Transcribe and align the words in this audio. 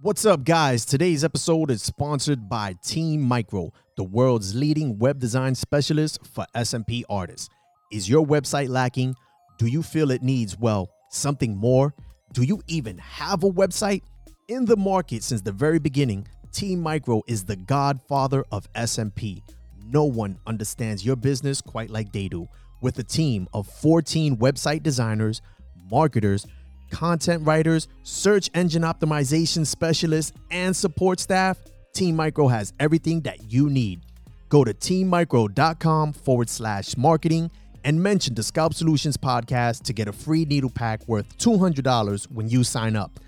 What's 0.00 0.24
up, 0.24 0.44
guys? 0.44 0.84
Today's 0.84 1.24
episode 1.24 1.72
is 1.72 1.82
sponsored 1.82 2.48
by 2.48 2.76
Team 2.84 3.20
Micro, 3.20 3.72
the 3.96 4.04
world's 4.04 4.54
leading 4.54 4.96
web 4.96 5.18
design 5.18 5.56
specialist 5.56 6.24
for 6.24 6.46
SMP 6.54 7.02
artists. 7.10 7.48
Is 7.90 8.08
your 8.08 8.24
website 8.24 8.68
lacking? 8.68 9.16
Do 9.58 9.66
you 9.66 9.82
feel 9.82 10.12
it 10.12 10.22
needs, 10.22 10.56
well, 10.56 10.88
something 11.10 11.56
more? 11.56 11.94
Do 12.32 12.44
you 12.44 12.62
even 12.68 12.96
have 12.98 13.42
a 13.42 13.50
website? 13.50 14.02
In 14.46 14.64
the 14.66 14.76
market 14.76 15.24
since 15.24 15.40
the 15.40 15.50
very 15.50 15.80
beginning, 15.80 16.28
Team 16.52 16.80
Micro 16.80 17.20
is 17.26 17.44
the 17.44 17.56
godfather 17.56 18.44
of 18.52 18.72
SMP. 18.74 19.42
No 19.84 20.04
one 20.04 20.38
understands 20.46 21.04
your 21.04 21.16
business 21.16 21.60
quite 21.60 21.90
like 21.90 22.12
they 22.12 22.28
do. 22.28 22.46
With 22.82 23.00
a 23.00 23.02
team 23.02 23.48
of 23.52 23.66
14 23.66 24.36
website 24.36 24.84
designers, 24.84 25.42
marketers, 25.90 26.46
content 26.90 27.46
writers, 27.46 27.88
search 28.02 28.50
engine 28.54 28.82
optimization 28.82 29.66
specialists, 29.66 30.32
and 30.50 30.74
support 30.74 31.20
staff, 31.20 31.58
Team 31.92 32.16
Micro 32.16 32.48
has 32.48 32.72
everything 32.78 33.20
that 33.22 33.52
you 33.52 33.68
need. 33.70 34.00
Go 34.48 34.64
to 34.64 34.72
teammicro.com 34.72 36.12
forward 36.12 36.48
slash 36.48 36.96
marketing 36.96 37.50
and 37.84 38.02
mention 38.02 38.34
the 38.34 38.42
Scalp 38.42 38.74
Solutions 38.74 39.16
podcast 39.16 39.82
to 39.84 39.92
get 39.92 40.08
a 40.08 40.12
free 40.12 40.44
needle 40.44 40.70
pack 40.70 41.06
worth 41.06 41.38
$200 41.38 42.30
when 42.30 42.48
you 42.48 42.64
sign 42.64 42.96
up. 42.96 43.20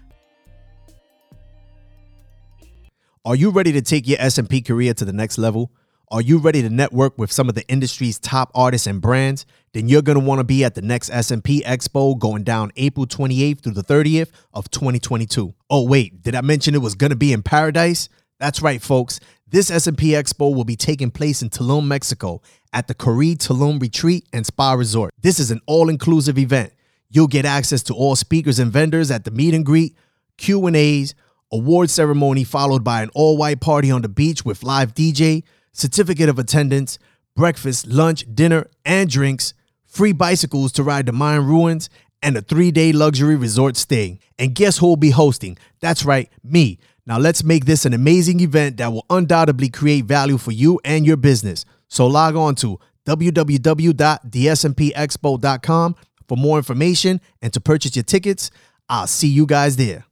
Are 3.25 3.37
you 3.37 3.51
ready 3.51 3.73
to 3.73 3.83
take 3.83 4.09
your 4.09 4.19
SMP 4.19 4.65
career 4.65 4.95
to 4.95 5.05
the 5.05 5.13
next 5.13 5.37
level? 5.37 5.71
Are 6.13 6.21
you 6.21 6.39
ready 6.39 6.61
to 6.63 6.69
network 6.69 7.17
with 7.19 7.31
some 7.31 7.49
of 7.49 7.55
the 7.55 7.65
industry's 7.69 8.19
top 8.19 8.51
artists 8.53 8.89
and 8.89 9.01
brands? 9.01 9.47
Then 9.75 9.89
you're 9.89 10.03
going 10.03 10.19
to 10.19 10.25
want 10.25 10.41
to 10.41 10.45
be 10.45 10.65
at 10.65 10.75
the 10.75 10.83
next 10.83 11.09
SMP 11.09 11.63
Expo 11.63 12.19
going 12.19 12.43
down 12.43 12.73
April 12.75 13.07
28th 13.07 13.61
through 13.61 13.75
the 13.75 13.85
30th 13.85 14.33
of 14.53 14.69
2022. 14.73 15.55
Oh 15.71 15.87
wait, 15.87 16.21
did 16.21 16.35
I 16.35 16.41
mention 16.41 16.75
it 16.75 16.83
was 16.83 16.97
going 16.97 17.11
to 17.11 17.17
be 17.17 17.33
in 17.33 17.45
Paradise? 17.45 18.09
That's 18.41 18.61
right, 18.61 18.83
folks. 18.83 19.21
This 19.47 19.71
SMP 19.71 20.21
Expo 20.21 20.53
will 20.53 20.65
be 20.65 20.75
taking 20.75 21.13
place 21.13 21.43
in 21.43 21.49
Tulum, 21.49 21.87
Mexico 21.87 22.43
at 22.73 22.89
the 22.89 22.95
Caribe 22.95 23.39
Tulum 23.39 23.81
Retreat 23.81 24.27
and 24.33 24.45
Spa 24.45 24.73
Resort. 24.73 25.15
This 25.23 25.39
is 25.39 25.53
an 25.53 25.61
all-inclusive 25.67 26.39
event. 26.39 26.73
You'll 27.09 27.29
get 27.29 27.45
access 27.45 27.85
to 27.85 27.95
all 27.95 28.17
speakers 28.17 28.59
and 28.59 28.73
vendors 28.73 29.13
at 29.13 29.23
the 29.23 29.31
meet 29.31 29.55
and 29.55 29.65
greet, 29.65 29.95
Q&As, 30.39 31.15
award 31.53 31.89
ceremony 31.89 32.43
followed 32.43 32.83
by 32.83 33.03
an 33.03 33.11
all-white 33.15 33.61
party 33.61 33.93
on 33.93 34.03
the 34.03 34.09
beach 34.09 34.45
with 34.45 34.65
live 34.65 34.93
DJ, 34.93 35.45
certificate 35.81 36.29
of 36.29 36.39
attendance, 36.39 36.99
breakfast, 37.35 37.87
lunch, 37.87 38.27
dinner, 38.35 38.67
and 38.85 39.09
drinks, 39.09 39.55
free 39.87 40.13
bicycles 40.13 40.73
to 40.73 40.83
ride 40.83 41.07
the 41.07 41.13
Mayan 41.13 41.47
ruins, 41.47 41.89
and 42.23 42.37
a 42.37 42.43
three-day 42.43 42.93
luxury 42.93 43.35
resort 43.35 43.77
stay. 43.77 44.19
And 44.39 44.55
guess 44.55 44.79
who 44.79 44.87
will 44.87 44.97
be 44.97 45.11
hosting? 45.11 45.59
That's 45.81 46.05
right, 46.05 46.31
me. 46.45 46.79
Now 47.07 47.19
let's 47.19 47.43
make 47.43 47.65
this 47.65 47.87
an 47.87 47.95
amazing 47.95 48.41
event 48.41 48.77
that 48.77 48.93
will 48.93 49.07
undoubtedly 49.09 49.71
create 49.71 50.05
value 50.05 50.39
for 50.39 50.53
you 50.53 50.79
and 50.85 51.07
your 51.07 51.17
business. 51.17 51.65
So 51.89 52.07
log 52.07 52.37
on 52.37 52.55
to 52.57 52.79
www.thesmpexpo.com 53.07 55.97
for 56.29 56.37
more 56.37 56.59
information 56.59 57.21
and 57.43 57.53
to 57.53 57.61
purchase 57.61 57.97
your 57.97 58.05
tickets. 58.05 58.51
I'll 58.89 59.07
see 59.07 59.29
you 59.29 59.47
guys 59.47 59.77
there. 59.77 60.05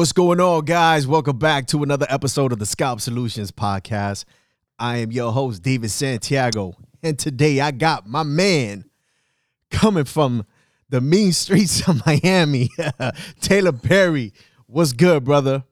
What's 0.00 0.12
going 0.12 0.40
on, 0.40 0.64
guys? 0.64 1.06
Welcome 1.06 1.36
back 1.36 1.66
to 1.66 1.82
another 1.82 2.06
episode 2.08 2.52
of 2.52 2.58
the 2.58 2.64
Scalp 2.64 3.02
Solutions 3.02 3.52
Podcast. 3.52 4.24
I 4.78 4.96
am 4.96 5.12
your 5.12 5.30
host, 5.30 5.60
David 5.60 5.90
Santiago, 5.90 6.72
and 7.02 7.18
today 7.18 7.60
I 7.60 7.70
got 7.70 8.06
my 8.06 8.22
man 8.22 8.86
coming 9.70 10.06
from 10.06 10.46
the 10.88 11.02
mean 11.02 11.32
streets 11.32 11.86
of 11.86 12.00
Miami, 12.06 12.70
Taylor 13.42 13.72
Perry. 13.72 14.32
What's 14.66 14.94
good, 14.94 15.22
brother? 15.22 15.64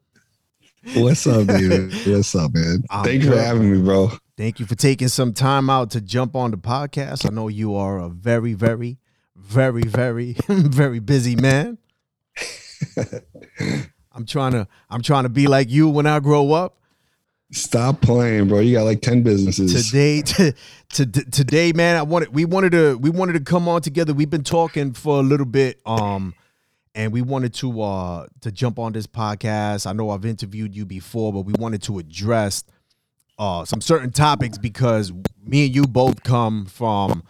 What's 0.95 1.27
up, 1.27 1.47
dude? 1.59 1.95
What's 2.07 2.35
up, 2.35 2.53
man? 2.53 2.85
I'm 2.91 3.07
Thank 3.07 3.23
you 3.23 3.31
for 3.31 3.41
having 3.41 3.73
me, 3.73 3.81
bro. 3.81 4.11
Thank 4.37 4.61
you 4.61 4.67
for 4.67 4.75
taking 4.75 5.09
some 5.09 5.33
time 5.33 5.71
out 5.71 5.93
to 5.93 6.03
jump 6.03 6.37
on 6.37 6.51
the 6.51 6.59
podcast. 6.59 7.25
I 7.25 7.35
know 7.35 7.49
you 7.49 7.75
are 7.77 7.99
a 7.99 8.11
very, 8.11 8.53
very, 8.53 8.99
very, 9.35 9.85
very, 9.85 10.37
very 10.49 10.99
busy 10.99 11.35
man. 11.35 11.79
I'm 14.19 14.27
trying 14.27 14.51
to 14.51 14.67
I'm 14.91 15.01
trying 15.01 15.23
to 15.23 15.29
be 15.29 15.47
like 15.47 15.71
you 15.71 15.89
when 15.89 16.05
I 16.05 16.19
grow 16.19 16.53
up. 16.53 16.75
Stop 17.53 18.01
playing, 18.01 18.49
bro. 18.49 18.59
You 18.59 18.75
got 18.75 18.83
like 18.83 19.01
10 19.01 19.23
businesses. 19.23 19.87
Today 19.87 20.23
to, 20.91 21.07
to, 21.07 21.07
today 21.07 21.73
man, 21.73 21.97
I 21.97 22.03
wanted 22.03 22.35
we 22.35 22.45
wanted 22.45 22.73
to 22.73 22.99
we 22.99 23.11
wanted 23.11 23.35
to 23.35 23.41
come 23.41 23.69
on 23.69 23.81
together. 23.81 24.13
We've 24.13 24.29
been 24.29 24.43
talking 24.43 24.93
for 24.93 25.21
a 25.21 25.23
little 25.23 25.47
bit 25.47 25.81
um 25.87 26.35
and 26.97 27.13
we 27.13 27.23
wanted 27.23 27.55
to 27.55 27.81
uh 27.81 28.27
to 28.41 28.51
jump 28.51 28.81
on 28.81 28.93
this 28.93 29.07
podcast. 29.07 29.87
I 29.87 29.93
know 29.93 30.11
I've 30.11 30.27
interviewed 30.27 30.75
you 30.75 30.85
before, 30.85 31.33
but 31.33 31.43
we 31.43 31.53
wanted 31.53 31.81
to 31.85 32.01
address 32.01 32.65
uh 33.39 33.65
some 33.65 33.81
certain 33.81 34.11
topics 34.11 34.59
because 34.59 35.13
me 35.45 35.67
and 35.67 35.75
you 35.77 35.85
both 35.85 36.25
come 36.25 36.67
from 36.67 37.23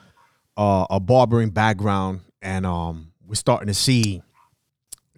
uh, 0.56 0.86
a 0.88 0.98
barbering 0.98 1.50
background 1.50 2.22
and 2.40 2.64
um 2.64 3.12
we're 3.26 3.34
starting 3.34 3.68
to 3.68 3.74
see 3.74 4.22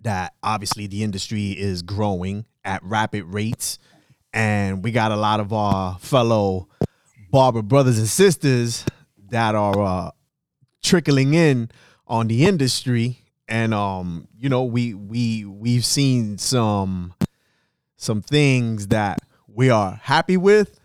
that 0.02 0.34
obviously 0.42 0.86
the 0.86 1.02
industry 1.02 1.50
is 1.50 1.82
growing 1.82 2.46
at 2.64 2.82
rapid 2.82 3.24
rates. 3.24 3.78
And 4.32 4.84
we 4.84 4.92
got 4.92 5.12
a 5.12 5.16
lot 5.16 5.40
of 5.40 5.52
our 5.52 5.98
fellow 5.98 6.68
barber 7.30 7.62
brothers 7.62 7.98
and 7.98 8.08
sisters 8.08 8.84
that 9.30 9.54
are 9.54 9.80
uh, 9.80 10.10
trickling 10.82 11.34
in 11.34 11.70
on 12.06 12.28
the 12.28 12.44
industry. 12.44 13.18
And 13.48 13.74
um 13.74 14.28
you 14.38 14.48
know 14.48 14.62
we 14.64 14.94
we 14.94 15.44
we've 15.44 15.84
seen 15.84 16.38
some 16.38 17.14
some 17.96 18.22
things 18.22 18.86
that 18.88 19.18
we 19.48 19.70
are 19.70 20.00
happy 20.02 20.36
with 20.36 20.80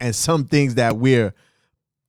and 0.00 0.14
some 0.14 0.44
things 0.44 0.74
that 0.74 0.96
we're 0.96 1.32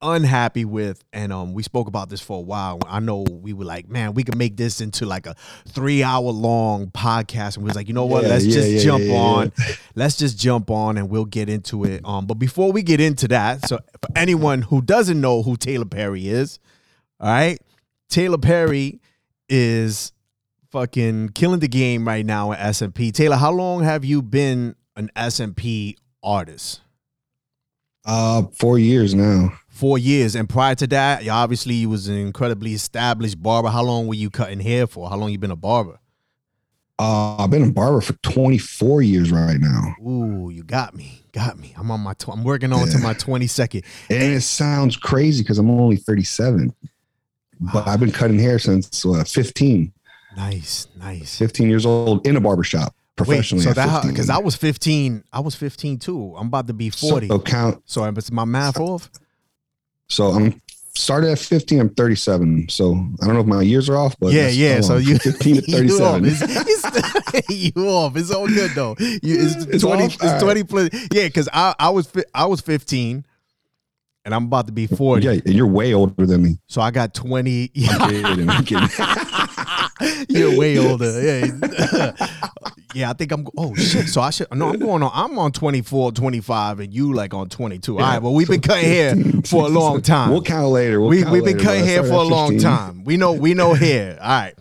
unhappy 0.02 0.66
with 0.66 1.04
and 1.14 1.32
um 1.32 1.54
we 1.54 1.64
spoke 1.64 1.88
about 1.88 2.10
this 2.10 2.22
for 2.22 2.38
a 2.38 2.42
while. 2.42 2.80
I 2.88 3.00
know 3.00 3.26
we 3.30 3.54
were 3.54 3.66
like 3.66 3.88
man 3.88 4.14
we 4.14 4.24
could 4.24 4.38
make 4.38 4.58
this 4.58 4.82
into 4.82 5.06
like 5.06 5.26
a 5.26 5.36
three 5.68 6.04
hour 6.04 6.30
long 6.30 6.88
podcast 6.88 7.56
and 7.56 7.64
we 7.64 7.70
was 7.70 7.76
like 7.76 7.88
you 7.88 7.94
know 7.94 8.06
what? 8.06 8.24
Yeah, 8.24 8.30
let's 8.30 8.46
yeah, 8.46 8.54
just 8.54 8.70
yeah, 8.70 8.80
jump 8.80 9.10
on. 9.10 9.52
let's 9.96 10.18
just 10.18 10.38
jump 10.38 10.70
on 10.70 10.98
and 10.98 11.10
we'll 11.10 11.26
get 11.26 11.50
into 11.50 11.86
it. 11.86 12.02
Um 12.04 12.26
but 12.26 12.36
before 12.36 12.72
we 12.72 12.84
get 12.84 13.00
into 13.00 13.28
that 13.30 13.68
so 13.68 13.78
for 14.02 14.10
anyone 14.16 14.64
who 14.64 14.82
doesn't 14.82 15.20
know 15.20 15.42
who 15.42 15.56
taylor 15.58 15.86
perry 15.86 16.28
is 16.28 16.60
all 17.20 17.30
right? 17.30 17.60
Taylor 18.10 18.38
perry 18.38 19.00
is 19.50 20.12
fucking 20.72 21.30
killing 21.30 21.60
the 21.60 21.68
game 21.68 22.06
right 22.06 22.26
now 22.26 22.52
at 22.52 22.60
smp 22.60 23.14
taylor 23.14 23.38
how 23.38 23.52
long 23.52 23.84
have 23.84 24.04
you 24.04 24.22
been 24.22 24.76
an 24.98 25.10
smp 25.16 25.96
artist? 26.26 26.82
Uh, 28.04 28.44
four 28.54 28.78
years 28.78 29.16
now. 29.16 29.54
Four 29.76 29.98
years. 29.98 30.36
And 30.36 30.48
prior 30.48 30.76
to 30.76 30.88
that, 30.88 31.24
you 31.24 31.32
obviously 31.32 31.76
you 31.76 31.90
was 31.90 32.08
an 32.08 32.16
incredibly 32.18 32.74
established 32.74 33.42
barber. 33.42 33.70
How 33.70 33.84
long 33.84 34.08
were 34.08 34.16
you 34.16 34.30
cutting 34.30 34.60
hair 34.60 34.88
for? 34.88 35.10
How 35.10 35.18
long 35.18 35.32
you 35.32 35.38
been 35.38 35.52
a 35.52 35.56
barber? 35.56 36.00
Uh, 36.98 37.36
I've 37.38 37.50
been 37.50 37.64
a 37.64 37.72
barber 37.72 38.00
for 38.00 38.14
24 38.14 39.02
years 39.02 39.30
right 39.30 39.60
now. 39.60 39.96
Ooh, 40.02 40.50
you 40.50 40.64
got 40.64 40.96
me, 40.96 41.24
got 41.34 41.60
me. 41.60 41.74
I'm 41.78 41.92
on 41.92 42.00
my. 42.00 42.14
Tw- 42.14 42.30
I'm 42.30 42.46
working 42.46 42.72
on 42.72 42.88
to 42.88 42.98
my 43.00 43.14
22nd. 43.14 43.84
And 44.10 44.34
it 44.34 44.42
sounds 44.42 44.96
crazy 44.96 45.44
because 45.44 45.58
I'm 45.58 45.70
only 45.70 45.98
37, 45.98 46.74
but 47.60 47.86
I've 47.86 48.00
been 48.00 48.14
cutting 48.14 48.40
hair 48.40 48.60
since 48.60 49.06
uh, 49.06 49.26
15, 49.26 49.92
Nice, 50.38 50.88
nice. 50.98 51.38
15 51.38 51.70
years 51.70 51.86
old 51.86 52.26
in 52.28 52.36
a 52.36 52.42
barber 52.42 52.64
shop 52.64 52.94
Wait, 52.94 53.16
professionally. 53.26 53.64
so 53.64 53.74
that 53.74 54.06
because 54.08 54.30
I 54.30 54.38
was 54.38 54.56
15. 54.56 55.24
I 55.34 55.40
was 55.42 55.56
15 55.56 56.00
too. 56.00 56.34
I'm 56.38 56.48
about 56.48 56.68
to 56.68 56.74
be 56.74 56.90
40. 56.90 57.28
So 57.28 57.40
count. 57.40 57.82
So, 57.86 58.06
is 58.06 58.32
my 58.32 58.46
math 58.46 58.80
off? 58.80 59.10
So 60.10 60.28
I'm 60.28 60.62
started 60.96 61.32
at 61.32 61.40
15. 61.40 61.80
I'm 61.80 61.90
37. 61.90 62.70
So 62.70 62.94
I 63.22 63.26
don't 63.26 63.36
know 63.36 63.42
if 63.42 63.48
my 63.48 63.62
years 63.62 63.90
are 63.90 63.98
off, 63.98 64.16
but 64.20 64.32
yeah, 64.34 64.48
yeah. 64.48 64.82
So 64.82 64.98
you 64.98 65.18
15 65.20 65.62
to 65.64 65.72
you 65.86 66.04
off. 66.04 66.22
37. 66.22 66.26
It's, 66.26 66.42
it's, 67.34 67.50
you 67.78 67.88
off. 67.90 68.16
It's 68.16 68.32
all 68.32 68.48
good 68.48 68.72
though. 68.72 68.96
You, 69.00 69.18
it's, 69.22 69.56
It's 69.66 69.84
20. 69.84 70.04
off? 70.04 70.14
It's 70.14 70.24
All 70.24 70.32
right. 70.32 70.42
20 70.42 70.64
plus. 70.64 70.90
Yeah, 71.12 71.28
because 71.28 71.50
I 71.52 71.76
I 71.80 71.90
was 71.90 72.12
I 72.34 72.46
was 72.46 72.62
15. 72.62 73.26
and 74.26 74.34
I'm 74.34 74.46
about 74.46 74.68
to 74.68 74.72
be 74.72 74.88
40. 74.88 75.24
Yeah, 75.26 75.32
and 75.34 75.54
you're 75.54 75.68
way 75.68 75.94
older 75.94 76.26
than 76.26 76.42
me. 76.44 76.58
So 76.68 76.82
I 76.82 76.92
got 76.92 77.14
20. 77.14 77.72
I'm 77.90 78.10
kidding. 78.10 78.50
I'm 78.50 78.64
kidding. 78.66 78.90
You're 80.30 80.58
way 80.58 80.78
older. 80.78 81.22
Yeah. 81.22 82.12
yeah, 82.94 83.10
I 83.10 83.14
think 83.14 83.32
I'm 83.32 83.48
oh 83.58 83.74
shit. 83.76 84.08
So 84.08 84.22
I 84.22 84.30
should 84.30 84.48
no, 84.54 84.70
I'm 84.70 84.80
going 84.80 85.02
on 85.04 85.12
I'm 85.14 85.38
on 85.40 85.52
24, 85.52 86.12
25, 86.12 86.80
and 86.82 86.94
you 86.94 87.14
like 87.14 87.34
on 87.34 87.50
22. 87.50 87.94
All 87.94 88.00
right, 88.02 88.22
well, 88.22 88.34
we've 88.34 88.48
been 88.48 88.62
cutting 88.62 88.86
hair 88.90 89.16
for 89.46 89.66
a 89.66 89.70
long 89.70 90.02
time. 90.04 90.32
We'll 90.32 90.42
count 90.42 90.70
later. 90.70 91.00
We'll 91.00 91.10
we 91.10 91.24
we've 91.24 91.44
been 91.46 91.58
later, 91.58 91.60
cutting 91.60 91.86
hair 91.86 92.04
for 92.04 92.14
a 92.14 92.20
at 92.22 92.28
long 92.28 92.50
15. 92.52 92.60
time. 92.62 93.04
We 93.04 93.18
know 93.18 93.34
we 93.34 93.54
know 93.54 93.74
hair. 93.74 94.18
All 94.22 94.28
right. 94.28 94.54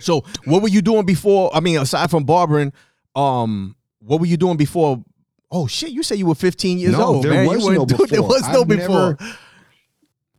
So 0.00 0.24
what 0.44 0.62
were 0.62 0.68
you 0.68 0.80
doing 0.82 1.04
before? 1.04 1.54
I 1.54 1.60
mean, 1.60 1.78
aside 1.78 2.10
from 2.10 2.24
barbering, 2.24 2.72
um, 3.16 3.74
what 4.00 4.20
were 4.20 4.26
you 4.26 4.36
doing 4.36 4.56
before? 4.56 5.02
Oh 5.50 5.66
shit! 5.66 5.90
You 5.90 6.02
said 6.02 6.18
you 6.18 6.26
were 6.26 6.34
15 6.34 6.78
years 6.78 6.92
No, 6.92 7.04
old, 7.06 7.24
there 7.24 7.32
man. 7.32 7.46
was 7.46 7.64
you 7.64 7.72
no 7.72 7.86
doing- 7.86 7.98
There 8.08 8.20
before. 8.20 8.28
was 8.28 8.42
no 8.52 8.60
I've 8.62 8.68
before. 8.68 8.88
never- 9.18 9.18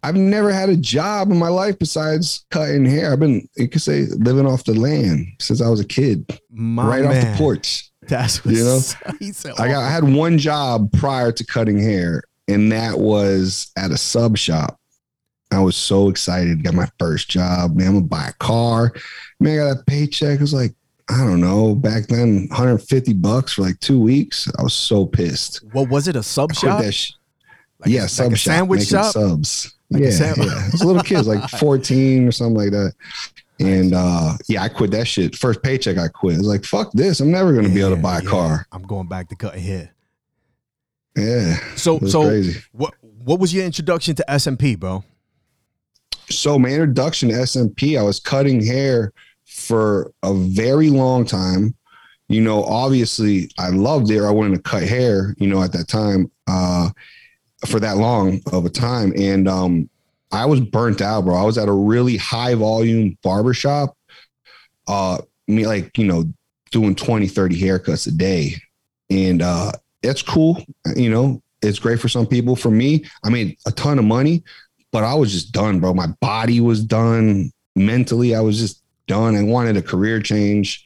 I've 0.04 0.16
never 0.16 0.51
had 0.51 0.69
a 0.69 0.78
job 0.78 1.31
in 1.31 1.38
my 1.38 1.50
life 1.50 1.78
besides 1.78 2.46
cutting 2.51 2.86
hair. 2.86 3.12
I've 3.12 3.19
been, 3.19 3.48
you 3.57 3.68
could 3.68 3.81
say, 3.81 4.06
living 4.18 4.46
off 4.46 4.63
the 4.63 4.74
land 4.74 5.28
since 5.40 5.62
I 5.62 5.68
was 5.69 5.80
a 5.80 5.86
kid, 5.86 6.40
My 6.51 6.88
right 6.88 7.04
man. 7.04 7.25
off 7.28 7.31
the 7.34 7.38
porch. 7.38 7.92
That's 8.04 8.44
what 8.44 8.56
You 8.56 8.63
know? 8.63 8.80
he 9.19 9.31
said. 9.34 9.54
I 9.60 9.68
got 9.68 9.84
I 9.84 9.90
had 9.90 10.04
one 10.04 10.38
job 10.38 10.92
prior 10.94 11.31
to 11.31 11.46
cutting 11.46 11.78
hair, 11.80 12.24
and 12.48 12.72
that 12.72 12.98
was 13.00 13.72
at 13.78 13.92
a 13.92 13.98
sub 13.98 14.38
shop. 14.38 14.80
I 15.51 15.60
was 15.60 15.75
so 15.75 16.10
excited, 16.10 16.63
got 16.63 16.74
my 16.75 16.90
first 17.00 17.30
job. 17.30 17.75
Man, 17.75 17.88
I'm 17.88 17.94
gonna 17.95 18.06
buy 18.06 18.28
a 18.30 18.34
car. 18.34 18.94
Man, 19.40 19.60
I 19.60 19.74
got 19.74 19.81
a 19.81 19.84
paycheck. 19.86 20.36
It 20.36 20.42
was 20.42 20.54
like, 20.54 20.74
I 21.10 21.18
don't 21.18 21.42
know, 21.42 21.74
back 21.75 22.07
then, 22.07 22.48
150 22.50 23.13
bucks 23.13 23.54
for 23.54 23.63
like 23.63 23.80
two 23.80 24.00
weeks. 24.00 24.50
I 24.57 24.63
was 24.63 24.74
so 24.75 25.06
pissed. 25.06 25.63
What 25.74 25.90
was 25.90 26.07
it? 26.07 26.16
A 26.16 26.24
sub 26.24 26.54
shop? 26.54 26.84
sh- 26.92 27.12
Like 27.80 27.88
a- 27.88 27.92
yeah, 27.92 28.02
like 28.02 28.10
sub 28.12 28.31
a 28.31 28.36
shop, 28.36 28.54
sandwich 28.54 28.88
shop? 28.88 29.12
subs. 29.13 29.75
Like 29.90 30.04
yeah, 30.04 30.34
yeah. 30.38 30.68
It 30.68 30.72
was 30.72 30.84
little 30.84 31.04
kids, 31.04 31.28
like 31.28 31.50
14 31.60 32.28
or 32.28 32.32
something 32.32 32.56
like 32.56 32.72
that. 32.72 32.94
And 33.60 33.94
uh, 33.94 34.34
yeah, 34.48 34.64
I 34.64 34.70
quit 34.70 34.92
that 34.92 35.08
shit. 35.08 35.36
First 35.36 35.62
paycheck, 35.62 35.98
I 35.98 36.08
quit. 36.08 36.36
I 36.36 36.38
was 36.38 36.48
like, 36.48 36.64
fuck 36.64 36.92
this. 36.94 37.20
I'm 37.20 37.32
never 37.32 37.54
gonna 37.54 37.70
be 37.70 37.82
able 37.82 37.96
to 37.96 38.02
buy 38.02 38.20
a 38.20 38.24
yeah. 38.24 38.30
car. 38.30 38.68
I'm 38.72 38.84
going 38.84 39.08
back 39.08 39.28
to 39.30 39.36
cutting 39.36 39.64
hair. 39.64 39.94
Yeah, 41.18 41.58
So 41.76 42.00
so 42.00 42.28
crazy. 42.28 42.62
what 42.72 42.94
what 43.02 43.40
was 43.40 43.54
your 43.54 43.66
introduction 43.66 44.16
to 44.16 44.26
SMP, 44.30 44.80
bro? 44.80 45.04
so 46.30 46.60
my 46.60 46.70
introduction 46.70 47.30
to 47.30 47.36
SMP, 47.36 48.00
I 48.00 48.04
was 48.04 48.20
cutting 48.20 48.64
hair 48.64 49.14
for 49.46 50.12
a 50.24 50.34
very 50.34 50.90
long 50.90 51.26
time. 51.26 51.76
You 52.28 52.42
know, 52.42 52.64
obviously 52.64 53.50
I 53.58 53.70
loved 53.70 54.12
it. 54.12 54.22
I 54.22 54.30
wanted 54.30 54.56
to 54.56 54.62
cut 54.62 54.84
hair, 54.84 55.36
you 55.40 55.48
know, 55.48 55.64
at 55.64 55.72
that 55.74 55.88
time, 55.88 56.32
uh, 56.48 56.90
for 57.66 57.80
that 57.80 57.98
long 57.98 58.42
of 58.52 58.66
a 58.66 58.70
time. 58.70 59.14
And 59.18 59.48
um, 59.48 59.90
I 60.32 60.46
was 60.46 60.60
burnt 60.62 61.02
out, 61.02 61.26
bro. 61.26 61.36
I 61.36 61.44
was 61.44 61.58
at 61.58 61.68
a 61.68 61.74
really 61.74 62.18
high 62.18 62.56
volume 62.56 63.18
barbershop. 63.24 63.96
Uh, 64.88 65.20
me 65.48 65.66
like, 65.68 65.98
you 65.98 66.06
know, 66.06 66.26
doing 66.72 66.96
20, 66.96 67.28
30 67.28 67.60
haircuts 67.60 68.08
a 68.08 68.12
day. 68.12 68.56
And 69.10 69.42
uh 69.42 69.72
it's 70.02 70.22
cool, 70.22 70.64
you 70.96 71.10
know, 71.10 71.42
it's 71.62 71.80
great 71.80 72.00
for 72.00 72.08
some 72.08 72.26
people. 72.26 72.56
For 72.56 72.72
me, 72.72 73.04
I 73.24 73.30
made 73.30 73.58
a 73.66 73.72
ton 73.72 74.00
of 74.00 74.06
money, 74.06 74.44
but 74.92 75.04
I 75.04 75.14
was 75.14 75.32
just 75.32 75.52
done, 75.52 75.80
bro. 75.80 75.94
My 75.94 76.08
body 76.22 76.62
was 76.62 76.84
done. 76.84 77.52
Mentally, 77.76 78.36
I 78.36 78.42
was 78.42 78.60
just 78.60 78.82
done. 79.08 79.36
I 79.36 79.44
wanted 79.44 79.78
a 79.78 79.82
career 79.82 80.22
change, 80.22 80.86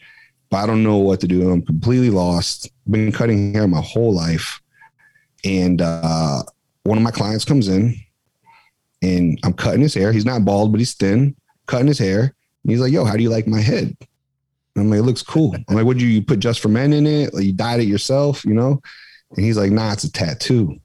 but 0.49 0.57
I 0.57 0.65
don't 0.65 0.83
know 0.83 0.97
what 0.97 1.19
to 1.21 1.27
do. 1.27 1.49
I'm 1.49 1.61
completely 1.61 2.09
lost. 2.09 2.71
Been 2.89 3.11
cutting 3.11 3.53
hair 3.53 3.67
my 3.67 3.81
whole 3.81 4.13
life. 4.13 4.61
And 5.45 5.81
uh, 5.81 6.43
one 6.83 6.97
of 6.97 7.03
my 7.03 7.11
clients 7.11 7.45
comes 7.45 7.67
in 7.67 7.95
and 9.01 9.39
I'm 9.43 9.53
cutting 9.53 9.81
his 9.81 9.93
hair. 9.93 10.11
He's 10.11 10.25
not 10.25 10.45
bald, 10.45 10.71
but 10.71 10.79
he's 10.79 10.93
thin, 10.93 11.35
cutting 11.65 11.87
his 11.87 11.99
hair. 11.99 12.21
And 12.21 12.71
he's 12.71 12.79
like, 12.79 12.91
yo, 12.91 13.05
how 13.05 13.15
do 13.15 13.23
you 13.23 13.29
like 13.29 13.47
my 13.47 13.61
head? 13.61 13.95
And 14.75 14.85
I'm 14.85 14.89
like, 14.89 14.99
it 14.99 15.03
looks 15.03 15.21
cool. 15.21 15.55
I'm 15.55 15.75
like, 15.75 15.85
what 15.85 15.97
do 15.97 16.05
you, 16.05 16.11
you 16.11 16.21
put 16.21 16.39
just 16.39 16.59
for 16.59 16.69
men 16.69 16.93
in 16.93 17.05
it? 17.05 17.33
Like 17.33 17.43
you 17.45 17.53
dyed 17.53 17.79
it 17.79 17.87
yourself, 17.87 18.43
you 18.45 18.53
know? 18.53 18.81
And 19.35 19.45
he's 19.45 19.57
like, 19.57 19.71
nah, 19.71 19.93
it's 19.93 20.03
a 20.03 20.11
tattoo. 20.11 20.79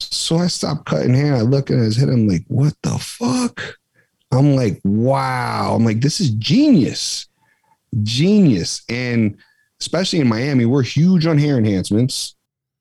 So 0.00 0.36
I 0.36 0.48
stopped 0.48 0.86
cutting 0.86 1.14
hair. 1.14 1.34
I 1.34 1.40
look 1.42 1.70
at 1.70 1.78
his 1.78 1.96
head. 1.96 2.08
I'm 2.08 2.28
like, 2.28 2.44
what 2.48 2.74
the 2.82 2.98
fuck? 2.98 3.78
I'm 4.30 4.56
like, 4.56 4.80
wow. 4.84 5.74
I'm 5.74 5.84
like, 5.84 6.00
this 6.00 6.20
is 6.20 6.30
genius. 6.30 7.26
Genius. 8.02 8.82
And 8.88 9.36
especially 9.80 10.20
in 10.20 10.28
Miami, 10.28 10.64
we're 10.64 10.82
huge 10.82 11.26
on 11.26 11.38
hair 11.38 11.58
enhancements. 11.58 12.34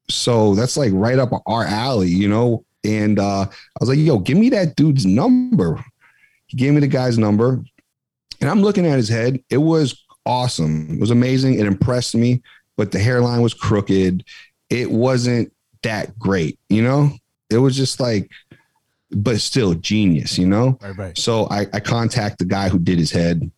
So 0.10 0.56
that's 0.56 0.78
like 0.78 0.92
right 0.94 1.20
up 1.20 1.32
our 1.46 1.64
alley, 1.64 2.10
you 2.10 2.28
know? 2.28 2.66
And 2.84 3.20
uh, 3.20 3.46
I 3.46 3.78
was 3.80 3.90
like, 3.90 4.00
yo, 4.00 4.20
give 4.20 4.38
me 4.38 4.50
that 4.50 4.76
dude's 4.76 5.06
number. 5.06 5.84
He 6.48 6.58
gave 6.58 6.74
me 6.74 6.80
the 6.80 6.88
guy's 6.88 7.18
number. 7.18 7.64
And 8.42 8.50
I'm 8.50 8.62
looking 8.62 8.86
at 8.86 8.98
his 8.98 9.10
head. 9.10 9.42
It 9.50 9.58
was 9.58 10.04
awesome. 10.26 10.96
It 10.96 11.00
was 11.00 11.12
amazing. 11.12 11.60
It 11.60 11.68
impressed 11.68 12.16
me, 12.16 12.42
but 12.76 12.92
the 12.92 13.00
hairline 13.00 13.42
was 13.42 13.54
crooked. 13.54 14.24
It 14.70 14.92
wasn't 14.92 15.54
that 15.84 16.18
great, 16.18 16.60
you 16.70 16.82
know? 16.82 17.12
It 17.50 17.58
was 17.58 17.76
just 17.76 18.00
like, 18.00 18.32
but 19.12 19.42
still 19.42 19.74
genius, 19.76 20.38
you 20.38 20.48
know? 20.48 20.78
Right, 20.82 20.98
right. 20.98 21.18
So 21.18 21.48
I, 21.52 21.68
I 21.74 21.80
contact 21.80 22.40
the 22.40 22.46
guy 22.46 22.70
who 22.70 22.80
did 22.80 22.98
his 22.98 23.12
head, 23.12 23.52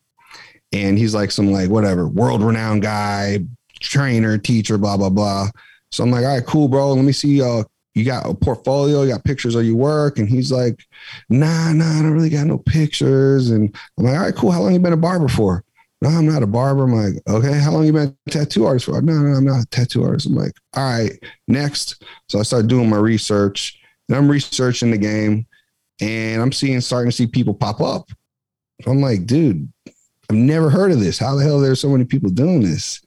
and 0.71 0.97
he's 0.97 1.13
like 1.13 1.31
some 1.31 1.51
like 1.51 1.69
whatever 1.69 2.07
world 2.07 2.41
renowned 2.41 2.81
guy, 2.81 3.39
trainer, 3.79 4.37
teacher, 4.37 4.77
blah 4.79 4.97
blah 4.97 5.09
blah. 5.09 5.49
So 5.93 6.03
I'm 6.03 6.11
like, 6.11 6.25
all 6.25 6.35
right, 6.35 6.45
cool, 6.45 6.67
bro. 6.67 6.93
Let 6.93 7.05
me 7.05 7.11
see. 7.11 7.41
Uh, 7.41 7.63
you 7.93 8.03
got 8.03 8.27
a 8.27 8.33
portfolio, 8.33 9.03
you 9.03 9.11
got 9.11 9.23
pictures 9.23 9.53
of 9.53 9.65
your 9.65 9.75
work, 9.75 10.17
and 10.17 10.27
he's 10.27 10.51
like, 10.51 10.83
nah, 11.29 11.71
nah, 11.71 11.99
I 11.99 12.01
don't 12.01 12.13
really 12.13 12.29
got 12.29 12.47
no 12.47 12.57
pictures. 12.57 13.51
And 13.51 13.75
I'm 13.97 14.05
like, 14.05 14.15
all 14.15 14.21
right, 14.23 14.35
cool. 14.35 14.51
How 14.51 14.61
long 14.61 14.73
you 14.73 14.79
been 14.79 14.93
a 14.93 14.97
barber 14.97 15.27
for? 15.27 15.63
No, 16.01 16.09
I'm 16.09 16.25
not 16.25 16.41
a 16.41 16.47
barber. 16.47 16.85
I'm 16.85 16.93
like, 16.93 17.21
okay, 17.29 17.59
how 17.59 17.71
long 17.71 17.85
you 17.85 17.93
been 17.93 18.17
a 18.25 18.29
tattoo 18.31 18.65
artist 18.65 18.87
for? 18.87 18.99
No, 19.01 19.13
no, 19.13 19.37
I'm 19.37 19.45
not 19.45 19.63
a 19.63 19.67
tattoo 19.67 20.03
artist. 20.03 20.25
I'm 20.25 20.33
like, 20.33 20.53
all 20.75 20.83
right, 20.83 21.11
next. 21.47 22.03
So 22.27 22.39
I 22.39 22.43
started 22.43 22.67
doing 22.67 22.89
my 22.89 22.97
research, 22.97 23.79
and 24.09 24.17
I'm 24.17 24.29
researching 24.29 24.89
the 24.89 24.97
game, 24.97 25.45
and 26.01 26.41
I'm 26.41 26.51
seeing 26.51 26.81
starting 26.81 27.11
to 27.11 27.15
see 27.15 27.27
people 27.27 27.53
pop 27.53 27.79
up. 27.79 28.09
I'm 28.87 29.01
like, 29.01 29.27
dude, 29.27 29.71
I've 30.29 30.35
never 30.35 30.71
heard 30.71 30.91
of 30.91 30.99
this. 30.99 31.19
How 31.19 31.35
the 31.35 31.43
hell 31.43 31.59
there's 31.59 31.79
so 31.79 31.89
many 31.89 32.05
people 32.05 32.31
doing 32.31 32.61
this? 32.61 33.01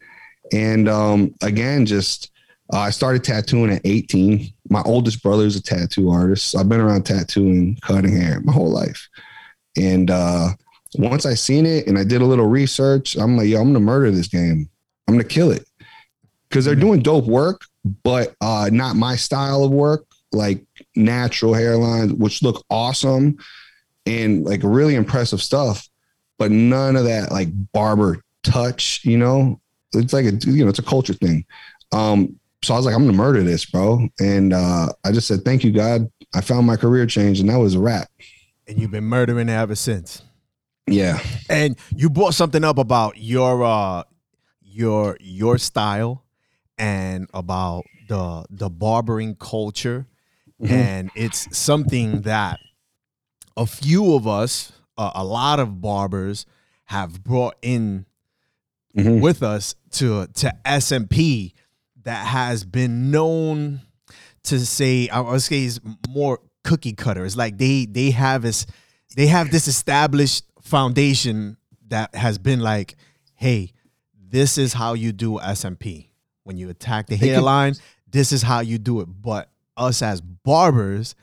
And 0.53 0.89
um, 0.89 1.35
again, 1.43 1.87
just 1.87 2.31
uh, 2.73 2.79
I 2.79 2.91
started 2.91 3.23
tattooing 3.23 3.71
at 3.71 3.83
18. 3.85 4.53
My 4.69 4.83
oldest 4.83 5.23
brother 5.23 5.45
is 5.45 5.57
a 5.57 5.63
tattoo 5.63 6.11
artist. 6.11 6.51
So 6.51 6.59
I've 6.59 6.69
been 6.69 6.81
around 6.81 7.05
tattooing, 7.05 7.79
cutting 7.83 8.17
hair 8.17 8.41
my 8.41 8.53
whole 8.53 8.71
life. 8.71 9.09
And 9.77 10.11
uh, 10.11 10.51
once 10.97 11.27
I 11.27 11.35
seen 11.35 11.67
it 11.67 11.87
and 11.87 11.99
I 11.99 12.05
did 12.05 12.23
a 12.23 12.27
little 12.27 12.47
research, 12.47 13.17
I'm 13.17 13.37
like, 13.37 13.49
yo, 13.49 13.61
I'm 13.61 13.69
gonna 13.69 13.81
murder 13.81 14.11
this 14.11 14.29
game. 14.29 14.69
I'm 15.07 15.15
gonna 15.15 15.25
kill 15.25 15.53
it 15.53 15.69
because 16.49 16.65
they're 16.65 16.75
doing 16.75 17.01
dope 17.01 17.27
work, 17.27 17.63
but 18.03 18.35
uh, 18.41 18.69
not 18.73 18.97
my 18.97 19.15
style 19.17 19.65
of 19.65 19.71
work. 19.71 20.05
Like 20.33 20.65
natural 20.97 21.53
hairlines, 21.53 22.13
which 22.19 22.43
look 22.43 22.65
awesome 22.69 23.39
and 24.07 24.45
like 24.45 24.61
really 24.65 24.97
impressive 24.97 25.41
stuff, 25.41 25.89
but 26.37 26.51
none 26.51 26.97
of 26.97 27.05
that 27.05 27.31
like 27.31 27.49
barber 27.73 28.23
touch. 28.43 29.01
You 29.05 29.19
know, 29.19 29.61
it's 29.93 30.13
like 30.13 30.25
a 30.27 30.33
you 30.51 30.65
know 30.65 30.69
it's 30.69 30.81
a 30.81 30.83
culture 30.83 31.15
thing. 31.15 31.45
Um, 31.93 32.39
so 32.67 32.75
I 32.75 32.77
was 32.77 32.87
like, 32.87 32.95
I'm 32.95 33.05
gonna 33.07 33.17
murder 33.17 33.43
this, 33.43 33.65
bro. 33.65 34.09
And 34.21 34.53
uh, 34.53 34.89
I 35.05 35.13
just 35.13 35.27
said, 35.29 35.45
thank 35.45 35.65
you, 35.65 35.73
God. 35.73 36.11
I 36.35 36.41
found 36.41 36.67
my 36.67 36.77
career 36.77 37.07
change, 37.07 37.41
and 37.41 37.49
that 37.49 37.57
was 37.59 37.75
a 37.75 37.81
wrap. 37.81 38.09
And 38.67 38.79
you've 38.79 38.91
been 38.91 39.05
murdering 39.05 39.49
it 39.49 39.53
ever 39.53 39.75
since. 39.77 40.23
Yeah. 40.89 41.21
And 41.49 41.77
you 41.95 42.11
brought 42.11 42.35
something 42.35 42.63
up 42.65 42.79
about 42.79 43.17
your 43.19 43.65
uh 43.65 44.03
your 44.63 45.17
your 45.21 45.59
style 45.59 46.25
and 46.79 47.29
about 47.33 47.85
the 48.09 48.45
the 48.51 48.69
barbering 48.71 49.35
culture 49.37 50.07
Mhm. 50.63 50.71
and 50.71 51.11
it's 51.15 51.55
something 51.57 52.23
that 52.23 52.59
a 53.57 53.67
few 53.67 54.15
of 54.15 54.27
us 54.27 54.73
uh, 54.97 55.11
a 55.15 55.25
lot 55.25 55.61
of 55.61 55.81
barbers 55.83 56.47
have 56.87 57.23
brought 57.23 57.57
in 57.63 58.07
Mhm. 58.97 59.21
with 59.21 59.43
us 59.43 59.75
to 59.93 60.27
to 60.29 60.55
SMP 60.65 61.53
that 62.07 62.25
has 62.27 62.65
been 62.65 63.11
known 63.11 63.81
to 64.45 64.65
say 64.65 65.09
I 65.09 65.21
would 65.21 65.43
say 65.43 65.65
is 65.65 65.81
more 66.09 66.39
cookie 66.65 66.93
cutters. 66.93 67.37
Like 67.37 67.59
they 67.59 67.85
they 67.85 68.11
have 68.13 68.43
this 68.43 68.65
they 69.17 69.27
have 69.27 69.51
this 69.51 69.67
established 69.69 70.45
foundation 70.63 71.57
that 71.89 72.15
has 72.15 72.39
been 72.39 72.61
like, 72.61 72.95
hey, 73.35 73.73
this 74.29 74.57
is 74.57 74.73
how 74.73 74.95
you 74.95 75.13
do 75.13 75.33
SMP. 75.39 76.09
When 76.45 76.57
you 76.57 76.71
attack 76.71 77.09
the 77.09 77.17
hairline, 77.17 77.75
this 78.09 78.31
is 78.33 78.43
how 78.43 78.61
you 78.61 78.79
do 78.79 79.01
it. 79.01 79.07
But 79.07 79.51
us 79.77 80.01
as 80.01 80.21
barbers, 80.21 81.17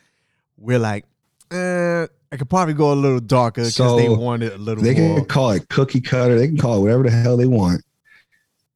we're 0.57 0.79
like, 0.79 1.05
eh, 1.51 2.07
I 2.31 2.37
could 2.37 2.49
probably 2.49 2.73
go 2.73 2.91
a 2.91 2.95
little 2.95 3.19
darker 3.21 3.61
because 3.61 3.75
So, 3.75 3.95
they 3.95 4.09
want 4.09 4.43
it 4.43 4.53
a 4.53 4.57
little 4.57 4.83
They 4.83 4.95
more. 4.95 5.17
can 5.19 5.25
call 5.25 5.51
it 5.51 5.69
cookie 5.69 6.01
cutter. 6.01 6.37
They 6.37 6.47
can 6.47 6.57
call 6.57 6.77
it 6.77 6.81
whatever 6.81 7.03
the 7.03 7.11
hell 7.11 7.37
they 7.37 7.45
want. 7.45 7.83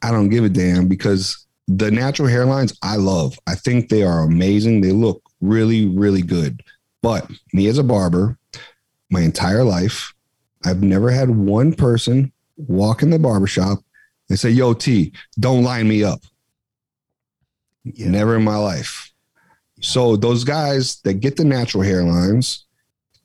I 0.02 0.12
don't 0.12 0.30
give 0.30 0.46
a 0.46 0.50
damn 0.50 0.88
because 0.88 1.47
the 1.68 1.92
natural 1.92 2.30
hairlines 2.30 2.78
I 2.82 2.96
love. 2.96 3.38
I 3.46 3.56
think 3.56 3.90
they 3.90 4.04
are 4.04 4.24
amazing. 4.24 4.82
They 4.82 4.92
look 4.92 5.22
really, 5.42 5.86
really 5.86 6.22
good. 6.22 6.64
But 7.02 7.30
me 7.54 7.68
as 7.68 7.78
a 7.78 7.84
barber, 7.84 8.38
my 9.10 9.22
entire 9.22 9.64
life, 9.64 10.14
I've 10.66 10.82
never 10.82 11.12
had 11.12 11.30
one 11.30 11.74
person 11.74 12.32
walk 12.58 13.04
in 13.04 13.10
the 13.10 13.20
barbershop 13.20 13.80
and 14.30 14.40
say, 14.40 14.50
Yo, 14.50 14.74
T, 14.74 15.14
don't 15.40 15.64
line 15.64 15.88
me 15.88 16.04
up. 16.04 16.22
Yeah. 17.84 18.10
Never 18.10 18.36
in 18.36 18.44
my 18.44 18.58
life. 18.58 19.14
So 19.80 20.16
those 20.16 20.44
guys 20.44 21.00
that 21.02 21.16
get 21.16 21.38
the 21.38 21.46
natural 21.46 21.84
hairlines, 21.84 22.64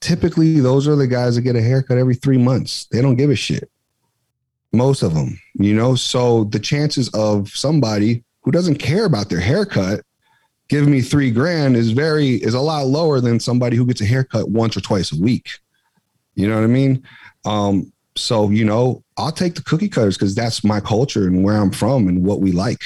typically 0.00 0.61
those 0.61 0.87
are 0.87 0.96
the 0.96 1.06
guys 1.06 1.37
that 1.37 1.42
get 1.42 1.56
a 1.56 1.62
haircut 1.62 1.99
every 1.99 2.14
three 2.14 2.38
months. 2.38 2.87
They 2.92 3.00
don't 3.00 3.16
give 3.16 3.30
a 3.30 3.37
shit. 3.37 3.70
Most 4.72 5.02
of 5.02 5.14
them, 5.14 5.40
you 5.54 5.75
know. 5.75 5.94
So 5.94 6.44
the 6.44 6.58
chances 6.58 7.08
of 7.11 7.49
somebody 7.49 8.25
who 8.42 8.50
doesn't 8.50 8.76
care 8.76 9.04
about 9.04 9.28
their 9.28 9.40
haircut 9.40 10.04
giving 10.68 10.90
me 10.90 11.02
three 11.02 11.30
grand 11.30 11.76
is 11.76 11.90
very 11.90 12.37
is 12.37 12.54
a 12.54 12.61
lot 12.61 12.87
lower 12.87 13.20
than 13.20 13.38
somebody 13.38 13.76
who 13.76 13.84
gets 13.87 14.00
a 14.00 14.06
haircut 14.06 14.49
once 14.49 14.76
or 14.76 14.80
twice 14.80 15.12
a 15.12 15.20
week. 15.20 15.50
You 16.34 16.49
know 16.49 16.54
what 16.54 16.64
I 16.64 16.68
mean? 16.68 17.02
Um, 17.44 17.92
so 18.16 18.49
you 18.50 18.64
know, 18.64 19.04
I'll 19.16 19.32
take 19.32 19.54
the 19.54 19.62
cookie 19.62 19.88
cutters 19.88 20.16
because 20.16 20.34
that's 20.34 20.64
my 20.64 20.80
culture 20.80 21.26
and 21.26 21.44
where 21.44 21.56
I'm 21.56 21.70
from 21.70 22.08
and 22.08 22.25
what 22.25 22.40
we 22.40 22.52
like. 22.52 22.82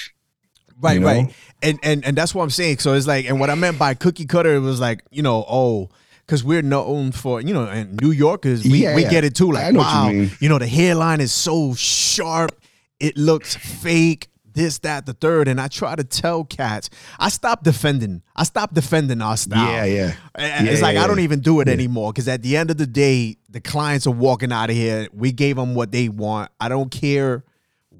Right, 0.80 0.94
you 0.94 1.00
know? 1.00 1.06
right. 1.06 1.34
And 1.62 1.78
and 1.82 2.04
and 2.04 2.16
that's 2.16 2.34
what 2.34 2.42
I'm 2.42 2.50
saying. 2.50 2.78
So 2.78 2.94
it's 2.94 3.06
like, 3.06 3.26
and 3.26 3.38
what 3.38 3.50
I 3.50 3.54
meant 3.54 3.78
by 3.78 3.94
cookie 3.94 4.26
cutter 4.26 4.54
it 4.56 4.60
was 4.60 4.80
like, 4.80 5.02
you 5.10 5.22
know, 5.22 5.44
oh, 5.48 5.88
because 6.26 6.42
we're 6.42 6.62
known 6.62 7.12
for, 7.12 7.40
you 7.40 7.54
know, 7.54 7.66
and 7.66 8.00
New 8.02 8.10
Yorkers, 8.10 8.64
we, 8.64 8.82
Yeah, 8.82 8.96
we 8.96 9.02
yeah. 9.02 9.10
get 9.10 9.24
it 9.24 9.36
too. 9.36 9.52
Like, 9.52 9.72
know 9.72 9.80
you 9.80 9.86
wow, 9.86 10.08
mean. 10.08 10.30
you 10.40 10.48
know, 10.48 10.58
the 10.58 10.66
hairline 10.66 11.20
is 11.20 11.32
so 11.32 11.72
sharp, 11.74 12.50
it 12.98 13.16
looks 13.16 13.54
fake. 13.54 14.28
This, 14.56 14.78
that, 14.78 15.04
the 15.04 15.12
third, 15.12 15.48
and 15.48 15.60
I 15.60 15.68
try 15.68 15.94
to 15.94 16.02
tell 16.02 16.42
cats. 16.42 16.88
I 17.18 17.28
stopped 17.28 17.62
defending. 17.62 18.22
I 18.34 18.44
stopped 18.44 18.72
defending 18.72 19.20
our 19.20 19.36
style. 19.36 19.70
Yeah, 19.70 19.84
yeah. 19.84 20.12
And 20.34 20.66
Yeah, 20.66 20.72
it's 20.72 20.80
like 20.80 20.94
yeah, 20.94 21.04
I 21.04 21.06
don't 21.06 21.20
even 21.20 21.40
do 21.40 21.60
it 21.60 21.68
anymore 21.68 22.10
because 22.12 22.26
at 22.26 22.42
the 22.42 22.56
end 22.56 22.70
of 22.70 22.78
the 22.78 22.86
day, 22.86 23.36
the 23.50 23.60
clients 23.60 24.06
are 24.06 24.12
walking 24.12 24.52
out 24.52 24.70
of 24.70 24.74
here. 24.76 25.08
We 25.12 25.30
gave 25.30 25.56
them 25.56 25.74
what 25.74 25.92
they 25.92 26.08
want. 26.08 26.50
I 26.58 26.70
don't 26.70 26.90
care 26.90 27.44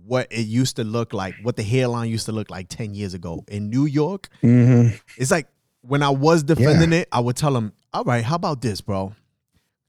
what 0.06 0.28
it 0.30 0.46
used 0.46 0.76
to 0.76 0.84
look 0.84 1.12
like, 1.12 1.34
what 1.42 1.56
the 1.56 1.62
hairline 1.62 2.08
used 2.08 2.24
to 2.26 2.32
look 2.32 2.48
like 2.50 2.68
10 2.70 2.94
years 2.94 3.12
ago. 3.12 3.44
In 3.48 3.68
New 3.68 3.84
York, 3.84 4.30
Mhm. 4.42 4.98
it's 5.18 5.30
like 5.30 5.48
when 5.82 6.02
I 6.02 6.08
was 6.08 6.42
defending 6.42 6.92
it, 6.94 7.06
I 7.12 7.20
would 7.20 7.36
tell 7.36 7.52
them, 7.52 7.74
all 7.92 8.04
right, 8.04 8.24
how 8.24 8.36
about 8.36 8.62
this, 8.62 8.80
bro? 8.80 9.14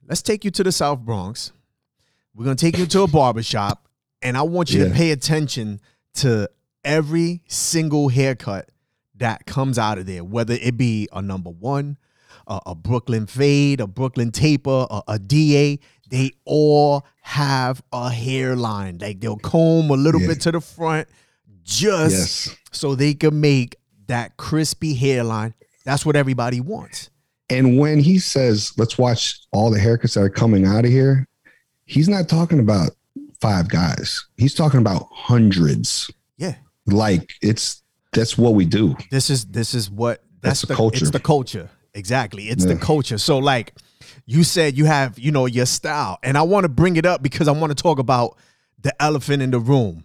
Let's 0.06 0.22
take 0.22 0.44
you 0.44 0.52
to 0.52 0.64
the 0.64 0.72
South 0.74 1.00
Bronx. 1.00 1.54
We're 2.36 2.44
going 2.46 2.58
to 2.58 2.66
take 2.66 2.78
you 2.78 2.86
to 2.88 3.02
a 3.04 3.08
barbershop, 3.08 3.88
and 4.22 4.38
I 4.38 4.42
want 4.42 4.70
you 4.72 4.84
to 4.84 4.90
pay 4.92 5.12
attention 5.12 5.80
to 6.16 6.50
every 6.88 7.42
single 7.48 8.10
haircut 8.10 8.70
that 9.16 9.46
comes 9.46 9.78
out 9.78 9.98
of 9.98 10.06
there, 10.06 10.24
whether 10.24 10.56
it 10.56 10.78
be 10.78 11.08
a 11.12 11.22
number 11.22 11.50
one, 11.50 11.98
a, 12.48 12.60
a 12.68 12.76
Brooklyn 12.76 13.28
fade, 13.28 13.82
a 13.82 13.88
Brooklyn 13.88 14.32
taper, 14.32 14.88
a, 14.90 15.02
a 15.08 15.20
DA. 15.20 15.80
They 16.10 16.32
all 16.46 17.06
have 17.22 17.84
a 17.92 18.10
hairline. 18.10 19.00
Like 19.00 19.20
they'll 19.20 19.38
comb 19.38 19.90
a 19.92 19.96
little 19.96 20.22
Yeah. 20.22 20.28
bit 20.28 20.42
to 20.42 20.52
the 20.54 20.62
front 20.62 21.08
just 21.64 22.48
Yes. 22.48 22.58
so 22.72 22.96
they 22.96 23.14
can 23.14 23.42
make 23.42 23.76
that 24.08 24.38
crispy 24.38 24.94
hairline. 24.94 25.54
That's 25.84 26.06
what 26.06 26.16
everybody 26.16 26.62
wants. 26.62 27.10
And 27.50 27.78
when 27.78 28.00
he 28.00 28.20
says, 28.20 28.72
let's 28.78 28.98
watch 28.98 29.40
all 29.52 29.70
the 29.70 29.80
haircuts 29.80 30.14
that 30.14 30.22
are 30.22 30.30
coming 30.30 30.66
out 30.66 30.86
of 30.86 30.92
here, 30.92 31.28
he's 31.86 32.08
not 32.10 32.30
talking 32.30 32.60
about 32.60 32.92
five 33.42 33.68
guys. 33.70 34.26
He's 34.38 34.54
talking 34.54 34.80
about 34.80 35.08
hundreds. 35.12 36.10
Yeah. 36.38 36.56
Like 36.88 37.34
it's 37.42 37.84
that's 38.14 38.38
what 38.38 38.56
we 38.56 38.66
do. 38.66 38.96
This 39.12 39.30
is 39.30 39.46
this 39.46 39.74
is 39.74 39.90
what 39.92 40.24
that's, 40.42 40.42
That's 40.42 40.62
the 40.62 40.68
the 40.68 40.76
culture. 40.76 40.98
It's 41.04 41.12
the 41.12 41.20
culture. 41.20 41.70
Exactly. 41.94 42.46
It's 42.50 42.66
the 42.66 42.76
culture. 42.76 43.18
So 43.18 43.38
like 43.40 43.74
you 44.26 44.44
said 44.44 44.78
you 44.78 44.86
have, 44.86 45.18
you 45.20 45.32
know, 45.32 45.46
your 45.46 45.66
style. 45.66 46.20
And 46.24 46.38
I 46.38 46.42
want 46.44 46.64
to 46.66 46.70
bring 46.70 46.96
it 46.96 47.06
up 47.06 47.22
because 47.24 47.48
I 47.48 47.52
want 47.52 47.76
to 47.76 47.82
talk 47.82 47.98
about 48.00 48.38
the 48.82 48.94
elephant 49.02 49.42
in 49.42 49.52
the 49.52 49.60
room. 49.60 50.04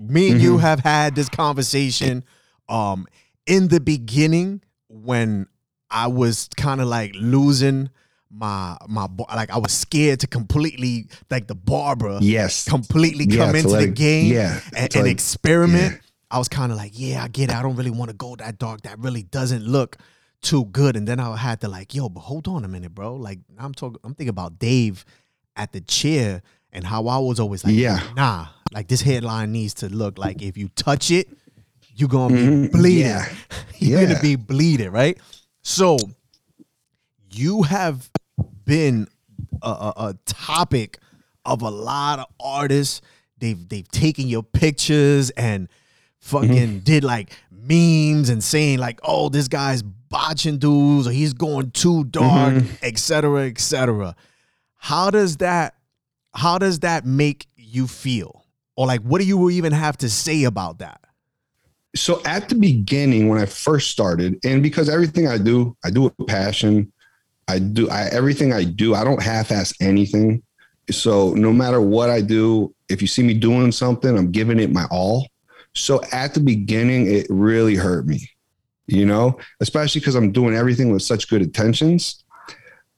Me 0.00 0.28
and 0.30 0.36
Mm-hmm. 0.36 0.44
you 0.44 0.58
have 0.58 0.80
had 0.80 1.14
this 1.14 1.28
conversation 1.28 2.24
um 2.68 3.06
in 3.46 3.68
the 3.68 3.80
beginning 3.80 4.62
when 4.88 5.46
I 5.90 6.08
was 6.08 6.48
kind 6.56 6.80
of 6.80 6.88
like 6.88 7.12
losing 7.14 7.90
my 8.30 8.76
my 8.88 9.06
like 9.34 9.50
I 9.50 9.58
was 9.58 9.72
scared 9.72 10.20
to 10.20 10.26
completely 10.26 11.06
like 11.30 11.46
the 11.46 11.54
barber 11.54 12.18
Yes. 12.20 12.68
completely 12.68 13.26
come 13.26 13.52
to 13.52 13.58
into 13.58 13.68
let 13.70 13.80
the 13.80 13.92
game 13.92 14.32
yeah, 14.32 14.60
and 14.76 14.94
like- 14.96 15.06
experiment. 15.06 15.92
yeah. 15.94 15.98
I 16.36 16.38
was 16.38 16.48
kind 16.48 16.70
of 16.70 16.76
like, 16.76 16.92
yeah, 16.94 17.24
I 17.24 17.28
get 17.28 17.48
it. 17.48 17.56
I 17.56 17.62
don't 17.62 17.76
really 17.76 17.90
want 17.90 18.10
to 18.10 18.16
go 18.16 18.36
that 18.36 18.58
dark. 18.58 18.82
That 18.82 18.98
really 18.98 19.22
doesn't 19.22 19.64
look 19.64 19.96
too 20.42 20.66
good. 20.66 20.94
And 20.94 21.08
then 21.08 21.18
I 21.18 21.34
had 21.34 21.62
to 21.62 21.68
like, 21.68 21.94
yo, 21.94 22.10
but 22.10 22.20
hold 22.20 22.46
on 22.46 22.62
a 22.62 22.68
minute, 22.68 22.94
bro. 22.94 23.14
Like 23.14 23.38
I'm 23.58 23.72
talking, 23.72 23.98
I'm 24.04 24.14
thinking 24.14 24.28
about 24.28 24.58
Dave 24.58 25.06
at 25.56 25.72
the 25.72 25.80
chair 25.80 26.42
and 26.72 26.84
how 26.84 27.06
I 27.06 27.16
was 27.18 27.40
always 27.40 27.64
like, 27.64 27.74
Yeah. 27.74 28.02
nah, 28.14 28.48
like 28.74 28.86
this 28.88 29.00
headline 29.00 29.50
needs 29.50 29.72
to 29.74 29.88
look 29.88 30.18
like 30.18 30.42
if 30.42 30.58
you 30.58 30.68
touch 30.76 31.10
it, 31.10 31.28
you're 31.94 32.10
gonna 32.10 32.34
be 32.34 32.42
Mhm. 32.42 32.72
bleeding. 32.72 33.06
Yeah. 33.06 33.34
you're 33.78 34.06
gonna 34.06 34.20
be 34.20 34.36
bleeding, 34.36 34.90
right? 34.90 35.18
So 35.62 35.96
you 37.30 37.62
have 37.62 38.10
been 38.66 39.08
a, 39.62 39.68
a, 39.70 39.92
a 40.08 40.14
topic 40.26 40.98
of 41.46 41.62
a 41.62 41.70
lot 41.70 42.18
of 42.18 42.26
artists. 42.38 43.00
They've 43.38 43.66
they've 43.68 43.88
taken 43.90 44.28
your 44.28 44.42
pictures 44.42 45.30
and 45.30 45.68
fucking 46.26 46.50
Mm-hmm. 46.50 46.78
did 46.80 47.04
like 47.04 47.30
memes 47.50 48.28
and 48.28 48.42
saying 48.42 48.78
like, 48.78 48.98
oh, 49.02 49.28
this 49.28 49.48
guy's 49.48 49.82
botching 49.82 50.58
dudes 50.58 51.06
or 51.06 51.10
he's 51.12 51.32
going 51.32 51.70
too 51.72 52.04
dark, 52.04 52.54
Mm-hmm. 52.54 52.74
et 52.82 52.98
cetera, 52.98 53.46
et 53.46 53.58
cetera. 53.58 54.14
How 54.76 55.10
does 55.10 55.38
that 55.38 55.74
how 56.34 56.58
does 56.58 56.80
that 56.80 57.06
make 57.06 57.46
you 57.56 57.86
feel? 57.86 58.44
Or 58.76 58.86
like 58.86 59.00
what 59.02 59.20
do 59.20 59.26
you 59.26 59.50
even 59.50 59.72
have 59.72 59.96
to 59.98 60.08
say 60.10 60.44
about 60.44 60.78
that? 60.78 61.00
so 61.94 62.20
at 62.26 62.50
the 62.50 62.54
beginning 62.54 63.26
when 63.28 63.38
I 63.40 63.46
first 63.46 63.90
started, 63.90 64.38
and 64.44 64.62
because 64.62 64.90
everything 64.90 65.26
I 65.28 65.38
do, 65.38 65.74
I 65.82 65.88
do 65.90 66.02
with 66.02 66.14
passion. 66.26 66.92
I 67.48 67.58
do 67.58 67.88
I 67.88 68.08
everything 68.08 68.52
I 68.52 68.64
do, 68.64 68.94
I 68.94 69.02
don't 69.04 69.22
half-ass 69.22 69.72
anything. 69.80 70.42
So 70.90 71.32
no 71.34 71.52
matter 71.52 71.80
what 71.80 72.10
I 72.10 72.20
do, 72.20 72.74
if 72.88 73.00
you 73.00 73.08
see 73.08 73.22
me 73.22 73.34
doing 73.34 73.72
something, 73.72 74.16
I'm 74.18 74.30
giving 74.30 74.58
it 74.60 74.70
my 74.72 74.84
all. 74.90 75.26
So 75.76 76.00
at 76.12 76.34
the 76.34 76.40
beginning, 76.40 77.06
it 77.12 77.26
really 77.28 77.74
hurt 77.74 78.06
me, 78.06 78.30
you 78.86 79.04
know, 79.06 79.38
especially 79.60 80.00
because 80.00 80.14
I'm 80.14 80.32
doing 80.32 80.54
everything 80.54 80.92
with 80.92 81.02
such 81.02 81.28
good 81.28 81.42
intentions. 81.42 82.24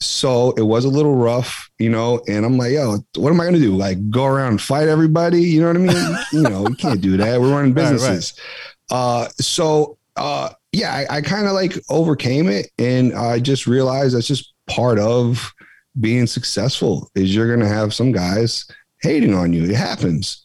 So 0.01 0.53
it 0.53 0.63
was 0.63 0.85
a 0.85 0.89
little 0.89 1.17
rough, 1.17 1.69
you 1.79 1.91
know, 1.91 2.21
and 2.29 2.47
I'm 2.47 2.57
like, 2.57 2.71
yo, 2.73 2.99
what 3.17 3.31
am 3.31 3.41
I 3.41 3.45
gonna 3.45 3.59
do? 3.59 3.77
Like 3.77 4.11
go 4.11 4.27
around 4.27 4.51
and 4.51 4.63
fight 4.63 4.87
everybody? 4.87 5.43
You 5.43 5.61
know 5.61 5.67
what 5.67 5.77
I 5.77 5.81
mean? 5.81 6.19
you 6.33 6.43
know, 6.43 6.63
we 6.63 6.77
can't 6.77 7.01
do 7.01 7.17
that. 7.17 7.41
We're 7.41 7.51
running 7.51 7.75
Right, 7.75 7.83
right. 7.83 7.93
businesses. 7.93 8.35
Uh, 8.91 9.27
so 9.41 9.99
uh, 10.17 10.51
yeah, 10.73 11.05
I, 11.11 11.17
I 11.17 11.21
kind 11.21 11.47
of 11.47 11.53
like 11.53 11.75
overcame 11.91 12.49
it, 12.49 12.71
and 12.79 13.13
I 13.15 13.41
just 13.41 13.67
realized 13.67 14.15
that's 14.17 14.27
just 14.29 14.53
part 14.69 14.99
of 15.01 15.53
being 16.01 16.27
successful. 16.29 17.11
Is 17.17 17.35
you're 17.35 17.53
gonna 17.53 17.69
have 17.69 17.93
some 17.93 18.13
guys 18.13 18.67
hating 19.03 19.35
on 19.35 19.53
you. 19.53 19.65
It 19.65 19.75
happens, 19.75 20.45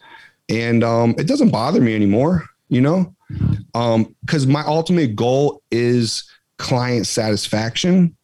and 0.50 0.83
um, 0.83 1.15
it 1.17 1.27
doesn't 1.27 1.50
bother 1.50 1.81
me 1.81 1.95
anymore. 1.95 2.45
You 2.69 2.81
know, 2.81 3.15
um, 3.75 4.15
because 4.21 4.47
my 4.47 4.63
ultimate 4.65 5.15
goal 5.15 5.62
is 5.71 6.23
client 6.57 7.07
satisfaction 7.07 8.15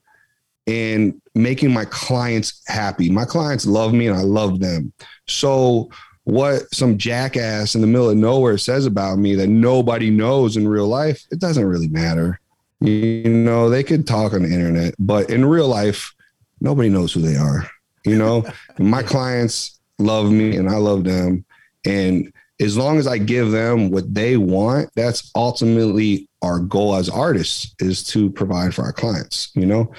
and 0.66 1.20
making 1.36 1.72
my 1.72 1.86
clients 1.86 2.62
happy. 2.68 3.10
My 3.10 3.26
clients 3.26 3.66
love 3.66 3.94
me 3.94 4.08
and 4.08 4.18
I 4.18 4.22
love 4.22 4.60
them. 4.60 4.94
So 5.28 5.90
what 6.24 6.74
some 6.74 6.98
jackass 6.98 7.76
in 7.76 7.82
the 7.82 7.88
middle 7.88 8.10
of 8.10 8.18
nowhere 8.18 8.58
says 8.58 8.86
about 8.86 9.18
me 9.18 9.36
that 9.36 9.48
nobody 9.48 10.10
knows 10.10 10.58
in 10.58 10.68
real 10.68 10.88
life, 10.88 11.26
it 11.32 11.40
doesn't 11.40 11.66
really 11.66 11.88
matter. 11.88 12.40
You 12.82 13.30
know, 13.30 13.70
they 13.70 13.84
could 13.84 14.06
talk 14.06 14.34
on 14.34 14.44
the 14.44 14.54
internet, 14.54 14.94
but 15.00 15.30
in 15.30 15.44
real 15.44 15.68
life, 15.68 16.14
nobody 16.62 16.90
knows 16.90 17.14
who 17.14 17.22
they 17.22 17.36
are. 17.36 17.70
You 18.06 18.18
know, 18.18 18.46
my 18.78 19.02
clients 19.02 19.80
love 19.98 20.32
me 20.32 20.56
and 20.56 20.70
I 20.70 20.78
love 20.78 21.04
them. 21.04 21.46
And 21.86 22.32
as 22.60 22.78
long 22.78 22.98
as 22.98 23.08
I 23.08 23.18
give 23.18 23.52
them 23.52 23.90
what 23.90 24.14
they 24.14 24.38
want, 24.38 24.90
that's 24.96 25.32
ultimately 25.36 26.28
our 26.42 26.60
goal 26.60 26.96
as 26.96 27.10
artists 27.10 27.74
is 27.80 28.04
to 28.06 28.30
provide 28.32 28.74
for 28.74 28.84
our 28.84 28.94
clients, 28.94 29.52
you 29.56 29.66
know? 29.66 29.94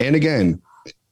And 0.00 0.16
again, 0.16 0.62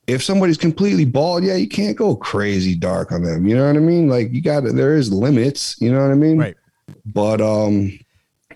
if 0.07 0.23
somebody's 0.23 0.57
completely 0.57 1.05
bald, 1.05 1.45
yeah, 1.45 1.57
you 1.57 1.69
can't 1.69 1.97
go 1.97 2.15
crazy 2.15 2.75
dark 2.75 3.13
on 3.13 3.23
them. 3.23 3.47
You 3.47 3.57
know 3.57 3.67
what 3.67 3.77
I 3.77 3.81
mean? 3.81 4.09
Like 4.09 4.33
you 4.33 4.41
got 4.41 4.65
there 4.65 4.97
is 4.97 5.13
limits, 5.13 5.81
you 5.81 5.93
know 5.93 6.01
what 6.01 6.11
I 6.11 6.15
mean? 6.15 6.39
Right. 6.39 6.57
But 7.05 7.41
um 7.41 7.99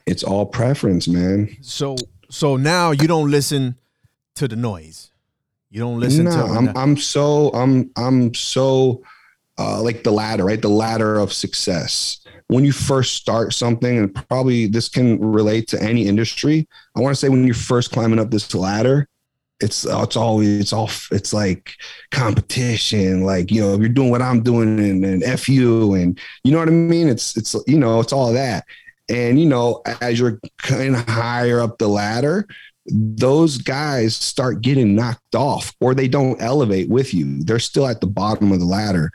it's 0.06 0.22
all 0.22 0.46
preference, 0.46 1.08
man. 1.08 1.56
So 1.60 1.96
so 2.30 2.56
now 2.56 2.92
you 2.92 3.08
don't 3.08 3.30
listen 3.30 3.76
to 4.36 4.46
the 4.46 4.56
noise. 4.56 5.10
You 5.70 5.80
don't 5.80 6.00
listen 6.00 6.24
no, 6.24 6.30
to 6.30 6.52
I'm 6.52 6.76
I'm 6.76 6.96
so 6.96 7.48
I'm 7.50 7.90
I'm 7.96 8.32
so 8.34 9.02
uh, 9.60 9.82
like 9.82 10.02
the 10.02 10.10
ladder, 10.10 10.44
right? 10.44 10.60
The 10.60 10.68
ladder 10.68 11.18
of 11.18 11.32
success. 11.32 12.20
When 12.46 12.64
you 12.64 12.72
first 12.72 13.14
start 13.14 13.52
something, 13.52 13.98
and 13.98 14.14
probably 14.28 14.66
this 14.66 14.88
can 14.88 15.20
relate 15.20 15.68
to 15.68 15.82
any 15.82 16.08
industry. 16.08 16.66
I 16.96 17.00
want 17.00 17.14
to 17.14 17.20
say 17.20 17.28
when 17.28 17.44
you're 17.44 17.54
first 17.54 17.92
climbing 17.92 18.18
up 18.18 18.30
this 18.30 18.54
ladder, 18.54 19.06
it's 19.60 19.84
it's 19.84 20.16
always 20.16 20.60
it's 20.60 20.72
all 20.72 20.90
it's 21.12 21.32
like 21.32 21.74
competition 22.10 23.24
like 23.24 23.50
you 23.50 23.60
know 23.60 23.74
if 23.74 23.80
you're 23.80 23.88
doing 23.88 24.10
what 24.10 24.22
i'm 24.22 24.42
doing 24.42 24.78
and, 24.80 25.04
and 25.04 25.22
f 25.22 25.48
you 25.48 25.94
and 25.94 26.18
you 26.44 26.50
know 26.50 26.58
what 26.58 26.68
i 26.68 26.70
mean 26.70 27.08
it's 27.08 27.36
it's 27.36 27.54
you 27.66 27.78
know 27.78 28.00
it's 28.00 28.12
all 28.12 28.32
that 28.32 28.64
and 29.10 29.38
you 29.38 29.46
know 29.46 29.82
as 30.00 30.18
you're 30.18 30.40
kind 30.58 30.96
of 30.96 31.06
higher 31.06 31.60
up 31.60 31.78
the 31.78 31.88
ladder 31.88 32.46
those 32.86 33.58
guys 33.58 34.16
start 34.16 34.62
getting 34.62 34.94
knocked 34.94 35.34
off 35.34 35.74
or 35.80 35.94
they 35.94 36.08
don't 36.08 36.40
elevate 36.40 36.88
with 36.88 37.12
you 37.12 37.42
they're 37.44 37.58
still 37.58 37.86
at 37.86 38.00
the 38.00 38.06
bottom 38.06 38.52
of 38.52 38.58
the 38.58 38.64
ladder 38.64 39.10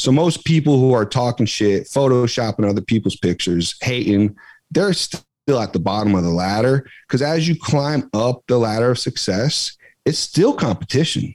so 0.00 0.10
most 0.10 0.44
people 0.44 0.78
who 0.78 0.92
are 0.92 1.04
talking 1.04 1.46
shit 1.46 1.84
photoshopping 1.84 2.68
other 2.68 2.80
people's 2.80 3.16
pictures 3.16 3.74
hating 3.82 4.34
they're 4.70 4.92
still 4.92 5.60
at 5.60 5.72
the 5.72 5.80
bottom 5.80 6.14
of 6.14 6.22
the 6.22 6.30
ladder 6.30 6.86
because 7.06 7.22
as 7.22 7.48
you 7.48 7.56
climb 7.56 8.08
up 8.12 8.42
the 8.46 8.58
ladder 8.58 8.90
of 8.90 8.98
success 8.98 9.76
it's 10.04 10.18
still 10.18 10.54
competition. 10.54 11.34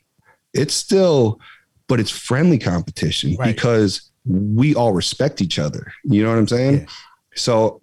It's 0.53 0.73
still, 0.73 1.39
but 1.87 1.99
it's 1.99 2.11
friendly 2.11 2.57
competition 2.57 3.35
right. 3.37 3.55
because 3.55 4.11
we 4.25 4.73
all 4.75 4.93
respect 4.93 5.41
each 5.41 5.59
other. 5.59 5.91
You 6.03 6.23
know 6.23 6.29
what 6.29 6.39
I'm 6.39 6.47
saying? 6.47 6.79
Yeah. 6.79 6.85
So 7.35 7.79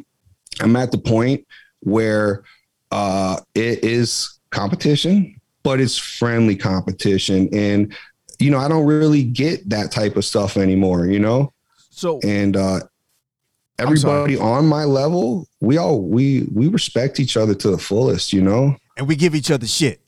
I'm 0.61 0.77
at 0.77 0.91
the 0.91 0.99
point 0.99 1.47
where 1.81 2.43
uh, 2.91 3.41
it 3.55 3.85
is 3.85 4.39
competition, 4.51 5.41
but 5.63 5.81
it's 5.81 5.99
friendly 5.99 6.57
competition. 6.57 7.49
And, 7.53 7.95
you 8.43 8.51
know, 8.51 8.59
I 8.59 8.69
don't 8.69 8.87
really 8.87 9.23
get 9.23 9.69
that 9.71 9.91
type 9.91 10.17
of 10.17 10.25
stuff 10.25 10.57
anymore, 10.57 11.07
you 11.07 11.19
know? 11.19 11.53
So, 11.91 12.21
and, 12.23 12.57
uh, 12.57 12.81
everybody 13.79 14.37
on 14.37 14.67
my 14.67 14.85
level, 14.85 15.47
we 15.61 15.79
all, 15.79 16.01
we, 16.01 16.49
we 16.53 16.69
respect 16.69 17.21
each 17.21 17.37
other 17.37 17.55
to 17.55 17.71
the 17.71 17.79
fullest, 17.79 18.33
you 18.33 18.43
know? 18.43 18.77
And 18.97 19.09
we 19.09 19.17
give 19.17 19.35
each 19.35 19.51
other 19.51 19.67
shit 19.67 20.03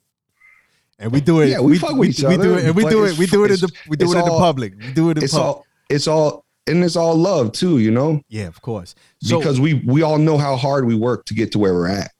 and 0.99 1.13
we 1.13 1.21
do 1.21 1.41
it. 1.41 1.49
Yeah, 1.49 1.61
we, 1.61 1.73
we 1.73 1.79
fuck 1.79 1.91
with 1.91 1.99
we, 1.99 2.09
each 2.09 2.23
we 2.23 2.35
other. 2.35 2.43
Do 2.43 2.55
it, 2.55 2.65
and 2.65 2.75
we 2.75 2.85
do 2.85 3.05
it. 3.05 3.19
We 3.19 3.27
do 3.27 3.45
it 3.45 3.51
in 3.51 3.61
the 3.61 3.73
we 3.89 3.97
do 3.97 4.13
it 4.13 4.19
in 4.19 4.25
the 4.25 4.31
public. 4.31 4.75
We 4.79 4.93
do 4.93 5.11
it 5.11 5.19
in 5.19 5.25
it's 5.25 5.33
public. 5.33 5.57
all 5.57 5.67
it's 5.91 6.09
all 6.09 6.45
and 6.67 6.83
it's 6.83 6.97
all 6.97 7.15
love 7.15 7.53
too. 7.53 7.79
You 7.79 7.91
know. 7.91 8.23
Yeah, 8.29 8.47
of 8.47 8.61
course. 8.63 8.95
So, 9.21 9.39
because 9.39 9.61
we 9.61 9.75
we 9.75 10.03
all 10.03 10.19
know 10.19 10.39
how 10.39 10.57
hard 10.57 10.87
we 10.87 10.95
work 10.95 11.27
to 11.27 11.35
get 11.35 11.53
to 11.53 11.59
where 11.59 11.75
we're 11.75 11.89
at. 11.89 12.13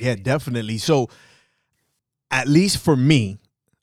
Yeah, 0.00 0.16
definitely. 0.16 0.78
So, 0.78 1.10
at 2.30 2.48
least 2.48 2.78
for 2.78 2.96
me, 2.96 3.38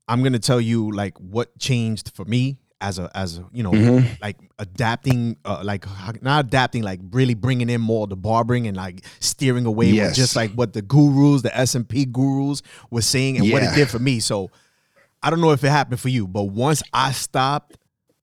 I'm 0.09 0.23
gonna 0.23 0.39
tell 0.39 0.59
you 0.59 0.91
like 0.91 1.17
what 1.19 1.57
changed 1.59 2.11
for 2.15 2.25
me 2.25 2.59
as 2.81 2.97
a 2.97 3.11
as 3.15 3.37
a 3.37 3.45
you 3.51 3.61
know 3.61 3.71
mm-hmm. 3.71 4.07
like 4.21 4.37
adapting 4.57 5.37
uh, 5.45 5.61
like 5.63 5.85
not 6.21 6.45
adapting 6.45 6.81
like 6.81 6.99
really 7.11 7.33
bringing 7.33 7.69
in 7.69 7.79
more 7.79 8.07
the 8.07 8.15
barbering 8.15 8.67
and 8.67 8.75
like 8.75 9.05
steering 9.19 9.65
away 9.65 9.87
yes. 9.87 10.15
just 10.15 10.35
like 10.35 10.51
what 10.53 10.73
the 10.73 10.81
gurus 10.81 11.41
the 11.41 11.49
SMP 11.49 12.09
gurus 12.11 12.61
were 12.89 13.01
saying 13.01 13.37
and 13.37 13.45
yeah. 13.45 13.53
what 13.53 13.63
it 13.63 13.75
did 13.75 13.89
for 13.89 13.99
me 13.99 14.19
so 14.19 14.49
I 15.21 15.29
don't 15.29 15.41
know 15.41 15.51
if 15.51 15.63
it 15.63 15.69
happened 15.69 15.99
for 15.99 16.09
you 16.09 16.27
but 16.27 16.43
once 16.43 16.81
I 16.93 17.11
stopped 17.11 17.77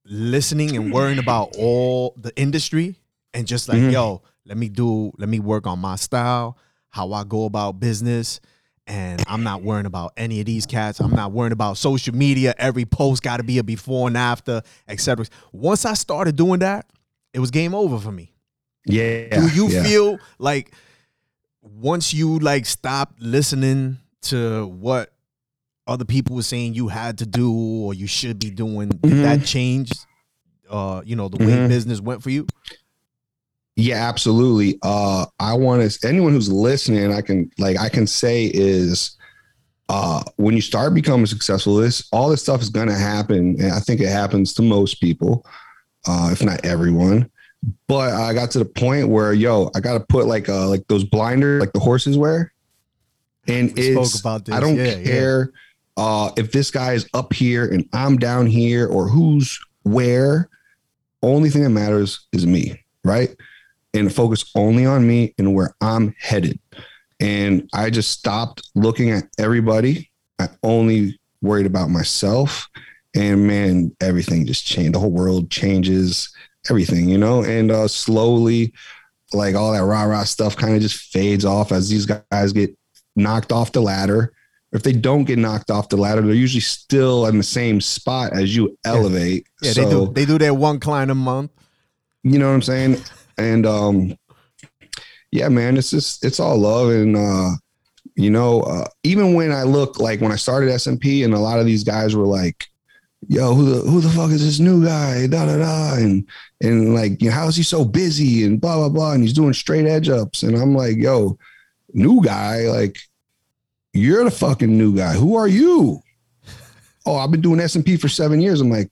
listening 0.04 0.74
and 0.74 0.92
worrying 0.92 1.18
about 1.18 1.54
all 1.56 2.14
the 2.16 2.34
industry 2.36 2.96
and 3.34 3.46
just 3.46 3.68
like 3.68 3.78
mm-hmm. 3.78 3.90
yo 3.90 4.22
let 4.46 4.56
me 4.56 4.68
do 4.68 5.12
let 5.18 5.28
me 5.28 5.38
work 5.38 5.66
on 5.66 5.78
my 5.78 5.96
style 5.96 6.56
how 6.88 7.12
I 7.12 7.24
go 7.24 7.44
about 7.44 7.78
business 7.78 8.40
and 8.86 9.22
I'm 9.26 9.42
not 9.42 9.62
worrying 9.62 9.86
about 9.86 10.12
any 10.16 10.40
of 10.40 10.46
these 10.46 10.66
cats. 10.66 11.00
I'm 11.00 11.14
not 11.14 11.32
worrying 11.32 11.52
about 11.52 11.76
social 11.76 12.14
media. 12.14 12.54
Every 12.58 12.84
post 12.84 13.22
got 13.22 13.38
to 13.38 13.42
be 13.42 13.58
a 13.58 13.64
before 13.64 14.06
and 14.06 14.16
after, 14.16 14.62
etc. 14.88 15.26
Once 15.52 15.84
I 15.84 15.94
started 15.94 16.36
doing 16.36 16.60
that, 16.60 16.86
it 17.32 17.40
was 17.40 17.50
game 17.50 17.74
over 17.74 17.98
for 17.98 18.12
me. 18.12 18.32
Yeah. 18.84 19.40
Do 19.40 19.48
you 19.48 19.68
yeah. 19.68 19.82
feel 19.82 20.18
like 20.38 20.72
once 21.60 22.14
you 22.14 22.38
like 22.38 22.66
stopped 22.66 23.20
listening 23.20 23.98
to 24.22 24.66
what 24.66 25.12
other 25.86 26.04
people 26.04 26.36
were 26.36 26.42
saying 26.42 26.74
you 26.74 26.88
had 26.88 27.18
to 27.18 27.26
do 27.26 27.52
or 27.52 27.94
you 27.94 28.06
should 28.06 28.38
be 28.38 28.50
doing, 28.50 28.90
mm-hmm. 28.90 29.22
that 29.22 29.44
changed 29.44 30.06
uh, 30.70 31.02
you 31.04 31.16
know, 31.16 31.28
the 31.28 31.38
way 31.38 31.52
mm-hmm. 31.52 31.68
business 31.68 32.00
went 32.00 32.22
for 32.22 32.30
you? 32.30 32.46
Yeah, 33.76 34.08
absolutely. 34.08 34.78
Uh, 34.82 35.26
I 35.38 35.52
want 35.52 35.88
to 35.88 36.08
anyone 36.08 36.32
who's 36.32 36.50
listening, 36.50 37.12
I 37.12 37.20
can 37.20 37.50
like 37.58 37.78
I 37.78 37.90
can 37.90 38.06
say 38.06 38.46
is 38.46 39.16
uh, 39.90 40.22
when 40.36 40.54
you 40.54 40.62
start 40.62 40.94
becoming 40.94 41.26
successful, 41.26 41.76
this 41.76 42.08
all 42.10 42.30
this 42.30 42.42
stuff 42.42 42.62
is 42.62 42.70
going 42.70 42.88
to 42.88 42.94
happen, 42.94 43.60
and 43.60 43.72
I 43.72 43.80
think 43.80 44.00
it 44.00 44.08
happens 44.08 44.54
to 44.54 44.62
most 44.62 45.00
people, 45.00 45.46
uh, 46.08 46.30
if 46.32 46.42
not 46.42 46.64
everyone. 46.64 47.30
But 47.86 48.14
I 48.14 48.32
got 48.32 48.50
to 48.52 48.58
the 48.60 48.64
point 48.64 49.08
where, 49.08 49.34
yo, 49.34 49.70
I 49.74 49.80
got 49.80 49.94
to 49.94 50.00
put 50.00 50.26
like 50.26 50.48
uh 50.48 50.68
like 50.68 50.86
those 50.88 51.04
blinders, 51.04 51.60
like 51.60 51.72
the 51.72 51.80
horses 51.80 52.16
wear, 52.16 52.52
and 53.46 53.74
we 53.76 53.96
it's 53.96 54.24
I 54.24 54.38
don't 54.38 54.76
yeah, 54.76 55.02
care 55.02 55.52
yeah. 55.98 56.02
uh 56.02 56.30
if 56.38 56.50
this 56.50 56.70
guy 56.70 56.94
is 56.94 57.06
up 57.12 57.32
here 57.32 57.66
and 57.66 57.86
I'm 57.92 58.16
down 58.16 58.46
here 58.46 58.88
or 58.88 59.06
who's 59.08 59.58
where. 59.82 60.48
Only 61.22 61.50
thing 61.50 61.62
that 61.62 61.70
matters 61.70 62.26
is 62.32 62.46
me, 62.46 62.84
right? 63.02 63.34
And 63.96 64.14
focus 64.14 64.50
only 64.54 64.86
on 64.86 65.06
me 65.06 65.34
and 65.38 65.54
where 65.54 65.74
I'm 65.80 66.14
headed. 66.18 66.58
And 67.18 67.68
I 67.74 67.90
just 67.90 68.10
stopped 68.10 68.68
looking 68.74 69.10
at 69.10 69.24
everybody. 69.38 70.10
I 70.38 70.48
only 70.62 71.18
worried 71.40 71.66
about 71.66 71.88
myself. 71.88 72.68
And 73.14 73.46
man, 73.46 73.96
everything 74.00 74.46
just 74.46 74.66
changed. 74.66 74.94
The 74.94 74.98
whole 74.98 75.10
world 75.10 75.50
changes, 75.50 76.28
everything, 76.68 77.08
you 77.08 77.16
know, 77.16 77.42
and 77.42 77.70
uh, 77.70 77.88
slowly, 77.88 78.74
like 79.32 79.54
all 79.54 79.72
that 79.72 79.84
rah 79.84 80.04
rah 80.04 80.24
stuff 80.24 80.56
kind 80.56 80.74
of 80.74 80.82
just 80.82 81.12
fades 81.12 81.44
off 81.44 81.72
as 81.72 81.88
these 81.88 82.06
guys 82.06 82.52
get 82.52 82.76
knocked 83.16 83.52
off 83.52 83.72
the 83.72 83.80
ladder. 83.80 84.32
If 84.72 84.82
they 84.82 84.92
don't 84.92 85.24
get 85.24 85.38
knocked 85.38 85.70
off 85.70 85.88
the 85.88 85.96
ladder, 85.96 86.20
they're 86.20 86.34
usually 86.34 86.60
still 86.60 87.26
in 87.26 87.38
the 87.38 87.44
same 87.44 87.80
spot 87.80 88.34
as 88.34 88.54
you 88.54 88.76
elevate. 88.84 89.46
Yeah, 89.62 89.68
yeah 89.68 89.72
so, 89.72 89.82
they 89.82 89.90
do. 89.90 90.12
They 90.12 90.24
do 90.26 90.38
their 90.38 90.54
one 90.54 90.80
climb 90.80 91.08
a 91.08 91.14
month. 91.14 91.50
You 92.22 92.38
know 92.38 92.48
what 92.48 92.54
I'm 92.54 92.62
saying? 92.62 93.02
And 93.38 93.66
um 93.66 94.16
yeah 95.30 95.48
man 95.48 95.76
it's 95.76 95.90
just 95.90 96.24
it's 96.24 96.40
all 96.40 96.58
love. 96.58 96.90
And 96.90 97.16
uh 97.16 97.50
you 98.14 98.30
know 98.30 98.62
uh, 98.62 98.86
even 99.02 99.34
when 99.34 99.52
i 99.52 99.62
look 99.62 100.00
like 100.00 100.22
when 100.22 100.32
i 100.32 100.36
started 100.36 100.70
SMP 100.70 101.22
and 101.22 101.34
a 101.34 101.38
lot 101.38 101.60
of 101.60 101.66
these 101.66 101.84
guys 101.84 102.16
were 102.16 102.24
like 102.24 102.66
yo 103.28 103.54
who 103.54 103.64
the 103.64 103.90
who 103.90 104.00
the 104.00 104.08
fuck 104.10 104.30
is 104.30 104.44
this 104.44 104.60
new 104.60 104.84
guy? 104.84 105.26
Da 105.26 105.46
da 105.46 105.58
da. 105.58 105.94
And 105.94 106.28
and 106.60 106.94
like 106.94 107.20
you 107.22 107.28
know, 107.28 107.34
how 107.34 107.48
is 107.48 107.56
he 107.56 107.62
so 107.62 107.84
busy? 107.84 108.44
And 108.44 108.60
blah 108.60 108.76
blah 108.76 108.88
blah. 108.88 109.12
And 109.12 109.22
he's 109.22 109.32
doing 109.32 109.52
straight 109.52 109.86
edge 109.86 110.08
ups. 110.08 110.42
And 110.42 110.56
i'm 110.56 110.74
like 110.74 110.96
yo 110.96 111.38
new 111.92 112.22
guy 112.22 112.68
like 112.68 112.98
you're 113.92 114.24
the 114.24 114.30
fucking 114.30 114.76
new 114.76 114.94
guy. 114.94 115.14
Who 115.14 115.36
are 115.36 115.48
you? 115.48 116.00
Oh 117.04 117.16
i've 117.16 117.30
been 117.30 117.40
doing 117.40 117.60
SMP 117.60 118.00
for 118.00 118.08
seven 118.08 118.40
years. 118.40 118.60
I'm 118.60 118.70
like 118.70 118.90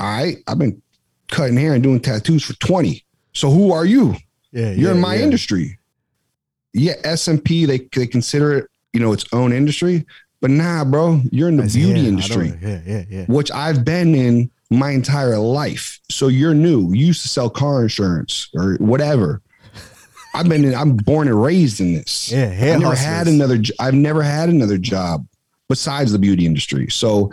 all 0.00 0.06
right 0.06 0.38
i've 0.46 0.58
been 0.58 0.80
cutting 1.28 1.56
hair 1.56 1.74
and 1.74 1.82
doing 1.82 2.00
tattoos 2.00 2.44
for 2.44 2.54
20 2.54 3.04
so 3.32 3.50
who 3.50 3.72
are 3.72 3.84
you? 3.84 4.16
Yeah, 4.52 4.70
you're 4.70 4.90
yeah, 4.90 4.94
in 4.96 5.00
my 5.00 5.16
yeah. 5.16 5.22
industry. 5.22 5.78
Yeah, 6.74 6.94
SMP 7.04 7.66
they 7.66 7.88
they 7.98 8.06
consider 8.06 8.58
it 8.58 8.70
you 8.92 9.00
know 9.00 9.12
its 9.12 9.24
own 9.32 9.52
industry, 9.52 10.06
but 10.40 10.50
nah, 10.50 10.84
bro, 10.84 11.20
you're 11.30 11.48
in 11.48 11.56
the 11.56 11.62
beauty 11.64 12.00
yeah, 12.00 12.08
industry. 12.08 12.52
Yeah, 12.60 12.80
yeah, 12.84 13.04
yeah. 13.08 13.24
Which 13.26 13.50
I've 13.52 13.84
been 13.84 14.14
in 14.14 14.50
my 14.70 14.90
entire 14.90 15.38
life. 15.38 16.00
So 16.10 16.28
you're 16.28 16.54
new. 16.54 16.92
You 16.92 17.06
used 17.06 17.22
to 17.22 17.28
sell 17.28 17.50
car 17.50 17.82
insurance 17.82 18.48
or 18.54 18.74
whatever. 18.76 19.40
I've 20.34 20.48
been 20.48 20.64
in, 20.64 20.74
I'm 20.74 20.96
born 20.96 21.28
and 21.28 21.42
raised 21.42 21.80
in 21.80 21.92
this. 21.94 22.32
Yeah, 22.32 22.46
I've 22.46 22.80
never 22.80 22.94
had 22.94 23.28
another 23.28 23.58
I've 23.78 23.94
never 23.94 24.22
had 24.22 24.48
another 24.48 24.78
job 24.78 25.26
besides 25.68 26.12
the 26.12 26.18
beauty 26.18 26.46
industry. 26.46 26.88
So 26.90 27.30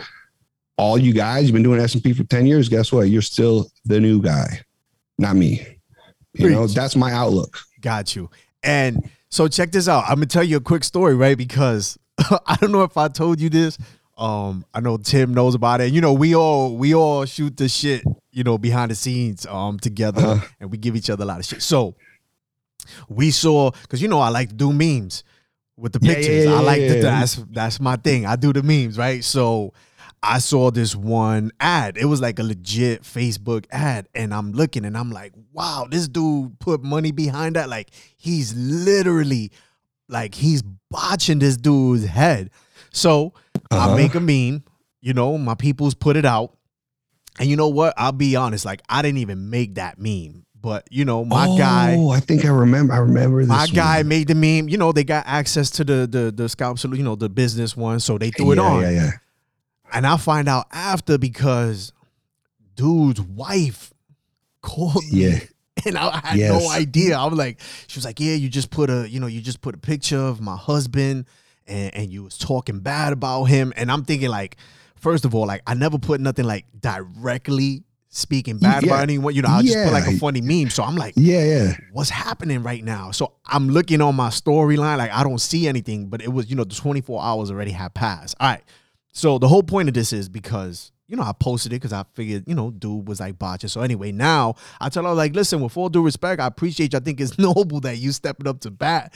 all 0.78 0.98
you 0.98 1.14
guys, 1.14 1.44
you've 1.46 1.54
been 1.54 1.64
doing 1.64 1.82
SMP 1.82 2.16
for 2.16 2.24
10 2.24 2.46
years, 2.46 2.70
guess 2.70 2.92
what? 2.92 3.10
You're 3.10 3.22
still 3.22 3.70
the 3.86 4.00
new 4.00 4.22
guy, 4.22 4.62
not 5.18 5.36
me. 5.36 5.79
You 6.34 6.46
Preach. 6.46 6.56
know, 6.56 6.68
that's 6.68 6.96
my 6.96 7.12
outlook. 7.12 7.60
Got 7.82 8.16
you. 8.16 8.30
And 8.64 9.10
so 9.30 9.48
check 9.48 9.72
this 9.72 9.88
out. 9.88 10.04
I'm 10.08 10.16
gonna 10.16 10.28
tell 10.28 10.44
you 10.44 10.58
a 10.58 10.62
quick 10.62 10.84
story, 10.84 11.16
right? 11.16 11.38
Because 11.38 11.98
I 12.46 12.58
don't 12.60 12.72
know 12.72 12.84
if 12.84 12.98
I 12.98 13.08
told 13.08 13.40
you 13.40 13.50
this. 13.50 13.78
Um, 14.18 14.66
I 14.74 14.82
know 14.82 14.98
Tim 14.98 15.34
knows 15.34 15.56
about 15.56 15.80
it. 15.80 15.94
You 15.94 16.02
know, 16.02 16.14
we 16.14 16.36
all 16.36 16.76
we 16.76 16.94
all 16.94 17.26
shoot 17.26 17.56
the 17.56 17.70
shit, 17.70 18.04
you 18.32 18.44
know, 18.44 18.58
behind 18.58 18.92
the 18.92 18.96
scenes 18.96 19.46
um 19.46 19.80
together 19.80 20.22
uh-huh. 20.22 20.48
and 20.60 20.72
we 20.72 20.78
give 20.78 20.96
each 20.96 21.10
other 21.10 21.24
a 21.24 21.28
lot 21.28 21.40
of 21.40 21.46
shit. 21.46 21.62
So 21.62 21.96
we 23.08 23.32
saw 23.32 23.72
because 23.72 24.02
you 24.02 24.08
know 24.08 24.20
I 24.20 24.30
like 24.30 24.50
to 24.50 24.56
do 24.56 24.74
memes 24.74 25.24
with 25.78 25.94
the 25.94 26.00
pictures. 26.00 26.46
Yeah, 26.46 26.52
yeah, 26.52 26.58
I 26.58 26.62
like 26.62 26.82
to 26.82 27.02
that's 27.02 27.36
that's 27.52 27.80
my 27.80 27.96
thing. 27.96 28.26
I 28.26 28.36
do 28.36 28.52
the 28.52 28.64
memes, 28.64 28.98
right? 28.98 29.24
So 29.24 29.74
I 30.22 30.40
saw 30.40 30.70
this 30.70 30.96
one 30.96 31.52
ad. 31.60 31.98
It 31.98 32.06
was 32.06 32.22
like 32.22 32.40
a 32.40 32.44
legit 32.44 33.04
Facebook 33.04 33.66
ad. 33.72 34.10
And 34.14 34.34
I'm 34.34 34.52
looking 34.52 34.86
and 34.86 34.98
I'm 34.98 35.12
like, 35.12 35.34
wow, 35.54 35.88
this 35.90 36.08
dude 36.08 36.60
put 36.60 36.84
money 36.84 37.12
behind 37.12 37.56
that. 37.56 37.70
Like 37.70 37.90
he's 38.18 38.54
literally 38.56 39.52
like 40.08 40.36
he's 40.36 40.62
botching 40.90 41.40
this 41.40 41.58
dude's 41.58 42.06
head. 42.06 42.50
So 42.92 43.34
uh-huh. 43.72 43.92
I 43.92 43.96
make 43.96 44.16
a 44.16 44.20
meme, 44.20 44.64
you 45.02 45.14
know, 45.14 45.38
my 45.38 45.56
people's 45.56 45.94
put 45.94 46.18
it 46.18 46.26
out. 46.26 46.56
And 47.40 47.50
you 47.50 47.56
know 47.56 47.70
what? 47.70 47.94
I'll 47.96 48.12
be 48.12 48.36
honest. 48.36 48.66
Like 48.66 48.82
I 48.90 49.02
didn't 49.02 49.20
even 49.20 49.50
make 49.50 49.76
that 49.76 49.98
meme, 49.98 50.46
but 50.60 50.86
you 50.92 51.06
know 51.06 51.24
my 51.24 51.48
oh, 51.48 51.58
guy. 51.58 51.96
Oh, 51.98 52.10
I 52.10 52.20
think 52.20 52.44
I 52.44 52.50
remember. 52.50 52.94
I 52.94 52.98
remember 52.98 53.40
this. 53.40 53.48
My 53.48 53.68
guy 53.68 54.04
made 54.04 54.28
the 54.28 54.36
meme. 54.36 54.68
You 54.68 54.78
know 54.78 54.92
they 54.92 55.06
got 55.06 55.26
access 55.26 55.70
to 55.72 55.86
the 55.86 56.06
the 56.06 56.34
the 56.36 56.50
scalp, 56.50 56.84
you 56.84 57.04
know 57.04 57.16
the 57.16 57.30
business 57.30 57.78
one, 57.78 58.02
so 58.02 58.18
they 58.18 58.32
threw 58.32 58.52
it 58.52 58.60
on. 58.60 58.82
Yeah, 58.82 58.90
yeah. 58.90 59.12
And 59.94 60.06
I 60.08 60.18
find 60.18 60.48
out 60.48 60.68
after 60.72 61.18
because 61.18 61.94
dude's 62.76 63.22
wife 63.22 63.94
called 64.62 65.04
me. 65.12 65.42
And 65.86 65.98
I 65.98 66.20
had 66.22 66.38
no 66.40 66.70
idea. 66.70 67.18
I 67.18 67.26
was 67.26 67.38
like, 67.40 67.62
she 67.88 67.98
was 67.98 68.04
like, 68.04 68.20
Yeah, 68.20 68.34
you 68.36 68.50
just 68.50 68.70
put 68.70 68.90
a, 68.90 69.08
you 69.10 69.18
know, 69.22 69.28
you 69.28 69.40
just 69.40 69.62
put 69.62 69.76
a 69.76 69.78
picture 69.78 70.18
of 70.20 70.42
my 70.42 70.58
husband 70.58 71.26
and, 71.68 71.96
and 71.96 72.12
you 72.12 72.22
was 72.24 72.38
talking 72.38 72.80
bad 72.82 73.14
about 73.14 73.46
him. 73.46 73.72
And 73.78 73.90
I'm 73.90 74.04
thinking, 74.04 74.28
like, 74.28 74.58
first 74.98 75.24
of 75.24 75.34
all, 75.34 75.48
like 75.48 75.62
I 75.66 75.76
never 75.76 75.98
put 75.98 76.20
nothing 76.20 76.44
like 76.44 76.66
directly 76.78 77.84
speaking 78.10 78.58
bad 78.58 78.84
Yeah. 78.84 78.90
about 78.90 79.04
anyone. 79.04 79.34
You 79.34 79.42
know, 79.42 79.48
I 79.48 79.62
just 79.62 79.74
put 79.86 79.94
like 79.94 80.06
a 80.06 80.18
funny 80.18 80.42
meme. 80.42 80.70
So 80.70 80.84
I'm 80.84 80.98
like, 80.98 81.14
Yeah, 81.16 81.46
yeah. 81.46 81.74
what's 81.94 82.10
happening 82.10 82.62
right 82.62 82.84
now? 82.84 83.12
So 83.12 83.36
I'm 83.46 83.70
looking 83.70 84.02
on 84.02 84.16
my 84.16 84.28
storyline, 84.32 84.98
like 84.98 85.12
I 85.14 85.24
don't 85.24 85.40
see 85.40 85.66
anything, 85.70 86.08
but 86.08 86.22
it 86.22 86.34
was, 86.34 86.50
you 86.50 86.58
know, 86.58 86.66
the 86.66 86.76
24 86.76 87.24
hours 87.24 87.52
already 87.52 87.72
had 87.72 87.94
passed. 87.94 88.36
All 88.42 88.50
right. 88.50 88.64
So 89.12 89.40
the 89.40 89.48
whole 89.48 89.64
point 89.64 89.88
of 89.90 89.94
this 89.96 90.14
is 90.14 90.30
because, 90.30 90.92
you 91.08 91.18
know, 91.18 91.24
I 91.24 91.32
posted 91.34 91.74
it 91.74 91.78
because 91.78 91.94
I 91.94 92.04
figured, 92.14 92.44
you 92.48 92.56
know, 92.56 92.72
dude 92.72 93.08
was 93.08 93.20
like 93.20 93.40
botching. 93.40 93.68
So 93.70 93.82
anyway, 93.82 94.12
now 94.12 94.56
I 94.80 94.90
tell 94.90 95.04
her, 95.06 95.14
like, 95.14 95.34
listen, 95.36 95.62
with 95.62 95.76
all 95.76 95.90
due 95.90 96.04
respect, 96.04 96.40
I 96.42 96.46
appreciate 96.48 96.94
you. 96.94 97.00
I 97.00 97.02
think 97.02 97.20
it's 97.20 97.38
noble 97.40 97.80
that 97.82 97.98
you 97.98 98.12
stepping 98.12 98.48
up 98.48 98.60
to 98.62 98.72
bat 98.72 99.14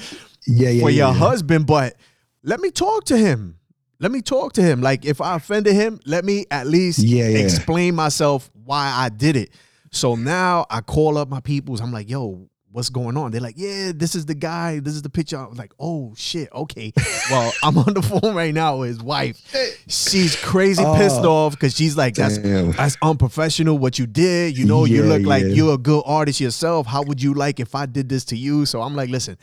Yeah, 0.48 0.70
yeah. 0.70 0.82
for 0.82 0.90
yeah, 0.90 1.06
your 1.08 1.14
yeah. 1.14 1.20
husband, 1.20 1.68
but 1.68 1.96
let 2.44 2.60
me 2.60 2.72
talk 2.72 3.06
to 3.06 3.18
him. 3.18 3.60
Let 4.00 4.12
me 4.12 4.22
talk 4.22 4.54
to 4.54 4.62
him. 4.62 4.82
Like 4.82 5.06
if 5.06 5.22
I 5.22 5.36
offended 5.36 5.76
him, 5.76 6.00
let 6.06 6.26
me 6.26 6.46
at 6.52 6.68
least 6.68 7.00
Yeah, 7.00 7.26
explain 7.26 7.96
myself 7.96 8.50
why 8.66 8.92
I 8.94 9.10
did 9.10 9.36
it. 9.38 9.52
So 9.92 10.16
now 10.16 10.66
I 10.70 10.82
call 10.82 11.18
up 11.20 11.30
my 11.30 11.40
peoples. 11.40 11.80
I'm 11.80 11.94
like, 11.94 12.10
yo, 12.10 12.50
what's 12.74 12.90
going 12.90 13.16
on? 13.16 13.32
They're 13.32 13.40
like, 13.40 13.56
yeah, 13.58 13.92
this 13.96 14.16
is 14.16 14.26
the 14.26 14.34
guy. 14.36 14.80
This 14.80 14.94
is 14.96 15.02
the 15.04 15.10
picture. 15.10 15.38
I'm 15.38 15.54
like, 15.54 15.72
oh 15.80 16.14
shit, 16.18 16.52
okay. 16.52 16.92
Well, 17.32 17.54
I'm 17.64 17.78
on 17.78 17.94
the 17.94 18.02
phone 18.02 18.36
right 18.36 18.54
now 18.54 18.78
with 18.80 18.90
his 18.90 19.02
wife. 19.02 19.40
She's 19.88 20.36
crazy 20.36 20.84
pissed 20.84 21.22
Oh, 21.24 21.32
off 21.32 21.54
because 21.54 21.74
she's 21.76 21.96
like, 21.96 22.16
that's 22.16 22.38
Damn. 22.38 22.72
that's 22.74 22.98
unprofessional 23.02 23.78
what 23.78 23.98
you 23.98 24.06
did. 24.08 24.58
You 24.58 24.66
know, 24.66 24.84
you 24.86 25.04
Yeah, 25.04 25.10
look 25.10 25.24
like 25.24 25.46
you're 25.48 25.76
a 25.76 25.78
good 25.78 26.04
artist 26.06 26.42
yourself. 26.42 26.86
How 26.86 27.02
would 27.04 27.22
you 27.24 27.34
like 27.34 27.60
if 27.62 27.76
I 27.76 27.86
did 27.86 28.10
this 28.10 28.26
to 28.26 28.36
you? 28.36 28.66
So 28.66 28.82
I'm 28.82 28.96
like, 28.96 29.10
listen, 29.10 29.38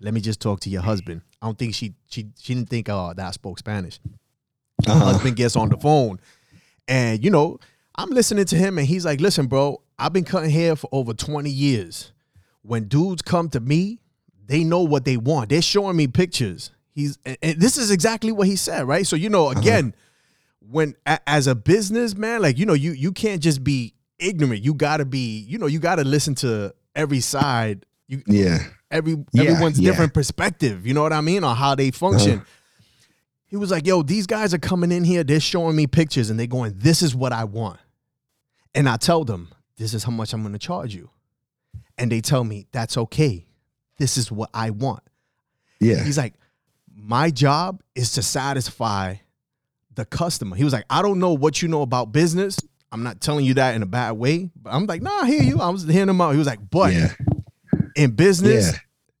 let 0.00 0.12
me 0.12 0.20
just 0.20 0.40
talk 0.40 0.60
to 0.60 0.68
your 0.70 0.82
husband. 0.82 1.22
I 1.40 1.46
don't 1.46 1.58
think 1.58 1.74
she 1.74 1.94
she 2.10 2.26
she 2.38 2.54
didn't 2.54 2.68
think 2.68 2.88
uh, 2.90 3.14
that 3.14 3.26
I 3.26 3.30
spoke 3.30 3.58
Spanish. 3.58 3.98
My 4.86 4.92
Uh-huh. 4.94 5.04
husband 5.06 5.36
gets 5.36 5.56
on 5.56 5.68
the 5.70 5.76
phone, 5.78 6.18
and 6.88 7.22
you 7.24 7.30
know, 7.30 7.58
I'm 7.94 8.10
listening 8.10 8.44
to 8.46 8.56
him, 8.56 8.76
and 8.78 8.86
he's 8.86 9.04
like, 9.04 9.20
listen, 9.20 9.46
bro, 9.46 9.80
I've 9.98 10.12
been 10.12 10.24
cutting 10.24 10.50
hair 10.50 10.76
for 10.76 10.88
over 10.92 11.14
20 11.14 11.48
years. 11.50 12.11
When 12.62 12.84
dudes 12.84 13.22
come 13.22 13.48
to 13.50 13.60
me, 13.60 14.00
they 14.46 14.64
know 14.64 14.82
what 14.82 15.04
they 15.04 15.16
want. 15.16 15.50
They're 15.50 15.62
showing 15.62 15.96
me 15.96 16.06
pictures. 16.06 16.70
He's 16.94 17.18
and, 17.24 17.60
this 17.60 17.78
is 17.78 17.90
exactly 17.90 18.32
what 18.32 18.46
he 18.46 18.56
said, 18.56 18.86
right? 18.86 19.06
So 19.06 19.16
you 19.16 19.28
know, 19.28 19.48
uh-huh. 19.48 19.60
again, 19.60 19.94
when 20.60 20.94
a, 21.06 21.18
as 21.26 21.46
a 21.46 21.54
businessman, 21.54 22.42
like 22.42 22.58
you 22.58 22.66
know, 22.66 22.74
you 22.74 22.92
you 22.92 23.12
can't 23.12 23.42
just 23.42 23.64
be 23.64 23.94
ignorant. 24.18 24.62
You 24.62 24.74
gotta 24.74 25.04
be, 25.04 25.40
you 25.48 25.58
know, 25.58 25.66
you 25.66 25.78
gotta 25.78 26.04
listen 26.04 26.34
to 26.36 26.74
every 26.94 27.20
side. 27.20 27.86
You 28.08 28.22
Yeah. 28.26 28.58
every 28.90 29.16
Yeah, 29.32 29.44
everyone's 29.44 29.80
yeah. 29.80 29.90
different 29.90 30.14
perspective. 30.14 30.86
You 30.86 30.94
know 30.94 31.02
what 31.02 31.12
I 31.12 31.20
mean 31.20 31.44
on 31.44 31.56
how 31.56 31.74
they 31.74 31.88
uh-huh. 31.88 31.98
function. 31.98 32.42
He 33.46 33.56
was 33.56 33.70
like, 33.70 33.86
"Yo, 33.86 34.02
these 34.02 34.26
guys 34.26 34.54
are 34.54 34.58
coming 34.58 34.90
in 34.92 35.04
here. 35.04 35.24
They're 35.24 35.40
showing 35.40 35.76
me 35.76 35.86
pictures, 35.86 36.30
and 36.30 36.40
they're 36.40 36.46
going, 36.46 36.72
this 36.76 37.02
is 37.02 37.14
what 37.14 37.32
I 37.32 37.44
want.' 37.44 37.78
And 38.74 38.88
I 38.88 38.96
tell 38.96 39.24
them, 39.24 39.50
this 39.76 39.92
is 39.92 40.04
how 40.04 40.10
much 40.10 40.32
I'm 40.32 40.40
going 40.40 40.54
to 40.54 40.58
charge 40.58 40.94
you, 40.94 41.10
and 41.98 42.10
they 42.10 42.20
tell 42.20 42.44
me 42.44 42.66
that's 42.72 42.96
okay. 42.96 43.46
This 43.98 44.16
is 44.16 44.30
what 44.32 44.50
I 44.54 44.70
want. 44.70 45.02
Yeah. 45.80 46.02
He's 46.02 46.18
like, 46.18 46.34
my 46.94 47.30
job 47.30 47.82
is 47.94 48.12
to 48.12 48.22
satisfy 48.22 49.16
the 49.94 50.04
customer. 50.04 50.56
He 50.56 50.64
was 50.64 50.72
like, 50.72 50.84
I 50.88 51.02
don't 51.02 51.18
know 51.18 51.32
what 51.32 51.60
you 51.62 51.68
know 51.68 51.82
about 51.82 52.12
business. 52.12 52.58
I'm 52.90 53.02
not 53.02 53.20
telling 53.20 53.44
you 53.44 53.54
that 53.54 53.74
in 53.74 53.82
a 53.82 53.86
bad 53.86 54.12
way, 54.12 54.50
but 54.60 54.70
I'm 54.70 54.86
like, 54.86 55.02
nah, 55.02 55.22
I 55.22 55.26
hear 55.26 55.42
you. 55.42 55.60
I 55.60 55.68
was 55.70 55.84
hearing 55.84 56.08
him 56.08 56.20
out. 56.20 56.32
He 56.32 56.38
was 56.38 56.46
like, 56.46 56.60
but 56.70 56.92
Yeah. 56.92 57.12
in 57.96 58.12
business, 58.12 58.72
Yeah. 58.72 58.78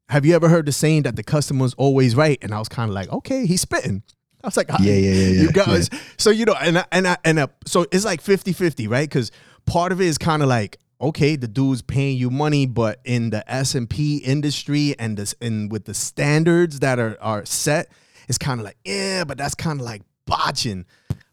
have 0.08 0.26
you 0.26 0.34
ever 0.34 0.48
heard 0.48 0.66
the 0.66 0.72
saying 0.72 1.02
that 1.02 1.16
the 1.16 1.22
customer's 1.22 1.74
always 1.74 2.14
right? 2.14 2.38
And 2.42 2.52
I 2.54 2.58
was 2.58 2.68
kind 2.68 2.88
of 2.90 2.94
like, 2.94 3.10
okay, 3.10 3.46
he's 3.46 3.62
spitting. 3.62 4.02
I 4.44 4.48
was 4.48 4.56
like, 4.56 4.68
Yeah, 4.68 4.76
yeah, 4.80 4.94
yeah, 4.94 5.12
yeah, 5.28 5.42
you 5.42 5.52
guys. 5.52 5.88
So, 6.18 6.30
you 6.30 6.44
know, 6.44 6.54
and 6.60 6.78
I, 6.78 6.84
and 6.92 7.06
I, 7.08 7.16
and 7.24 7.40
I, 7.40 7.48
so 7.66 7.86
it's 7.92 8.04
like 8.04 8.20
50 8.20 8.52
50, 8.52 8.88
right? 8.88 9.08
Because 9.08 9.30
part 9.66 9.92
of 9.92 10.00
it 10.00 10.06
is 10.06 10.18
kind 10.18 10.42
of 10.42 10.48
like, 10.48 10.78
okay, 11.02 11.34
the 11.34 11.48
dude's 11.48 11.82
paying 11.82 12.16
you 12.16 12.30
money, 12.30 12.64
but 12.64 13.00
in 13.04 13.30
the 13.30 13.44
SMP 13.48 14.20
industry 14.22 14.94
and 14.98 15.16
this 15.16 15.34
and 15.40 15.70
with 15.70 15.84
the 15.84 15.94
standards 15.94 16.78
that 16.78 16.98
are 16.98 17.18
are 17.20 17.44
set, 17.44 17.88
it's 18.28 18.38
kind 18.38 18.60
of 18.60 18.64
like, 18.64 18.76
yeah, 18.84 19.24
but 19.24 19.36
that's 19.36 19.54
kind 19.54 19.80
of 19.80 19.84
like 19.84 20.02
botching. 20.24 20.86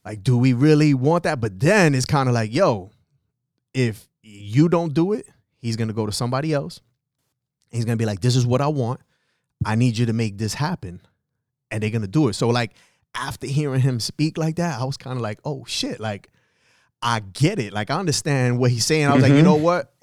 Like, 0.03 0.23
do 0.23 0.37
we 0.37 0.53
really 0.53 0.93
want 0.95 1.23
that? 1.23 1.39
But 1.39 1.59
then 1.59 1.93
it's 1.93 2.07
kind 2.07 2.27
of 2.27 2.33
like, 2.33 2.51
yo, 2.51 2.89
if 3.73 4.09
you 4.23 4.69
don't 4.69 4.93
do 4.93 5.13
it, 5.13 5.27
he's 5.59 5.75
gonna 5.75 5.93
go 5.93 6.07
to 6.07 6.11
somebody 6.11 6.51
else. 6.51 6.81
He's 7.69 7.85
gonna 7.85 7.97
be 7.97 8.05
like, 8.05 8.21
this 8.21 8.35
is 8.35 8.45
what 8.45 8.61
I 8.61 8.67
want. 8.67 9.01
I 9.63 9.75
need 9.75 9.97
you 9.97 10.07
to 10.07 10.13
make 10.13 10.37
this 10.37 10.55
happen. 10.55 11.01
And 11.69 11.83
they're 11.83 11.91
gonna 11.91 12.07
do 12.07 12.27
it. 12.27 12.33
So 12.33 12.49
like 12.49 12.71
after 13.13 13.45
hearing 13.45 13.81
him 13.81 13.99
speak 13.99 14.37
like 14.37 14.55
that, 14.55 14.79
I 14.81 14.83
was 14.83 14.97
kind 14.97 15.15
of 15.15 15.21
like, 15.21 15.39
oh 15.45 15.63
shit, 15.67 15.99
like 15.99 16.29
I 17.01 17.19
get 17.21 17.59
it. 17.59 17.73
Like 17.73 17.89
I 17.91 17.97
understand 17.99 18.59
what 18.59 18.71
he's 18.71 18.85
saying. 18.85 19.05
I 19.07 19.13
was 19.13 19.23
like, 19.23 19.31
you 19.31 19.39
Mhm. 19.39 19.43
know 19.43 19.55
what? 19.55 19.93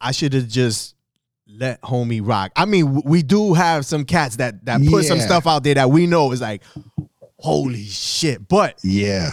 I 0.00 0.12
should 0.12 0.32
have 0.34 0.48
just 0.48 0.94
let 1.48 1.80
homie 1.82 2.20
rock. 2.22 2.52
I 2.54 2.64
mean, 2.66 3.02
we 3.02 3.22
do 3.22 3.54
have 3.54 3.84
some 3.86 4.04
cats 4.04 4.36
that 4.36 4.64
that 4.66 4.80
put 4.86 5.04
some 5.04 5.18
stuff 5.20 5.46
out 5.46 5.64
there 5.64 5.74
that 5.74 5.90
we 5.90 6.06
know 6.06 6.30
is 6.32 6.40
like, 6.40 6.62
holy 7.38 7.84
shit. 7.84 8.46
But 8.48 8.78
Yeah. 8.84 9.30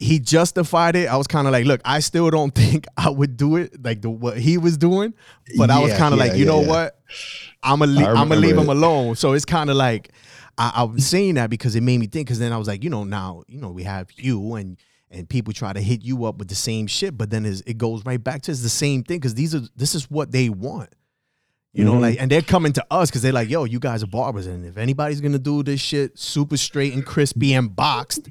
he 0.00 0.18
justified 0.18 0.96
it. 0.96 1.06
I 1.08 1.16
was 1.16 1.26
kind 1.26 1.46
of 1.46 1.52
like, 1.52 1.66
look, 1.66 1.80
I 1.84 2.00
still 2.00 2.30
don't 2.30 2.54
think 2.54 2.86
I 2.96 3.10
would 3.10 3.36
do 3.36 3.56
it 3.56 3.82
like 3.84 4.02
the 4.02 4.10
what 4.10 4.38
he 4.38 4.58
was 4.58 4.76
doing, 4.76 5.14
but 5.56 5.70
I 5.70 5.78
was 5.78 5.92
kind 5.94 6.12
of 6.12 6.18
yeah, 6.18 6.24
like, 6.26 6.32
you 6.38 6.44
yeah, 6.46 6.50
know 6.50 6.62
yeah. 6.62 6.68
what? 6.68 6.98
I'm 7.62 7.78
gonna 7.78 8.04
I'm 8.06 8.28
gonna 8.28 8.36
leave 8.36 8.56
him 8.58 8.68
it. 8.68 8.76
alone. 8.76 9.14
So 9.14 9.32
it's 9.34 9.44
kind 9.44 9.70
of 9.70 9.76
like 9.76 10.10
I, 10.58 10.72
I 10.76 10.82
was 10.84 11.06
saying 11.06 11.34
that 11.34 11.50
because 11.50 11.74
it 11.76 11.82
made 11.82 11.98
me 11.98 12.06
think. 12.06 12.26
Because 12.26 12.38
then 12.38 12.52
I 12.52 12.56
was 12.58 12.68
like, 12.68 12.82
you 12.84 12.90
know, 12.90 13.04
now 13.04 13.42
you 13.46 13.60
know 13.60 13.70
we 13.70 13.84
have 13.84 14.08
you 14.16 14.54
and 14.54 14.76
and 15.14 15.28
people 15.28 15.52
try 15.52 15.72
to 15.72 15.80
hit 15.80 16.02
you 16.02 16.24
up 16.24 16.38
with 16.38 16.48
the 16.48 16.54
same 16.54 16.86
shit, 16.86 17.16
but 17.16 17.30
then 17.30 17.44
it 17.46 17.78
goes 17.78 18.04
right 18.04 18.22
back 18.22 18.42
to 18.42 18.50
it's 18.50 18.62
the 18.62 18.68
same 18.68 19.02
thing 19.02 19.18
because 19.18 19.34
these 19.34 19.54
are 19.54 19.60
this 19.76 19.94
is 19.94 20.10
what 20.10 20.32
they 20.32 20.48
want. 20.48 20.90
You 21.72 21.84
know, 21.84 21.94
Mhm. 21.94 22.00
like, 22.02 22.16
and 22.20 22.30
they're 22.30 22.40
coming 22.42 22.72
to 22.74 22.86
us 22.90 23.10
because 23.10 23.22
they're 23.22 23.32
like, 23.32 23.48
"Yo, 23.50 23.64
you 23.64 23.80
guys 23.80 24.02
are 24.04 24.06
barbers, 24.06 24.46
and 24.46 24.64
if 24.64 24.76
anybody's 24.76 25.20
gonna 25.20 25.38
do 25.40 25.62
this 25.64 25.80
shit 25.80 26.16
super 26.18 26.56
straight 26.56 26.92
and 26.92 27.04
crispy 27.04 27.52
and 27.54 27.74
boxed, 27.74 28.28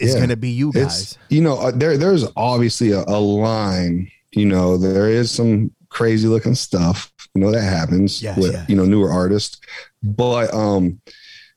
it's 0.00 0.14
Yeah. 0.14 0.20
gonna 0.20 0.36
be 0.36 0.50
you 0.50 0.72
guys." 0.72 1.00
It's 1.02 1.18
you 1.28 1.40
know 1.40 1.56
uh, 1.58 1.70
there 1.70 1.96
there's 1.96 2.24
obviously 2.36 2.90
a, 2.92 3.04
a 3.06 3.18
line. 3.20 4.10
You 4.32 4.46
know 4.46 4.76
there 4.76 5.08
is 5.08 5.30
some 5.30 5.70
crazy 5.88 6.26
looking 6.28 6.54
stuff. 6.56 7.12
You 7.34 7.42
know 7.42 7.52
that 7.52 7.62
happens 7.62 8.20
Yes, 8.22 8.36
with 8.36 8.52
yes. 8.52 8.68
you 8.68 8.74
know 8.76 8.84
newer 8.84 9.10
artists, 9.10 9.60
but 10.02 10.52
um, 10.52 11.00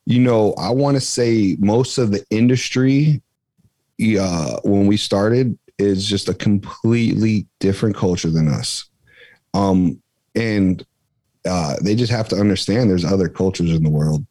you 0.06 0.20
know 0.20 0.52
I 0.56 0.70
want 0.70 0.96
to 0.96 1.00
say 1.00 1.56
most 1.58 1.98
of 1.98 2.12
the 2.12 2.24
industry, 2.30 3.20
uh, 4.18 4.60
when 4.64 4.86
we 4.86 4.96
started, 4.96 5.58
is 5.78 6.06
just 6.06 6.28
a 6.28 6.34
completely 6.34 7.46
different 7.60 7.96
culture 7.96 8.30
than 8.30 8.48
us. 8.48 8.88
Um, 9.54 10.00
and 10.34 10.84
uh, 11.44 11.76
they 11.82 11.94
just 11.94 12.12
have 12.12 12.28
to 12.28 12.36
understand 12.36 12.88
there's 12.90 13.04
other 13.04 13.28
cultures 13.28 13.70
in 13.70 13.82
the 13.82 13.90
world. 13.90 14.24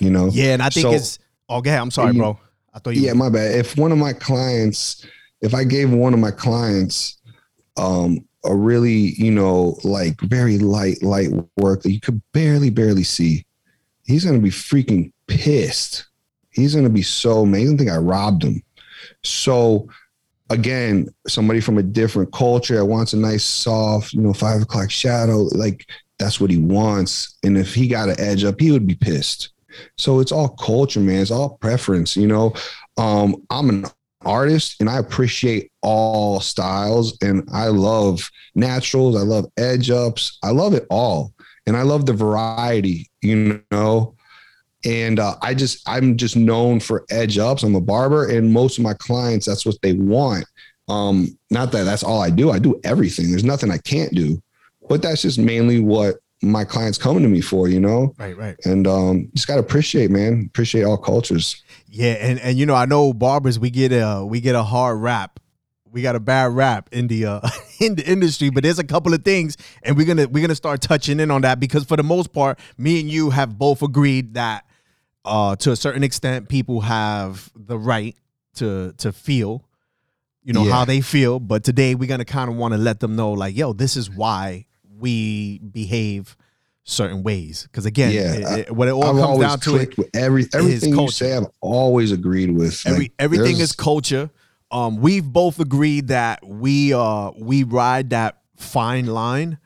You 0.00 0.10
know. 0.10 0.28
Yeah, 0.32 0.54
and 0.54 0.62
I 0.62 0.68
think 0.70 0.84
So- 0.84 0.92
it's 0.92 1.18
okay. 1.50 1.76
I'm 1.76 1.90
sorry, 1.90 2.12
You- 2.14 2.18
bro. 2.20 2.38
I 2.74 2.78
thought 2.78 2.96
you. 2.96 3.02
yeah 3.02 3.12
my 3.12 3.28
bad 3.28 3.54
if 3.54 3.76
one 3.76 3.92
of 3.92 3.98
my 3.98 4.14
clients 4.14 5.04
if 5.42 5.52
i 5.54 5.62
gave 5.62 5.90
one 5.90 6.14
of 6.14 6.20
my 6.20 6.30
clients 6.30 7.18
um 7.76 8.24
a 8.46 8.56
really 8.56 9.12
you 9.18 9.30
know 9.30 9.76
like 9.84 10.18
very 10.22 10.56
light 10.56 11.02
light 11.02 11.28
work 11.58 11.82
that 11.82 11.90
you 11.92 12.00
could 12.00 12.22
barely 12.32 12.70
barely 12.70 13.02
see 13.04 13.44
he's 14.06 14.24
gonna 14.24 14.38
be 14.38 14.48
freaking 14.48 15.12
pissed 15.26 16.06
he's 16.48 16.74
gonna 16.74 16.88
be 16.88 17.02
so 17.02 17.44
mad 17.44 17.58
he's 17.58 17.66
gonna 17.68 17.76
think 17.76 17.90
i 17.90 17.96
robbed 17.98 18.42
him 18.42 18.62
so 19.24 19.88
again 20.50 21.08
somebody 21.26 21.60
from 21.60 21.78
a 21.78 21.82
different 21.82 22.32
culture 22.32 22.76
that 22.76 22.84
wants 22.84 23.12
a 23.12 23.16
nice 23.16 23.44
soft 23.44 24.12
you 24.12 24.20
know 24.20 24.32
five 24.32 24.60
o'clock 24.60 24.90
shadow 24.90 25.48
like 25.52 25.86
that's 26.22 26.40
what 26.40 26.50
he 26.50 26.58
wants. 26.58 27.36
And 27.42 27.58
if 27.58 27.74
he 27.74 27.88
got 27.88 28.08
an 28.08 28.20
edge 28.20 28.44
up 28.44 28.60
he 28.60 28.70
would 28.70 28.86
be 28.86 28.94
pissed. 28.94 29.50
So 29.98 30.20
it's 30.20 30.32
all 30.32 30.50
culture 30.50 31.00
man. 31.00 31.20
It's 31.20 31.30
all 31.30 31.58
preference 31.58 32.16
you 32.16 32.26
know? 32.26 32.54
Um 32.96 33.42
i'm 33.50 33.68
an 33.70 33.86
artist 34.24 34.76
and 34.78 34.88
i 34.88 34.98
appreciate 34.98 35.72
all 35.82 36.38
styles 36.38 37.18
and 37.22 37.48
i 37.52 37.66
love 37.66 38.30
naturals. 38.54 39.16
I 39.16 39.24
love 39.24 39.46
edge 39.56 39.90
ups. 39.90 40.38
I 40.44 40.50
love 40.50 40.74
it 40.74 40.86
all. 40.90 41.32
And 41.66 41.76
i 41.76 41.82
love 41.82 42.06
the 42.06 42.12
variety 42.12 43.10
you 43.20 43.62
know 43.70 44.14
and 44.84 45.18
uh, 45.18 45.34
i 45.42 45.54
just 45.54 45.88
i'm 45.88 46.16
just 46.16 46.36
known 46.36 46.80
for 46.80 47.04
edge 47.10 47.38
ups 47.38 47.62
i'm 47.62 47.74
a 47.74 47.80
barber 47.80 48.28
and 48.28 48.52
most 48.52 48.78
of 48.78 48.84
my 48.84 48.94
clients 48.94 49.46
that's 49.46 49.64
what 49.64 49.76
they 49.82 49.92
want 49.92 50.44
Um, 50.88 51.38
not 51.50 51.72
that 51.72 51.84
that's 51.84 52.02
all 52.02 52.20
I 52.20 52.30
do. 52.30 52.50
I 52.50 52.58
do 52.58 52.78
everything. 52.82 53.30
There's 53.30 53.44
nothing 53.44 53.70
I 53.70 53.78
can't 53.78 54.12
do, 54.12 54.42
but 54.88 55.00
that's 55.00 55.22
just 55.22 55.38
mainly 55.38 55.78
what 55.78 56.16
my 56.42 56.64
clients 56.64 56.98
coming 56.98 57.22
to 57.22 57.28
me 57.28 57.40
for, 57.40 57.68
you 57.68 57.78
know? 57.78 58.12
Right, 58.18 58.36
right. 58.36 58.56
And 58.64 58.86
um, 58.88 59.30
just 59.32 59.46
gotta 59.46 59.60
appreciate, 59.60 60.10
man. 60.10 60.44
Appreciate 60.48 60.82
all 60.82 60.98
cultures. 60.98 61.62
Yeah, 61.88 62.14
and 62.14 62.40
and 62.40 62.58
you 62.58 62.66
know, 62.66 62.74
I 62.74 62.86
know 62.86 63.14
barbers 63.14 63.58
we 63.60 63.70
get 63.70 63.92
a 63.92 64.26
we 64.26 64.40
get 64.40 64.56
a 64.56 64.64
hard 64.64 64.98
rap. 65.00 65.38
We 65.90 66.02
got 66.02 66.16
a 66.16 66.20
bad 66.20 66.52
rap 66.52 66.88
in 66.90 67.06
the 67.06 67.26
uh, 67.26 67.48
in 67.80 67.94
the 67.94 68.04
industry, 68.04 68.50
but 68.50 68.64
there's 68.64 68.80
a 68.80 68.84
couple 68.84 69.14
of 69.14 69.24
things, 69.24 69.56
and 69.84 69.96
we're 69.96 70.06
gonna 70.06 70.26
we're 70.26 70.42
gonna 70.42 70.56
start 70.56 70.80
touching 70.80 71.20
in 71.20 71.30
on 71.30 71.42
that 71.42 71.60
because 71.60 71.84
for 71.84 71.96
the 71.96 72.02
most 72.02 72.32
part, 72.32 72.58
me 72.76 73.00
and 73.00 73.08
you 73.08 73.30
have 73.30 73.56
both 73.56 73.82
agreed 73.82 74.34
that 74.34 74.64
uh, 75.24 75.56
to 75.56 75.70
a 75.72 75.76
certain 75.76 76.02
extent, 76.02 76.48
people 76.48 76.80
have 76.82 77.50
the 77.54 77.78
right 77.78 78.16
to 78.56 78.92
to 78.98 79.12
feel, 79.12 79.64
you 80.44 80.52
know, 80.52 80.64
Yeah. 80.64 80.72
how 80.72 80.84
they 80.84 81.00
feel. 81.00 81.38
But 81.40 81.64
today 81.64 81.94
we're 81.94 82.08
gonna 82.08 82.24
kind 82.24 82.50
of 82.50 82.56
want 82.56 82.72
to 82.74 82.78
let 82.78 83.00
them 83.00 83.16
know, 83.16 83.32
like, 83.32 83.56
yo, 83.56 83.72
this 83.72 83.96
is 83.96 84.10
why 84.10 84.66
we 84.98 85.58
behave 85.58 86.36
certain 86.84 87.22
ways. 87.22 87.62
Because 87.62 87.86
again, 87.86 88.12
Yeah, 88.12 88.32
it- 88.34 88.58
it- 88.68 88.76
what 88.76 88.88
it 88.88 88.92
all 88.92 89.04
I've 89.04 89.24
comes 89.24 89.40
down 89.40 89.60
to 89.60 89.76
it, 89.76 89.96
with 89.96 90.10
every 90.14 90.48
everything 90.52 90.90
you 90.90 90.96
culture. 90.96 91.12
say. 91.12 91.36
I've 91.36 91.46
always 91.60 92.10
agreed 92.12 92.50
with. 92.50 92.82
Every 92.86 93.04
Like, 93.04 93.12
everything 93.18 93.58
is 93.58 93.72
culture. 93.72 94.30
Um, 94.70 94.96
we've 94.96 95.24
both 95.24 95.60
agreed 95.60 96.08
that 96.08 96.44
we 96.46 96.92
uh 96.92 97.30
we 97.38 97.62
ride 97.62 98.10
that 98.10 98.38
fine 98.56 99.06
line, 99.06 99.58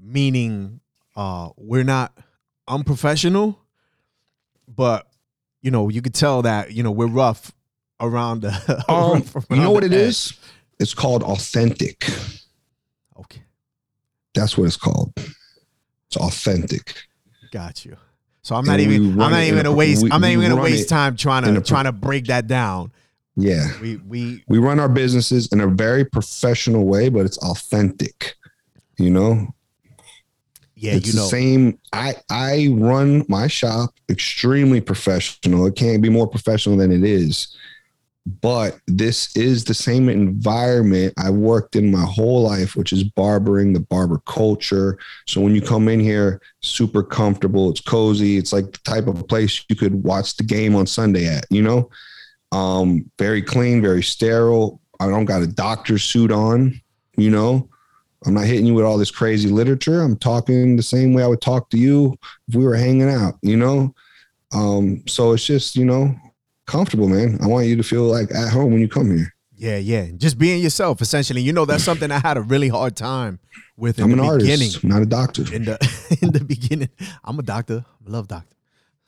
meaning 0.00 0.80
uh 1.16 1.50
we're 1.56 1.84
not 1.84 2.16
unprofessional, 2.66 3.58
but 4.68 5.06
you 5.62 5.70
know 5.70 5.88
you 5.88 6.02
could 6.02 6.14
tell 6.14 6.42
that 6.42 6.72
you 6.72 6.82
know 6.82 6.90
we're 6.90 7.06
rough 7.06 7.52
around 8.00 8.40
the. 8.42 8.84
Um, 8.88 9.12
rough 9.34 9.46
you 9.50 9.56
know 9.56 9.62
around 9.64 9.72
what 9.74 9.84
it 9.84 9.92
edge. 9.92 10.00
is? 10.00 10.32
It's 10.80 10.94
called 10.94 11.22
authentic. 11.22 12.06
Okay, 13.18 13.42
That's 14.34 14.58
what 14.58 14.66
it's 14.66 14.76
called. 14.76 15.12
It's 15.16 16.16
authentic. 16.16 16.94
got 17.52 17.84
you. 17.84 17.96
So 18.42 18.54
I'm 18.56 18.60
And 18.60 18.68
not 18.68 18.80
even. 18.80 19.12
I'm 19.20 19.30
not 19.30 19.42
even 19.44 19.64
a 19.66 19.72
waste. 19.72 20.02
we- 20.02 20.10
I'm 20.10 20.20
not 20.20 20.30
even 20.30 20.48
gonna 20.50 20.60
waste 20.60 20.88
time 20.88 21.16
trying 21.16 21.44
to 21.44 21.56
a 21.58 21.60
trying 21.62 21.84
to 21.84 21.92
break 21.92 22.26
that 22.26 22.46
down. 22.46 22.92
Yeah. 23.36 23.68
We 23.80 23.96
we 23.96 24.44
We 24.48 24.58
run 24.58 24.78
our 24.80 24.88
businesses 24.88 25.48
in 25.52 25.60
a 25.60 25.66
very 25.66 26.04
professional 26.04 26.84
way, 26.84 27.08
but 27.08 27.24
it's 27.24 27.38
authentic. 27.38 28.34
You 28.98 29.10
know, 29.10 29.53
yeah 30.84 30.94
it's 30.96 31.06
you 31.06 31.12
the 31.14 31.26
same. 31.26 31.78
I 31.92 32.14
I 32.30 32.68
run 32.72 33.24
my 33.28 33.46
shop 33.46 33.94
extremely 34.08 34.80
professional. 34.80 35.66
It 35.66 35.76
can't 35.76 36.02
be 36.02 36.10
more 36.10 36.26
professional 36.26 36.76
than 36.76 36.92
it 36.92 37.04
is. 37.04 37.56
But 38.40 38.78
this 38.86 39.36
is 39.36 39.64
the 39.64 39.74
same 39.74 40.08
environment 40.08 41.12
I 41.18 41.28
worked 41.28 41.76
in 41.76 41.90
my 41.90 42.04
whole 42.04 42.42
life, 42.42 42.74
which 42.74 42.90
is 42.90 43.04
barbering, 43.04 43.74
the 43.74 43.80
barber 43.80 44.22
culture. 44.26 44.98
So 45.26 45.42
when 45.42 45.54
you 45.54 45.60
come 45.60 45.88
in 45.88 46.00
here, 46.00 46.40
super 46.62 47.02
comfortable, 47.02 47.68
it's 47.68 47.82
cozy. 47.82 48.38
It's 48.38 48.50
like 48.50 48.72
the 48.72 48.78
type 48.78 49.08
of 49.08 49.28
place 49.28 49.62
you 49.68 49.76
could 49.76 50.02
watch 50.04 50.36
the 50.36 50.44
game 50.44 50.74
on 50.74 50.86
Sunday 50.86 51.26
at, 51.26 51.44
you 51.50 51.60
know? 51.60 51.90
Um, 52.50 53.10
very 53.18 53.42
clean, 53.42 53.82
very 53.82 54.02
sterile. 54.02 54.80
I 55.00 55.08
don't 55.08 55.26
got 55.26 55.42
a 55.42 55.46
doctor 55.46 55.98
suit 55.98 56.32
on, 56.32 56.80
you 57.18 57.30
know. 57.30 57.68
I'm 58.26 58.34
not 58.34 58.44
hitting 58.46 58.66
you 58.66 58.74
with 58.74 58.84
all 58.84 58.98
this 58.98 59.10
crazy 59.10 59.48
literature. 59.48 60.00
I'm 60.00 60.16
talking 60.16 60.76
the 60.76 60.82
same 60.82 61.12
way 61.14 61.22
I 61.22 61.26
would 61.26 61.40
talk 61.42 61.70
to 61.70 61.78
you 61.78 62.16
if 62.48 62.54
we 62.54 62.64
were 62.64 62.74
hanging 62.76 63.08
out, 63.10 63.34
you 63.42 63.56
know. 63.56 63.94
Um, 64.52 65.02
so 65.06 65.32
it's 65.32 65.44
just, 65.44 65.76
you 65.76 65.84
know, 65.84 66.14
comfortable, 66.66 67.08
man. 67.08 67.38
I 67.42 67.46
want 67.46 67.66
you 67.66 67.76
to 67.76 67.82
feel 67.82 68.04
like 68.04 68.30
at 68.34 68.50
home 68.50 68.72
when 68.72 68.80
you 68.80 68.88
come 68.88 69.14
here. 69.14 69.34
Yeah, 69.56 69.76
yeah. 69.78 70.06
Just 70.16 70.38
being 70.38 70.62
yourself, 70.62 71.00
essentially. 71.00 71.40
You 71.42 71.52
know, 71.52 71.64
that's 71.64 71.84
something 71.90 72.10
I 72.10 72.18
had 72.18 72.36
a 72.36 72.40
really 72.42 72.68
hard 72.68 72.96
time 72.96 73.40
with 73.76 73.98
in 73.98 74.04
I'm 74.04 74.12
an 74.12 74.18
the 74.18 74.24
artist, 74.24 74.84
not 74.84 75.02
a 75.02 75.06
doctor. 75.06 75.42
In 75.54 75.64
the 75.64 76.16
in 76.22 76.32
the 76.32 76.44
beginning, 76.44 76.90
I'm 77.24 77.38
a 77.38 77.42
doctor. 77.42 77.84
I 78.06 78.10
love 78.10 78.28
doctor. 78.28 78.48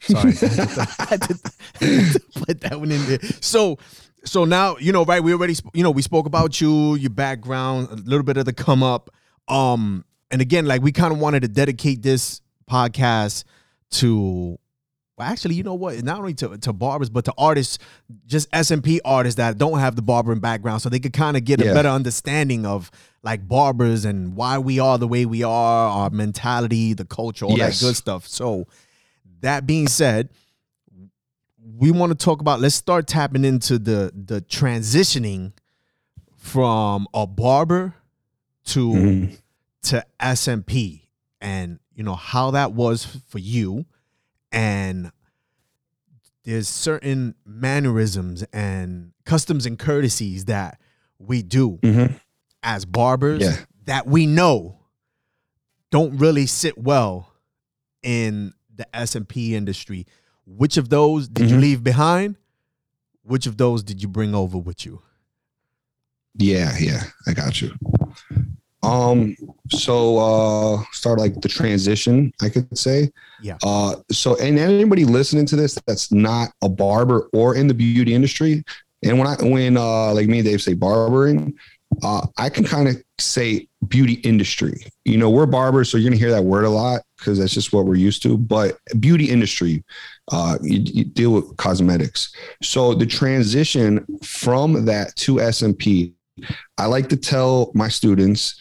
Sorry, 0.00 0.30
I 0.30 0.46
had 0.46 0.68
to, 0.68 0.80
I 0.98 1.04
had 1.04 1.22
to- 1.22 1.52
I 1.80 1.84
had 1.84 2.12
to 2.12 2.20
put 2.46 2.60
that 2.60 2.78
one 2.78 2.90
in 2.92 3.04
there. 3.06 3.18
So, 3.40 3.78
so 4.24 4.44
now 4.44 4.76
you 4.78 4.92
know, 4.92 5.04
right? 5.04 5.22
We 5.22 5.32
already, 5.32 5.54
you 5.74 5.82
know, 5.82 5.90
we 5.90 6.02
spoke 6.02 6.26
about 6.26 6.60
you, 6.60 6.94
your 6.96 7.10
background, 7.10 7.88
a 7.90 7.94
little 7.96 8.22
bit 8.24 8.36
of 8.36 8.44
the 8.44 8.52
come 8.52 8.82
up. 8.82 9.10
Um, 9.48 10.04
and 10.30 10.40
again, 10.42 10.66
like 10.66 10.82
we 10.82 10.92
kind 10.92 11.12
of 11.12 11.18
wanted 11.20 11.40
to 11.42 11.48
dedicate 11.48 12.02
this 12.02 12.40
podcast 12.70 13.44
to 13.92 14.58
well, 15.18 15.26
actually, 15.26 15.54
you 15.54 15.62
know 15.62 15.72
what? 15.74 16.02
Not 16.04 16.18
only 16.18 16.34
to, 16.34 16.58
to 16.58 16.74
barbers, 16.74 17.08
but 17.08 17.24
to 17.24 17.32
artists, 17.38 17.78
just 18.26 18.50
SMP 18.50 18.98
artists 19.02 19.36
that 19.38 19.56
don't 19.56 19.78
have 19.78 19.96
the 19.96 20.02
barbering 20.02 20.40
background, 20.40 20.82
so 20.82 20.90
they 20.90 20.98
could 20.98 21.14
kind 21.14 21.38
of 21.38 21.44
get 21.44 21.58
a 21.62 21.64
Yeah. 21.66 21.72
better 21.72 21.88
understanding 21.88 22.66
of 22.66 22.90
like 23.22 23.48
barbers 23.48 24.04
and 24.04 24.36
why 24.36 24.58
we 24.58 24.78
are 24.78 24.98
the 24.98 25.08
way 25.08 25.24
we 25.24 25.42
are, 25.42 25.88
our 25.88 26.10
mentality, 26.10 26.92
the 26.92 27.06
culture, 27.06 27.46
all 27.46 27.56
Yes. 27.56 27.80
that 27.80 27.86
good 27.86 27.96
stuff. 27.96 28.26
So, 28.28 28.66
that 29.40 29.66
being 29.66 29.88
said, 29.88 30.28
we 31.74 31.90
want 31.90 32.10
to 32.10 32.24
talk 32.24 32.40
about. 32.40 32.60
Let's 32.60 32.74
start 32.74 33.06
tapping 33.06 33.44
into 33.44 33.78
the 33.78 34.12
the 34.14 34.40
transitioning 34.42 35.52
from 36.36 37.06
a 37.12 37.26
barber 37.26 37.94
to 38.66 38.88
Mhm. 38.88 39.38
to 39.82 40.04
SMP 40.20 41.08
and 41.40 41.78
you 41.94 42.02
know 42.04 42.14
how 42.14 42.50
that 42.52 42.72
was 42.72 43.04
for 43.04 43.38
you 43.38 43.86
and 44.52 45.10
there's 46.44 46.68
certain 46.68 47.34
mannerisms 47.44 48.44
and 48.52 49.12
customs 49.24 49.66
and 49.66 49.78
courtesies 49.78 50.44
that 50.44 50.80
we 51.18 51.42
do 51.42 51.78
Mhm. 51.82 52.20
as 52.62 52.84
barbers 52.84 53.42
Yeah. 53.42 53.64
that 53.86 54.06
we 54.06 54.26
know 54.26 54.78
don't 55.90 56.16
really 56.18 56.46
sit 56.46 56.76
well 56.78 57.32
in 58.02 58.52
the 58.74 58.86
SMP 58.94 59.54
industry. 59.54 60.06
Which 60.46 60.76
of 60.76 60.88
those 60.88 61.28
did 61.28 61.50
you 61.50 61.56
Mhm. 61.56 61.60
leave 61.60 61.84
behind? 61.84 62.36
Which 63.22 63.46
of 63.46 63.56
those 63.56 63.82
did 63.82 64.00
you 64.00 64.08
bring 64.08 64.34
over 64.34 64.56
with 64.58 64.86
you? 64.86 65.02
Yeah, 66.38 66.76
yeah, 66.78 67.04
I 67.26 67.32
got 67.32 67.60
you. 67.60 67.72
Um, 68.82 69.34
so 69.70 70.18
uh 70.18 70.84
start 70.92 71.18
like 71.18 71.40
the 71.40 71.48
transition, 71.48 72.32
I 72.40 72.48
could 72.50 72.76
say. 72.78 73.10
Yeah. 73.42 73.56
Uh 73.64 73.96
so 74.12 74.36
and 74.36 74.58
anybody 74.58 75.04
listening 75.04 75.46
to 75.46 75.56
this 75.56 75.76
that's 75.86 76.12
not 76.12 76.52
a 76.62 76.68
barber 76.68 77.28
or 77.32 77.56
in 77.56 77.66
the 77.66 77.74
beauty 77.74 78.14
industry, 78.14 78.62
and 79.02 79.18
when 79.18 79.26
I 79.26 79.34
when 79.42 79.76
uh 79.76 80.12
like 80.14 80.28
me 80.28 80.38
and 80.38 80.46
Dave 80.46 80.62
say 80.62 80.74
barbering, 80.74 81.54
uh 82.04 82.26
I 82.38 82.48
can 82.48 82.64
kind 82.64 82.86
of 82.88 83.02
say 83.18 83.68
beauty 83.88 84.14
industry. 84.14 84.84
You 85.04 85.16
know, 85.16 85.30
we're 85.30 85.46
barbers, 85.46 85.90
so 85.90 85.96
you're 85.96 86.10
gonna 86.10 86.18
hear 86.18 86.30
that 86.30 86.44
word 86.44 86.64
a 86.64 86.70
lot 86.70 87.02
because 87.18 87.38
that's 87.38 87.54
just 87.54 87.72
what 87.72 87.86
we're 87.86 87.94
used 87.94 88.22
to. 88.24 88.36
But 88.36 88.78
beauty 89.00 89.30
industry, 89.30 89.84
uh 90.32 90.58
you, 90.62 90.80
you 90.80 91.04
deal 91.04 91.30
with 91.30 91.56
cosmetics. 91.56 92.34
So 92.62 92.94
the 92.94 93.06
transition 93.06 94.04
from 94.22 94.84
that 94.84 95.16
to 95.16 95.36
SMP 95.36 96.12
I 96.78 96.86
like 96.86 97.08
to 97.08 97.16
tell 97.16 97.70
my 97.74 97.88
students 97.88 98.60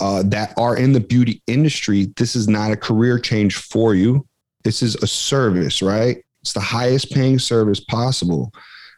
uh, 0.00 0.22
that 0.26 0.54
are 0.56 0.76
in 0.76 0.92
the 0.92 1.00
beauty 1.00 1.42
industry, 1.46 2.12
this 2.16 2.34
is 2.34 2.48
not 2.48 2.72
a 2.72 2.76
career 2.76 3.18
change 3.18 3.56
for 3.56 3.94
you. 3.94 4.26
This 4.64 4.82
is 4.82 4.96
a 4.96 5.06
service, 5.06 5.82
right? 5.82 6.22
It's 6.42 6.52
the 6.52 6.60
highest 6.60 7.12
paying 7.12 7.38
service 7.38 7.80
possible. 7.80 8.52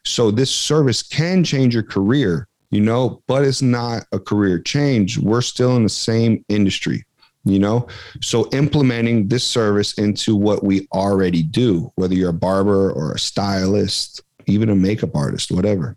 So 0.06 0.30
this 0.30 0.54
service 0.54 1.02
can 1.02 1.44
change 1.44 1.74
your 1.74 1.82
career, 1.82 2.48
you 2.74 2.80
know, 2.80 3.22
but 3.28 3.44
it's 3.44 3.62
not 3.62 4.04
a 4.10 4.18
career 4.18 4.58
change. 4.58 5.18
We're 5.18 5.42
still 5.42 5.76
in 5.76 5.84
the 5.84 5.88
same 5.88 6.44
industry, 6.48 7.04
you 7.44 7.58
know? 7.58 7.86
So 8.20 8.48
implementing 8.52 9.28
this 9.28 9.44
service 9.44 9.94
into 9.94 10.34
what 10.34 10.64
we 10.64 10.88
already 10.92 11.42
do, 11.42 11.92
whether 11.94 12.14
you're 12.14 12.30
a 12.30 12.32
barber 12.34 12.90
or 12.90 13.12
a 13.12 13.18
stylist, 13.18 14.22
even 14.46 14.70
a 14.70 14.74
makeup 14.74 15.14
artist, 15.14 15.52
whatever. 15.52 15.96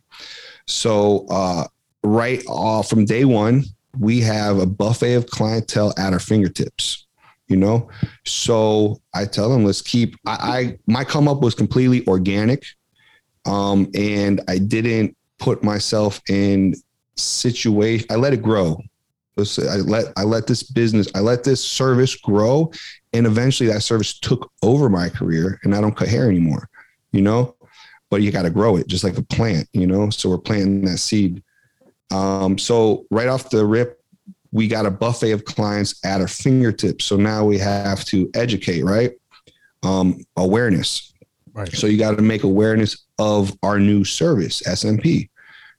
So, 0.67 1.25
uh, 1.29 1.67
right 2.03 2.43
off 2.47 2.89
from 2.89 3.05
day 3.05 3.25
one, 3.25 3.63
we 3.99 4.21
have 4.21 4.59
a 4.59 4.65
buffet 4.65 5.15
of 5.15 5.27
clientele 5.27 5.93
at 5.97 6.13
our 6.13 6.19
fingertips. 6.19 7.05
You 7.47 7.55
know, 7.55 7.89
so 8.25 8.99
I 9.13 9.23
tell 9.23 9.49
them, 9.49 9.63
let's 9.63 9.81
keep. 9.81 10.17
I, 10.25 10.33
I 10.35 10.77
my 10.85 11.05
come 11.05 11.29
up 11.29 11.39
was 11.39 11.55
completely 11.55 12.05
organic, 12.05 12.65
um, 13.45 13.89
and 13.95 14.41
I 14.49 14.57
didn't 14.57 15.15
put 15.39 15.63
myself 15.63 16.21
in 16.29 16.75
situation. 17.15 18.07
I 18.09 18.15
let 18.15 18.33
it 18.33 18.41
grow. 18.41 18.81
I 19.37 19.77
let 19.77 20.05
I 20.17 20.23
let 20.23 20.47
this 20.47 20.63
business, 20.63 21.07
I 21.13 21.19
let 21.19 21.43
this 21.43 21.63
service 21.63 22.15
grow, 22.15 22.71
and 23.13 23.27
eventually 23.27 23.69
that 23.69 23.81
service 23.83 24.17
took 24.17 24.51
over 24.63 24.89
my 24.89 25.09
career, 25.09 25.59
and 25.63 25.75
I 25.75 25.81
don't 25.81 25.95
cut 25.95 26.07
hair 26.07 26.27
anymore. 26.27 26.69
You 27.11 27.21
know, 27.21 27.55
but 28.09 28.21
you 28.21 28.31
got 28.31 28.43
to 28.43 28.49
grow 28.49 28.77
it 28.77 28.87
just 28.87 29.03
like 29.03 29.17
a 29.17 29.23
plant. 29.23 29.67
You 29.73 29.85
know, 29.85 30.09
so 30.09 30.29
we're 30.29 30.39
planting 30.39 30.85
that 30.85 30.97
seed. 30.97 31.43
Um, 32.11 32.57
so 32.57 33.05
right 33.11 33.27
off 33.27 33.49
the 33.49 33.65
rip, 33.65 34.01
we 34.51 34.67
got 34.67 34.85
a 34.85 34.91
buffet 34.91 35.31
of 35.31 35.45
clients 35.45 36.03
at 36.03 36.21
our 36.21 36.27
fingertips. 36.27 37.05
So 37.05 37.15
now 37.15 37.45
we 37.45 37.59
have 37.59 38.05
to 38.05 38.29
educate, 38.33 38.83
right? 38.83 39.11
Um, 39.83 40.25
awareness. 40.35 41.13
Right. 41.57 41.75
So 41.75 41.87
you 41.87 41.97
got 41.97 42.15
to 42.15 42.21
make 42.21 42.43
awareness 42.43 43.05
of 43.17 43.51
our 43.63 43.79
new 43.79 44.03
service, 44.03 44.61
SMP. 44.61 45.27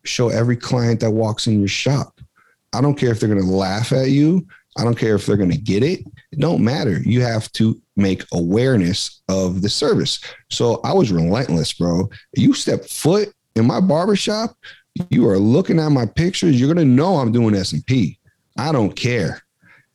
show 0.04 0.28
every 0.28 0.56
client 0.56 0.98
that 1.00 1.12
walks 1.12 1.46
in 1.46 1.60
your 1.60 1.68
shop. 1.68 2.20
I 2.72 2.80
don't 2.80 2.96
care 2.96 3.12
if 3.12 3.20
they're 3.20 3.28
going 3.28 3.40
to 3.40 3.46
laugh 3.46 3.92
at 3.92 4.10
you. 4.10 4.44
I 4.76 4.82
don't 4.82 4.98
care 4.98 5.14
if 5.14 5.24
they're 5.24 5.36
going 5.36 5.52
to 5.52 5.56
get 5.56 5.84
it. 5.84 6.00
It 6.32 6.40
don't 6.40 6.64
matter. 6.64 6.98
You 7.02 7.22
have 7.22 7.52
to 7.52 7.80
make 7.94 8.24
awareness 8.32 9.22
of 9.28 9.62
the 9.62 9.68
service. 9.68 10.18
So 10.50 10.80
I 10.82 10.92
was 10.92 11.12
relentless, 11.12 11.72
bro. 11.72 12.10
You 12.36 12.54
step 12.54 12.84
foot 12.84 13.32
in 13.54 13.64
my 13.64 13.80
barbershop, 13.80 14.56
you 15.10 15.28
are 15.28 15.38
looking 15.38 15.78
at 15.78 15.90
my 15.90 16.06
pictures, 16.06 16.58
you're 16.58 16.74
going 16.74 16.84
to 16.88 16.92
know 16.92 17.16
I'm 17.16 17.30
doing 17.30 17.54
SMP. 17.54 18.18
I 18.56 18.72
don't 18.72 18.96
care. 18.96 19.42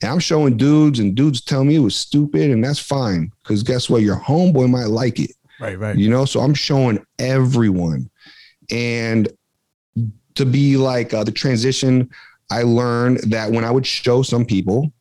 And 0.01 0.11
I'm 0.11 0.19
showing 0.19 0.55
dudes 0.55 0.99
and 0.99 1.13
dudes 1.13 1.41
tell 1.41 1.65
me 1.65 1.75
it 1.75 1.79
was 1.79 1.95
stupid 1.95 2.51
and 2.51 2.63
that's 2.63 2.79
fine 2.79 3.31
cuz 3.43 3.63
guess 3.63 3.89
what 3.89 4.01
your 4.01 4.17
homeboy 4.17 4.69
might 4.69 4.87
like 4.87 5.19
it. 5.19 5.31
Right, 5.59 5.77
right. 5.77 5.97
You 5.97 6.09
know, 6.09 6.25
so 6.25 6.41
I'm 6.41 6.53
showing 6.53 7.05
everyone. 7.19 8.09
And 8.71 9.29
to 10.35 10.45
be 10.45 10.77
like 10.77 11.13
uh, 11.13 11.23
the 11.23 11.31
transition, 11.31 12.09
I 12.49 12.63
learned 12.63 13.19
that 13.31 13.51
when 13.51 13.63
I 13.63 13.71
would 13.71 13.85
show 13.85 14.21
some 14.21 14.45
people 14.45 14.91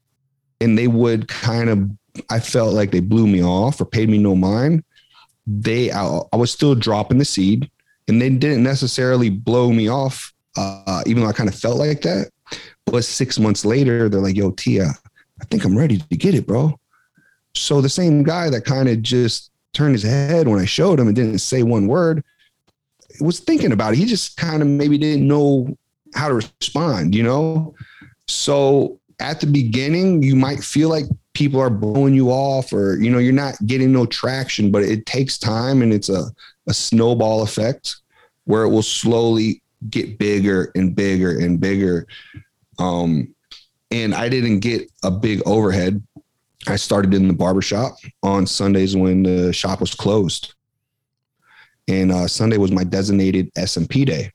and 0.61 0.77
they 0.77 0.89
would 0.89 1.29
kind 1.29 1.69
of, 1.69 1.91
I 2.31 2.41
felt 2.41 2.75
like 2.75 2.91
they 2.91 3.01
blew 3.01 3.27
me 3.27 3.43
off 3.43 3.81
or 3.81 3.85
paid 3.85 4.09
me 4.09 4.19
no 4.19 4.35
mind, 4.35 4.85
they, 5.47 5.91
I, 5.91 6.21
I 6.33 6.37
was 6.37 6.53
still 6.53 6.75
dropping 6.75 7.19
the 7.19 7.25
seed 7.25 7.71
and 8.09 8.21
they 8.21 8.31
didn't 8.31 8.63
necessarily 8.63 9.31
blow 9.31 9.73
me 9.73 9.89
off, 9.89 10.33
uh, 10.57 11.03
even 11.07 11.23
though 11.23 11.29
I 11.29 11.33
kind 11.33 11.49
of 11.49 11.55
felt 11.55 11.79
like 11.79 12.03
that. 12.03 12.31
But 12.85 13.05
six 13.05 13.39
months 13.39 13.65
later, 13.65 14.09
they're 14.09 14.21
like, 14.21 14.37
yo, 14.37 14.51
Tia, 14.51 14.89
I 15.41 15.45
think 15.47 15.65
I'm 15.65 15.79
ready 15.79 15.99
to 15.99 16.17
get 16.17 16.35
it, 16.35 16.47
bro. 16.47 16.79
So 17.55 17.81
the 17.81 17.89
same 17.89 18.23
guy 18.23 18.51
that 18.51 18.65
kind 18.65 18.89
of 18.89 19.03
just 19.03 19.52
turned 19.73 19.95
his 19.95 20.03
head 20.03 20.49
when 20.49 20.61
I 20.61 20.65
showed 20.65 21.01
him 21.01 21.07
and 21.07 21.17
didn't 21.17 21.39
say 21.39 21.63
one 21.63 21.87
word 21.87 22.23
was 23.21 23.41
thinking 23.41 23.73
about 23.73 23.93
it. 23.93 23.97
He 23.99 24.05
just 24.05 24.37
kind 24.37 24.63
of 24.63 24.69
maybe 24.69 24.99
didn't 24.99 25.27
know 25.27 25.77
how 26.15 26.29
to 26.29 26.35
respond, 26.35 27.15
you 27.15 27.23
know? 27.23 27.75
So 28.29 29.01
at 29.21 29.41
the 29.41 29.47
beginning, 29.47 30.23
you 30.23 30.37
might 30.37 30.63
feel 30.63 30.89
like 30.89 31.05
people 31.35 31.61
are 31.61 31.71
blowing 31.71 32.15
you 32.15 32.31
off 32.31 32.73
or, 32.73 32.97
you 33.01 33.11
know, 33.11 33.19
you're 33.19 33.33
not 33.33 33.55
getting 33.67 33.93
no 33.93 34.07
traction, 34.07 34.71
but 34.71 34.83
it 34.83 35.07
takes 35.07 35.39
time 35.39 35.83
and 35.83 35.93
it's 35.93 36.09
a, 36.09 36.25
a 36.69 36.75
snowball 36.75 37.43
effect 37.43 37.97
where 38.45 38.65
it 38.65 38.69
will 38.69 38.83
slowly 38.83 39.63
get 39.91 40.19
bigger 40.19 40.71
and 40.75 40.95
bigger 40.95 41.39
and 41.39 41.61
bigger. 41.61 42.07
Um, 42.79 43.35
and 43.91 44.15
I 44.15 44.29
didn't 44.29 44.61
get 44.61 44.91
a 45.03 45.11
big 45.11 45.43
overhead. 45.47 46.03
I 46.69 46.77
started 46.77 47.13
in 47.15 47.29
the 47.29 47.35
barbershop 47.35 47.97
on 48.23 48.47
Sundays 48.47 48.97
when 48.97 49.25
the 49.25 49.53
shop 49.53 49.81
was 49.81 49.95
closed 49.95 50.55
and 51.89 52.13
uh, 52.13 52.29
Sunday 52.29 52.57
was 52.57 52.71
my 52.71 52.85
designated 52.85 53.53
SMP 53.55 54.07
day. 54.07 54.31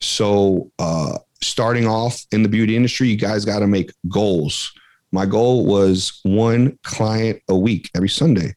So 0.00 0.70
uh, 0.78 1.18
starting 1.40 1.86
off 1.86 2.24
in 2.32 2.42
the 2.42 2.48
beauty 2.48 2.76
industry, 2.76 3.08
you 3.08 3.16
guys 3.16 3.44
got 3.44 3.60
to 3.60 3.66
make 3.66 3.92
goals. 4.08 4.72
My 5.12 5.26
goal 5.26 5.64
was 5.64 6.20
one 6.24 6.78
client 6.82 7.40
a 7.48 7.56
week 7.56 7.90
every 7.94 8.08
Sunday, 8.08 8.54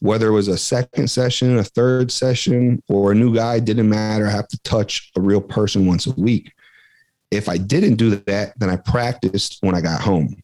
whether 0.00 0.28
it 0.28 0.32
was 0.32 0.48
a 0.48 0.58
second 0.58 1.08
session, 1.08 1.58
a 1.58 1.64
third 1.64 2.12
session, 2.12 2.82
or 2.88 3.12
a 3.12 3.14
new 3.14 3.34
guy, 3.34 3.58
didn't 3.58 3.88
matter. 3.88 4.26
I 4.26 4.30
have 4.30 4.48
to 4.48 4.60
touch 4.62 5.10
a 5.16 5.20
real 5.20 5.40
person 5.40 5.86
once 5.86 6.06
a 6.06 6.12
week. 6.12 6.52
If 7.30 7.48
I 7.48 7.56
didn't 7.56 7.96
do 7.96 8.16
that, 8.26 8.58
then 8.58 8.68
I 8.68 8.76
practiced 8.76 9.58
when 9.62 9.74
I 9.74 9.80
got 9.80 10.02
home. 10.02 10.36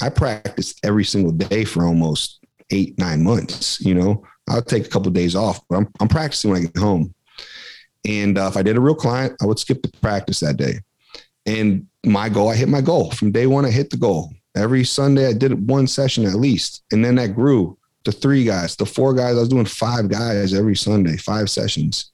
I 0.00 0.08
practiced 0.08 0.84
every 0.84 1.04
single 1.04 1.32
day 1.32 1.64
for 1.64 1.84
almost 1.84 2.40
eight, 2.70 2.98
nine 2.98 3.22
months, 3.22 3.80
you 3.80 3.94
know, 3.94 4.24
I'll 4.48 4.62
take 4.62 4.86
a 4.86 4.88
couple 4.88 5.08
of 5.08 5.14
days 5.14 5.34
off, 5.34 5.60
but 5.68 5.76
I'm, 5.76 5.88
I'm 6.00 6.08
practicing 6.08 6.50
when 6.50 6.60
I 6.60 6.66
get 6.66 6.76
home. 6.76 7.14
And 8.06 8.38
uh, 8.38 8.46
if 8.46 8.56
I 8.56 8.62
did 8.62 8.76
a 8.76 8.80
real 8.80 8.94
client, 8.94 9.36
I 9.42 9.46
would 9.46 9.58
skip 9.58 9.82
the 9.82 9.90
practice 10.00 10.40
that 10.40 10.56
day. 10.56 10.80
And 11.46 11.86
my 12.04 12.28
goal, 12.28 12.48
I 12.48 12.56
hit 12.56 12.68
my 12.68 12.80
goal 12.80 13.10
from 13.10 13.32
day 13.32 13.46
one. 13.46 13.64
I 13.64 13.70
hit 13.70 13.90
the 13.90 13.96
goal 13.96 14.32
every 14.56 14.84
Sunday. 14.84 15.26
I 15.26 15.32
did 15.32 15.68
one 15.68 15.86
session 15.86 16.24
at 16.24 16.34
least, 16.34 16.84
and 16.92 17.04
then 17.04 17.16
that 17.16 17.34
grew 17.34 17.76
to 18.04 18.12
three 18.12 18.44
guys, 18.44 18.76
to 18.76 18.86
four 18.86 19.14
guys. 19.14 19.36
I 19.36 19.40
was 19.40 19.48
doing 19.48 19.64
five 19.64 20.08
guys 20.08 20.54
every 20.54 20.76
Sunday, 20.76 21.16
five 21.16 21.50
sessions, 21.50 22.12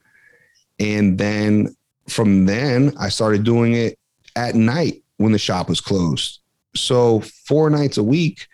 and 0.78 1.18
then 1.18 1.74
from 2.08 2.46
then 2.46 2.92
I 2.98 3.08
started 3.08 3.44
doing 3.44 3.74
it 3.74 3.98
at 4.36 4.54
night 4.54 5.02
when 5.16 5.32
the 5.32 5.38
shop 5.38 5.68
was 5.68 5.80
closed. 5.80 6.40
So 6.76 7.20
four 7.20 7.70
nights 7.70 7.98
a 7.98 8.02
week 8.02 8.46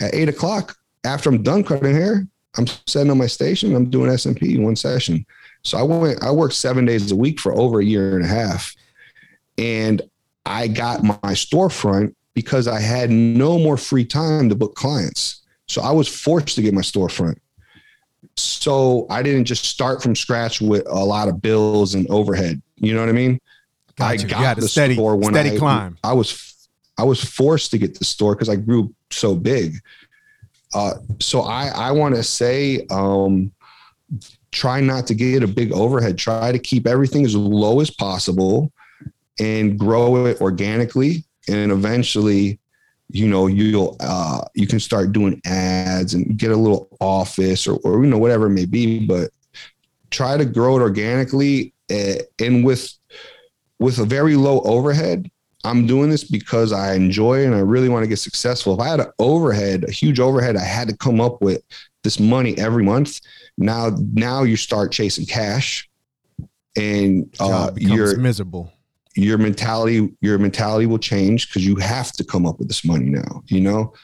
at 0.00 0.14
eight 0.14 0.28
o'clock 0.28 0.76
after 1.04 1.28
I'm 1.28 1.42
done 1.42 1.64
cutting 1.64 1.94
hair, 1.94 2.26
I'm 2.56 2.66
setting 2.86 3.10
on 3.10 3.18
my 3.18 3.26
station. 3.26 3.74
I'm 3.74 3.90
doing 3.90 4.10
SMP 4.10 4.60
one 4.62 4.76
session. 4.76 5.26
So 5.62 5.78
I 5.78 5.82
went, 5.82 6.22
I 6.22 6.30
worked 6.30 6.54
seven 6.54 6.84
days 6.84 7.10
a 7.10 7.16
week 7.16 7.40
for 7.40 7.52
over 7.52 7.80
a 7.80 7.84
year 7.84 8.16
and 8.16 8.24
a 8.24 8.28
half. 8.28 8.74
And 9.58 10.02
I 10.46 10.68
got 10.68 11.02
my 11.02 11.16
storefront 11.22 12.14
because 12.34 12.68
I 12.68 12.80
had 12.80 13.10
no 13.10 13.58
more 13.58 13.76
free 13.76 14.04
time 14.04 14.48
to 14.48 14.54
book 14.54 14.74
clients. 14.74 15.42
So 15.66 15.80
I 15.82 15.90
was 15.92 16.08
forced 16.08 16.56
to 16.56 16.62
get 16.62 16.74
my 16.74 16.82
storefront. 16.82 17.38
So 18.36 19.06
I 19.10 19.22
didn't 19.22 19.44
just 19.44 19.64
start 19.64 20.02
from 20.02 20.16
scratch 20.16 20.60
with 20.60 20.86
a 20.88 21.04
lot 21.04 21.28
of 21.28 21.40
bills 21.40 21.94
and 21.94 22.08
overhead. 22.10 22.60
You 22.76 22.94
know 22.94 23.00
what 23.00 23.08
I 23.08 23.12
mean? 23.12 23.40
Got 23.96 24.10
I 24.10 24.16
got 24.16 24.56
the 24.56 24.68
steady, 24.68 24.94
store 24.94 25.16
when 25.16 25.32
steady 25.32 25.56
I, 25.56 25.58
climb. 25.58 25.98
I 26.02 26.12
was 26.12 26.53
I 26.98 27.04
was 27.04 27.22
forced 27.22 27.70
to 27.72 27.78
get 27.78 27.98
the 27.98 28.04
store 28.04 28.34
because 28.34 28.48
I 28.48 28.56
grew 28.56 28.94
so 29.10 29.34
big. 29.34 29.76
Uh, 30.74 30.94
so 31.20 31.42
I, 31.42 31.68
I 31.68 31.90
want 31.92 32.14
to 32.16 32.22
say, 32.22 32.86
um, 32.90 33.52
try 34.50 34.80
not 34.80 35.06
to 35.08 35.14
get 35.14 35.42
a 35.42 35.48
big 35.48 35.72
overhead. 35.72 36.18
Try 36.18 36.52
to 36.52 36.58
keep 36.58 36.86
everything 36.86 37.24
as 37.24 37.34
low 37.34 37.80
as 37.80 37.90
possible 37.90 38.72
and 39.38 39.78
grow 39.78 40.26
it 40.26 40.40
organically. 40.40 41.24
And 41.48 41.72
eventually, 41.72 42.58
you 43.10 43.28
know, 43.28 43.46
you'll 43.46 43.96
uh, 44.00 44.42
you 44.54 44.66
can 44.66 44.80
start 44.80 45.12
doing 45.12 45.40
ads 45.44 46.14
and 46.14 46.36
get 46.36 46.50
a 46.50 46.56
little 46.56 46.88
office 47.00 47.66
or, 47.66 47.78
or 47.84 48.02
you 48.02 48.10
know 48.10 48.18
whatever 48.18 48.46
it 48.46 48.50
may 48.50 48.64
be. 48.64 49.06
But 49.06 49.30
try 50.10 50.36
to 50.36 50.44
grow 50.44 50.76
it 50.76 50.80
organically 50.80 51.74
uh, 51.90 52.22
and 52.40 52.64
with 52.64 52.92
with 53.78 53.98
a 53.98 54.04
very 54.04 54.36
low 54.36 54.60
overhead 54.60 55.30
I'm 55.64 55.86
doing 55.86 56.10
this 56.10 56.24
because 56.24 56.72
I 56.72 56.94
enjoy 56.94 57.40
it 57.40 57.46
and 57.46 57.54
I 57.54 57.60
really 57.60 57.88
want 57.88 58.04
to 58.04 58.08
get 58.08 58.18
successful. 58.18 58.74
If 58.74 58.80
I 58.80 58.88
had 58.88 59.00
an 59.00 59.10
overhead, 59.18 59.84
a 59.88 59.90
huge 59.90 60.20
overhead, 60.20 60.56
I 60.56 60.64
had 60.64 60.88
to 60.88 60.96
come 60.96 61.20
up 61.20 61.40
with 61.40 61.62
this 62.02 62.20
money 62.20 62.56
every 62.58 62.84
month. 62.84 63.20
Now, 63.56 63.96
now 64.12 64.42
you 64.42 64.56
start 64.56 64.92
chasing 64.92 65.24
cash, 65.24 65.88
and 66.76 67.34
uh, 67.40 67.70
you're 67.76 68.16
miserable. 68.18 68.72
Your 69.16 69.38
mentality, 69.38 70.12
your 70.20 70.38
mentality 70.38 70.86
will 70.86 70.98
change 70.98 71.48
because 71.48 71.64
you 71.64 71.76
have 71.76 72.12
to 72.12 72.24
come 72.24 72.46
up 72.46 72.58
with 72.58 72.68
this 72.68 72.84
money 72.84 73.06
now. 73.06 73.42
You 73.46 73.60
know, 73.60 73.94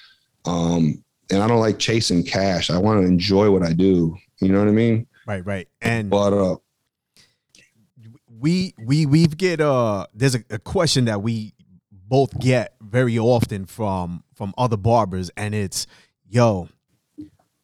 um, 0.46 1.02
and 1.30 1.42
I 1.42 1.48
don't 1.48 1.60
like 1.60 1.78
chasing 1.78 2.24
cash. 2.24 2.70
I 2.70 2.78
want 2.78 3.02
to 3.02 3.06
enjoy 3.06 3.50
what 3.50 3.62
I 3.62 3.72
do. 3.72 4.16
You 4.40 4.48
know 4.48 4.60
what 4.60 4.68
I 4.68 4.72
mean? 4.72 5.06
Right, 5.26 5.44
right. 5.44 5.68
And 5.82 6.08
but 6.08 6.32
uh, 6.32 6.56
we 8.40 8.74
we 8.79 9.07
we've 9.07 9.37
get 9.37 9.61
uh 9.61 10.07
there's 10.14 10.35
a, 10.35 10.42
a, 10.50 10.59
question 10.59 11.05
that 11.05 11.22
we 11.22 11.53
both 11.92 12.37
get 12.38 12.74
very 12.81 13.18
often 13.18 13.66
from 13.66 14.24
from 14.35 14.55
other 14.57 14.76
barbers 14.76 15.31
and 15.37 15.55
it's 15.55 15.87
yo 16.29 16.68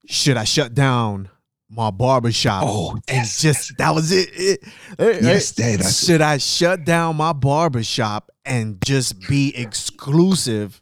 should 0.07 0.37
i 0.37 0.45
shut 0.45 0.75
down 0.75 1.29
my 1.69 1.91
barbershop 1.91 2.62
oh 2.65 2.93
and 3.09 3.19
yes, 3.19 3.41
just 3.41 3.71
yes. 3.71 3.75
that 3.79 3.95
was 3.95 4.12
it, 4.12 4.29
it, 4.35 4.61
it 4.99 5.23
yes 5.23 5.53
Dad, 5.53 5.85
should 5.85 6.21
i 6.21 6.37
shut 6.37 6.85
down 6.85 7.17
my 7.17 7.33
barbershop 7.33 8.31
and 8.45 8.79
just 8.85 9.19
be 9.29 9.57
exclusive 9.57 10.81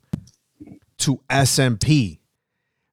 to 0.99 1.21
SMP 1.31 2.19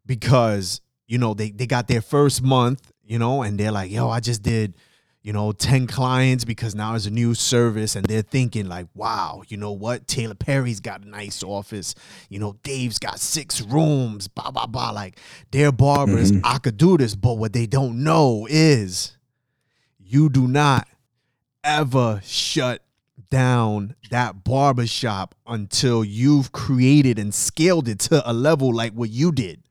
because 0.06 0.82
you 1.08 1.18
know 1.18 1.34
they 1.34 1.52
they 1.52 1.68
got 1.68 1.88
their 1.88 2.02
first 2.02 2.42
month 2.42 2.92
you 3.04 3.20
know 3.20 3.42
and 3.42 3.60
they're 3.60 3.72
like 3.72 3.92
yo 3.92 4.10
i 4.10 4.20
just 4.20 4.42
did 4.42 4.76
you 5.24 5.34
know, 5.34 5.52
10 5.52 5.86
clients 5.86 6.44
because 6.46 6.74
now 6.74 6.96
it's 6.96 7.06
a 7.06 7.12
new 7.12 7.36
service 7.36 7.96
and 7.96 8.06
they're 8.06 8.24
thinking 8.24 8.68
like, 8.68 8.88
wow, 8.96 9.44
you 9.48 9.58
know 9.58 9.72
what? 9.72 10.08
Taylor 10.08 10.34
Perry's 10.34 10.80
got 10.80 11.04
a 11.04 11.08
nice 11.08 11.44
office. 11.44 11.94
You 12.30 12.40
know, 12.40 12.56
Dave's 12.64 12.98
got 12.98 13.20
six 13.20 13.62
rooms, 13.62 14.28
blah, 14.28 14.50
blah, 14.50 14.66
blah. 14.66 14.90
Like 14.90 15.20
they're 15.52 15.72
barbers. 15.72 16.32
Mm-hmm. 16.32 16.46
I 16.46 16.58
could 16.58 16.78
do 16.78 16.98
this. 16.98 17.16
But 17.16 17.36
what 17.36 17.54
they 17.54 17.68
don't 17.68 18.04
know 18.04 18.48
is 18.50 19.16
you 20.00 20.30
do 20.30 20.48
not 20.48 20.88
ever 21.64 22.20
shut 22.24 22.84
down 23.30 23.96
that 24.10 24.44
barbershop 24.44 25.36
until 25.46 26.04
you've 26.04 26.52
created 26.52 27.20
and 27.20 27.34
scaled 27.34 27.88
it 27.88 28.00
to 28.00 28.28
a 28.30 28.34
level 28.34 28.74
like 28.74 28.94
what 28.94 29.12
you 29.12 29.32
did. 29.32 29.62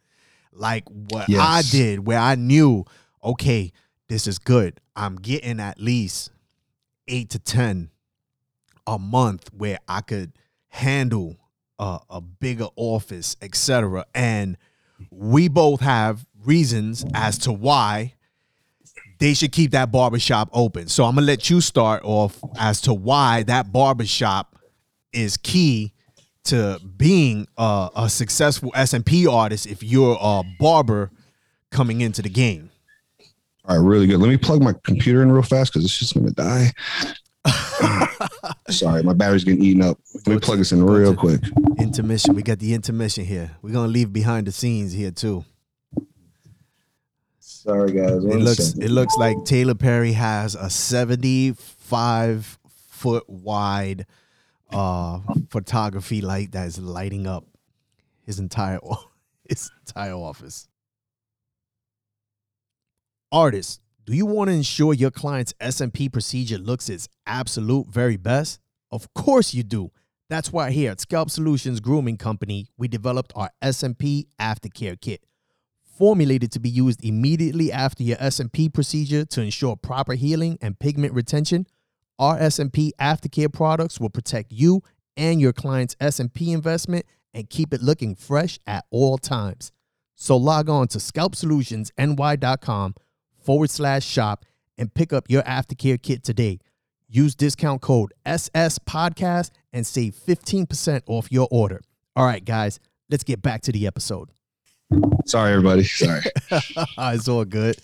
Like 0.52 0.84
what 0.88 1.28
yes. 1.28 1.40
I 1.40 1.62
did, 1.62 2.06
where 2.06 2.20
I 2.20 2.36
knew, 2.36 2.84
okay, 3.24 3.72
this 4.08 4.26
is 4.26 4.38
good. 4.38 4.80
I'm 5.00 5.16
getting 5.16 5.60
at 5.60 5.80
least 5.80 6.30
eight 7.08 7.30
to 7.30 7.38
10 7.38 7.88
a 8.86 8.98
month 8.98 9.48
where 9.54 9.78
I 9.88 10.02
could 10.02 10.32
handle 10.68 11.38
a, 11.78 12.20
bigger 12.20 12.66
office, 12.76 13.34
etc. 13.40 14.04
And 14.14 14.58
we 15.10 15.48
both 15.48 15.80
have 15.80 16.26
reasons 16.44 17.06
as 17.14 17.38
to 17.38 17.52
why 17.52 18.12
they 19.18 19.32
should 19.32 19.52
keep 19.52 19.70
that 19.70 19.90
barbershop 19.90 20.50
open. 20.52 20.88
So 20.88 21.04
I'm 21.04 21.14
gonna 21.14 21.26
let 21.26 21.48
you 21.48 21.62
start 21.62 22.02
off 22.04 22.38
as 22.58 22.82
to 22.82 22.92
why 22.92 23.42
that 23.44 23.72
barbershop 23.72 24.56
is 25.14 25.38
key 25.38 25.94
to 26.44 26.78
being 26.98 27.46
a, 27.56 27.88
a 27.96 28.10
successful 28.10 28.70
SMP 28.72 29.30
artist 29.32 29.66
if 29.66 29.82
you're 29.82 30.18
a 30.20 30.42
barber 30.58 31.10
coming 31.70 32.02
into 32.02 32.20
the 32.20 32.28
game. 32.28 32.69
All 33.70 33.78
right, 33.78 33.86
really 33.86 34.08
good. 34.08 34.18
Let 34.18 34.28
me 34.28 34.36
plug 34.36 34.60
my 34.60 34.74
computer 34.82 35.22
in 35.22 35.30
real 35.30 35.42
fast 35.42 35.72
because 35.72 35.84
it's 35.84 35.96
just 35.96 36.14
gonna 36.14 36.32
die. 36.32 36.72
Sorry, 38.68 39.04
my 39.04 39.12
battery's 39.12 39.44
getting 39.44 39.62
eaten 39.62 39.80
up. 39.80 39.96
Let 40.26 40.26
me 40.26 40.38
plug 40.40 40.58
this 40.58 40.72
in 40.72 40.84
real 40.84 41.14
quick. 41.14 41.40
Intermission. 41.78 42.34
We 42.34 42.42
got 42.42 42.58
the 42.58 42.74
intermission 42.74 43.24
here. 43.24 43.52
We're 43.62 43.72
gonna 43.72 43.86
leave 43.86 44.12
behind 44.12 44.48
the 44.48 44.52
scenes 44.52 44.92
here 44.92 45.12
too. 45.12 45.44
Sorry, 47.38 47.92
guys. 47.92 48.24
It 48.24 48.40
looks 48.40 48.64
second. 48.70 48.82
it 48.82 48.90
looks 48.90 49.16
like 49.16 49.36
Taylor 49.44 49.76
Perry 49.76 50.14
has 50.14 50.56
a 50.56 50.68
75 50.68 52.58
foot 52.88 53.30
wide 53.30 54.04
uh 54.72 55.20
photography 55.48 56.20
light 56.22 56.50
that 56.52 56.66
is 56.66 56.80
lighting 56.80 57.28
up 57.28 57.44
his 58.26 58.40
entire 58.40 58.80
his 59.48 59.70
entire 59.86 60.14
office. 60.14 60.66
Artists, 63.32 63.78
do 64.06 64.12
you 64.12 64.26
want 64.26 64.48
to 64.48 64.54
ensure 64.54 64.92
your 64.92 65.12
client's 65.12 65.52
SMP 65.60 66.12
procedure 66.12 66.58
looks 66.58 66.88
its 66.88 67.08
absolute 67.26 67.86
very 67.86 68.16
best? 68.16 68.58
Of 68.90 69.14
course 69.14 69.54
you 69.54 69.62
do. 69.62 69.92
That's 70.28 70.52
why 70.52 70.72
here 70.72 70.90
at 70.90 70.98
Scalp 70.98 71.30
Solutions 71.30 71.78
Grooming 71.78 72.16
Company, 72.16 72.66
we 72.76 72.88
developed 72.88 73.32
our 73.36 73.50
SMP 73.62 74.26
Aftercare 74.40 75.00
Kit. 75.00 75.22
Formulated 75.96 76.50
to 76.50 76.58
be 76.58 76.68
used 76.68 77.04
immediately 77.04 77.70
after 77.70 78.02
your 78.02 78.16
SMP 78.16 78.72
procedure 78.74 79.24
to 79.26 79.42
ensure 79.42 79.76
proper 79.76 80.14
healing 80.14 80.58
and 80.60 80.76
pigment 80.80 81.14
retention, 81.14 81.68
our 82.18 82.36
SMP 82.36 82.90
Aftercare 83.00 83.52
products 83.52 84.00
will 84.00 84.10
protect 84.10 84.50
you 84.50 84.82
and 85.16 85.40
your 85.40 85.52
client's 85.52 85.94
SMP 86.00 86.52
investment 86.52 87.06
and 87.32 87.48
keep 87.48 87.72
it 87.72 87.80
looking 87.80 88.16
fresh 88.16 88.58
at 88.66 88.86
all 88.90 89.18
times. 89.18 89.70
So 90.16 90.36
log 90.36 90.68
on 90.68 90.88
to 90.88 90.98
scalpsolutionsny.com 90.98 92.94
forward 93.42 93.70
slash 93.70 94.04
shop 94.04 94.44
and 94.78 94.92
pick 94.92 95.12
up 95.12 95.28
your 95.28 95.42
aftercare 95.42 96.00
kit 96.00 96.24
today. 96.24 96.58
Use 97.08 97.34
discount 97.34 97.82
code 97.82 98.12
SS 98.24 98.78
Podcast 98.80 99.50
and 99.72 99.86
save 99.86 100.14
15% 100.14 101.02
off 101.06 101.30
your 101.30 101.48
order. 101.50 101.80
All 102.16 102.24
right, 102.24 102.44
guys, 102.44 102.78
let's 103.10 103.24
get 103.24 103.42
back 103.42 103.62
to 103.62 103.72
the 103.72 103.86
episode. 103.86 104.30
Sorry, 105.26 105.52
everybody. 105.52 105.84
Sorry. 105.84 106.22
it's 106.50 107.28
all 107.28 107.44
good. 107.44 107.76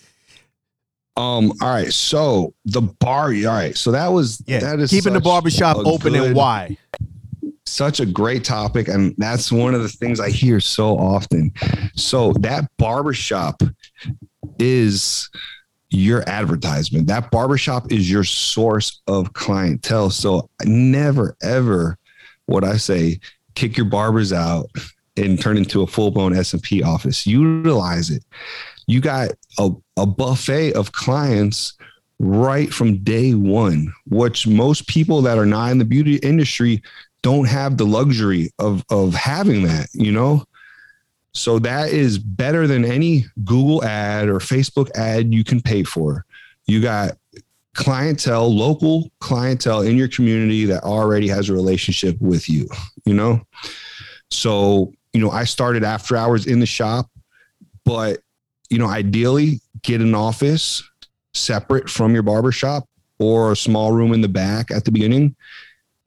Um, 1.17 1.51
all 1.61 1.69
right. 1.69 1.91
So 1.91 2.53
the 2.65 2.81
bar, 2.81 3.33
all 3.33 3.45
right. 3.45 3.75
So 3.75 3.91
that 3.91 4.07
was 4.07 4.41
yeah, 4.45 4.59
that 4.59 4.79
is 4.79 4.91
keeping 4.91 5.13
the 5.13 5.19
barbershop 5.19 5.77
open 5.77 6.13
good, 6.13 6.27
and 6.27 6.35
why. 6.35 6.77
Such 7.65 7.99
a 7.99 8.05
great 8.05 8.43
topic, 8.43 8.87
and 8.87 9.15
that's 9.17 9.51
one 9.51 9.73
of 9.73 9.81
the 9.81 9.89
things 9.89 10.19
I 10.19 10.29
hear 10.29 10.59
so 10.59 10.97
often. 10.97 11.51
So 11.95 12.33
that 12.33 12.69
barbershop 12.77 13.61
is 14.59 15.29
your 15.89 16.27
advertisement. 16.27 17.07
That 17.07 17.31
barbershop 17.31 17.91
is 17.91 18.09
your 18.11 18.23
source 18.23 19.01
of 19.07 19.33
clientele. 19.33 20.09
So 20.09 20.49
never, 20.65 21.35
ever 21.41 21.97
would 22.47 22.63
I 22.63 22.77
say 22.77 23.19
kick 23.55 23.77
your 23.77 23.85
barbers 23.85 24.33
out 24.33 24.69
and 25.15 25.41
turn 25.41 25.57
into 25.57 25.81
a 25.81 25.87
full 25.87 26.11
blown 26.11 26.33
SMP 26.33 26.83
office. 26.83 27.25
Utilize 27.25 28.09
it. 28.09 28.23
You 28.85 29.01
got 29.01 29.31
a, 29.57 29.71
a 29.97 30.05
buffet 30.05 30.73
of 30.73 30.91
clients 30.91 31.73
right 32.19 32.73
from 32.73 33.03
day 33.03 33.33
one, 33.33 33.93
which 34.07 34.47
most 34.47 34.87
people 34.87 35.21
that 35.23 35.37
are 35.37 35.45
not 35.45 35.71
in 35.71 35.77
the 35.77 35.85
beauty 35.85 36.17
industry 36.17 36.81
don't 37.21 37.47
have 37.47 37.77
the 37.77 37.85
luxury 37.85 38.51
of, 38.59 38.83
of 38.89 39.13
having 39.13 39.63
that, 39.63 39.87
you 39.93 40.11
know? 40.11 40.43
So 41.33 41.59
that 41.59 41.89
is 41.89 42.17
better 42.17 42.67
than 42.67 42.83
any 42.83 43.25
Google 43.43 43.83
ad 43.83 44.27
or 44.27 44.39
Facebook 44.39 44.89
ad 44.95 45.33
you 45.33 45.43
can 45.43 45.61
pay 45.61 45.83
for. 45.83 46.25
You 46.65 46.81
got 46.81 47.17
clientele, 47.75 48.53
local 48.53 49.11
clientele 49.19 49.81
in 49.81 49.97
your 49.97 50.07
community 50.07 50.65
that 50.65 50.83
already 50.83 51.27
has 51.27 51.49
a 51.49 51.53
relationship 51.53 52.19
with 52.19 52.49
you, 52.49 52.67
you 53.05 53.13
know? 53.13 53.41
So, 54.31 54.93
you 55.13 55.21
know, 55.21 55.29
I 55.29 55.43
started 55.43 55.83
after 55.83 56.17
hours 56.17 56.47
in 56.47 56.59
the 56.59 56.65
shop, 56.65 57.09
but, 57.85 58.19
you 58.69 58.79
know, 58.79 58.87
ideally 58.87 59.61
get 59.83 60.01
an 60.01 60.15
office 60.15 60.83
separate 61.33 61.89
from 61.89 62.13
your 62.13 62.23
barbershop 62.23 62.89
or 63.19 63.51
a 63.51 63.55
small 63.55 63.91
room 63.91 64.11
in 64.11 64.21
the 64.21 64.27
back 64.27 64.71
at 64.71 64.85
the 64.85 64.91
beginning 64.91 65.35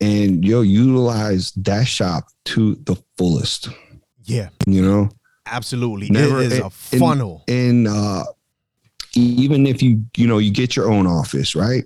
and 0.01 0.45
yo 0.45 0.63
utilize 0.63 1.53
that 1.53 1.87
shop 1.87 2.29
to 2.47 2.75
the 2.85 2.97
fullest. 3.17 3.69
Yeah. 4.31 4.49
You 4.67 4.83
know? 4.83 5.11
Absolutely. 5.47 6.11
Never, 6.11 6.41
it 6.41 6.53
is 6.53 6.59
a 6.59 6.71
funnel. 6.71 7.45
And 7.49 7.89
uh, 7.89 8.25
even 9.15 9.67
if 9.67 9.83
you, 9.83 10.05
you 10.17 10.27
know, 10.27 10.39
you 10.39 10.53
get 10.53 10.77
your 10.77 10.91
own 10.91 11.07
office, 11.07 11.55
right? 11.55 11.85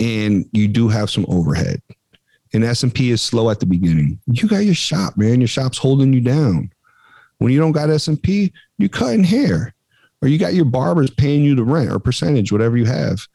And 0.00 0.46
you 0.52 0.68
do 0.68 0.88
have 0.88 1.10
some 1.10 1.24
overhead. 1.28 1.80
And 2.52 2.62
SMP 2.62 3.10
is 3.10 3.22
slow 3.22 3.50
at 3.50 3.60
the 3.60 3.66
beginning. 3.66 4.20
You 4.26 4.48
got 4.48 4.58
your 4.58 4.74
shop, 4.74 5.16
man. 5.16 5.40
Your 5.40 5.48
shop's 5.48 5.78
holding 5.78 6.12
you 6.12 6.20
down. 6.20 6.70
When 7.38 7.52
you 7.52 7.58
don't 7.58 7.72
got 7.72 7.88
SMP, 7.88 8.52
you're 8.78 8.88
cutting 8.88 9.24
hair. 9.24 9.74
Or 10.22 10.28
you 10.28 10.38
got 10.38 10.54
your 10.54 10.64
barbers 10.64 11.10
paying 11.10 11.42
you 11.42 11.54
the 11.54 11.64
rent 11.64 11.90
or 11.90 11.98
percentage, 11.98 12.52
whatever 12.52 12.76
you 12.76 12.86
have. 12.86 13.26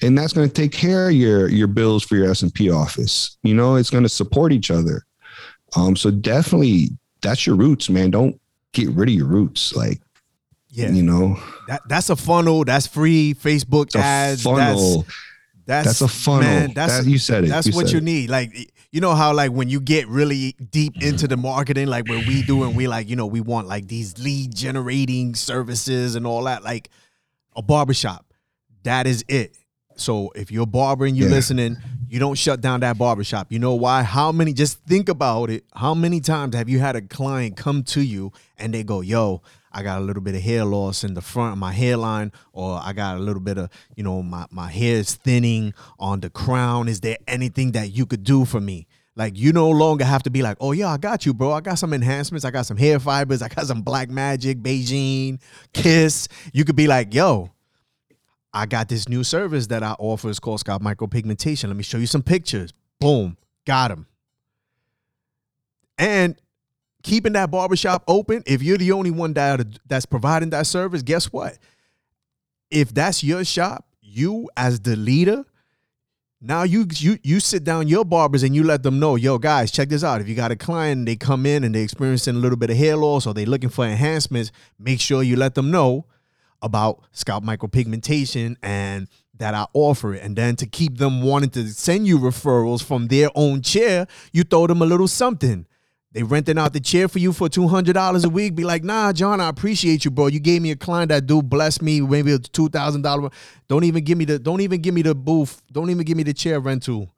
And 0.00 0.16
that's 0.16 0.32
going 0.32 0.48
to 0.48 0.54
take 0.54 0.72
care 0.72 1.08
of 1.08 1.14
your 1.14 1.48
your 1.48 1.66
bills 1.66 2.04
for 2.04 2.14
your 2.14 2.28
SMP 2.28 2.74
office. 2.74 3.36
You 3.42 3.54
know, 3.54 3.74
it's 3.74 3.90
going 3.90 4.04
to 4.04 4.08
support 4.08 4.52
each 4.52 4.70
other. 4.70 5.04
Um, 5.76 5.96
so 5.96 6.10
definitely 6.10 6.90
that's 7.20 7.46
your 7.46 7.56
roots, 7.56 7.88
man. 7.88 8.10
Don't 8.10 8.40
get 8.72 8.88
rid 8.90 9.08
of 9.08 9.14
your 9.14 9.26
roots. 9.26 9.74
Like, 9.74 10.00
yeah, 10.70 10.90
you 10.90 11.02
know, 11.02 11.38
that 11.66 11.82
that's 11.88 12.10
a 12.10 12.16
funnel. 12.16 12.64
That's 12.64 12.86
free 12.86 13.34
Facebook 13.34 13.94
ads. 13.96 14.42
Funnel. 14.42 15.02
That's, 15.02 15.14
that's, 15.66 15.86
that's 15.86 16.00
a 16.00 16.08
funnel. 16.08 16.42
Man, 16.42 16.72
that's 16.74 16.98
that, 16.98 17.06
you 17.06 17.18
said 17.18 17.44
it. 17.44 17.48
That's 17.48 17.66
you 17.66 17.74
what 17.74 17.92
you 17.92 17.98
it. 17.98 18.04
need. 18.04 18.30
Like 18.30 18.72
you 18.90 19.00
know 19.00 19.14
how 19.14 19.34
like 19.34 19.52
when 19.52 19.68
you 19.68 19.80
get 19.80 20.08
really 20.08 20.54
deep 20.70 20.94
mm-hmm. 20.94 21.08
into 21.08 21.28
the 21.28 21.36
marketing, 21.36 21.88
like 21.88 22.08
what 22.08 22.26
we 22.26 22.42
do, 22.42 22.64
and 22.64 22.74
we 22.74 22.88
like 22.88 23.08
you 23.08 23.16
know 23.16 23.26
we 23.26 23.40
want 23.40 23.68
like 23.68 23.86
these 23.86 24.18
lead 24.18 24.54
generating 24.54 25.34
services 25.34 26.14
and 26.14 26.26
all 26.26 26.44
that. 26.44 26.62
Like 26.62 26.88
a 27.54 27.62
barbershop, 27.62 28.24
that 28.84 29.06
is 29.06 29.24
it. 29.28 29.58
So 29.96 30.30
if 30.34 30.50
you're 30.50 30.62
a 30.62 30.66
barber 30.66 31.04
and 31.04 31.16
you're 31.16 31.28
yeah. 31.28 31.34
listening, 31.34 31.76
you 32.08 32.18
don't 32.18 32.36
shut 32.36 32.60
down 32.60 32.80
that 32.80 32.98
barbershop. 32.98 33.50
You 33.50 33.58
know 33.58 33.74
why? 33.74 34.02
How 34.02 34.32
many, 34.32 34.52
just 34.52 34.80
think 34.84 35.08
about 35.08 35.50
it. 35.50 35.64
How 35.74 35.94
many 35.94 36.20
times 36.20 36.54
have 36.54 36.68
you 36.68 36.78
had 36.78 36.96
a 36.96 37.02
client 37.02 37.56
come 37.56 37.82
to 37.84 38.00
you 38.00 38.32
and 38.58 38.72
they 38.72 38.82
go, 38.82 39.00
yo, 39.00 39.42
I 39.72 39.82
got 39.82 39.98
a 39.98 40.04
little 40.04 40.22
bit 40.22 40.34
of 40.34 40.40
hair 40.40 40.64
loss 40.64 41.04
in 41.04 41.14
the 41.14 41.20
front 41.20 41.52
of 41.52 41.58
my 41.58 41.72
hairline, 41.72 42.32
or 42.52 42.80
I 42.82 42.92
got 42.92 43.16
a 43.16 43.20
little 43.20 43.40
bit 43.40 43.58
of, 43.58 43.70
you 43.96 44.02
know, 44.02 44.22
my, 44.22 44.46
my 44.50 44.70
hair 44.70 44.96
is 44.96 45.14
thinning 45.14 45.74
on 45.98 46.20
the 46.20 46.30
crown. 46.30 46.88
Is 46.88 47.00
there 47.00 47.18
anything 47.26 47.72
that 47.72 47.92
you 47.92 48.06
could 48.06 48.24
do 48.24 48.44
for 48.44 48.60
me? 48.60 48.86
Like 49.14 49.36
you 49.36 49.52
no 49.52 49.68
longer 49.68 50.04
have 50.04 50.22
to 50.22 50.30
be 50.30 50.42
like, 50.42 50.56
oh 50.60 50.72
yeah, 50.72 50.88
I 50.88 50.96
got 50.96 51.26
you, 51.26 51.34
bro. 51.34 51.52
I 51.52 51.60
got 51.60 51.78
some 51.78 51.92
enhancements. 51.92 52.44
I 52.44 52.52
got 52.52 52.66
some 52.66 52.76
hair 52.76 53.00
fibers. 53.00 53.42
I 53.42 53.48
got 53.48 53.66
some 53.66 53.82
black 53.82 54.08
magic, 54.08 54.58
Beijing, 54.58 55.40
Kiss. 55.72 56.28
You 56.52 56.64
could 56.64 56.76
be 56.76 56.86
like, 56.86 57.12
yo, 57.12 57.50
I 58.52 58.66
got 58.66 58.88
this 58.88 59.08
new 59.08 59.24
service 59.24 59.66
that 59.68 59.82
I 59.82 59.94
offer. 59.98 60.30
It's 60.30 60.38
called 60.38 60.60
Scalp 60.60 60.82
Micropigmentation. 60.82 61.68
Let 61.68 61.76
me 61.76 61.82
show 61.82 61.98
you 61.98 62.06
some 62.06 62.22
pictures. 62.22 62.72
Boom, 62.98 63.36
got 63.66 63.90
him. 63.90 64.06
And 65.98 66.40
keeping 67.02 67.34
that 67.34 67.50
barbershop 67.50 68.04
open, 68.08 68.42
if 68.46 68.62
you're 68.62 68.78
the 68.78 68.92
only 68.92 69.10
one 69.10 69.34
that 69.34 69.66
that's 69.86 70.06
providing 70.06 70.50
that 70.50 70.66
service, 70.66 71.02
guess 71.02 71.32
what? 71.32 71.58
If 72.70 72.92
that's 72.94 73.22
your 73.22 73.44
shop, 73.44 73.86
you 74.00 74.48
as 74.56 74.80
the 74.80 74.96
leader, 74.96 75.44
now 76.40 76.62
you 76.62 76.86
you 76.94 77.18
you 77.22 77.40
sit 77.40 77.64
down 77.64 77.88
your 77.88 78.04
barbers 78.04 78.42
and 78.44 78.54
you 78.54 78.62
let 78.62 78.82
them 78.82 78.98
know, 78.98 79.16
yo 79.16 79.38
guys, 79.38 79.70
check 79.70 79.88
this 79.88 80.04
out. 80.04 80.20
If 80.20 80.28
you 80.28 80.34
got 80.34 80.52
a 80.52 80.56
client, 80.56 81.06
they 81.06 81.16
come 81.16 81.46
in 81.46 81.64
and 81.64 81.74
they 81.74 81.82
experiencing 81.82 82.36
a 82.36 82.38
little 82.38 82.58
bit 82.58 82.70
of 82.70 82.76
hair 82.76 82.96
loss 82.96 83.26
or 83.26 83.34
they 83.34 83.44
looking 83.44 83.70
for 83.70 83.84
enhancements, 83.84 84.52
make 84.78 85.00
sure 85.00 85.22
you 85.22 85.36
let 85.36 85.54
them 85.54 85.70
know 85.70 86.06
about 86.62 87.02
scalp 87.12 87.44
micropigmentation 87.44 88.56
and 88.62 89.08
that 89.36 89.54
I 89.54 89.66
offer 89.72 90.14
it. 90.14 90.22
And 90.22 90.36
then 90.36 90.56
to 90.56 90.66
keep 90.66 90.98
them 90.98 91.22
wanting 91.22 91.50
to 91.50 91.68
send 91.68 92.06
you 92.06 92.18
referrals 92.18 92.82
from 92.82 93.08
their 93.08 93.30
own 93.34 93.62
chair, 93.62 94.06
you 94.32 94.42
throw 94.42 94.66
them 94.66 94.82
a 94.82 94.86
little 94.86 95.08
something. 95.08 95.66
They 96.12 96.22
renting 96.22 96.58
out 96.58 96.72
the 96.72 96.80
chair 96.80 97.06
for 97.06 97.18
you 97.18 97.32
for 97.32 97.48
two 97.48 97.68
hundred 97.68 97.92
dollars 97.92 98.24
a 98.24 98.30
week. 98.30 98.54
Be 98.54 98.64
like, 98.64 98.82
nah, 98.82 99.12
John, 99.12 99.40
I 99.40 99.48
appreciate 99.48 100.04
you, 100.04 100.10
bro. 100.10 100.28
You 100.28 100.40
gave 100.40 100.62
me 100.62 100.70
a 100.70 100.76
client 100.76 101.10
that 101.10 101.26
do 101.26 101.42
bless 101.42 101.82
me, 101.82 102.00
maybe 102.00 102.32
a 102.32 102.38
two 102.38 102.68
thousand 102.70 103.02
dollar. 103.02 103.28
Don't 103.68 103.84
even 103.84 104.02
give 104.04 104.16
me 104.16 104.24
the. 104.24 104.38
Don't 104.38 104.62
even 104.62 104.80
give 104.80 104.94
me 104.94 105.02
the 105.02 105.14
booth. 105.14 105.62
Don't 105.70 105.90
even 105.90 106.04
give 106.04 106.16
me 106.16 106.22
the 106.22 106.32
chair 106.32 106.60
rental 106.60 107.14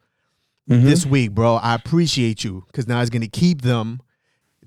mm-hmm. 0.68 0.84
this 0.84 1.06
week, 1.06 1.30
bro. 1.30 1.54
I 1.54 1.74
appreciate 1.76 2.42
you 2.42 2.64
because 2.66 2.88
now 2.88 3.00
it's 3.00 3.10
gonna 3.10 3.28
keep 3.28 3.62
them. 3.62 4.00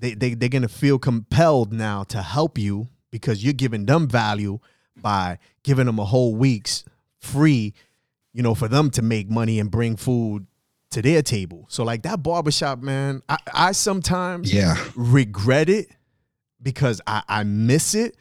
They 0.00 0.14
they 0.14 0.32
they're 0.32 0.48
gonna 0.48 0.68
feel 0.68 0.98
compelled 0.98 1.72
now 1.72 2.02
to 2.04 2.22
help 2.22 2.56
you 2.56 2.88
because 3.14 3.44
you're 3.44 3.52
giving 3.52 3.86
them 3.86 4.08
value 4.08 4.58
by 4.96 5.38
giving 5.62 5.86
them 5.86 6.00
a 6.00 6.04
whole 6.04 6.34
week's 6.34 6.82
free, 7.20 7.72
you 8.32 8.42
know, 8.42 8.56
for 8.56 8.66
them 8.66 8.90
to 8.90 9.02
make 9.02 9.30
money 9.30 9.60
and 9.60 9.70
bring 9.70 9.94
food 9.94 10.48
to 10.90 11.00
their 11.00 11.22
table. 11.22 11.64
So 11.68 11.84
like 11.84 12.02
that 12.02 12.24
barbershop, 12.24 12.80
man, 12.80 13.22
I, 13.28 13.36
I 13.54 13.70
sometimes 13.72 14.52
Yeah. 14.52 14.74
regret 14.96 15.68
it 15.68 15.86
because 16.60 17.00
I, 17.06 17.22
I 17.28 17.44
miss 17.44 17.94
it. 17.94 18.16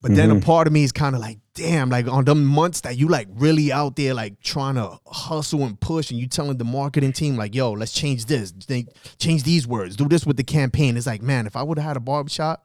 But 0.00 0.14
then 0.14 0.30
a 0.30 0.36
Mhm. 0.36 0.44
part 0.46 0.66
of 0.66 0.72
me 0.72 0.82
is 0.82 0.92
kind 0.92 1.14
of 1.14 1.20
like, 1.20 1.40
damn, 1.52 1.90
like 1.90 2.08
on 2.08 2.24
them 2.24 2.46
months 2.46 2.80
that 2.82 2.96
you 2.96 3.06
like 3.08 3.28
really 3.34 3.70
out 3.70 3.96
there 3.96 4.14
like 4.14 4.40
trying 4.40 4.76
to 4.76 4.98
hustle 5.08 5.62
and 5.64 5.78
push 5.78 6.10
and 6.10 6.18
you 6.18 6.26
telling 6.26 6.56
the 6.56 6.64
marketing 6.64 7.12
team 7.12 7.36
like, 7.36 7.54
yo, 7.54 7.72
let's 7.72 7.92
change 7.92 8.24
this, 8.24 8.50
they 8.66 8.86
change 9.18 9.42
these 9.42 9.66
words, 9.66 9.94
do 9.96 10.08
this 10.08 10.24
with 10.24 10.38
the 10.38 10.42
campaign. 10.44 10.96
It's 10.96 11.06
like, 11.06 11.20
man, 11.20 11.46
if 11.46 11.54
I 11.54 11.62
would 11.62 11.76
have 11.78 11.86
had 11.86 11.96
a 11.98 12.00
barbershop 12.00 12.64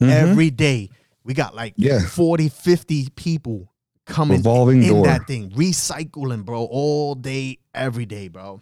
Mhm. 0.00 0.10
every 0.10 0.50
day, 0.50 0.90
we 1.24 1.34
got 1.34 1.54
like 1.54 1.74
Yeah. 1.76 2.00
40, 2.00 2.48
50 2.48 3.08
people 3.16 3.72
coming 4.06 4.38
Revolving 4.38 4.82
in 4.82 4.88
door. 4.88 5.04
that 5.04 5.26
thing, 5.26 5.50
recycling, 5.50 6.44
bro, 6.44 6.64
all 6.64 7.14
day, 7.14 7.58
every 7.74 8.06
day, 8.06 8.28
bro. 8.28 8.60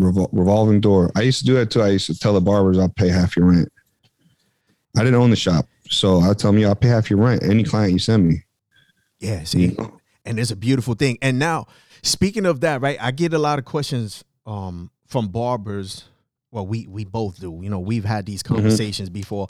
Revol- 0.00 0.28
revolving 0.32 0.80
door. 0.80 1.10
I 1.16 1.22
used 1.22 1.38
to 1.38 1.44
do 1.46 1.54
that 1.54 1.70
too. 1.70 1.80
I 1.80 1.88
used 1.88 2.06
to 2.06 2.18
tell 2.18 2.34
the 2.34 2.40
barbers 2.40 2.76
I'll 2.78 2.88
pay 2.90 3.08
half 3.08 3.34
your 3.36 3.46
rent. 3.46 3.68
I 4.96 5.00
didn't 5.04 5.14
own 5.14 5.30
the 5.30 5.36
shop. 5.36 5.66
So 5.88 6.20
I 6.20 6.34
tell 6.34 6.52
them, 6.52 6.60
yeah, 6.60 6.68
I'll 6.68 6.74
pay 6.74 6.88
half 6.88 7.08
your 7.08 7.18
rent. 7.20 7.42
Any 7.42 7.62
client 7.64 7.92
you 7.92 7.98
send 7.98 8.26
me. 8.28 8.42
Yeah, 9.20 9.44
see, 9.44 9.66
You 9.66 9.74
know? 9.78 9.98
and 10.26 10.38
it's 10.38 10.50
a 10.50 10.56
beautiful 10.56 10.94
thing. 10.94 11.16
And 11.22 11.38
now, 11.38 11.66
speaking 12.02 12.44
of 12.44 12.60
that, 12.60 12.80
right? 12.82 12.98
I 13.00 13.10
get 13.12 13.32
a 13.32 13.38
lot 13.38 13.58
of 13.58 13.64
questions 13.64 14.22
um, 14.44 14.90
from 15.06 15.28
barbers. 15.28 16.04
Well, 16.50 16.66
we 16.66 16.86
we 16.86 17.04
both 17.04 17.40
do. 17.40 17.60
You 17.62 17.70
know, 17.70 17.78
we've 17.80 18.04
had 18.04 18.26
these 18.26 18.42
conversations 18.42 19.08
before. 19.10 19.48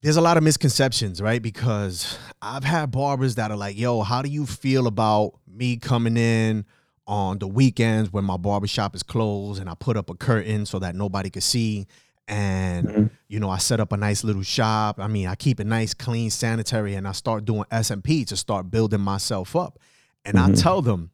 There's 0.00 0.16
a 0.16 0.20
lot 0.20 0.36
of 0.36 0.44
misconceptions, 0.44 1.20
right? 1.20 1.42
Because 1.42 2.16
I've 2.40 2.62
had 2.62 2.92
barbers 2.92 3.34
that 3.34 3.50
are 3.50 3.56
like, 3.56 3.76
"Yo, 3.76 4.02
how 4.02 4.22
do 4.22 4.28
you 4.28 4.46
feel 4.46 4.86
about 4.86 5.32
me 5.46 5.76
coming 5.76 6.16
in 6.16 6.64
on 7.06 7.38
the 7.38 7.48
weekends 7.48 8.12
when 8.12 8.24
my 8.24 8.36
barbershop 8.36 8.94
is 8.94 9.02
closed 9.02 9.60
and 9.60 9.68
I 9.68 9.74
put 9.74 9.96
up 9.96 10.08
a 10.08 10.14
curtain 10.14 10.66
so 10.66 10.78
that 10.78 10.94
nobody 10.94 11.30
could 11.30 11.42
see?" 11.42 11.86
And 12.28 12.86
Mhm. 12.86 13.10
you 13.26 13.40
know, 13.40 13.50
I 13.50 13.58
set 13.58 13.80
up 13.80 13.92
a 13.92 13.96
nice 13.96 14.22
little 14.22 14.42
shop. 14.42 15.00
I 15.00 15.08
mean, 15.08 15.26
I 15.26 15.34
keep 15.34 15.58
it 15.60 15.66
nice, 15.66 15.94
clean, 15.94 16.30
sanitary, 16.30 16.94
and 16.94 17.06
I 17.06 17.12
start 17.12 17.44
doing 17.44 17.64
SMP 17.70 18.24
to 18.26 18.36
start 18.36 18.70
building 18.70 19.00
myself 19.00 19.56
up. 19.56 19.78
And 20.24 20.38
I 20.38 20.48
Mhm. 20.48 20.62
tell 20.62 20.80
them, 20.80 21.10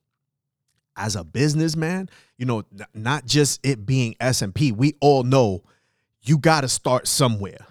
as 0.97 1.17
a 1.17 1.25
businessman, 1.25 2.09
you 2.37 2.45
know, 2.47 2.65
not 2.93 3.25
just 3.27 3.61
it 3.65 3.87
being 3.87 4.15
SMP, 4.21 4.71
we 4.71 4.95
all 5.01 5.25
know 5.25 5.63
you 6.23 6.39
got 6.39 6.61
to 6.61 6.69
start 6.69 7.09
somewhere. 7.09 7.67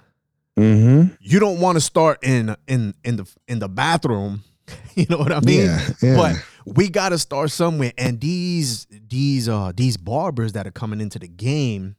Mm-hmm. 0.58 1.16
You 1.20 1.40
don't 1.40 1.60
want 1.60 1.78
to 1.78 1.82
start 1.82 2.24
in 2.24 2.56
in 2.68 2.94
in 3.04 3.16
the 3.18 3.36
in 3.48 3.60
the 3.60 3.70
bathroom. 3.70 4.44
You 4.96 5.06
know 5.10 5.18
what 5.18 5.32
I 5.32 5.40
mean? 5.42 5.66
yeah. 5.66 5.90
Yeah. 6.02 6.16
But 6.16 6.36
we 6.66 6.88
got 6.88 7.10
to 7.10 7.18
start 7.18 7.50
somewhere. 7.52 7.92
And 7.98 8.22
these 8.22 8.86
these 9.10 9.50
uh 9.50 9.72
these 9.76 9.98
barbers 9.98 10.54
that 10.54 10.68
are 10.68 10.72
coming 10.72 11.02
into 11.02 11.18
the 11.20 11.28
game 11.28 11.96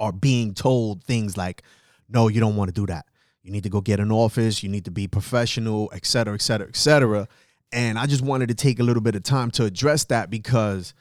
are 0.00 0.12
being 0.12 0.52
told 0.54 1.04
things 1.04 1.36
like, 1.36 1.62
"No, 2.08 2.28
you 2.28 2.40
don't 2.40 2.56
want 2.56 2.68
to 2.68 2.74
do 2.74 2.86
that. 2.86 3.06
You 3.42 3.50
need 3.52 3.62
to 3.62 3.70
go 3.70 3.80
get 3.80 4.00
an 4.00 4.10
office. 4.12 4.62
You 4.62 4.68
need 4.68 4.84
to 4.86 4.90
be 4.90 5.06
professional, 5.06 5.88
et 5.94 6.04
cetera, 6.04 6.34
et 6.34 6.42
cetera, 6.42 6.66
et 6.68 6.76
cetera." 6.76 7.28
And 7.72 7.98
I 7.98 8.06
just 8.06 8.22
wanted 8.22 8.48
to 8.48 8.54
take 8.54 8.80
a 8.80 8.82
little 8.82 9.02
bit 9.02 9.14
of 9.14 9.22
time 9.22 9.50
to 9.52 9.64
address 9.64 10.04
that 10.06 10.28
because 10.30 10.92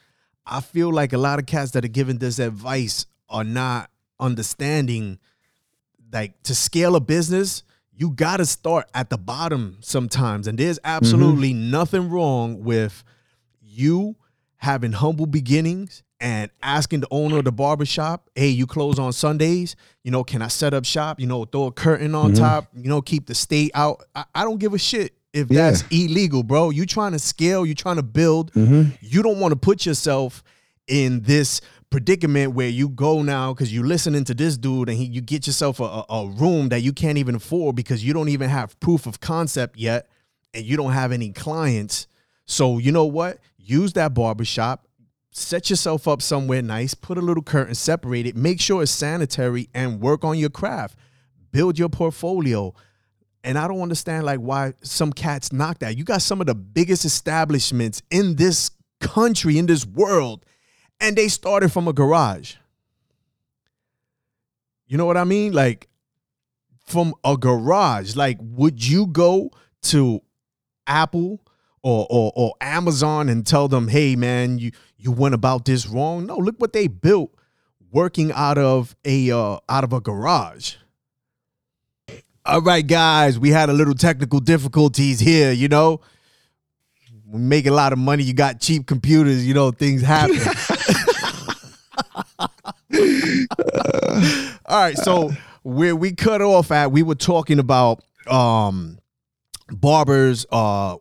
I 0.45 0.61
feel 0.61 0.93
like 0.93 1.11
a 1.11 1.17
lot 1.17 1.39
of 1.39 1.47
cats 1.47 1.71
that 1.71 1.83
are 1.83 1.89
giving 1.89 2.19
this 2.19 2.37
advice 2.39 3.07
are 3.29 3.43
not 3.43 3.89
understanding 4.19 5.17
like 6.11 6.41
to 6.43 6.55
scale 6.55 6.95
a 6.95 6.99
business 6.99 7.63
you 7.95 8.11
got 8.11 8.37
to 8.37 8.45
start 8.45 8.87
at 8.93 9.09
the 9.09 9.17
bottom 9.17 9.75
sometimes. 9.81 10.47
And 10.47 10.57
there's 10.57 10.79
absolutely 10.85 11.51
nothing 11.53 12.09
wrong 12.09 12.63
with 12.63 13.03
you 13.61 14.15
having 14.55 14.93
humble 14.93 15.25
beginnings 15.25 16.01
and 16.21 16.49
asking 16.63 17.01
the 17.01 17.07
owner 17.11 17.39
of 17.39 17.45
the 17.45 17.51
barbershop 17.51 18.29
hey 18.35 18.47
you 18.49 18.65
close 18.67 18.99
on 18.99 19.11
sundays? 19.13 19.75
You 20.03 20.11
know 20.11 20.23
can 20.23 20.41
i 20.41 20.47
set 20.47 20.73
up 20.73 20.85
shop? 20.85 21.19
You 21.19 21.27
know 21.27 21.43
throw 21.45 21.65
a 21.65 21.71
curtain 21.71 22.15
on 22.15 22.31
Mhm. 22.33 22.37
top 22.37 22.67
you 22.73 22.89
know 22.89 23.01
keep 23.01 23.27
the 23.27 23.35
state 23.35 23.71
out. 23.73 24.03
I, 24.15 24.23
I 24.33 24.43
don't 24.43 24.59
give 24.59 24.73
a 24.73 24.77
shit 24.79 25.13
if 25.33 25.49
Yeah. 25.51 25.69
that's 25.69 25.83
illegal 25.91 26.43
bro. 26.43 26.69
You 26.71 26.85
trying 26.85 27.11
to 27.13 27.19
scale 27.19 27.65
you 27.65 27.75
trying 27.75 27.97
to 27.97 28.03
build. 28.03 28.51
Mhm. 28.53 28.97
you 29.01 29.21
don't 29.23 29.39
want 29.39 29.51
to 29.51 29.55
put 29.57 29.85
yourself 29.85 30.43
in 30.87 31.21
this 31.21 31.61
predicament 31.89 32.53
where 32.53 32.69
you 32.69 32.89
go 32.89 33.21
now 33.21 33.53
because 33.53 33.73
you're 33.73 33.85
listening 33.85 34.23
to 34.25 34.33
this 34.33 34.57
dude 34.57 34.89
and 34.89 34.97
he, 34.97 35.05
you 35.05 35.21
get 35.21 35.47
yourself 35.47 35.79
a, 35.79 35.83
a, 35.83 36.05
a 36.09 36.27
room 36.27 36.69
that 36.69 36.81
you 36.81 36.93
can't 36.93 37.17
even 37.17 37.35
afford 37.35 37.75
because 37.75 38.03
you 38.03 38.13
don't 38.13 38.29
even 38.29 38.49
have 38.49 38.79
proof 38.79 39.07
of 39.07 39.19
concept 39.19 39.77
yet 39.77 40.07
and 40.53 40.65
you 40.65 40.77
don't 40.77 40.91
have 40.91 41.11
any 41.11 41.31
clients. 41.31 42.07
So 42.45 42.77
you 42.77 42.91
know 42.91 43.05
what? 43.05 43.39
Use 43.57 43.93
that 43.93 44.13
barbershop. 44.13 44.87
Set 45.31 45.69
yourself 45.69 46.07
up 46.07 46.21
somewhere 46.21 46.61
nice. 46.61 46.93
Put 46.93 47.17
a 47.17 47.21
little 47.21 47.43
curtain 47.43 47.75
separate 47.75 48.25
it. 48.25 48.35
Make 48.35 48.59
sure 48.59 48.81
it's 48.81 48.91
sanitary 48.91 49.69
and 49.73 50.01
work 50.01 50.23
on 50.23 50.37
your 50.37 50.49
craft. 50.49 50.97
Build 51.51 51.79
your 51.79 51.89
portfolio. 51.89 52.73
And 53.43 53.57
I 53.57 53.67
don't 53.67 53.81
understand 53.81 54.25
like 54.25 54.39
why 54.39 54.73
some 54.81 55.13
cats 55.13 55.51
knock 55.51 55.79
that. 55.79 55.97
You 55.97 56.03
got 56.03 56.21
some 56.21 56.41
of 56.41 56.47
the 56.47 56.55
biggest 56.55 57.05
establishments 57.05 58.01
in 58.11 58.35
this 58.35 58.71
country, 58.99 59.57
in 59.57 59.65
this 59.65 59.85
world, 59.85 60.45
and 60.99 61.15
they 61.15 61.27
started 61.27 61.71
from 61.71 61.87
a 61.87 61.93
garage. 61.93 62.55
You 64.87 64.97
know 64.97 65.05
what 65.05 65.17
I 65.17 65.23
mean? 65.23 65.53
Like 65.53 65.87
from 66.85 67.13
a 67.23 67.37
garage. 67.37 68.15
Like, 68.15 68.37
would 68.41 68.85
you 68.85 69.07
go 69.07 69.51
to 69.83 70.21
Apple 70.87 71.39
or, 71.83 72.07
or 72.09 72.31
or 72.35 72.53
Amazon 72.59 73.29
and 73.29 73.45
tell 73.45 73.67
them, 73.67 73.87
hey 73.87 74.15
man, 74.15 74.57
you 74.57 74.71
you 74.97 75.11
went 75.11 75.35
about 75.35 75.65
this 75.65 75.87
wrong? 75.87 76.25
No, 76.25 76.37
look 76.37 76.55
what 76.57 76.73
they 76.73 76.87
built 76.87 77.31
working 77.91 78.31
out 78.33 78.57
of 78.57 78.95
a 79.05 79.31
uh, 79.31 79.59
out 79.69 79.83
of 79.83 79.93
a 79.93 80.01
garage. 80.01 80.75
All 82.45 82.61
right, 82.61 82.85
guys, 82.85 83.37
we 83.37 83.49
had 83.49 83.69
a 83.69 83.73
little 83.73 83.93
technical 83.93 84.39
difficulties 84.39 85.19
here, 85.19 85.51
you 85.51 85.67
know. 85.67 86.01
We 87.27 87.39
make 87.39 87.67
a 87.67 87.71
lot 87.71 87.93
of 87.93 87.99
money. 87.99 88.23
You 88.23 88.33
got 88.33 88.59
cheap 88.59 88.87
computers, 88.87 89.45
you 89.45 89.53
know, 89.53 89.69
things 89.69 90.01
happen. 90.01 90.39
All 94.69 94.79
right, 94.79 94.95
so 94.95 95.31
where 95.63 95.95
we 95.95 96.11
cut 96.11 96.41
off 96.43 96.71
at, 96.71 96.91
we 96.91 97.01
were 97.01 97.15
talking 97.15 97.57
about 97.57 98.03
um 98.27 98.99
barbers 99.71 100.45
uh 100.51 100.97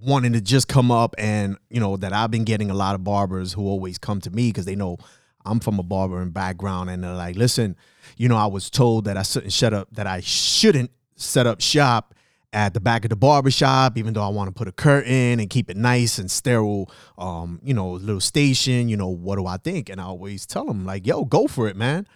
wanting 0.00 0.32
to 0.32 0.40
just 0.40 0.66
come 0.66 0.90
up 0.90 1.14
and 1.18 1.56
you 1.70 1.78
know 1.78 1.96
that 1.96 2.12
I've 2.12 2.32
been 2.32 2.42
getting 2.42 2.70
a 2.70 2.74
lot 2.74 2.96
of 2.96 3.04
barbers 3.04 3.52
who 3.52 3.62
always 3.68 3.98
come 3.98 4.20
to 4.22 4.30
me 4.30 4.48
because 4.48 4.64
they 4.64 4.74
know 4.74 4.98
I'm 5.44 5.60
from 5.60 5.78
a 5.78 5.84
barbering 5.84 6.30
background 6.30 6.90
and 6.90 7.04
they're 7.04 7.14
like, 7.14 7.36
listen, 7.36 7.76
you 8.16 8.28
know, 8.28 8.36
I 8.36 8.46
was 8.46 8.70
told 8.70 9.04
that 9.04 9.16
I 9.16 9.22
shouldn't 9.22 9.52
shut 9.52 9.72
up 9.72 9.88
that 9.92 10.08
I 10.08 10.18
shouldn't 10.18 10.90
set 11.14 11.46
up 11.46 11.60
shop 11.60 12.16
at 12.52 12.74
the 12.74 12.80
back 12.80 13.04
of 13.04 13.10
the 13.10 13.16
barbershop, 13.16 13.96
even 13.96 14.14
though 14.14 14.24
I 14.24 14.28
want 14.30 14.48
to 14.48 14.52
put 14.52 14.66
a 14.66 14.72
curtain 14.72 15.38
and 15.38 15.48
keep 15.48 15.70
it 15.70 15.76
nice 15.76 16.18
and 16.18 16.28
sterile, 16.28 16.90
um, 17.16 17.60
you 17.62 17.72
know, 17.72 17.92
little 17.92 18.20
station, 18.20 18.88
you 18.88 18.96
know, 18.96 19.08
what 19.08 19.36
do 19.36 19.46
I 19.46 19.58
think? 19.58 19.88
And 19.88 20.00
I 20.00 20.04
always 20.04 20.44
tell 20.44 20.66
them, 20.66 20.84
like, 20.84 21.06
yo, 21.06 21.24
go 21.24 21.46
for 21.46 21.68
it, 21.68 21.76
man. 21.76 22.06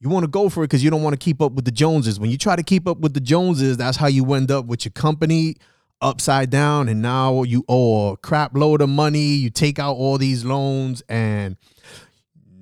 You 0.00 0.10
want 0.10 0.24
to 0.24 0.28
go 0.28 0.48
for 0.48 0.62
it 0.62 0.68
because 0.68 0.84
you 0.84 0.90
don't 0.90 1.02
want 1.02 1.14
to 1.14 1.24
keep 1.24 1.40
up 1.40 1.52
with 1.52 1.64
the 1.64 1.70
Joneses. 1.70 2.20
When 2.20 2.30
you 2.30 2.36
try 2.36 2.54
to 2.54 2.62
keep 2.62 2.86
up 2.86 2.98
with 2.98 3.14
the 3.14 3.20
Joneses, 3.20 3.76
that's 3.76 3.96
how 3.96 4.08
you 4.08 4.30
end 4.34 4.50
up 4.50 4.66
with 4.66 4.84
your 4.84 4.92
company 4.92 5.56
upside 6.00 6.50
down. 6.50 6.88
And 6.88 7.00
now 7.00 7.42
you 7.44 7.64
owe 7.68 8.12
a 8.12 8.16
crap 8.18 8.54
load 8.54 8.82
of 8.82 8.90
money. 8.90 9.34
You 9.36 9.48
take 9.48 9.78
out 9.78 9.94
all 9.94 10.18
these 10.18 10.44
loans 10.44 11.02
and 11.08 11.56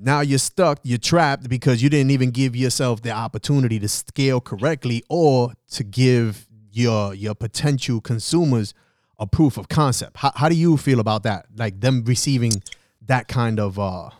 now 0.00 0.20
you're 0.20 0.38
stuck, 0.38 0.80
you're 0.82 0.98
trapped 0.98 1.48
because 1.48 1.82
you 1.82 1.88
didn't 1.88 2.10
even 2.10 2.30
give 2.30 2.54
yourself 2.54 3.02
the 3.02 3.10
opportunity 3.10 3.78
to 3.80 3.88
scale 3.88 4.40
correctly 4.40 5.02
or 5.08 5.54
to 5.70 5.82
give 5.82 6.46
your 6.70 7.14
your 7.14 7.34
potential 7.34 8.00
consumers 8.00 8.74
a 9.18 9.26
proof 9.26 9.56
of 9.56 9.68
concept. 9.68 10.18
How, 10.18 10.32
how 10.34 10.48
do 10.48 10.56
you 10.56 10.76
feel 10.76 11.00
about 11.00 11.22
that? 11.22 11.46
Like 11.56 11.80
them 11.80 12.04
receiving 12.04 12.62
that 13.06 13.28
kind 13.28 13.58
of 13.58 13.78
uh 13.78 14.10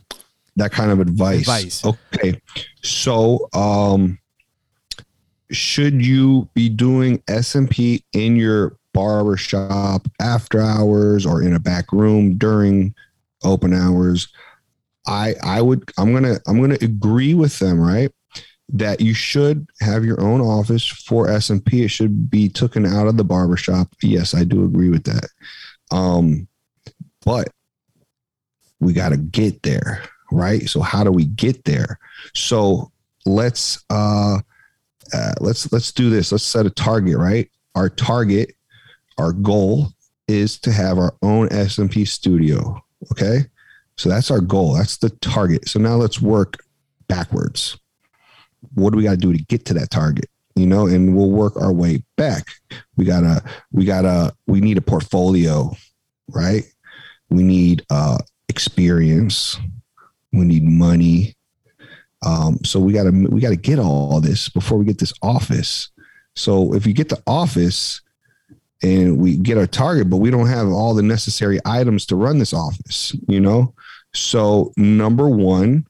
that 0.56 0.72
kind 0.72 0.90
of 0.90 1.00
advice. 1.00 1.40
Advice. 1.40 1.84
Okay. 1.84 2.40
So, 2.82 3.48
um, 3.52 4.18
should 5.50 6.04
you 6.04 6.48
be 6.54 6.68
doing 6.68 7.18
SMP 7.20 8.02
in 8.12 8.36
your 8.36 8.76
barber 8.92 9.36
shop 9.36 10.08
after 10.20 10.60
hours 10.60 11.26
or 11.26 11.42
in 11.42 11.54
a 11.54 11.60
back 11.60 11.92
room 11.92 12.36
during 12.36 12.94
open 13.42 13.72
hours? 13.72 14.28
I 15.06 15.34
I 15.42 15.60
would 15.60 15.90
I'm 15.98 16.12
gonna 16.12 16.38
I'm 16.46 16.60
gonna 16.60 16.78
agree 16.80 17.34
with 17.34 17.58
them, 17.58 17.80
right? 17.80 18.10
That 18.70 19.00
you 19.00 19.12
should 19.12 19.66
have 19.80 20.04
your 20.04 20.20
own 20.20 20.40
office 20.40 20.86
for 20.86 21.26
SMP. 21.26 21.84
It 21.84 21.88
should 21.88 22.30
be 22.30 22.48
taken 22.48 22.86
out 22.86 23.06
of 23.06 23.16
the 23.16 23.24
barber 23.24 23.56
shop. 23.56 23.94
Yes, 24.02 24.34
I 24.34 24.44
do 24.44 24.64
agree 24.64 24.88
with 24.88 25.04
that. 25.04 25.28
Um, 25.90 26.48
but 27.24 27.50
we 28.80 28.92
got 28.94 29.10
to 29.10 29.18
get 29.18 29.62
there 29.62 30.02
right 30.34 30.68
so 30.68 30.80
how 30.80 31.04
do 31.04 31.10
we 31.10 31.24
get 31.24 31.64
there 31.64 31.98
so 32.34 32.90
let's 33.24 33.84
uh, 33.90 34.38
uh 35.12 35.32
let's 35.40 35.72
let's 35.72 35.92
do 35.92 36.10
this 36.10 36.32
let's 36.32 36.44
set 36.44 36.66
a 36.66 36.70
target 36.70 37.16
right 37.16 37.50
our 37.74 37.88
target 37.88 38.54
our 39.18 39.32
goal 39.32 39.94
is 40.28 40.58
to 40.60 40.72
have 40.72 40.98
our 40.98 41.14
own 41.22 41.48
SMP 41.48 42.06
studio. 42.06 42.82
Okay. 43.12 43.40
So 43.96 44.08
that's 44.08 44.30
our 44.30 44.40
goal. 44.40 44.74
That's 44.74 44.96
the 44.96 45.10
target. 45.10 45.68
So 45.68 45.78
now 45.78 45.96
let's 45.96 46.20
work 46.20 46.56
backwards. 47.08 47.78
What 48.74 48.90
do 48.90 48.96
we 48.96 49.04
got 49.04 49.12
to 49.12 49.16
do 49.16 49.32
to 49.32 49.42
get 49.44 49.64
to 49.66 49.74
that 49.74 49.90
target? 49.90 50.28
You 50.56 50.66
know, 50.66 50.86
and 50.86 51.16
we'll 51.16 51.30
work 51.30 51.56
our 51.56 51.72
way 51.72 52.02
back. 52.16 52.46
We 52.96 53.04
gotta, 53.04 53.42
we 53.72 53.84
gotta, 53.84 54.32
we 54.46 54.60
need 54.60 54.78
a 54.78 54.82
portfolio, 54.82 55.72
right? 56.28 56.62
We 57.28 57.42
need 57.42 57.84
uh 57.90 58.18
experience. 58.48 59.58
We 60.34 60.44
need 60.44 60.64
money. 60.64 61.34
Um, 62.24 62.58
so 62.64 62.80
we 62.80 62.92
gotta 62.92 63.10
we 63.10 63.40
gotta 63.40 63.56
get 63.56 63.78
all 63.78 64.20
this 64.20 64.48
before 64.48 64.78
we 64.78 64.84
get 64.84 64.98
this 64.98 65.12
office. 65.22 65.90
So 66.36 66.74
if 66.74 66.86
you 66.86 66.92
get 66.92 67.08
the 67.08 67.22
office, 67.26 68.00
and 68.84 69.16
we 69.18 69.36
get 69.36 69.56
our 69.56 69.66
target, 69.66 70.10
but 70.10 70.18
we 70.18 70.30
don't 70.30 70.46
have 70.46 70.68
all 70.68 70.94
the 70.94 71.02
necessary 71.02 71.58
items 71.64 72.04
to 72.06 72.16
run 72.16 72.38
this 72.38 72.52
office, 72.52 73.16
you 73.28 73.40
know? 73.40 73.72
So, 74.12 74.72
number 74.76 75.26
one, 75.26 75.86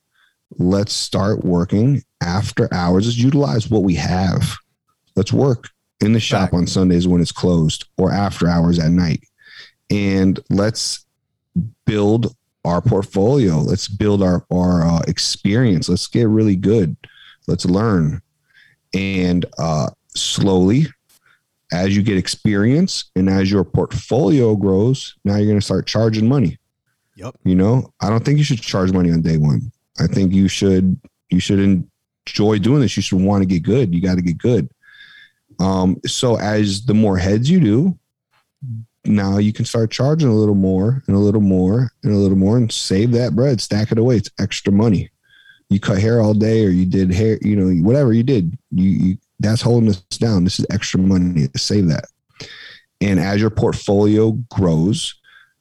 let's 0.59 0.92
start 0.92 1.45
working 1.45 2.03
after 2.22 2.72
hours. 2.72 3.07
Let's 3.07 3.18
utilize 3.18 3.68
what 3.68 3.82
we 3.82 3.95
have. 3.97 4.55
Let's 5.16 5.32
work 5.32 5.70
in 6.01 6.12
the 6.12 6.20
shop 6.20 6.55
on 6.55 6.68
Sundays 6.68 7.09
when 7.09 7.20
it's 7.20 7.32
closed 7.32 7.86
or 7.99 8.12
after 8.12 8.49
hours 8.49 8.78
at 8.78 8.92
night. 8.92 9.24
And 9.90 10.38
let's 10.49 11.05
build 11.86 12.34
our 12.65 12.81
portfolio. 12.81 13.59
Let's 13.59 13.89
build 13.89 14.23
our, 14.23 14.45
our 14.53 14.87
uh, 14.87 15.01
experience. 15.07 15.89
Let's 15.89 16.07
get 16.07 16.29
really 16.29 16.57
good. 16.57 16.97
Let's 17.47 17.67
learn. 17.67 18.23
And 18.95 19.45
uh, 19.59 19.91
slowly, 20.15 20.87
as 21.73 21.97
you 21.97 22.03
get 22.03 22.17
experience 22.17 23.11
and 23.17 23.29
as 23.29 23.51
your 23.51 23.65
portfolio 23.65 24.55
grows, 24.55 25.17
now 25.25 25.37
you're 25.37 25.47
going 25.47 25.59
to 25.59 25.65
start 25.65 25.87
charging 25.87 26.29
money. 26.29 26.59
Yep. 27.17 27.37
You 27.45 27.55
know, 27.55 27.93
I 28.01 28.09
don't 28.09 28.25
think 28.25 28.39
you 28.39 28.45
should 28.45 28.61
charge 28.61 28.93
money 28.93 29.11
on 29.11 29.23
day 29.23 29.37
one. 29.37 29.71
I 29.99 30.07
think 30.07 30.33
you 30.33 30.49
should 30.49 31.01
you 31.31 31.41
should 31.41 31.61
enjoy 31.61 32.59
doing 32.59 32.81
this. 32.81 32.97
You 32.97 33.03
should 33.03 33.21
want 33.21 33.43
to 33.43 33.47
get 33.47 33.62
good. 33.62 33.95
You 33.95 34.01
got 34.01 34.17
to 34.17 34.23
get 34.23 34.39
good. 34.39 34.69
Um, 35.61 36.01
so 36.07 36.37
as 36.39 36.85
the 36.85 36.95
more 36.95 37.17
heads 37.17 37.49
you 37.49 37.61
do, 37.61 37.99
now 39.05 39.38
you 39.38 39.52
can 39.52 39.64
start 39.64 39.90
charging 39.90 40.28
a 40.28 40.34
little 40.34 40.55
more 40.55 41.02
and 41.07 41.16
a 41.16 41.18
little 41.18 41.40
more 41.40 41.90
and 42.02 42.12
a 42.12 42.16
little 42.16 42.38
more 42.38 42.57
and 42.57 42.70
save 42.72 43.12
that 43.12 43.36
bread, 43.36 43.61
stack 43.61 43.92
it 43.92 43.98
away. 43.98 44.16
It's 44.16 44.30
extra 44.38 44.72
money. 44.72 45.11
You 45.68 45.80
cut 45.80 45.98
hair 45.98 46.20
all 46.20 46.34
day 46.34 46.64
or 46.64 46.70
you 46.70 46.86
did 46.86 47.12
hair, 47.12 47.38
you 47.42 47.57
know, 47.57 47.82
whatever 47.82 48.12
you 48.12 48.22
did, 48.22 48.57
you, 48.70 48.90
you 48.90 49.18
that's 49.40 49.62
holding 49.62 49.88
us 49.90 50.00
down. 50.18 50.44
This 50.44 50.59
is 50.59 50.66
extra 50.70 51.00
money 51.00 51.48
save 51.57 51.88
that. 51.88 52.07
And 53.00 53.18
as 53.18 53.40
your 53.40 53.50
portfolio 53.50 54.32
grows, 54.52 55.14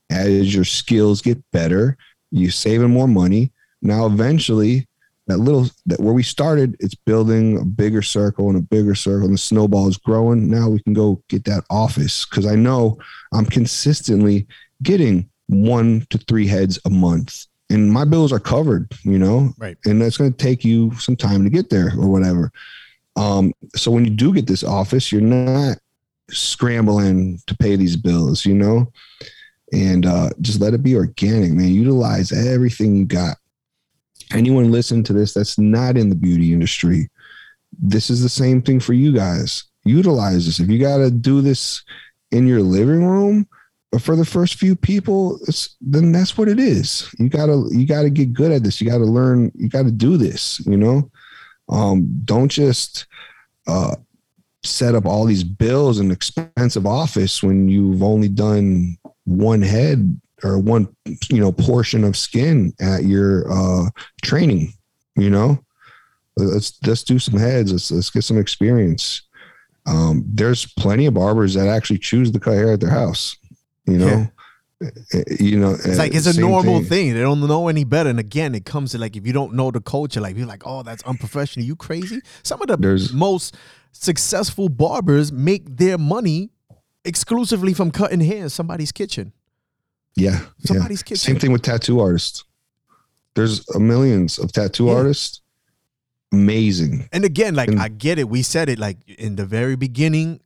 as 0.10 0.54
your 0.54 0.64
skills 0.64 1.22
get 1.22 1.40
better, 1.52 1.98
you're 2.32 2.52
saving 2.52 2.92
more 2.92 3.08
money. 3.08 3.52
Now, 3.82 4.06
eventually, 4.06 4.88
that 5.28 5.38
little 5.38 5.68
that 5.86 6.00
where 6.00 6.14
we 6.14 6.24
started, 6.24 6.76
it's 6.80 6.96
building 6.96 7.58
a 7.60 7.66
bigger 7.66 8.02
circle 8.02 8.50
and 8.50 8.58
a 8.58 8.62
bigger 8.62 8.96
circle, 8.96 9.26
and 9.26 9.34
the 9.34 9.40
snowball 9.40 9.88
is 9.88 9.98
growing. 9.98 10.50
Now 10.50 10.70
we 10.70 10.80
can 10.82 10.94
go 10.94 11.22
get 11.30 11.46
that 11.46 11.64
office 11.70 12.26
because 12.26 12.46
I 12.46 12.56
know 12.56 12.98
I'm 13.34 13.46
consistently 13.46 14.48
getting 14.82 15.30
one 15.48 16.06
to 16.10 16.18
three 16.18 16.48
heads 16.48 16.80
a 16.86 16.90
month, 16.90 17.46
and 17.70 17.92
my 17.92 18.06
bills 18.06 18.34
are 18.34 18.40
covered. 18.40 18.92
You 19.04 19.18
know, 19.18 19.54
right? 19.58 19.78
And 19.86 20.02
that's 20.02 20.18
going 20.18 20.32
to 20.32 20.38
take 20.38 20.66
you 20.66 20.94
some 20.96 21.16
time 21.16 21.44
to 21.44 21.50
get 21.50 21.70
there 21.70 21.92
or 21.98 22.10
whatever. 22.10 22.52
Um, 23.16 23.54
so 23.76 23.92
when 23.92 24.06
you 24.06 24.12
do 24.12 24.34
get 24.34 24.48
this 24.48 24.64
office, 24.64 25.12
you're 25.12 25.22
not 25.22 25.78
scrambling 26.30 27.40
to 27.48 27.56
pay 27.56 27.76
these 27.76 27.96
bills, 27.96 28.46
you 28.46 28.56
know, 28.56 28.92
and 29.72 30.06
uh, 30.06 30.30
just 30.42 30.60
let 30.60 30.74
it 30.74 30.84
be 30.84 30.96
organic, 30.96 31.52
man. 31.52 31.70
Utilize 31.70 32.32
everything 32.32 32.96
you 32.96 33.06
got. 33.06 33.38
Anyone 34.32 34.72
listen 34.72 35.04
to 35.04 35.14
this 35.14 35.34
that's 35.34 35.58
not 35.58 35.98
in 35.98 36.10
the 36.10 36.16
beauty 36.16 36.54
industry, 36.54 37.10
this 37.82 38.10
is 38.10 38.22
the 38.22 38.30
same 38.30 38.62
thing 38.62 38.80
for 38.80 38.94
you 38.94 39.14
guys. 39.14 39.64
Utilize 39.86 40.46
this. 40.46 40.60
If 40.60 40.70
you 40.70 40.80
got 40.80 40.98
to 40.98 41.12
do 41.12 41.42
this 41.42 41.84
in 42.32 42.48
your 42.48 42.62
living 42.62 43.04
room 43.06 43.48
for 44.00 44.16
the 44.16 44.26
first 44.26 44.56
few 44.56 44.76
people, 44.76 45.40
then 45.82 46.12
that's 46.12 46.38
what 46.38 46.48
it 46.48 46.60
is. 46.60 47.14
You 47.20 47.30
gotta 47.30 47.68
you 47.72 47.86
gotta 47.86 48.10
get 48.10 48.34
good 48.34 48.52
at 48.52 48.64
this. 48.64 48.82
You 48.82 48.90
gotta 48.90 49.04
learn. 49.04 49.52
You 49.56 49.70
gotta 49.70 49.92
do 49.92 50.18
this. 50.18 50.60
You 50.66 50.78
know. 50.78 51.12
Um, 51.70 52.22
don't 52.26 52.50
just 52.50 53.06
uh, 53.68 53.96
set 54.64 54.96
up 54.96 55.06
all 55.06 55.26
these 55.26 55.44
bills 55.44 56.00
and 56.00 56.12
expensive 56.12 56.86
office 56.86 57.44
when 57.44 57.70
you've 57.70 58.04
only 58.04 58.30
done 58.30 58.98
one 59.26 59.62
head 59.62 60.20
or 60.44 60.60
one 60.60 60.88
you 61.30 61.40
know 61.40 61.52
portion 61.52 62.04
of 62.04 62.18
skin 62.18 62.74
at 62.80 63.04
your 63.06 63.52
uh, 63.52 63.90
training. 64.22 64.74
You 65.16 65.30
know, 65.30 65.60
let's 66.38 66.78
let's 66.86 67.04
do 67.04 67.20
some 67.20 67.40
heads. 67.40 67.72
Let's 67.72 67.92
let's 67.92 68.10
get 68.10 68.24
some 68.24 68.38
experience. 68.38 69.22
Um, 69.86 70.24
there's 70.28 70.66
plenty 70.74 71.06
of 71.06 71.16
barbers 71.16 71.56
that 71.56 71.68
actually 71.68 72.00
choose 72.00 72.32
to 72.32 72.40
cut 72.40 72.54
hair 72.54 72.74
at 72.74 72.80
their 72.80 72.90
house. 72.90 73.36
You 73.86 73.98
know. 73.98 74.08
Yeah 74.08 74.28
you 75.40 75.60
know 75.60 75.72
it's 75.72 75.98
like 75.98 76.14
it's 76.14 76.26
a 76.26 76.40
normal 76.40 76.80
thing. 76.80 76.88
thing. 76.88 77.14
they 77.14 77.22
don't 77.22 77.40
know 77.40 77.68
any 77.68 77.84
better 77.84 78.10
and 78.10 78.20
again 78.20 78.56
it 78.56 78.66
comes 78.66 78.92
to 78.92 78.98
like 78.98 79.16
if 79.16 79.26
you 79.26 79.34
don't 79.34 79.54
know 79.54 79.72
the 79.72 79.82
culture 79.82 80.20
like 80.20 80.36
you're 80.36 80.48
like 80.48 80.64
oh 80.66 80.84
that's 80.84 81.04
unprofessional 81.04 81.66
you 81.66 81.76
crazy 81.76 82.20
some 82.44 82.62
of 82.62 82.68
the 82.68 82.78
There's, 82.78 83.14
most 83.14 83.56
successful 83.92 84.70
barbers 84.70 85.32
make 85.32 85.78
their 85.78 85.98
money 85.98 86.50
exclusively 87.06 87.74
from 87.74 87.92
cutting 87.92 88.22
hair 88.22 88.44
in 88.44 88.50
somebody's 88.50 88.92
kitchen 88.92 89.34
yeah 90.16 90.42
somebody's 90.64 91.00
yeah. 91.00 91.04
kitchen 91.04 91.18
same 91.18 91.40
thing 91.40 91.52
with 91.52 91.62
tattoo 91.62 92.00
artists. 92.00 92.44
There's 93.36 93.68
millions 93.76 94.38
of 94.38 94.52
tattoo 94.52 94.86
yeah. 94.86 94.94
artists. 94.94 95.42
Amazing. 96.32 97.10
And 97.12 97.26
again 97.26 97.56
like 97.56 97.70
and, 97.70 97.80
i 97.80 97.88
get 97.88 98.20
it. 98.20 98.30
We 98.30 98.42
said 98.42 98.70
it 98.70 98.80
like 98.80 98.98
in 99.08 99.36
the 99.36 99.46
very 99.46 99.76
beginning 99.76 100.40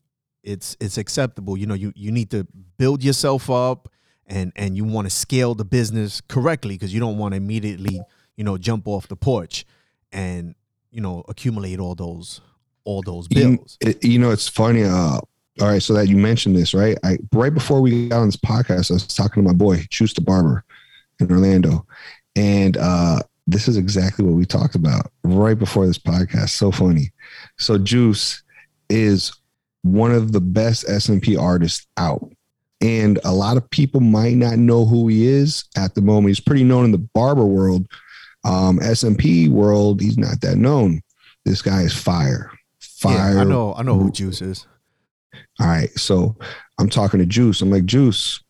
it's 0.44 0.78
it's 0.80 0.98
acceptable. 0.98 1.58
You 1.58 1.66
know 1.66 1.74
you 1.74 1.92
you 1.96 2.12
need 2.12 2.32
to 2.32 2.48
build 2.78 3.04
yourself 3.04 3.50
up 3.50 3.90
and 4.28 4.52
and 4.56 4.76
you 4.76 4.84
want 4.84 5.06
to 5.06 5.10
scale 5.10 5.56
the 5.56 5.66
business 5.66 6.22
correctly 6.22 6.76
because 6.76 6.94
you 6.94 7.00
don't 7.00 7.18
want 7.18 7.34
to 7.34 7.38
immediately 7.38 8.02
you 8.36 8.44
know 8.44 8.58
jump 8.58 8.88
off 8.88 9.08
the 9.08 9.16
porch 9.16 9.66
and 10.12 10.56
you 10.92 11.02
know 11.02 11.24
accumulate 11.28 11.80
all 11.80 11.96
those 11.96 12.42
all 12.84 13.02
those 13.02 13.28
bills. 13.28 13.78
you, 13.84 13.96
you 14.02 14.20
know 14.20 14.32
it's 14.32 14.48
funny 14.48 14.84
uh 14.84 15.20
all 15.60 15.68
right 15.68 15.82
so 15.82 15.94
that 15.94 16.08
you 16.08 16.18
mentioned 16.18 16.56
this 16.56 16.74
right 16.74 16.98
i 17.04 17.18
right 17.34 17.54
before 17.54 17.82
we 17.82 18.10
got 18.10 18.20
on 18.20 18.28
this 18.28 18.36
podcast 18.36 18.92
i 18.92 18.94
was 18.94 19.08
talking 19.08 19.44
to 19.44 19.48
my 19.48 19.54
boy 19.54 19.84
Juice 19.90 20.14
the 20.14 20.22
barber 20.22 20.64
in 21.20 21.32
orlando 21.32 21.86
and 22.36 22.78
uh 22.78 23.20
this 23.48 23.68
is 23.68 23.78
exactly 23.78 24.26
what 24.26 24.36
we 24.36 24.46
talked 24.46 24.76
about 24.76 25.12
right 25.24 25.58
before 25.58 25.88
this 25.88 26.00
podcast 26.00 26.50
so 26.50 26.72
funny 26.72 27.12
so 27.58 27.78
juice 27.78 28.44
is 28.90 29.34
one 29.84 30.12
of 30.12 30.32
the 30.32 30.42
best 30.42 30.86
SMP 30.88 31.40
artists 31.40 31.88
out 31.98 32.30
and 32.82 33.20
a 33.24 33.32
lot 33.32 33.58
of 33.58 33.70
people 33.70 34.02
might 34.02 34.36
not 34.36 34.58
know 34.58 34.86
who 34.86 35.08
he 35.08 35.26
is 35.28 35.66
at 35.76 35.96
the 35.96 36.02
moment. 36.02 36.30
He's 36.30 36.40
pretty 36.40 36.64
known 36.64 36.86
in 36.86 36.92
the 36.92 36.98
barber 36.98 37.46
world. 37.46 37.88
Um, 38.44 38.80
SMP 38.80 39.50
world, 39.50 40.00
he's 40.00 40.18
not 40.18 40.42
that 40.42 40.58
known. 40.58 41.02
This 41.44 41.62
guy 41.62 41.82
is 41.82 41.94
fire. 41.94 42.52
Fire. 42.80 43.36
Yeah, 43.36 43.42
I 43.42 43.44
know, 43.44 43.74
I 43.74 43.84
know 43.84 43.98
who 43.98 44.12
Juice 44.12 44.42
is. 44.42 44.68
All 45.60 45.68
right. 45.68 45.90
So 45.98 46.36
I'm 46.80 46.90
talking 46.90 47.20
to 47.20 47.26
Juice. 47.26 47.62
I'm 47.62 47.72
like, 47.72 47.86
Juice, 47.86 48.44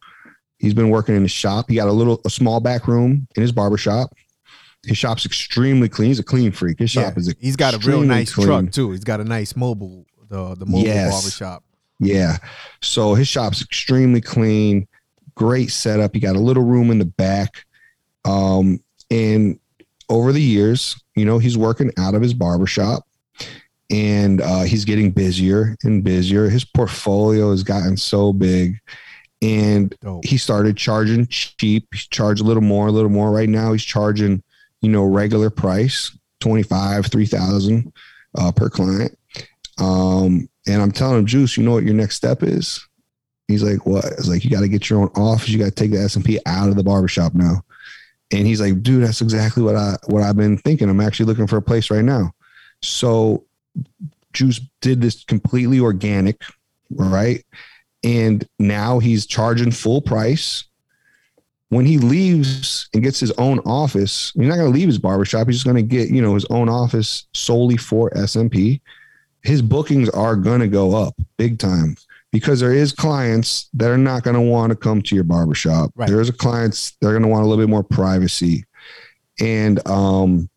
he's 0.60 0.74
been 0.74 0.90
working 0.90 1.16
in 1.16 1.24
the 1.24 1.30
shop. 1.30 1.66
He 1.70 1.76
got 1.76 1.88
a 1.88 1.94
little 1.94 2.22
a 2.26 2.30
small 2.30 2.60
back 2.60 2.88
room 2.88 3.28
in 3.36 3.42
his 3.42 3.52
barber 3.52 3.78
shop. 3.78 4.14
His 4.86 4.98
shop's 4.98 5.26
extremely 5.26 5.90
clean. 5.90 6.10
He's 6.10 6.20
a 6.20 6.24
clean 6.24 6.52
freak. 6.52 6.80
His 6.80 6.92
shop 6.92 7.14
yeah, 7.14 7.20
is 7.20 7.36
He's 7.40 7.56
got 7.56 7.74
a 7.74 7.88
real 7.88 8.02
nice 8.02 8.34
clean. 8.34 8.48
truck 8.48 8.72
too. 8.72 8.92
He's 8.92 9.04
got 9.04 9.20
a 9.20 9.24
nice 9.24 9.56
mobile 9.56 10.06
the 10.30 10.56
the 10.56 10.66
mobile 10.66 10.86
yes. 10.86 11.12
barber 11.12 11.30
shop. 11.30 11.64
Yeah. 12.00 12.38
So 12.82 13.14
his 13.16 13.28
shop's 13.28 13.62
extremely 13.62 14.22
clean, 14.22 14.88
great 15.36 15.72
setup. 15.72 16.14
He 16.14 16.20
got 16.20 16.36
a 16.36 16.40
little 16.40 16.64
room 16.64 16.92
in 16.92 17.00
the 17.00 17.06
back. 17.06 17.66
Um, 18.26 18.84
and 19.10 19.60
over 20.10 20.32
the 20.32 20.42
years, 20.42 21.02
you 21.16 21.26
know, 21.26 21.40
he's 21.40 21.58
working 21.58 21.92
out 21.98 22.14
of 22.14 22.22
his 22.22 22.34
barbershop 22.34 23.07
and 23.90 24.42
uh, 24.42 24.64
he's 24.64 24.86
getting 24.86 25.12
busier 25.12 25.76
and 25.84 26.04
busier. 26.04 26.50
His 26.50 26.66
portfolio 26.66 27.52
has 27.52 27.64
gotten 27.64 27.98
so 27.98 28.34
big 28.34 28.80
and 29.42 29.96
oh. 30.06 30.22
he 30.24 30.38
started 30.38 30.78
charging 30.78 31.28
cheap. 31.28 31.88
He 31.94 32.00
charged 32.10 32.42
a 32.42 32.46
little 32.46 32.64
more, 32.64 32.88
a 32.88 32.92
little 32.92 33.10
more. 33.10 33.32
Right 33.32 33.50
now, 33.50 33.72
he's 33.72 33.84
charging, 33.84 34.42
you 34.82 34.90
know, 34.90 35.04
regular 35.06 35.50
price 35.50 36.18
25, 36.40 37.08
3000 37.08 37.94
uh, 38.38 38.52
per 38.52 38.70
client. 38.70 39.18
Um, 39.78 40.50
and 40.68 40.82
I'm 40.82 40.92
telling 40.92 41.20
him, 41.20 41.26
Juice, 41.26 41.56
you 41.56 41.64
know 41.64 41.74
what 41.74 41.84
your 41.84 41.94
next 41.94 42.16
step 42.16 42.42
is? 42.42 42.86
He's 43.48 43.64
like, 43.64 43.86
what? 43.86 44.06
It's 44.06 44.28
like, 44.28 44.44
you 44.44 44.50
got 44.50 44.62
to 44.62 44.68
get 44.68 44.90
your 44.90 45.02
own 45.02 45.12
office. 45.16 45.50
You 45.50 45.60
got 45.60 45.66
to 45.66 45.72
take 45.72 45.92
the 45.92 45.98
SMP 45.98 46.38
out 46.46 46.70
of 46.70 46.76
the 46.76 46.84
barbershop 46.84 47.34
now. 47.34 47.64
And 48.32 48.46
he's 48.46 48.60
like, 48.60 48.84
dude, 48.84 49.04
that's 49.04 49.22
exactly 49.22 49.64
what 49.64 49.76
I, 49.76 49.96
what 50.08 50.24
I've 50.24 50.36
been 50.36 50.58
thinking. 50.58 50.90
I'm 50.90 51.00
actually 51.00 51.28
looking 51.28 51.48
for 51.48 51.58
a 51.58 51.62
place 51.62 51.90
right 51.90 52.04
now. 52.04 52.34
So 52.82 53.46
Juice 54.34 54.62
did 54.82 55.02
this 55.02 55.24
completely 55.24 55.80
organic, 55.80 56.42
right? 56.92 57.44
and 58.04 58.48
now 58.60 59.00
he's 59.00 59.26
charging 59.26 59.72
full 59.72 60.02
price. 60.02 60.64
When 61.70 61.86
he 61.86 61.98
leaves 61.98 62.88
and 62.94 63.04
gets 63.04 63.20
his 63.20 63.32
own 63.32 63.60
office, 63.60 64.32
he's 64.34 64.48
not 64.48 64.56
going 64.56 64.72
to 64.72 64.78
leave 64.78 64.88
his 64.88 65.00
barbershop. 65.00 65.48
He's 65.48 65.58
just 65.58 65.66
going 65.66 65.76
to 65.76 65.82
get, 65.82 66.10
you 66.10 66.22
know, 66.22 66.34
his 66.34 66.46
own 66.46 66.70
office 66.70 67.28
solely 67.34 67.76
for 67.76 68.10
SMP. 68.12 68.80
His 69.42 69.62
bookings 69.62 70.08
are 70.10 70.38
going 70.38 70.62
to 70.62 70.68
go 70.68 70.96
up 70.96 71.16
big 71.38 71.60
time 71.60 71.98
because 72.32 72.62
there 72.62 72.74
is 72.74 72.94
clients 72.94 73.70
that 73.74 73.92
are 73.92 73.98
not 73.98 74.24
going 74.24 74.36
to 74.36 74.42
want 74.42 74.70
to 74.70 74.78
come 74.78 75.02
to 75.02 75.16
your 75.16 75.26
barbershop. 75.26 75.92
Right. 75.96 76.10
There's 76.10 76.30
a 76.30 76.34
clients 76.34 76.96
they're 77.02 77.12
going 77.12 77.24
to 77.24 77.28
want 77.28 77.44
a 77.44 77.48
little 77.48 77.62
bit 77.62 77.70
more 77.70 77.84
privacy. 77.84 78.64
And 79.42 79.86
um 79.88 80.50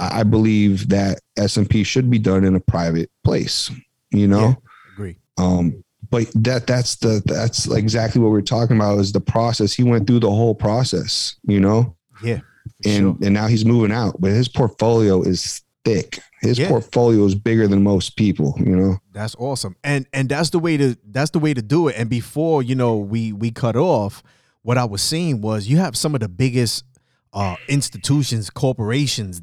I 0.00 0.22
believe 0.22 0.88
that 0.88 1.20
SMP 1.38 1.84
should 1.84 2.08
be 2.10 2.18
done 2.18 2.44
in 2.44 2.54
a 2.54 2.60
private 2.60 3.10
place, 3.24 3.70
you 4.10 4.26
know? 4.26 4.40
Yeah. 4.48 4.54
Agree. 4.94 5.16
Um, 5.38 5.84
but 6.10 6.30
that 6.34 6.66
that's 6.66 6.96
the 6.96 7.22
that's 7.26 7.70
exactly 7.70 8.20
what 8.20 8.30
we're 8.32 8.40
talking 8.40 8.76
about 8.76 8.98
is 8.98 9.12
the 9.12 9.20
process. 9.20 9.72
He 9.72 9.82
went 9.84 10.06
through 10.06 10.20
the 10.20 10.30
whole 10.30 10.54
process, 10.54 11.36
you 11.46 11.60
know, 11.60 11.94
Yeah. 12.22 12.40
and 12.84 12.96
sure. 12.96 13.16
and 13.22 13.32
now 13.34 13.46
he's 13.46 13.64
moving 13.64 13.92
out. 13.92 14.20
But 14.20 14.32
his 14.32 14.48
portfolio 14.48 15.22
is 15.22 15.62
thick. 15.84 16.18
His 16.40 16.58
Yeah. 16.58 16.68
portfolio 16.68 17.24
is 17.26 17.34
bigger 17.34 17.68
than 17.68 17.82
most 17.82 18.16
people, 18.16 18.54
you 18.58 18.74
know. 18.76 18.98
That's 19.12 19.34
awesome. 19.38 19.76
And 19.84 20.06
and 20.12 20.28
that's 20.28 20.50
the 20.50 20.58
way 20.58 20.76
to 20.76 20.96
that's 21.10 21.30
the 21.30 21.38
way 21.38 21.54
to 21.54 21.62
do 21.62 21.88
it. 21.88 21.94
And 21.96 22.08
before, 22.10 22.62
you 22.62 22.74
know, 22.74 22.96
we 22.96 23.32
we 23.32 23.50
cut 23.50 23.76
off, 23.76 24.22
what 24.62 24.78
I 24.78 24.84
was 24.86 25.02
seeing 25.02 25.40
was 25.42 25.68
you 25.68 25.76
have 25.76 25.96
some 25.96 26.14
of 26.14 26.20
the 26.20 26.28
biggest 26.28 26.84
uh 27.32 27.54
institutions, 27.68 28.50
corporations 28.50 29.42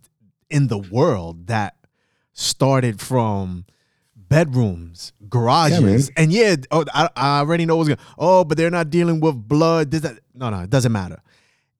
in 0.50 0.68
the 0.68 0.78
world 0.78 1.48
that 1.48 1.76
started 2.34 3.00
from 3.02 3.66
bedrooms, 4.16 5.14
garages. 5.30 6.12
and 6.18 6.32
yeah, 6.32 6.56
oh, 6.72 6.86
I, 6.94 7.10
I 7.16 7.40
already 7.40 7.66
know 7.66 7.76
what's 7.78 7.88
going 7.90 8.00
Oh, 8.18 8.44
but 8.44 8.58
they're 8.58 8.70
not 8.72 8.90
dealing 8.90 9.20
with 9.20 9.36
blood. 9.48 9.92
This, 9.92 10.02
that. 10.02 10.20
No, 10.34 10.50
no, 10.50 10.60
it 10.60 10.70
doesn't 10.70 10.92
matter. 10.92 11.22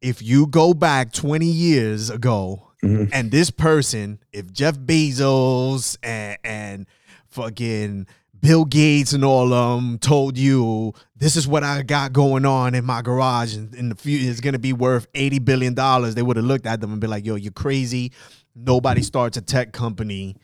If 0.02 0.22
you 0.22 0.48
go 0.48 0.74
back 0.74 1.12
20 1.12 1.46
years 1.46 2.10
ago 2.10 2.64
Mhm. 2.84 3.10
and 3.12 3.32
this 3.32 3.50
person, 3.50 4.20
if 4.32 4.52
Jeff 4.54 4.78
Bezos 4.78 5.98
and, 6.04 6.38
and 6.44 6.86
fucking 7.26 8.06
Bill 8.40 8.66
Gates 8.66 9.14
and 9.14 9.26
all 9.26 9.52
of 9.52 9.82
them 9.82 9.98
told 9.98 10.38
you 10.38 10.94
this 11.16 11.36
is 11.36 11.48
what 11.48 11.64
I 11.64 11.82
got 11.82 12.14
going 12.14 12.46
on 12.46 12.76
in 12.76 12.86
my 12.86 13.02
garage 13.02 13.56
and 13.56 13.74
in 13.74 13.90
the 13.90 13.96
future 13.96 14.30
it's 14.30 14.42
gonna 14.42 14.60
be 14.60 14.74
worth 14.74 15.08
80 15.16 15.40
billion 15.40 15.74
dollars, 15.74 16.14
they 16.14 16.22
would 16.22 16.38
have 16.38 16.46
looked 16.46 16.68
at 16.68 16.80
them 16.80 16.92
and 16.92 17.02
be 17.02 17.08
like, 17.08 17.26
yo, 17.26 17.34
you're 17.34 17.52
crazy. 17.52 18.12
Nobody 18.60 19.04
starts 19.04 19.38
a 19.38 19.42
tech 19.42 19.72
company 19.72 20.36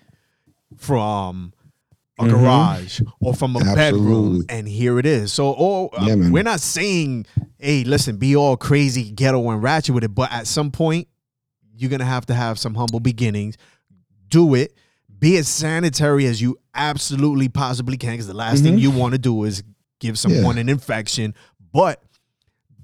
from 0.78 1.54
a 2.20 2.26
Mhm. 2.26 2.30
garage 2.30 3.02
or 3.20 3.34
from 3.34 3.56
a 3.56 3.60
bedroom 3.60 4.44
and 4.50 4.68
here 4.68 5.00
it 5.00 5.06
is. 5.06 5.34
So 5.34 5.56
oh 5.58 5.88
uh, 5.88 6.06
Yeah, 6.06 6.16
man. 6.16 6.32
we're 6.32 6.44
not 6.44 6.60
saying, 6.62 7.26
hey, 7.58 7.84
listen, 7.84 8.18
be 8.18 8.36
all 8.36 8.56
crazy, 8.56 9.12
ghetto 9.12 9.50
and 9.50 9.64
ratchet 9.64 9.96
with 9.96 10.04
it, 10.04 10.14
but 10.14 10.32
at 10.32 10.46
some 10.48 10.70
point 10.70 11.08
you're 11.76 11.90
gonna 11.90 12.06
have 12.06 12.26
to 12.28 12.36
have 12.36 12.60
some 12.60 12.76
humble 12.76 13.00
beginnings. 13.00 13.56
Do 14.30 14.54
it. 14.54 14.76
Be 15.20 15.38
as 15.38 15.48
sanitary 15.48 16.26
as 16.28 16.42
you 16.42 16.58
absolutely 16.76 17.50
possibly 17.50 17.98
can, 17.98 18.12
because 18.12 18.28
the 18.28 18.34
last 18.34 18.62
thing 18.62 18.76
Mhm. 18.78 18.82
you 18.82 18.92
want 18.92 19.14
to 19.14 19.18
do 19.18 19.44
is 19.44 19.64
give 20.00 20.20
someone 20.20 20.58
an 20.58 20.70
infection. 20.70 21.34
But 21.72 22.04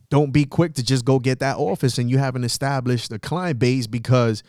don't 0.10 0.32
be 0.32 0.46
quick 0.46 0.74
to 0.76 0.84
just 0.84 1.06
go 1.06 1.20
get 1.20 1.40
that 1.40 1.58
office 1.58 2.00
and 2.00 2.10
you 2.10 2.18
haven't 2.18 2.44
established 2.46 3.12
a 3.12 3.20
client 3.20 3.60
base 3.60 3.86
because 3.88 4.42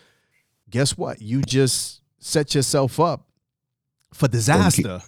guess 0.70 0.96
what? 0.96 1.20
You 1.20 1.42
just 1.42 2.00
set 2.18 2.54
yourself 2.54 2.98
up 3.00 3.26
for 4.14 4.28
disaster. 4.28 5.00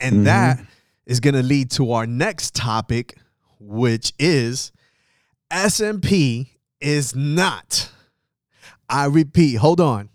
And 0.00 0.16
Mhm. 0.20 0.24
that 0.24 0.66
is 1.06 1.20
going 1.20 1.34
to 1.34 1.42
lead 1.42 1.70
to 1.72 1.92
our 1.92 2.06
next 2.06 2.54
topic, 2.54 3.18
which 3.60 4.12
is 4.18 4.72
SMP 5.50 6.48
is 6.80 7.14
not, 7.14 7.90
I 8.88 9.06
repeat, 9.06 9.54
hold 9.56 9.80
on, 9.80 10.10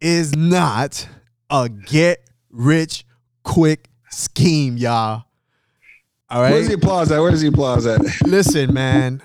is 0.00 0.34
not 0.36 1.08
a 1.50 1.68
get 1.68 2.28
rich 2.50 3.04
quick 3.44 3.88
scheme, 4.10 4.76
y'all. 4.76 5.24
All 6.30 6.42
right. 6.42 6.52
Where's 6.52 6.68
the 6.68 6.74
applause 6.74 7.10
at? 7.10 7.20
Where's 7.20 7.40
the 7.40 7.48
applause 7.48 7.86
at? 7.86 8.00
Listen, 8.26 8.74
man, 8.74 9.22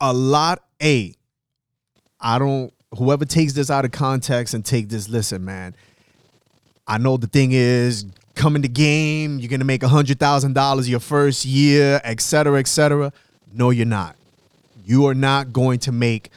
a 0.00 0.12
lot. 0.12 0.60
A, 0.82 1.14
I 2.20 2.38
don't. 2.38 2.72
Whoever 2.96 3.24
takes 3.24 3.52
this 3.52 3.70
out 3.70 3.84
of 3.84 3.90
context 3.90 4.54
and 4.54 4.64
take 4.64 4.88
this, 4.88 5.08
listen, 5.08 5.44
man. 5.44 5.74
I 6.86 6.98
know 6.98 7.16
the 7.16 7.26
thing 7.26 7.52
is 7.52 8.04
come 8.34 8.56
in 8.56 8.62
the 8.62 8.68
game. 8.68 9.38
You're 9.38 9.48
gonna 9.48 9.64
make 9.64 9.82
a 9.82 9.88
hundred 9.88 10.18
thousand 10.18 10.54
dollars 10.54 10.88
your 10.88 11.00
first 11.00 11.44
year, 11.44 12.00
et 12.04 12.20
cetera, 12.20 12.58
et 12.58 12.68
cetera. 12.68 13.12
No, 13.52 13.70
you're 13.70 13.86
not. 13.86 14.16
You 14.84 15.06
are 15.06 15.14
not 15.14 15.52
going 15.52 15.78
to 15.80 15.92
make 15.92 16.30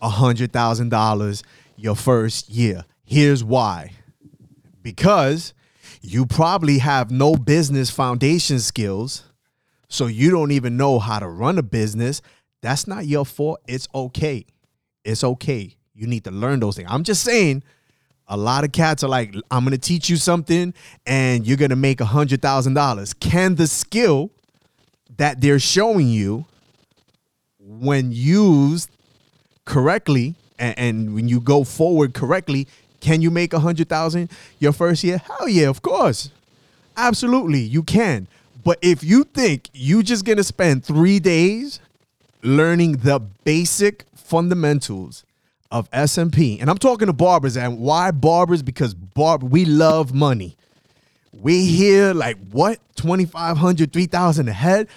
a 0.00 0.08
hundred 0.08 0.52
thousand 0.52 0.88
dollars 0.88 1.42
your 1.76 1.94
first 1.94 2.48
year. 2.48 2.84
Here's 3.04 3.44
why. 3.44 3.92
Because 4.82 5.52
you 6.00 6.24
probably 6.24 6.78
have 6.78 7.10
no 7.10 7.34
business 7.34 7.90
foundation 7.90 8.58
skills 8.60 9.24
so 9.88 10.06
you 10.06 10.30
don't 10.30 10.52
even 10.52 10.76
know 10.76 10.98
how 11.00 11.18
to 11.18 11.28
run 11.28 11.58
a 11.58 11.62
business, 11.62 12.22
that's 12.62 12.86
not 12.86 13.06
your 13.06 13.26
fault. 13.26 13.60
It's 13.66 13.88
okay. 13.94 14.46
It's 15.04 15.24
okay. 15.24 15.76
You 16.00 16.06
need 16.06 16.24
to 16.24 16.30
learn 16.30 16.60
those 16.60 16.76
things. 16.76 16.88
I'm 16.90 17.04
just 17.04 17.22
saying, 17.22 17.62
a 18.26 18.34
lot 18.34 18.64
of 18.64 18.72
cats 18.72 19.04
are 19.04 19.08
like, 19.08 19.34
I'm 19.50 19.64
gonna 19.64 19.76
teach 19.76 20.08
you 20.08 20.16
something 20.16 20.72
and 21.04 21.46
you're 21.46 21.58
gonna 21.58 21.76
make 21.76 22.00
a 22.00 22.06
hundred 22.06 22.40
thousand 22.40 22.72
dollars. 22.72 23.12
Can 23.12 23.56
the 23.56 23.66
skill 23.66 24.30
that 25.18 25.42
they're 25.42 25.58
showing 25.58 26.08
you 26.08 26.46
when 27.58 28.12
used 28.12 28.88
correctly 29.66 30.36
and, 30.58 30.78
and 30.78 31.14
when 31.14 31.28
you 31.28 31.38
go 31.38 31.64
forward 31.64 32.14
correctly, 32.14 32.66
can 33.00 33.20
you 33.20 33.30
make 33.30 33.52
a 33.52 33.58
hundred 33.60 33.90
thousand 33.90 34.30
your 34.58 34.72
first 34.72 35.04
year? 35.04 35.18
Hell 35.18 35.50
yeah, 35.50 35.68
of 35.68 35.82
course. 35.82 36.30
Absolutely, 36.96 37.60
you 37.60 37.82
can. 37.82 38.26
But 38.64 38.78
if 38.80 39.04
you 39.04 39.24
think 39.24 39.68
you're 39.74 40.02
just 40.02 40.24
gonna 40.24 40.44
spend 40.44 40.82
three 40.82 41.18
days 41.18 41.78
learning 42.42 42.92
the 42.98 43.20
basic 43.44 44.06
fundamentals 44.14 45.24
of 45.70 45.90
SMP, 45.90 46.60
and 46.60 46.68
I'm 46.68 46.78
talking 46.78 47.06
to 47.06 47.12
barbers, 47.12 47.56
and 47.56 47.78
why 47.78 48.10
barbers? 48.10 48.62
Because 48.62 48.94
barb 48.94 49.42
we 49.42 49.64
love 49.64 50.12
money. 50.12 50.56
We 51.32 51.64
hear 51.64 52.12
like 52.12 52.36
what 52.50 52.80
2500 52.96 53.92
3000 53.92 54.48
a 54.48 54.52
head. 54.52 54.88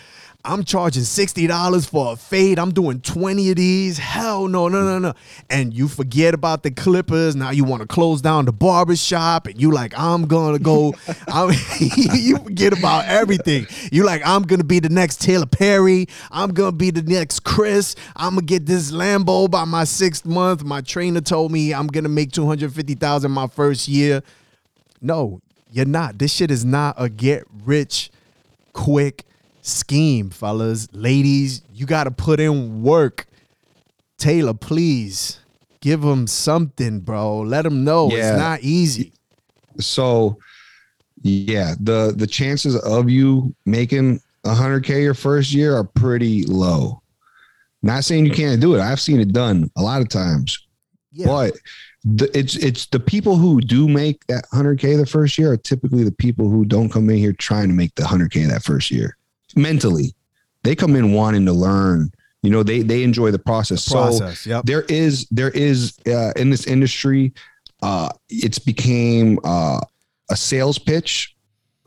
I'm 0.46 0.66
charging 0.66 1.04
$60 1.04 1.90
for 1.90 2.12
a 2.12 2.16
fade. 2.18 2.60
I'm 2.60 2.74
doing 2.74 3.00
20 3.00 3.52
of 3.52 3.56
these. 3.56 3.98
Hell 3.98 4.50
no, 4.50 4.68
no, 4.68 4.84
no, 4.84 5.00
no. 5.00 5.14
And 5.50 5.74
you 5.74 5.88
forget 5.88 6.34
about 6.34 6.64
the 6.64 6.72
clippers. 6.72 7.34
Now 7.34 7.52
you 7.52 7.64
want 7.64 7.80
to 7.82 7.88
close 7.88 8.22
down 8.22 8.44
the 8.44 8.52
barber 8.52 8.98
shop 8.98 9.48
and 9.48 9.60
you 9.62 9.72
like, 9.72 9.98
I'm 9.98 10.26
gonna 10.28 10.60
go. 10.60 10.96
I'm, 11.30 11.52
you 11.80 12.40
forget 12.40 12.78
about 12.78 13.06
everything. 13.06 13.68
You 13.90 14.04
like, 14.04 14.22
I'm 14.26 14.42
gonna 14.44 14.66
be 14.66 14.82
the 14.82 14.90
next 14.90 15.22
Taylor 15.22 15.46
Perry. 15.46 16.08
I'm 16.30 16.54
gonna 16.54 16.74
be 16.74 16.92
the 16.92 17.04
next 17.04 17.46
Chris. 17.46 17.96
I'm 18.18 18.36
gonna 18.36 18.46
get 18.46 18.66
this 18.66 18.92
Lambo 18.92 19.50
by 19.50 19.64
my 19.64 19.86
sixth 19.86 20.26
month. 20.26 20.62
My 20.66 20.82
trainer 20.82 21.22
told 21.22 21.54
me 21.54 21.74
I'm 21.74 21.88
gonna 21.88 22.10
make 22.10 22.34
250,000 22.34 23.32
my 23.32 23.48
first 23.48 23.88
year. 23.88 24.22
No, 25.02 25.40
you're 25.72 25.86
not. 25.86 26.18
This 26.18 26.34
shit 26.34 26.52
is 26.52 26.66
not 26.66 26.96
a 26.98 27.08
get 27.08 27.46
rich 27.64 28.12
quick 28.74 29.26
scheme, 29.64 30.30
fellas. 30.30 30.88
Ladies, 30.94 31.64
you 31.74 31.86
got 31.88 32.04
to 32.04 32.12
put 32.12 32.40
in 32.40 32.84
work. 32.84 33.26
Taylor, 34.20 34.54
please 34.54 35.40
give 35.82 36.02
them 36.02 36.28
something, 36.28 37.00
bro. 37.00 37.40
Let 37.40 37.64
them 37.64 37.84
know 37.84 38.10
Yeah. 38.12 38.30
it's 38.34 38.38
not 38.40 38.62
easy. 38.62 39.12
So 39.80 40.38
yeah, 41.24 41.74
the 41.80 42.14
the 42.16 42.28
chances 42.28 42.76
of 42.78 43.10
you 43.10 43.56
making 43.66 44.22
100k 44.46 45.02
your 45.02 45.14
first 45.14 45.52
year 45.54 45.76
are 45.76 45.84
pretty 45.84 46.44
low. 46.46 47.02
Not 47.82 48.04
saying 48.06 48.26
you 48.26 48.32
can't 48.32 48.62
do 48.62 48.76
it. 48.76 48.82
I've 48.82 49.02
seen 49.02 49.20
it 49.20 49.34
done 49.34 49.70
a 49.76 49.82
lot 49.82 50.02
of 50.02 50.10
times. 50.10 50.58
Yeah. 51.12 51.26
But 51.28 51.54
the, 52.06 52.30
it's 52.38 52.56
it's 52.56 52.86
the 52.88 53.00
people 53.00 53.36
who 53.36 53.60
do 53.62 53.88
make 53.88 54.26
that 54.28 54.46
100k 54.54 54.98
the 54.98 55.06
first 55.06 55.38
year 55.38 55.52
are 55.52 55.58
typically 55.58 56.04
the 56.04 56.12
people 56.12 56.50
who 56.50 56.66
don't 56.66 56.90
come 56.90 57.10
in 57.10 57.18
here 57.18 57.34
trying 57.34 57.68
to 57.70 57.74
make 57.74 57.96
the 57.96 58.04
100k 58.04 58.48
that 58.50 58.64
first 58.64 58.92
year. 58.92 59.18
Mentally, 59.56 60.14
they 60.64 60.76
come 60.76 60.96
in 60.96 61.14
wanting 61.14 61.46
to 61.46 61.54
learn. 61.54 62.12
You 62.42 62.50
know, 62.50 62.64
they 62.64 62.82
they 62.82 63.04
enjoy 63.04 63.32
the 63.32 63.40
process. 63.40 63.84
So 63.84 63.96
Process. 63.96 64.46
yep. 64.46 64.66
there 64.66 64.82
is 64.84 65.28
there 65.32 65.52
is 65.52 65.98
uh, 66.08 66.34
in 66.36 66.50
this 66.50 66.68
industry 66.68 67.34
uh 67.84 68.10
it's 68.30 68.58
became 68.58 69.38
uh 69.44 69.80
a 70.32 70.36
sales 70.36 70.80
pitch 70.80 71.36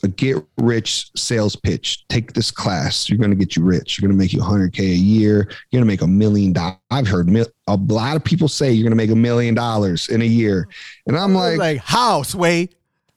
a 0.03 0.09
get 0.09 0.37
rich 0.59 1.11
sales 1.17 1.57
pitch 1.57 2.07
take 2.09 2.35
this 2.35 2.51
class 2.51 3.09
you're 3.09 3.19
going 3.19 3.31
to 3.31 3.37
get 3.37 3.57
you 3.57 3.65
rich 3.65 3.99
you're 3.99 4.07
going 4.07 4.17
to 4.17 4.23
make 4.23 4.33
you 4.33 4.41
100k 4.41 4.79
a 4.81 4.85
year 4.85 5.47
you're 5.71 5.81
going 5.81 5.83
to 5.83 5.87
make 5.87 6.03
a 6.03 6.07
million 6.07 6.53
dollars 6.53 6.77
i've 6.91 7.09
heard 7.09 7.29
mil- 7.29 7.49
a 7.67 7.77
lot 7.77 8.15
of 8.15 8.23
people 8.23 8.47
say 8.47 8.71
you're 8.71 8.85
going 8.85 8.91
to 8.91 8.97
make 8.97 9.11
a 9.11 9.17
million 9.17 9.55
dollars 9.55 10.11
in 10.11 10.21
a 10.21 10.27
year 10.27 10.69
and 11.07 11.17
i'm 11.17 11.35
like, 11.35 11.59
like 11.59 11.79
how, 11.79 12.23
Sway? 12.23 12.69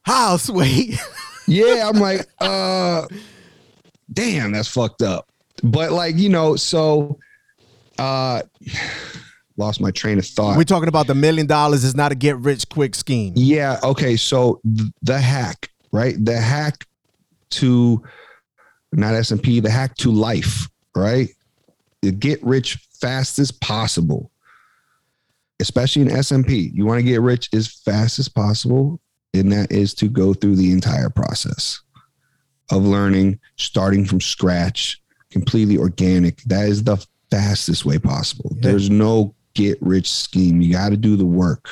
How, 0.02 0.38
Sway? 0.38 0.94
yeah 1.46 1.86
i'm 1.86 2.00
like 2.00 2.26
uh 2.40 3.06
damn, 4.12 4.52
that's 4.52 4.68
fucked 4.68 5.02
up. 5.02 5.28
But 5.62 5.92
like, 5.92 6.16
you 6.16 6.28
know, 6.28 6.56
so 6.56 7.18
uh 7.98 8.42
lost 9.56 9.80
my 9.80 9.90
train 9.90 10.18
of 10.18 10.26
thought. 10.26 10.56
We're 10.56 10.64
talking 10.64 10.88
about 10.88 11.06
the 11.06 11.14
million 11.14 11.46
dollars 11.46 11.84
is 11.84 11.94
not 11.94 12.12
a 12.12 12.14
get 12.14 12.36
rich 12.38 12.68
quick 12.68 12.94
scheme. 12.94 13.34
Yeah. 13.36 13.78
Okay. 13.82 14.16
So 14.16 14.60
th- 14.76 14.90
the 15.02 15.18
hack, 15.18 15.70
right? 15.92 16.14
The 16.18 16.38
hack 16.38 16.86
to 17.50 18.02
not 18.92 19.14
SMP, 19.14 19.62
the 19.62 19.70
hack 19.70 19.96
to 19.96 20.10
life, 20.10 20.68
right? 20.96 21.28
To 22.02 22.10
get 22.10 22.42
rich 22.42 22.78
fast 23.00 23.38
as 23.38 23.50
possible, 23.50 24.30
especially 25.60 26.02
in 26.02 26.08
SMP. 26.08 26.72
You 26.72 26.86
want 26.86 26.98
to 26.98 27.04
get 27.04 27.20
rich 27.20 27.48
as 27.52 27.68
fast 27.68 28.18
as 28.18 28.28
possible, 28.28 29.00
and 29.34 29.52
that 29.52 29.70
is 29.70 29.94
to 29.94 30.08
go 30.08 30.32
through 30.32 30.56
the 30.56 30.72
entire 30.72 31.10
process 31.10 31.80
of 32.70 32.84
learning, 32.84 33.38
starting 33.56 34.04
from 34.04 34.20
scratch, 34.20 35.00
completely 35.30 35.78
organic. 35.78 36.42
That 36.44 36.68
is 36.68 36.84
the 36.84 37.04
fastest 37.30 37.84
way 37.84 37.98
possible. 37.98 38.52
Yeah. 38.56 38.70
There's 38.70 38.90
no 38.90 39.34
get 39.54 39.78
rich 39.80 40.10
scheme. 40.10 40.60
You 40.60 40.72
got 40.72 40.90
to 40.90 40.96
do 40.96 41.16
the 41.16 41.26
work. 41.26 41.68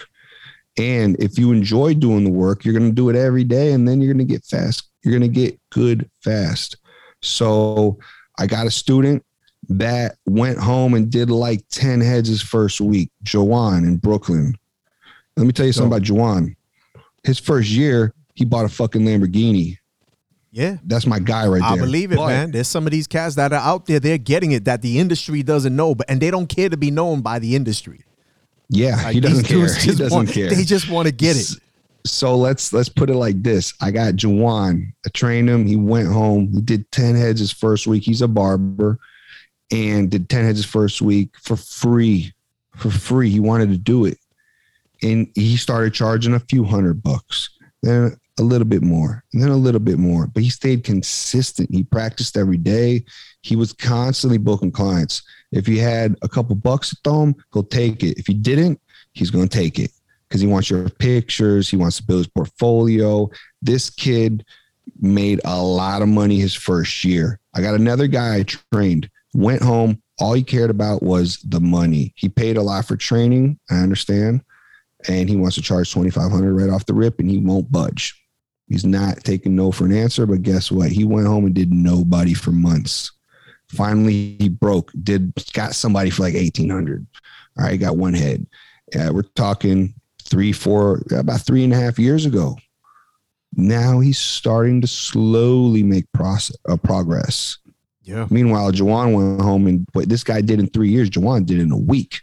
And 0.79 1.17
if 1.19 1.39
you 1.39 1.53
enjoy 1.53 1.95
doing 1.95 2.25
the 2.25 2.31
work, 2.31 2.65
you're 2.65 2.75
going 2.75 2.89
to 2.89 2.95
do 2.95 3.09
it 3.09 3.17
every 3.17 3.45
day 3.45 3.73
and 3.73 3.87
then 3.87 4.01
you're 4.01 4.13
going 4.13 4.27
to 4.27 4.33
get 4.33 4.45
fast. 4.45 4.89
You're 5.03 5.19
going 5.19 5.33
to 5.33 5.41
get 5.41 5.59
good 5.71 6.09
fast. 6.23 6.77
So 7.21 7.99
I 8.39 8.47
got 8.47 8.67
a 8.67 8.71
student 8.71 9.25
that 9.69 10.17
went 10.27 10.59
home 10.59 10.95
and 10.95 11.11
did 11.11 11.31
like 11.31 11.63
10 11.71 12.01
heads 12.01 12.29
his 12.29 12.41
first 12.41 12.81
week, 12.81 13.11
Jawan 13.25 13.79
in 13.79 13.97
Brooklyn. 13.97 14.57
Let 15.37 15.47
me 15.47 15.53
tell 15.53 15.67
you 15.67 15.73
something 15.73 15.93
about 15.93 16.07
Jawan. 16.07 16.55
His 17.25 17.39
first 17.39 17.71
year, 17.71 18.15
he 18.35 18.45
bought 18.45 18.65
a 18.65 18.69
fucking 18.69 19.03
Lamborghini. 19.03 19.79
Yeah. 20.59 20.77
That's 20.85 21.07
my 21.07 21.21
guy 21.21 21.47
right 21.47 21.61
there. 21.61 21.71
I 21.71 21.77
believe 21.77 22.11
it, 22.11 22.17
But- 22.17 22.27
man. 22.29 22.51
There's 22.51 22.67
some 22.69 22.85
of 22.87 22.91
these 22.91 23.07
cats 23.07 23.37
that 23.37 23.53
are 23.53 23.61
out 23.61 23.87
there, 23.87 24.01
they're 24.01 24.19
getting 24.19 24.51
it 24.53 24.65
that 24.65 24.83
the 24.83 24.99
industry 24.99 25.43
doesn't 25.45 25.75
know, 25.75 25.95
but 25.95 26.11
and 26.11 26.21
they 26.21 26.31
don't 26.33 26.49
care 26.49 26.69
to 26.69 26.77
be 26.77 26.91
known 26.91 27.21
by 27.21 27.39
the 27.39 27.55
industry. 27.55 28.01
Yeah, 28.69 28.97
Like, 28.97 29.15
he 29.15 29.21
doesn't 29.21 29.45
care. 29.45 29.73
He 29.73 29.91
doesn't 29.93 30.11
want- 30.11 30.29
care. 30.31 30.51
They 30.51 30.65
just 30.65 30.91
want 30.91 31.07
to 31.07 31.13
get 31.13 31.37
it. 31.37 31.49
So 32.05 32.37
let's 32.37 32.73
let's 32.73 32.89
put 32.89 33.09
it 33.11 33.15
like 33.15 33.43
this. 33.43 33.73
I 33.81 33.91
got 33.91 34.15
Jawan. 34.15 34.93
I 35.07 35.09
trained 35.11 35.49
him. 35.49 35.67
He 35.67 35.77
went 35.77 36.09
home. 36.09 36.51
He 36.53 36.61
did 36.61 36.91
10 36.91 37.15
heads 37.17 37.39
his 37.41 37.53
first 37.53 37.87
week. 37.87 38.03
He's 38.03 38.23
a 38.23 38.29
barber 38.29 38.99
and 39.71 40.11
did 40.11 40.29
10 40.29 40.45
heads 40.45 40.59
his 40.59 40.67
first 40.67 41.01
week 41.03 41.31
for 41.41 41.57
free. 41.57 42.33
For 42.77 42.91
free. 42.91 43.31
He 43.31 43.41
wanted 43.41 43.71
to 43.71 43.79
do 43.79 44.07
it. 44.07 44.19
And 45.03 45.29
he 45.35 45.57
started 45.57 45.93
charging 45.95 46.35
a 46.35 46.41
few 46.41 46.65
hundred 46.65 47.03
bucks. 47.03 47.51
Then 47.83 48.17
a 48.39 48.43
little 48.43 48.67
bit 48.67 48.83
more. 48.83 49.25
And 49.33 49.43
then 49.43 49.51
a 49.51 49.57
little 49.57 49.81
bit 49.81 49.99
more. 49.99 50.27
But 50.27 50.43
he 50.43 50.51
stayed 50.51 50.85
consistent. 50.85 51.71
He 51.73 51.85
practiced 51.85 52.37
every 52.37 52.57
day. 52.57 53.05
He 53.43 53.57
was 53.57 53.73
constantly 53.73 54.39
booking 54.39 54.73
clients. 54.73 55.23
If 55.53 55.67
he 55.67 55.79
had 55.79 56.17
a 56.23 56.29
couple 56.29 56.55
bucks 56.57 56.91
to 56.91 56.97
throw 57.05 57.25
him, 57.25 57.37
he'll 57.53 57.65
take 57.65 58.03
it. 58.03 58.19
If 58.19 58.27
he 58.27 58.35
didn't, 58.35 58.81
he's 59.13 59.31
going 59.31 59.49
to 59.49 59.59
take 59.59 59.79
it 59.79 59.91
because 60.29 60.41
he 60.41 60.47
wants 60.47 60.71
your 60.71 60.89
pictures. 60.89 61.69
He 61.69 61.77
wants 61.77 61.97
to 61.97 62.03
build 62.03 62.21
his 62.21 62.29
portfolio. 62.29 63.31
This 63.63 63.91
kid 63.91 64.45
made 65.01 65.41
a 65.45 65.63
lot 65.63 66.03
of 66.03 66.09
money 66.09 66.39
his 66.39 66.55
first 66.55 67.05
year. 67.05 67.41
I 67.55 67.61
got 67.61 67.75
another 67.75 68.07
guy 68.07 68.37
I 68.37 68.45
trained, 68.73 69.11
went 69.35 69.63
home. 69.63 70.03
All 70.21 70.33
he 70.33 70.43
cared 70.43 70.71
about 70.71 71.03
was 71.03 71.39
the 71.39 71.61
money. 71.61 72.13
He 72.17 72.29
paid 72.29 72.57
a 72.57 72.63
lot 72.63 72.85
for 72.85 72.97
training. 72.97 73.59
I 73.71 73.77
understand. 73.77 74.43
And 75.09 75.29
he 75.29 75.37
wants 75.37 75.55
to 75.55 75.63
charge 75.63 75.93
2,500 75.93 76.55
right 76.55 76.71
off 76.71 76.87
the 76.87 76.95
rip 76.95 77.21
and 77.21 77.31
he 77.31 77.39
won't 77.39 77.71
budge. 77.71 78.21
He's 78.69 78.85
not 78.85 79.25
taking 79.25 79.57
no 79.57 79.73
for 79.73 79.87
an 79.87 79.93
answer. 79.93 80.27
But 80.27 80.43
guess 80.43 80.71
what? 80.71 80.91
He 80.91 81.05
went 81.05 81.27
home 81.27 81.47
and 81.47 81.55
did 81.55 81.73
nobody 81.73 82.35
for 82.35 82.53
months. 82.53 83.13
Finally, 83.69 84.37
he 84.39 84.49
broke, 84.49 84.91
did 85.03 85.33
got 85.53 85.75
somebody 85.75 86.11
for 86.11 86.23
like 86.23 86.35
1,800. 86.35 87.07
All 87.59 87.65
right, 87.65 87.79
got 87.79 87.97
one 87.97 88.15
head. 88.15 88.47
Yeah, 88.95 89.11
we're 89.11 89.23
talking 89.23 89.95
three, 90.23 90.53
four, 90.53 91.03
about 91.11 91.43
three 91.43 91.65
and 91.65 91.73
a 91.73 91.77
half 91.77 91.99
years 91.99 92.25
ago. 92.25 92.57
Now 93.55 94.01
he's 94.01 94.19
starting 94.19 94.81
to 94.81 94.87
slowly 94.87 95.83
make 95.83 96.11
process, 96.13 96.57
uh, 96.69 96.77
progress. 96.77 97.59
Yeah. 98.03 98.27
Meanwhile, 98.31 98.73
Jawan 98.73 99.15
went 99.15 99.43
home 99.43 99.67
and 99.67 99.87
what 99.93 100.09
this 100.09 100.25
guy 100.25 100.41
did 100.41 100.61
in 100.61 100.69
three 100.69 100.89
years, 100.89 101.11
Jawan 101.11 101.45
did 101.45 101.59
in 101.59 101.73
a 101.73 101.77
week. 101.77 102.21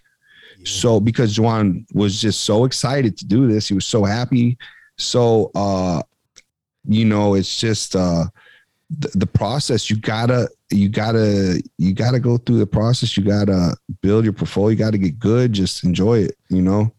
So 0.63 0.99
because 0.99 1.37
Jawan 1.37 1.85
was 1.93 2.19
just 2.19 2.41
so 2.41 2.65
excited 2.65 3.17
to 3.17 3.25
do 3.25 3.47
this, 3.47 3.67
he 3.67 3.75
was 3.75 3.85
so 3.85 4.03
happy. 4.03 4.57
So 4.97 5.51
uh, 5.53 6.01
you 6.87 7.05
know, 7.05 7.33
it's 7.35 7.59
just 7.59 7.95
uh 7.95 8.25
the, 8.99 9.09
the 9.15 9.27
process. 9.27 9.89
You 9.89 9.97
gotta, 9.97 10.49
you 10.69 10.89
gotta, 10.89 11.61
you 11.77 11.93
gotta 11.93 12.19
go 12.19 12.37
through 12.37 12.59
the 12.59 12.67
process. 12.67 13.17
You 13.17 13.23
gotta 13.23 13.75
build 14.01 14.23
your 14.23 14.33
portfolio. 14.33 14.69
You 14.69 14.75
gotta 14.75 14.97
get 14.97 15.19
good. 15.19 15.53
Just 15.53 15.83
enjoy 15.83 16.19
it. 16.19 16.37
You 16.49 16.61
know. 16.61 16.91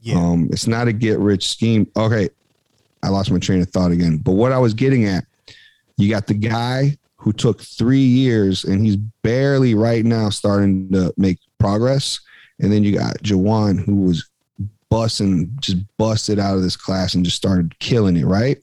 Yeah. 0.00 0.18
Um, 0.18 0.48
it's 0.52 0.68
not 0.68 0.86
a 0.86 0.92
get 0.92 1.18
rich 1.18 1.48
scheme. 1.48 1.90
Okay, 1.96 2.28
I 3.02 3.08
lost 3.08 3.30
my 3.30 3.38
train 3.38 3.60
of 3.60 3.70
thought 3.70 3.90
again. 3.90 4.18
But 4.18 4.32
what 4.32 4.52
I 4.52 4.58
was 4.58 4.72
getting 4.72 5.04
at, 5.06 5.24
you 5.96 6.08
got 6.08 6.26
the 6.26 6.34
guy 6.34 6.96
who 7.16 7.32
took 7.32 7.60
three 7.60 7.98
years 7.98 8.62
and 8.62 8.84
he's 8.84 8.96
barely 8.96 9.74
right 9.74 10.04
now 10.04 10.30
starting 10.30 10.92
to 10.92 11.12
make 11.16 11.38
progress. 11.58 12.20
And 12.60 12.72
then 12.72 12.84
you 12.84 12.96
got 12.96 13.16
Jawan 13.18 13.84
who 13.84 13.96
was 13.96 14.28
busting, 14.90 15.50
just 15.60 15.78
busted 15.96 16.38
out 16.38 16.56
of 16.56 16.62
this 16.62 16.76
class 16.76 17.14
and 17.14 17.24
just 17.24 17.36
started 17.36 17.76
killing 17.80 18.16
it, 18.16 18.26
right? 18.26 18.58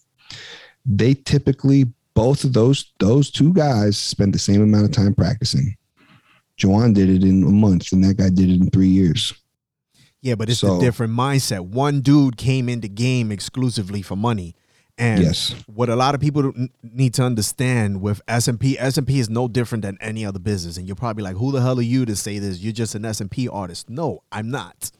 They 0.85 1.13
typically 1.13 1.85
both 2.13 2.43
of 2.43 2.53
those 2.53 2.91
those 2.99 3.31
two 3.31 3.53
guys 3.53 3.97
spent 3.97 4.33
the 4.33 4.39
same 4.39 4.61
amount 4.61 4.85
of 4.85 4.91
time 4.91 5.15
practicing. 5.15 5.75
Jawan 6.59 6.93
did 6.93 7.09
it 7.09 7.23
in 7.23 7.43
a 7.43 7.49
month, 7.49 7.91
and 7.91 8.03
that 8.03 8.17
guy 8.17 8.29
did 8.29 8.49
it 8.49 8.61
in 8.61 8.69
three 8.69 8.87
years. 8.89 9.33
Yeah, 10.21 10.35
but 10.35 10.49
it's 10.49 10.59
So- 10.59 10.77
a 10.77 10.79
different 10.79 11.13
mindset. 11.13 11.61
One 11.61 12.01
dude 12.01 12.37
came 12.37 12.69
in 12.69 12.81
the 12.81 12.87
game 12.89 13.31
exclusively 13.31 14.01
for 14.01 14.15
money. 14.15 14.55
And 14.95 15.23
Yes. 15.23 15.55
what 15.65 15.89
a 15.89 15.95
lot 15.95 16.13
of 16.13 16.21
people 16.21 16.53
need 16.83 17.15
to 17.15 17.23
understand 17.23 17.99
with 17.99 18.21
SMP, 18.27 18.77
SMP 18.79 19.17
is 19.19 19.27
no 19.27 19.47
different 19.47 19.81
than 19.81 19.97
any 19.99 20.23
other 20.23 20.37
business. 20.37 20.77
And 20.77 20.85
you're 20.85 20.95
probably 20.95 21.23
like, 21.23 21.35
who 21.35 21.51
the 21.51 21.61
hell 21.61 21.79
are 21.79 21.81
you 21.81 22.05
to 22.05 22.15
say 22.15 22.37
this? 22.37 22.59
You're 22.59 22.73
just 22.73 22.93
an 22.93 23.01
SMP 23.03 23.47
artist. 23.51 23.89
No, 23.89 24.21
I'm 24.31 24.51
not. 24.51 24.91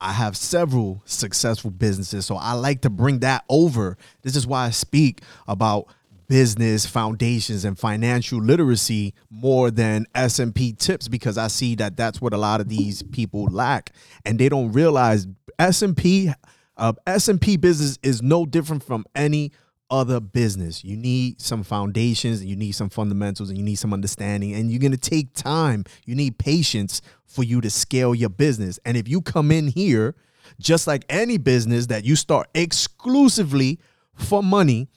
I 0.00 0.12
have 0.12 0.36
several 0.36 1.02
successful 1.04 1.70
businesses, 1.70 2.26
so 2.26 2.36
I 2.36 2.52
like 2.52 2.82
to 2.82 2.90
bring 2.90 3.20
that 3.20 3.44
over. 3.48 3.96
This 4.22 4.36
is 4.36 4.46
why 4.46 4.66
I 4.66 4.70
speak 4.70 5.22
about 5.48 5.88
business 6.28 6.86
foundations 6.86 7.64
and 7.64 7.78
financial 7.78 8.38
literacy 8.38 9.14
more 9.30 9.70
than 9.70 10.06
SMP 10.14 10.76
tips 10.78 11.08
because 11.08 11.38
I 11.38 11.48
see 11.48 11.74
that 11.76 11.96
that's 11.96 12.20
what 12.20 12.34
a 12.34 12.36
lot 12.36 12.60
of 12.60 12.68
these 12.68 13.02
people 13.02 13.46
lack 13.46 13.92
and 14.26 14.38
they 14.38 14.50
don't 14.50 14.72
realize 14.72 15.26
SMP 15.58 16.34
uh, 16.76 16.92
SMP 17.06 17.60
business 17.60 17.98
is 18.02 18.22
no 18.22 18.46
different 18.46 18.84
from 18.84 19.04
any 19.14 19.52
other 19.90 20.20
business. 20.20 20.84
You 20.84 20.96
need 20.96 21.40
some 21.40 21.62
foundations, 21.62 22.44
you 22.44 22.56
need 22.56 22.72
some 22.72 22.90
fundamentals, 22.90 23.48
and 23.48 23.58
you 23.58 23.64
need 23.64 23.76
some 23.76 23.92
understanding. 23.92 24.54
And 24.54 24.70
you're 24.70 24.80
gonna 24.80 24.96
take 24.96 25.34
time. 25.34 25.84
You 26.04 26.14
need 26.14 26.38
patience 26.38 27.00
for 27.26 27.42
you 27.42 27.60
to 27.60 27.70
scale 27.70 28.14
your 28.14 28.30
business. 28.30 28.78
And 28.84 28.96
if 28.96 29.08
you 29.08 29.22
come 29.22 29.50
in 29.50 29.68
here, 29.68 30.14
just 30.60 30.86
like 30.86 31.04
any 31.08 31.38
business 31.38 31.86
that 31.86 32.04
you 32.04 32.16
start 32.16 32.48
exclusively 32.54 33.78
for 34.14 34.42
money, 34.42 34.88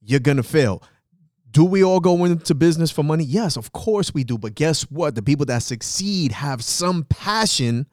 you're 0.00 0.20
gonna 0.20 0.42
fail. 0.42 0.82
Do 1.50 1.64
we 1.64 1.82
all 1.82 2.00
go 2.00 2.24
into 2.24 2.54
business 2.54 2.90
for 2.90 3.02
money? 3.02 3.24
Yes, 3.24 3.56
of 3.56 3.72
course 3.72 4.12
we 4.12 4.24
do. 4.24 4.36
But 4.36 4.54
guess 4.54 4.82
what? 4.90 5.14
The 5.14 5.22
people 5.22 5.46
that 5.46 5.62
succeed 5.62 6.32
have 6.32 6.62
some 6.62 7.04
passion 7.04 7.86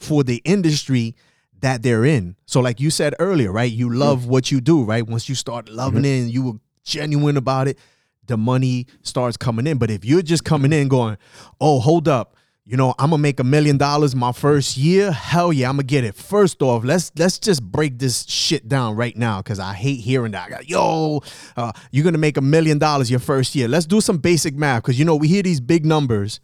for 0.00 0.24
the 0.24 0.42
industry 0.44 1.14
that 1.60 1.82
they're 1.82 2.04
in. 2.04 2.36
So, 2.46 2.60
like 2.60 2.80
you 2.80 2.90
said 2.90 3.14
earlier, 3.18 3.52
right? 3.52 3.70
You 3.70 3.88
hmm. 3.88 3.96
love 3.96 4.26
what 4.26 4.50
you 4.50 4.60
do, 4.60 4.84
right? 4.84 5.06
Once 5.06 5.28
you 5.28 5.34
start 5.34 5.68
loving 5.68 6.02
mm-hmm. 6.02 6.06
it 6.06 6.20
and 6.22 6.30
you 6.30 6.42
were 6.44 6.58
genuine 6.84 7.36
about 7.36 7.68
it, 7.68 7.78
the 8.26 8.36
money 8.36 8.86
starts 9.02 9.36
coming 9.36 9.66
in. 9.66 9.78
But 9.78 9.90
if 9.90 10.04
you're 10.04 10.22
just 10.22 10.44
coming 10.44 10.72
in 10.72 10.88
going, 10.88 11.18
oh, 11.60 11.80
hold 11.80 12.08
up, 12.08 12.36
you 12.68 12.76
know, 12.76 12.94
I'm 12.98 13.08
gonna 13.08 13.22
make 13.22 13.40
a 13.40 13.44
million 13.44 13.78
dollars 13.78 14.14
my 14.14 14.30
first 14.30 14.76
year. 14.76 15.10
Hell 15.10 15.54
yeah, 15.54 15.70
I'm 15.70 15.76
gonna 15.76 15.84
get 15.84 16.04
it. 16.04 16.14
First 16.14 16.60
off, 16.60 16.84
let's 16.84 17.10
let's 17.16 17.38
just 17.38 17.62
break 17.62 17.98
this 17.98 18.26
shit 18.28 18.68
down 18.68 18.94
right 18.94 19.16
now 19.16 19.40
because 19.40 19.58
I 19.58 19.72
hate 19.72 20.00
hearing 20.00 20.32
that. 20.32 20.48
I 20.48 20.50
got, 20.50 20.68
Yo, 20.68 21.22
uh, 21.56 21.72
you're 21.90 22.04
gonna 22.04 22.18
make 22.18 22.36
a 22.36 22.42
million 22.42 22.76
dollars 22.76 23.10
your 23.10 23.20
first 23.20 23.54
year. 23.54 23.68
Let's 23.68 23.86
do 23.86 24.02
some 24.02 24.18
basic 24.18 24.54
math 24.54 24.82
because 24.82 24.98
you 24.98 25.06
know 25.06 25.16
we 25.16 25.28
hear 25.28 25.42
these 25.42 25.60
big 25.60 25.86
numbers 25.86 26.40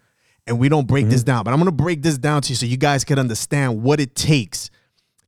and 0.46 0.58
we 0.58 0.70
don't 0.70 0.86
break 0.86 1.10
this 1.10 1.20
mm-hmm. 1.20 1.26
down. 1.26 1.44
But 1.44 1.52
I'm 1.52 1.58
gonna 1.58 1.72
break 1.72 2.00
this 2.00 2.16
down 2.16 2.40
to 2.40 2.48
you 2.48 2.56
so 2.56 2.64
you 2.64 2.78
guys 2.78 3.04
can 3.04 3.18
understand 3.18 3.82
what 3.82 4.00
it 4.00 4.14
takes 4.14 4.70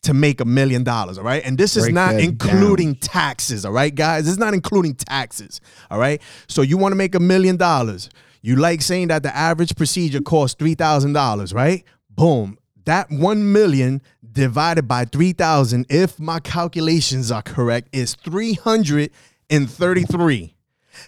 to 0.07 0.14
make 0.14 0.40
a 0.40 0.44
million 0.44 0.82
dollars, 0.82 1.18
all 1.18 1.24
right? 1.24 1.44
And 1.44 1.57
this 1.59 1.76
is 1.76 1.84
Break 1.84 1.94
not 1.94 2.14
including 2.14 2.94
down. 2.94 3.00
taxes, 3.00 3.64
all 3.64 3.70
right, 3.72 3.94
guys? 3.94 4.24
This 4.24 4.32
is 4.32 4.38
not 4.38 4.54
including 4.54 4.94
taxes, 4.94 5.61
all 5.90 5.98
right? 5.98 6.20
So 6.48 6.62
you 6.62 6.78
want 6.78 6.92
to 6.92 6.96
make 6.96 7.14
a 7.14 7.20
million 7.20 7.57
dollars. 7.57 8.09
You 8.42 8.57
like 8.57 8.82
saying 8.82 9.09
that 9.09 9.22
the 9.22 9.36
average 9.36 9.76
procedure 9.76 10.20
costs 10.20 10.61
$3,000, 10.62 11.54
right? 11.54 11.84
Boom. 12.11 12.59
That 12.84 13.11
1 13.11 13.52
million 13.52 14.02
divided 14.32 14.86
by 14.86 15.04
3,000, 15.04 15.86
if 15.88 16.20
my 16.20 16.38
calculations 16.40 17.32
are 17.32 17.42
correct, 17.42 17.88
is 17.92 18.14
333. 18.14 20.54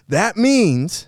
That 0.09 0.35
means 0.35 1.07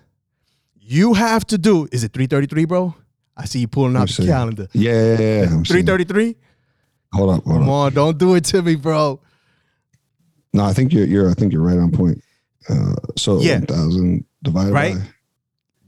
you 0.80 1.16
have 1.16 1.46
to 1.48 1.58
do, 1.58 1.88
is 1.92 2.04
it 2.04 2.14
333, 2.14 2.66
bro? 2.66 2.96
I 3.36 3.46
see 3.46 3.60
you 3.60 3.68
pulling 3.68 3.96
out 3.96 4.18
I'm 4.18 4.26
the 4.26 4.32
calendar. 4.32 4.68
Yeah, 4.74 5.18
yeah, 5.18 5.42
yeah. 5.42 5.64
333? 5.64 6.36
Hold 7.14 7.30
up, 7.30 7.44
hold 7.44 7.56
Come 7.58 7.64
up. 7.64 7.70
on, 7.70 7.94
don't 7.94 8.18
do 8.18 8.36
it 8.36 8.46
to 8.46 8.62
me, 8.62 8.76
bro. 8.76 9.20
No, 10.54 10.64
I 10.66 10.74
think 10.74 10.94
you're, 10.94 11.06
you're. 11.06 11.30
I 11.30 11.34
think 11.34 11.52
you're 11.54 11.62
right 11.62 11.78
on 11.78 11.92
point. 11.92 12.22
Uh, 12.70 12.94
so 13.18 13.40
Yeah. 13.42 13.58
one 13.60 13.66
thousand 13.68 14.26
divided 14.44 14.74
Right. 14.74 14.96
by. 14.96 15.02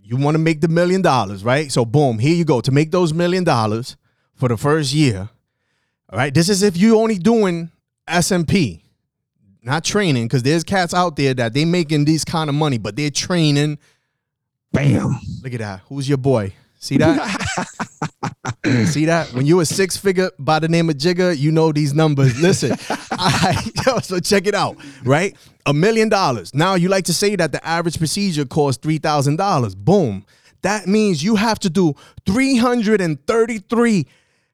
You 0.01 0.17
want 0.17 0.36
to 0.36 0.39
make 0.39 0.61
the 0.61 0.67
million 0.67 1.01
dollars, 1.01 1.43
right? 1.43 1.71
So 1.71 1.86
boom, 1.86 2.19
here 2.19 2.36
you 2.36 2.45
go. 2.45 2.61
To 2.61 2.71
make 2.71 2.91
those 2.91 3.13
million 3.13 3.43
dollars 3.43 3.95
for 4.36 4.49
the 4.49 4.57
first 4.57 4.93
year. 4.93 5.30
All 6.09 6.17
right. 6.17 6.34
This 6.34 6.49
is 6.49 6.61
if 6.61 6.76
you 6.78 6.99
only 6.99 7.17
doing 7.17 7.71
SMP, 8.07 8.82
not 9.63 9.84
training, 9.86 10.26
because 10.26 10.43
there's 10.43 10.63
cats 10.63 10.93
out 10.93 11.15
there 11.15 11.34
that 11.34 11.53
they 11.53 11.63
making 11.65 12.05
these 12.05 12.26
kind 12.26 12.49
of 12.49 12.55
money, 12.55 12.78
but 12.78 12.95
they're 12.97 13.09
training. 13.09 13.78
Bam. 14.74 15.19
Look 15.41 15.53
at 15.53 15.59
that. 15.59 15.82
Who's 15.88 16.07
your 16.09 16.17
boy? 16.17 16.53
See 16.80 16.97
that? 16.97 17.38
See 18.86 19.06
that? 19.06 19.34
When 19.34 19.46
you 19.46 19.60
a 19.62 19.66
six 19.66 19.96
figure 19.96 20.30
by 20.38 20.60
the 20.60 20.68
name 20.68 20.89
of 20.89 20.98
Jigga, 20.98 21.38
you 21.38 21.52
know 21.52 21.72
these 21.72 21.94
numbers. 21.94 22.39
Listen, 22.41 22.72
I, 23.12 23.72
yo, 23.86 24.00
so 24.00 24.20
check 24.20 24.48
it 24.48 24.56
out, 24.56 24.78
right? 25.04 25.36
A 25.66 25.74
million 25.74 26.10
dollars. 26.10 26.54
Now 26.54 26.76
you 26.76 26.89
like 26.89 27.06
to 27.06 27.14
say 27.14 27.36
that 27.38 27.52
the 27.52 27.66
average 27.66 27.98
procedure 27.98 28.46
costs 28.46 28.82
three 28.82 28.98
thousand 28.98 29.38
dollars. 29.38 29.76
Boom. 29.76 30.26
That 30.62 30.88
means 30.88 31.24
you 31.24 31.36
have 31.36 31.60
to 31.60 31.70
do 31.70 31.94
three 32.26 32.58
hundred 32.58 33.02
and 33.02 33.26
thirty-three 33.28 34.08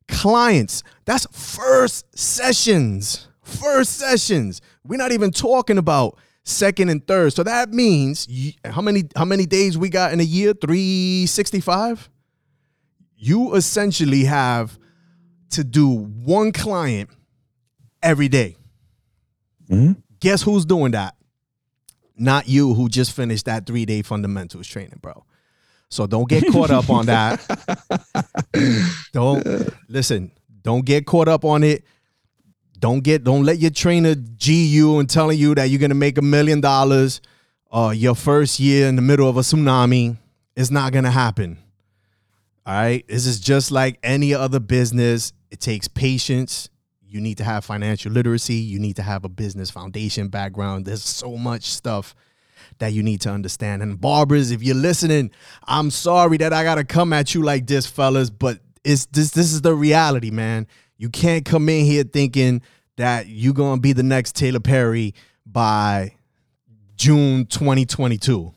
clients. 0.08 0.84
That's 1.06 1.26
first 1.32 2.18
sessions. 2.18 3.28
First 3.44 3.98
sessions. 3.98 4.62
We're 4.86 4.98
not 4.98 5.12
even 5.12 5.32
talking 5.32 5.80
about 5.80 6.18
second 6.44 6.90
and 6.90 7.06
third. 7.06 7.34
So 7.34 7.44
that 7.44 7.70
means 7.70 8.28
you, 8.30 8.54
how 8.66 8.82
many 8.82 9.04
how 9.16 9.26
many 9.26 9.46
days 9.46 9.78
we 9.78 9.90
got 9.90 10.14
in 10.14 10.20
a 10.20 10.24
year? 10.24 10.54
365? 10.54 12.10
You 13.22 13.53
essentially 13.55 14.24
have 14.24 14.80
to 15.51 15.63
do 15.63 15.89
one 15.89 16.53
client 16.53 17.09
every 18.01 18.30
day. 18.30 18.55
Mhm. 19.70 19.97
Guess 20.22 20.41
who's 20.43 20.65
doing 20.65 20.93
that? 20.93 21.15
Not 22.17 22.47
you 22.47 22.74
who 22.74 22.88
just 22.88 23.11
finished 23.13 23.45
that 23.45 23.65
3-day 23.65 24.03
fundamentals 24.03 24.67
training, 24.67 24.99
bro. 25.01 25.26
So 25.89 26.07
don't 26.07 26.30
get 26.30 26.45
caught 26.51 26.70
up 26.72 26.89
on 26.89 27.07
that. 27.07 27.39
don't 29.13 29.45
listen, 29.89 30.32
don't 30.61 30.86
get 30.86 31.05
caught 31.05 31.28
up 31.28 31.43
on 31.43 31.63
it. 31.63 31.84
Don't 32.78 33.01
get 33.03 33.24
don't 33.26 33.43
let 33.43 33.59
your 33.59 33.72
trainer 33.72 34.15
G 34.15 34.65
you 34.65 34.99
and 34.99 35.09
telling 35.09 35.38
you 35.38 35.55
that 35.55 35.65
you're 35.65 35.80
gonna 35.80 35.95
make 35.95 36.17
a 36.17 36.22
million 36.22 36.61
dollars 36.61 37.20
uh 37.72 37.93
your 37.95 38.15
first 38.15 38.59
year 38.59 38.88
in 38.88 38.95
the 38.95 39.01
middle 39.01 39.28
of 39.28 39.36
a 39.36 39.41
tsunami. 39.41 40.15
It's 40.55 40.72
not 40.72 40.93
gonna 40.93 41.11
happen. 41.11 41.57
All 42.66 42.74
right. 42.74 43.07
This 43.07 43.26
is 43.26 43.39
just 43.39 43.72
like 43.72 43.99
any 44.03 44.34
other 44.34 44.60
business. 44.60 45.34
It 45.51 45.60
takes 45.60 45.88
patience. 45.88 46.70
You 47.01 47.22
need 47.22 47.38
to 47.38 47.43
have 47.43 47.66
financial 47.66 48.12
literacy. 48.12 48.55
You 48.55 48.80
need 48.80 48.97
to 48.97 49.01
have 49.01 49.26
a 49.26 49.30
business 49.30 49.72
foundation 49.72 50.28
background. 50.28 50.86
There's 50.86 51.03
so 51.03 51.38
much 51.38 51.64
stuff 51.64 52.14
that 52.78 52.93
you 52.93 53.03
need 53.03 53.22
to 53.22 53.32
understand. 53.32 53.82
And 53.82 53.99
barbers, 53.99 54.51
if 54.51 54.62
you're 54.62 54.76
listening, 54.76 55.32
I'm 55.68 55.91
sorry 55.91 56.38
that 56.38 56.53
I 56.53 56.64
gotta 56.64 56.84
come 56.84 57.14
at 57.14 57.34
you 57.34 57.41
like 57.41 57.68
this, 57.68 57.86
fellas, 57.86 58.30
but 58.30 58.60
it's 58.84 59.05
this 59.07 59.32
this 59.32 59.53
is 59.53 59.62
the 59.62 59.74
reality, 59.74 60.32
man. 60.32 60.68
You 60.97 61.10
can't 61.10 61.45
come 61.45 61.70
in 61.70 61.86
here 61.86 62.03
thinking 62.03 62.62
that 62.97 63.28
you're 63.28 63.53
gonna 63.53 63.82
be 63.82 63.93
the 63.93 64.03
next 64.03 64.36
Taylor 64.36 64.60
Perry 64.60 65.14
by 65.45 66.16
June 66.95 67.45
2022. 67.45 68.53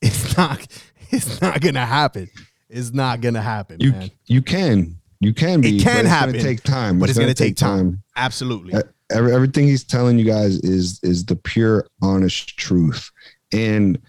It's 0.00 0.36
not 0.36 0.66
it's 1.10 1.40
not 1.40 1.60
gonna 1.60 1.86
happen. 1.86 2.30
It's 2.72 2.92
not 2.92 3.20
gonna 3.20 3.42
happen, 3.42 3.76
You 3.80 3.92
man. 3.92 4.10
you 4.26 4.42
can 4.42 4.96
you 5.20 5.32
can 5.32 5.60
be. 5.60 5.76
It 5.76 5.82
can 5.82 6.00
it's 6.00 6.08
happen, 6.08 6.32
Gonna 6.32 6.42
take 6.42 6.62
time. 6.64 6.98
But 6.98 7.10
it's, 7.10 7.18
gonna, 7.18 7.34
take 7.34 7.56
time. 7.56 8.02
Absolutely. 8.16 8.74
Uh, 8.74 8.82
Every, 9.12 9.32
everything 9.34 9.66
he's 9.66 9.84
telling 9.84 10.18
you 10.18 10.24
guys 10.24 10.58
is 10.60 10.98
is 11.02 11.24
the 11.24 11.36
pure, 11.36 11.86
honest 12.00 12.56
truth. 12.56 13.10
And 13.52 14.00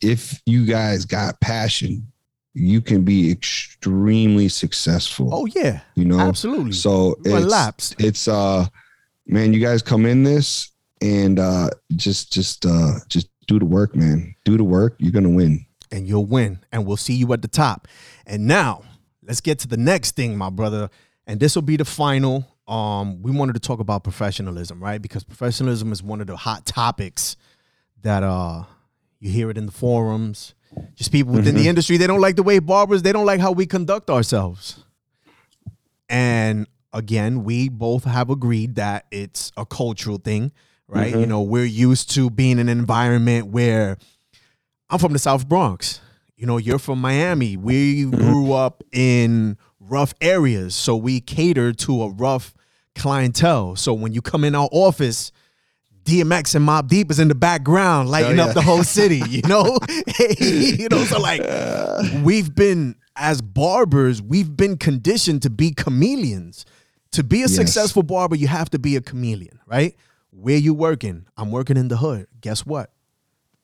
if 0.00 0.40
you 0.44 0.66
guys 0.66 1.06
got 1.06 1.40
passion, 1.40 2.06
you 2.52 2.80
can 2.80 3.02
be 3.02 3.30
extremely 3.30 4.48
successful. 4.48 5.30
Oh 5.32 5.46
yeah, 5.46 5.80
you 5.94 6.04
know, 6.04 6.20
absolutely. 6.20 6.72
So 6.72 7.16
it's, 7.24 7.94
it's 7.98 8.28
uh, 8.28 8.66
man, 9.26 9.52
you 9.54 9.60
guys 9.60 9.82
come 9.82 10.04
in 10.04 10.22
this 10.22 10.70
and 11.00 11.38
uh, 11.38 11.70
just 11.96 12.32
just 12.32 12.66
uh, 12.66 12.98
just 13.08 13.28
do 13.46 13.58
the 13.58 13.64
work, 13.66 13.96
man. 13.96 14.34
Do 14.44 14.56
the 14.56 14.64
work. 14.64 14.96
You're 14.98 15.12
gonna 15.12 15.30
win. 15.30 15.64
And 15.94 16.08
you'll 16.08 16.26
win 16.26 16.58
and 16.72 16.84
we'll 16.84 16.96
see 16.96 17.14
you 17.14 17.32
at 17.32 17.40
the 17.40 17.48
top. 17.48 17.86
And 18.26 18.46
now 18.46 18.82
let's 19.22 19.40
get 19.40 19.60
to 19.60 19.68
the 19.68 19.76
next 19.76 20.16
thing 20.16 20.36
my 20.36 20.50
brother 20.50 20.90
and 21.26 21.40
this 21.40 21.54
will 21.54 21.62
be 21.62 21.76
the 21.76 21.84
final 21.84 22.46
um 22.66 23.22
we 23.22 23.30
wanted 23.30 23.52
to 23.54 23.60
talk 23.60 23.80
about 23.80 24.02
professionalism 24.04 24.82
right? 24.82 25.00
Because 25.00 25.24
professionalism 25.24 25.92
is 25.92 26.02
one 26.02 26.20
of 26.20 26.26
the 26.26 26.36
hot 26.36 26.66
topics 26.66 27.36
that 28.02 28.22
uh 28.22 28.64
you 29.20 29.30
hear 29.30 29.48
it 29.50 29.56
in 29.56 29.66
the 29.66 29.72
forums. 29.72 30.54
Just 30.96 31.12
people 31.12 31.32
within 31.32 31.54
the 31.54 31.68
industry 31.68 31.96
they 31.96 32.06
don't 32.06 32.20
like 32.20 32.36
the 32.36 32.42
way 32.42 32.58
barbers 32.58 33.02
they 33.02 33.12
don't 33.12 33.26
like 33.26 33.40
how 33.40 33.52
we 33.52 33.64
conduct 33.64 34.10
ourselves. 34.10 34.84
And 36.08 36.66
again 36.92 37.44
we 37.44 37.68
both 37.68 38.04
have 38.04 38.30
agreed 38.30 38.74
that 38.74 39.06
it's 39.10 39.52
a 39.56 39.64
cultural 39.64 40.18
thing 40.18 40.52
right? 40.88 41.14
You 41.14 41.26
know 41.26 41.42
we're 41.42 41.64
used 41.64 42.10
to 42.12 42.30
being 42.30 42.58
in 42.58 42.68
an 42.68 42.78
environment 42.78 43.46
where 43.48 43.96
I'm 44.94 45.00
from 45.00 45.12
the 45.12 45.18
South 45.18 45.48
Bronx. 45.48 46.00
You 46.36 46.46
know, 46.46 46.56
you're 46.56 46.78
from 46.78 47.00
Miami. 47.00 47.56
We 47.56 48.04
mm-hmm. 48.04 48.16
grew 48.16 48.52
up 48.52 48.84
in 48.92 49.58
rough 49.80 50.14
areas, 50.20 50.76
so 50.76 50.94
we 50.94 51.20
cater 51.20 51.72
to 51.72 52.02
a 52.04 52.10
rough 52.10 52.54
clientele. 52.94 53.74
So 53.74 53.92
when 53.92 54.12
you 54.12 54.22
come 54.22 54.44
in 54.44 54.54
our 54.54 54.68
office, 54.70 55.32
DMX 56.04 56.54
and 56.54 56.64
Mobb 56.64 56.86
Deep 56.86 57.10
is 57.10 57.18
in 57.18 57.26
the 57.26 57.34
background, 57.34 58.08
lighting 58.08 58.38
oh, 58.38 58.44
yeah. 58.44 58.48
up 58.50 58.54
the 58.54 58.62
whole 58.62 58.84
city. 58.98 59.20
You 59.28 59.42
know, 59.48 59.78
you 60.38 60.86
know. 60.88 61.02
So 61.06 61.18
like, 61.18 61.42
we've 62.22 62.54
been 62.54 62.94
as 63.16 63.42
barbers, 63.42 64.22
we've 64.22 64.56
been 64.56 64.76
conditioned 64.76 65.42
to 65.42 65.50
be 65.50 65.72
chameleons. 65.72 66.64
To 67.10 67.24
be 67.24 67.38
a 67.38 67.40
Yes. 67.40 67.56
successful 67.56 68.04
barber, 68.04 68.36
you 68.36 68.46
have 68.46 68.70
to 68.70 68.78
be 68.78 68.94
a 68.94 69.00
chameleon, 69.00 69.58
right? 69.66 69.96
Where 70.30 70.56
you 70.56 70.72
working? 70.72 71.26
I'm 71.36 71.50
working 71.50 71.76
in 71.76 71.88
the 71.88 71.96
hood. 71.96 72.28
Guess 72.40 72.64
what? 72.64 72.93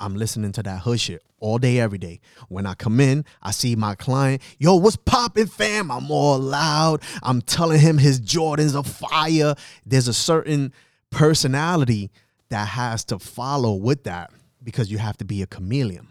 I'm 0.00 0.16
listening 0.16 0.52
to 0.52 0.62
that 0.62 0.80
hood 0.80 0.98
shit 0.98 1.22
all 1.38 1.58
day, 1.58 1.78
every 1.78 1.98
day. 1.98 2.20
When 2.48 2.66
I 2.66 2.74
come 2.74 3.00
in, 3.00 3.24
I 3.42 3.50
see 3.50 3.76
my 3.76 3.94
client, 3.94 4.42
yo, 4.58 4.76
what's 4.76 4.96
poppin', 4.96 5.46
fam? 5.46 5.90
I'm 5.90 6.10
all 6.10 6.38
loud. 6.38 7.02
I'm 7.22 7.42
telling 7.42 7.80
him 7.80 7.98
his 7.98 8.20
Jordans 8.20 8.74
are 8.74 8.84
fire. 8.84 9.54
There's 9.84 10.08
a 10.08 10.14
certain 10.14 10.72
personality 11.10 12.10
that 12.48 12.68
has 12.68 13.04
to 13.06 13.18
follow 13.18 13.74
with 13.74 14.04
that 14.04 14.32
because 14.62 14.90
you 14.90 14.98
have 14.98 15.18
to 15.18 15.24
be 15.24 15.42
a 15.42 15.46
chameleon. 15.46 16.08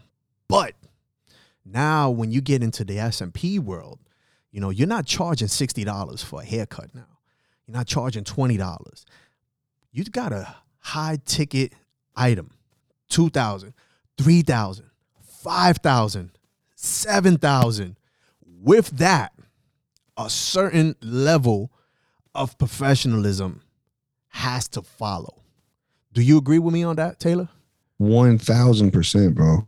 But 0.47 0.75
now 1.65 2.09
when 2.09 2.31
you 2.31 2.41
get 2.41 2.63
into 2.63 2.83
the 2.83 2.97
SMP 2.97 3.59
world, 3.59 3.99
you 4.51 4.61
know, 4.61 4.69
you're 4.69 4.87
not 4.87 5.05
charging 5.05 5.47
$60 5.47 6.23
for 6.23 6.41
a 6.41 6.45
haircut 6.45 6.93
now. 6.95 7.07
You're 7.65 7.77
not 7.77 7.87
charging 7.87 8.23
$20. 8.23 9.05
You've 9.91 10.11
got 10.11 10.31
a 10.31 10.55
high 10.79 11.17
ticket 11.25 11.73
item. 12.15 12.51
2000 13.09 13.73
3000 14.19 14.85
5000 15.41 16.31
7000 16.75 17.95
with 18.61 18.89
that 18.97 19.31
a 20.17 20.29
certain 20.29 20.95
level 21.01 21.71
of 22.35 22.57
professionalism 22.57 23.61
has 24.27 24.67
to 24.67 24.81
follow 24.81 25.41
do 26.13 26.21
you 26.21 26.37
agree 26.37 26.59
with 26.59 26.73
me 26.73 26.83
on 26.83 26.97
that 26.97 27.19
taylor 27.19 27.47
One 27.97 28.37
thousand 28.37 28.91
percent, 28.91 29.35
bro. 29.35 29.65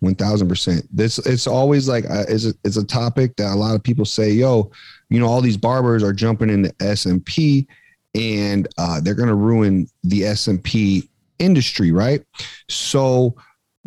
One 0.00 0.14
thousand 0.14 0.48
percent. 0.48 0.86
This 0.90 1.18
it's 1.18 1.46
always 1.46 1.88
like 1.88 2.04
uh, 2.10 2.24
it's 2.28 2.46
a, 2.46 2.54
it's 2.64 2.76
a 2.76 2.84
topic 2.84 3.36
that 3.36 3.52
a 3.52 3.56
lot 3.56 3.74
of 3.74 3.82
people 3.82 4.04
say, 4.04 4.30
"Yo, 4.30 4.70
you 5.08 5.18
know, 5.18 5.26
all 5.26 5.40
these 5.40 5.56
barbers 5.56 6.02
are 6.02 6.12
jumping 6.12 6.50
into 6.50 6.68
SMP, 6.74 7.66
and 8.14 8.68
uh, 8.76 9.00
they're 9.00 9.14
gonna 9.14 9.34
ruin 9.34 9.86
the 10.02 10.22
SMP 10.22 11.08
industry, 11.38 11.90
right?" 11.90 12.22
So 12.68 13.34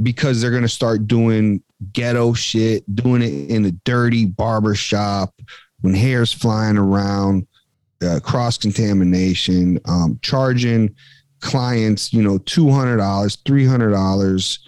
because 0.01 0.41
they're 0.41 0.51
gonna 0.51 0.67
start 0.67 1.07
doing 1.07 1.61
ghetto 1.93 2.33
shit, 2.33 2.83
doing 2.95 3.21
it 3.21 3.49
in 3.49 3.65
a 3.65 3.71
dirty 3.71 4.25
barber 4.25 4.75
shop 4.75 5.33
when 5.81 5.93
hair's 5.93 6.33
flying 6.33 6.77
around, 6.77 7.45
uh, 8.03 8.19
cross 8.21 8.57
contamination, 8.57 9.79
um, 9.85 10.19
charging 10.21 10.93
clients, 11.39 12.13
you 12.13 12.21
know, 12.21 12.37
two 12.39 12.69
hundred 12.69 12.97
dollars, 12.97 13.37
three 13.45 13.65
hundred 13.65 13.91
dollars, 13.91 14.59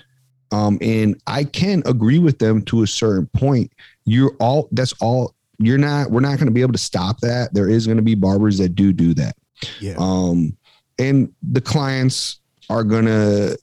um, 0.51 0.77
and 0.81 1.19
I 1.27 1.43
can 1.43 1.83
agree 1.85 2.19
with 2.19 2.39
them 2.39 2.61
to 2.63 2.83
a 2.83 2.87
certain 2.87 3.27
point. 3.27 3.71
You're 4.05 4.35
all 4.39 4.67
that's 4.71 4.93
all. 5.01 5.35
You're 5.59 5.77
not. 5.77 6.11
We're 6.11 6.21
not 6.21 6.37
going 6.37 6.47
to 6.47 6.53
be 6.53 6.61
able 6.61 6.73
to 6.73 6.79
stop 6.79 7.19
that. 7.19 7.53
There 7.53 7.69
is 7.69 7.85
going 7.85 7.97
to 7.97 8.03
be 8.03 8.15
barbers 8.15 8.57
that 8.59 8.75
do 8.75 8.93
do 8.93 9.13
that, 9.15 9.35
yeah 9.79 9.95
um, 9.97 10.55
and 10.97 11.33
the 11.51 11.61
clients 11.61 12.39
are 12.69 12.83
gonna 12.83 13.55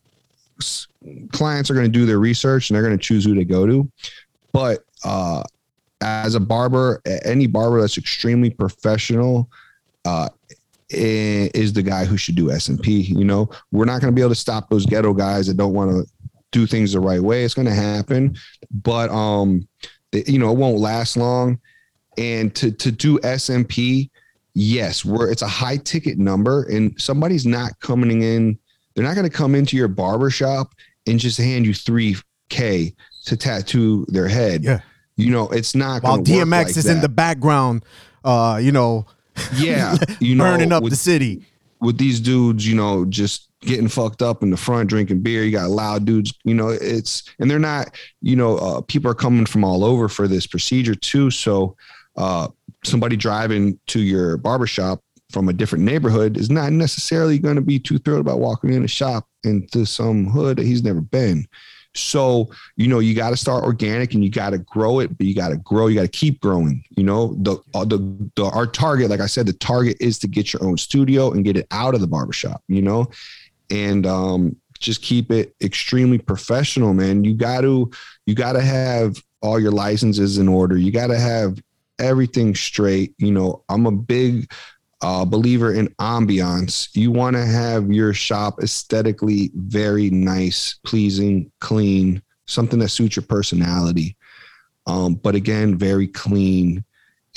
clients 1.32 1.70
are 1.70 1.74
going 1.74 1.86
to 1.86 1.92
do 1.92 2.06
their 2.06 2.18
research 2.18 2.70
and 2.70 2.74
they're 2.74 2.84
going 2.84 2.96
to 2.96 3.02
choose 3.02 3.24
who 3.24 3.34
to 3.34 3.44
go 3.44 3.66
to. 3.66 3.90
But 4.52 4.84
uh, 5.04 5.42
as 6.00 6.34
a 6.34 6.40
barber, 6.40 7.02
any 7.24 7.46
barber 7.46 7.80
that's 7.80 7.98
extremely 7.98 8.50
professional 8.50 9.48
uh, 10.04 10.28
is 10.88 11.72
the 11.72 11.82
guy 11.82 12.04
who 12.04 12.16
should 12.16 12.36
do 12.36 12.46
SMP. 12.46 13.08
You 13.08 13.24
know, 13.24 13.50
we're 13.72 13.84
not 13.84 14.00
going 14.00 14.12
to 14.12 14.14
be 14.14 14.22
able 14.22 14.30
to 14.30 14.40
stop 14.40 14.70
those 14.70 14.86
ghetto 14.86 15.12
guys 15.12 15.46
that 15.46 15.56
don't 15.56 15.74
want 15.74 15.90
to 15.90 16.06
do 16.52 16.66
things 16.66 16.92
the 16.92 17.00
right 17.00 17.20
way. 17.20 17.44
It's 17.44 17.54
going 17.54 17.66
to 17.66 17.74
happen, 17.74 18.36
but 18.70 19.10
um, 19.10 19.66
you 20.12 20.38
know, 20.38 20.50
it 20.50 20.56
won't 20.56 20.78
last 20.78 21.16
long. 21.16 21.58
And 22.18 22.54
to 22.56 22.70
to 22.70 22.90
do 22.90 23.18
SMP, 23.18 24.10
yes, 24.54 25.04
we're 25.04 25.30
it's 25.30 25.42
a 25.42 25.48
high 25.48 25.76
ticket 25.76 26.18
number, 26.18 26.62
and 26.64 26.98
somebody's 27.00 27.46
not 27.46 27.78
coming 27.80 28.22
in. 28.22 28.58
They're 28.96 29.04
not 29.04 29.14
going 29.14 29.28
to 29.28 29.36
come 29.36 29.54
into 29.54 29.76
your 29.76 29.88
barber 29.88 30.30
shop 30.30 30.74
and 31.06 31.20
just 31.20 31.38
hand 31.38 31.66
you 31.66 31.74
three 31.74 32.16
k 32.48 32.94
to 33.26 33.36
tattoo 33.36 34.06
their 34.08 34.26
head. 34.26 34.64
Yeah, 34.64 34.80
you 35.16 35.30
know, 35.30 35.48
it's 35.50 35.74
not. 35.74 36.02
While 36.02 36.18
DMX 36.18 36.50
like 36.50 36.68
is 36.70 36.84
that. 36.84 36.96
in 36.96 37.00
the 37.02 37.08
background, 37.08 37.84
uh, 38.24 38.58
you 38.60 38.72
know, 38.72 39.06
yeah, 39.54 39.96
you 40.20 40.34
know, 40.34 40.44
burning 40.44 40.72
up 40.72 40.82
with, 40.82 40.92
the 40.92 40.96
city 40.96 41.44
with 41.80 41.98
these 41.98 42.20
dudes, 42.20 42.66
you 42.66 42.74
know, 42.74 43.04
just 43.04 43.50
getting 43.60 43.88
fucked 43.88 44.22
up 44.22 44.42
in 44.42 44.50
the 44.50 44.56
front 44.56 44.88
drinking 44.88 45.20
beer. 45.20 45.44
You 45.44 45.52
got 45.52 45.70
loud 45.70 46.04
dudes, 46.04 46.32
you 46.44 46.54
know, 46.54 46.68
it's 46.68 47.24
and 47.38 47.50
they're 47.50 47.58
not, 47.58 47.94
you 48.22 48.36
know, 48.36 48.56
uh, 48.58 48.80
people 48.82 49.10
are 49.10 49.14
coming 49.14 49.46
from 49.46 49.64
all 49.64 49.84
over 49.84 50.08
for 50.08 50.26
this 50.26 50.46
procedure 50.46 50.94
too. 50.94 51.30
So 51.30 51.76
uh, 52.16 52.48
somebody 52.84 53.16
driving 53.16 53.78
to 53.88 54.00
your 54.00 54.36
barbershop 54.36 55.02
from 55.36 55.50
a 55.50 55.52
different 55.52 55.84
neighborhood 55.84 56.38
is 56.38 56.48
not 56.48 56.72
necessarily 56.72 57.38
going 57.38 57.56
to 57.56 57.60
be 57.60 57.78
too 57.78 57.98
thrilled 57.98 58.22
about 58.22 58.38
walking 58.38 58.72
in 58.72 58.82
a 58.82 58.88
shop 58.88 59.28
into 59.44 59.84
some 59.84 60.24
hood 60.24 60.56
that 60.56 60.64
he's 60.64 60.82
never 60.82 61.02
been. 61.02 61.46
So, 61.94 62.50
you 62.76 62.88
know, 62.88 63.00
you 63.00 63.14
got 63.14 63.30
to 63.30 63.36
start 63.36 63.62
organic 63.62 64.14
and 64.14 64.24
you 64.24 64.30
got 64.30 64.50
to 64.50 64.58
grow 64.58 65.00
it, 65.00 65.18
but 65.18 65.26
you 65.26 65.34
got 65.34 65.50
to 65.50 65.58
grow, 65.58 65.88
you 65.88 65.96
got 65.96 66.10
to 66.10 66.18
keep 66.18 66.40
growing. 66.40 66.82
You 66.96 67.04
know, 67.04 67.34
the, 67.42 67.58
uh, 67.74 67.84
the, 67.84 68.30
the, 68.36 68.46
our 68.46 68.66
target, 68.66 69.10
like 69.10 69.20
I 69.20 69.26
said, 69.26 69.44
the 69.44 69.52
target 69.52 69.98
is 70.00 70.18
to 70.20 70.26
get 70.26 70.54
your 70.54 70.64
own 70.64 70.78
studio 70.78 71.30
and 71.32 71.44
get 71.44 71.58
it 71.58 71.66
out 71.70 71.94
of 71.94 72.00
the 72.00 72.06
barbershop, 72.06 72.62
you 72.66 72.80
know, 72.80 73.10
and, 73.70 74.06
um, 74.06 74.56
just 74.78 75.02
keep 75.02 75.30
it 75.30 75.54
extremely 75.62 76.16
professional, 76.16 76.94
man. 76.94 77.24
You 77.24 77.34
got 77.34 77.60
to, 77.60 77.90
you 78.24 78.34
got 78.34 78.54
to 78.54 78.62
have 78.62 79.22
all 79.42 79.60
your 79.60 79.72
licenses 79.72 80.38
in 80.38 80.48
order. 80.48 80.78
You 80.78 80.92
got 80.92 81.08
to 81.08 81.18
have 81.18 81.62
everything 81.98 82.54
straight. 82.54 83.14
You 83.18 83.32
know, 83.32 83.64
I'm 83.68 83.84
a 83.84 83.92
big 83.92 84.50
uh, 85.06 85.24
believer 85.24 85.72
in 85.72 85.86
ambiance. 86.00 86.88
You 86.94 87.12
want 87.12 87.36
to 87.36 87.46
have 87.46 87.92
your 87.92 88.12
shop 88.12 88.58
aesthetically 88.60 89.52
very 89.54 90.10
nice, 90.10 90.80
pleasing, 90.84 91.52
clean, 91.60 92.20
something 92.46 92.80
that 92.80 92.88
suits 92.88 93.14
your 93.14 93.24
personality. 93.24 94.16
Um, 94.88 95.14
but 95.14 95.36
again, 95.36 95.78
very 95.78 96.08
clean. 96.08 96.82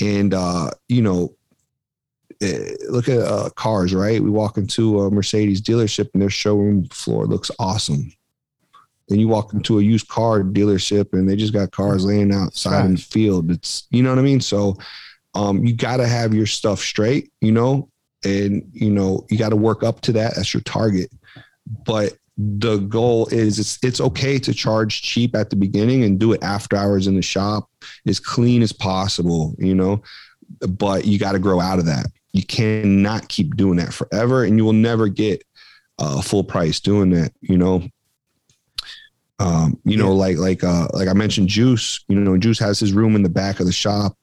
And, 0.00 0.34
uh, 0.34 0.72
you 0.88 1.00
know, 1.00 1.36
eh, 2.42 2.72
look 2.88 3.08
at 3.08 3.20
uh, 3.20 3.50
cars, 3.50 3.94
right? 3.94 4.20
We 4.20 4.30
walk 4.30 4.58
into 4.58 5.02
a 5.02 5.10
Mercedes 5.10 5.62
dealership 5.62 6.10
and 6.12 6.20
their 6.20 6.28
showroom 6.28 6.88
floor 6.88 7.26
looks 7.26 7.52
awesome. 7.60 8.12
Then 9.08 9.20
you 9.20 9.28
walk 9.28 9.54
into 9.54 9.78
a 9.78 9.82
used 9.82 10.08
car 10.08 10.42
dealership 10.42 11.12
and 11.12 11.28
they 11.28 11.36
just 11.36 11.52
got 11.52 11.70
cars 11.70 12.04
laying 12.04 12.34
outside 12.34 12.78
right. 12.80 12.86
in 12.86 12.94
the 12.96 13.00
field. 13.00 13.52
It's, 13.52 13.86
you 13.90 14.02
know 14.02 14.10
what 14.10 14.18
I 14.18 14.22
mean? 14.22 14.40
So, 14.40 14.76
um, 15.34 15.64
you 15.64 15.74
got 15.74 15.98
to 15.98 16.06
have 16.06 16.34
your 16.34 16.46
stuff 16.46 16.80
straight, 16.80 17.30
you 17.40 17.52
know, 17.52 17.88
and 18.24 18.68
you 18.72 18.90
know 18.90 19.24
you 19.30 19.38
got 19.38 19.50
to 19.50 19.56
work 19.56 19.82
up 19.82 20.00
to 20.02 20.12
that. 20.12 20.34
That's 20.36 20.52
your 20.52 20.62
target, 20.62 21.10
but 21.84 22.14
the 22.36 22.78
goal 22.78 23.26
is 23.28 23.58
it's 23.58 23.78
it's 23.82 24.00
okay 24.00 24.38
to 24.38 24.54
charge 24.54 25.02
cheap 25.02 25.36
at 25.36 25.50
the 25.50 25.56
beginning 25.56 26.04
and 26.04 26.18
do 26.18 26.32
it 26.32 26.42
after 26.42 26.76
hours 26.76 27.06
in 27.06 27.14
the 27.14 27.22
shop 27.22 27.68
as 28.06 28.18
clean 28.18 28.62
as 28.62 28.72
possible, 28.72 29.54
you 29.58 29.74
know, 29.74 30.02
but 30.68 31.04
you 31.04 31.18
got 31.18 31.32
to 31.32 31.38
grow 31.38 31.60
out 31.60 31.78
of 31.78 31.86
that. 31.86 32.06
You 32.32 32.44
cannot 32.44 33.28
keep 33.28 33.56
doing 33.56 33.76
that 33.76 33.92
forever, 33.92 34.44
and 34.44 34.56
you 34.56 34.64
will 34.64 34.72
never 34.72 35.08
get 35.08 35.42
a 35.98 36.22
full 36.22 36.44
price 36.44 36.80
doing 36.80 37.10
that, 37.10 37.32
you 37.40 37.58
know. 37.58 37.82
Um, 39.38 39.80
you 39.84 39.96
know, 39.96 40.14
like 40.14 40.36
like 40.36 40.62
uh 40.62 40.88
like 40.92 41.08
I 41.08 41.14
mentioned 41.14 41.48
Juice, 41.48 42.04
you 42.08 42.16
know, 42.16 42.36
Juice 42.36 42.58
has 42.58 42.78
his 42.78 42.92
room 42.92 43.16
in 43.16 43.22
the 43.22 43.30
back 43.30 43.58
of 43.58 43.66
the 43.66 43.72
shop 43.72 44.16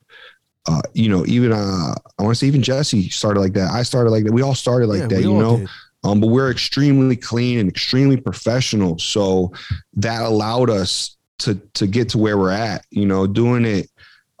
uh, 0.68 0.82
you 0.92 1.08
know, 1.08 1.24
even 1.26 1.50
uh, 1.50 1.94
I 2.18 2.22
want 2.22 2.34
to 2.34 2.38
say 2.38 2.46
even 2.46 2.62
Jesse 2.62 3.08
started 3.08 3.40
like 3.40 3.54
that. 3.54 3.70
I 3.70 3.82
started 3.82 4.10
like 4.10 4.24
that. 4.24 4.32
We 4.32 4.42
all 4.42 4.54
started 4.54 4.88
like 4.88 5.00
yeah, 5.00 5.06
that, 5.06 5.22
you 5.22 5.32
know. 5.32 5.66
Um, 6.04 6.20
but 6.20 6.28
we're 6.28 6.50
extremely 6.50 7.16
clean 7.16 7.58
and 7.58 7.68
extremely 7.68 8.18
professional. 8.18 8.98
So 8.98 9.52
that 9.94 10.22
allowed 10.22 10.68
us 10.68 11.16
to 11.38 11.54
to 11.74 11.86
get 11.86 12.10
to 12.10 12.18
where 12.18 12.36
we're 12.36 12.50
at. 12.50 12.84
You 12.90 13.06
know, 13.06 13.26
doing 13.26 13.64
it 13.64 13.90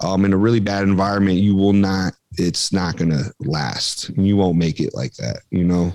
um, 0.00 0.26
in 0.26 0.34
a 0.34 0.36
really 0.36 0.60
bad 0.60 0.82
environment, 0.82 1.38
you 1.38 1.56
will 1.56 1.72
not. 1.72 2.12
It's 2.32 2.72
not 2.74 2.96
gonna 2.96 3.24
last. 3.40 4.10
You 4.10 4.36
won't 4.36 4.58
make 4.58 4.80
it 4.80 4.94
like 4.94 5.14
that. 5.14 5.40
You 5.50 5.64
know. 5.64 5.94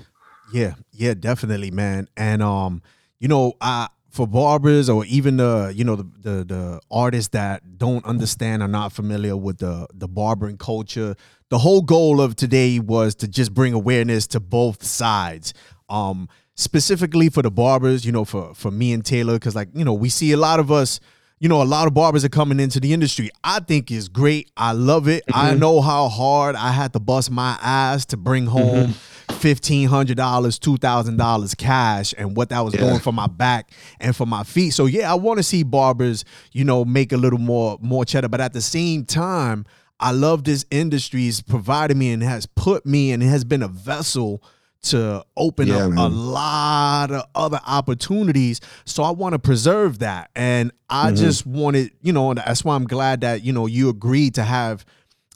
Yeah, 0.52 0.74
yeah, 0.90 1.14
definitely, 1.14 1.70
man. 1.70 2.08
And 2.16 2.42
um, 2.42 2.82
you 3.20 3.28
know, 3.28 3.54
I 3.60 3.88
for 4.14 4.28
barbers 4.28 4.88
or 4.88 5.04
even 5.06 5.38
the 5.38 5.72
you 5.74 5.82
know 5.82 5.96
the, 5.96 6.08
the, 6.20 6.44
the 6.44 6.80
artists 6.88 7.30
that 7.30 7.76
don't 7.78 8.04
understand 8.04 8.62
or 8.62 8.68
not 8.68 8.92
familiar 8.92 9.36
with 9.36 9.58
the 9.58 9.88
the 9.92 10.06
barbering 10.06 10.56
culture 10.56 11.16
the 11.50 11.58
whole 11.58 11.82
goal 11.82 12.20
of 12.20 12.36
today 12.36 12.78
was 12.78 13.16
to 13.16 13.26
just 13.26 13.52
bring 13.52 13.72
awareness 13.72 14.28
to 14.28 14.38
both 14.38 14.84
sides. 14.84 15.52
Um 15.88 16.28
specifically 16.54 17.28
for 17.28 17.42
the 17.42 17.50
barbers 17.50 18.06
you 18.06 18.12
know 18.12 18.24
for 18.24 18.54
for 18.54 18.70
me 18.70 18.92
and 18.92 19.04
taylor 19.04 19.34
because 19.34 19.56
like 19.56 19.68
you 19.74 19.84
know 19.84 19.92
we 19.92 20.08
see 20.08 20.30
a 20.30 20.36
lot 20.36 20.60
of 20.60 20.70
us 20.70 21.00
you 21.44 21.48
know, 21.50 21.60
a 21.60 21.64
lot 21.64 21.86
of 21.86 21.92
barbers 21.92 22.24
are 22.24 22.30
coming 22.30 22.58
into 22.58 22.80
the 22.80 22.94
industry. 22.94 23.28
I 23.44 23.60
think 23.60 23.90
is 23.90 24.08
great. 24.08 24.50
I 24.56 24.72
love 24.72 25.08
it. 25.08 25.26
Mm-hmm. 25.26 25.46
I 25.46 25.52
know 25.52 25.82
how 25.82 26.08
hard 26.08 26.56
I 26.56 26.72
had 26.72 26.94
to 26.94 26.98
bust 26.98 27.30
my 27.30 27.58
ass 27.60 28.06
to 28.06 28.16
bring 28.16 28.44
mm-hmm. 28.44 28.56
home 28.56 28.86
mm-hmm. 28.86 29.34
fifteen 29.34 29.86
hundred 29.86 30.16
dollars, 30.16 30.58
two 30.58 30.78
thousand 30.78 31.18
dollars 31.18 31.54
cash, 31.54 32.14
and 32.16 32.34
what 32.34 32.48
that 32.48 32.60
was 32.60 32.72
yeah. 32.72 32.80
doing 32.80 32.98
for 32.98 33.12
my 33.12 33.26
back 33.26 33.72
and 34.00 34.16
for 34.16 34.24
my 34.24 34.42
feet. 34.42 34.70
So 34.70 34.86
yeah, 34.86 35.12
I 35.12 35.16
want 35.16 35.36
to 35.36 35.42
see 35.42 35.64
barbers, 35.64 36.24
you 36.52 36.64
know, 36.64 36.82
make 36.82 37.12
a 37.12 37.18
little 37.18 37.38
more 37.38 37.76
more 37.82 38.06
cheddar. 38.06 38.28
But 38.28 38.40
at 38.40 38.54
the 38.54 38.62
same 38.62 39.04
time, 39.04 39.66
I 40.00 40.12
love 40.12 40.44
this 40.44 40.64
industry. 40.70 41.26
It's 41.26 41.42
provided 41.42 41.98
me 41.98 42.10
and 42.12 42.22
has 42.22 42.46
put 42.46 42.86
me 42.86 43.12
and 43.12 43.22
it 43.22 43.26
has 43.26 43.44
been 43.44 43.62
a 43.62 43.68
vessel 43.68 44.42
to 44.84 45.24
open 45.36 45.68
yeah, 45.68 45.84
up 45.84 45.90
man. 45.90 45.98
a 45.98 46.08
lot 46.08 47.10
of 47.10 47.24
other 47.34 47.60
opportunities. 47.66 48.60
So 48.84 49.02
I 49.02 49.10
want 49.10 49.32
to 49.32 49.38
preserve 49.38 50.00
that. 50.00 50.30
And 50.34 50.72
I 50.88 51.08
mm-hmm. 51.08 51.16
just 51.16 51.46
wanted, 51.46 51.92
you 52.02 52.12
know, 52.12 52.34
that's 52.34 52.64
why 52.64 52.74
I'm 52.74 52.86
glad 52.86 53.22
that, 53.22 53.42
you 53.42 53.52
know, 53.52 53.66
you 53.66 53.88
agreed 53.88 54.34
to 54.34 54.44
have 54.44 54.84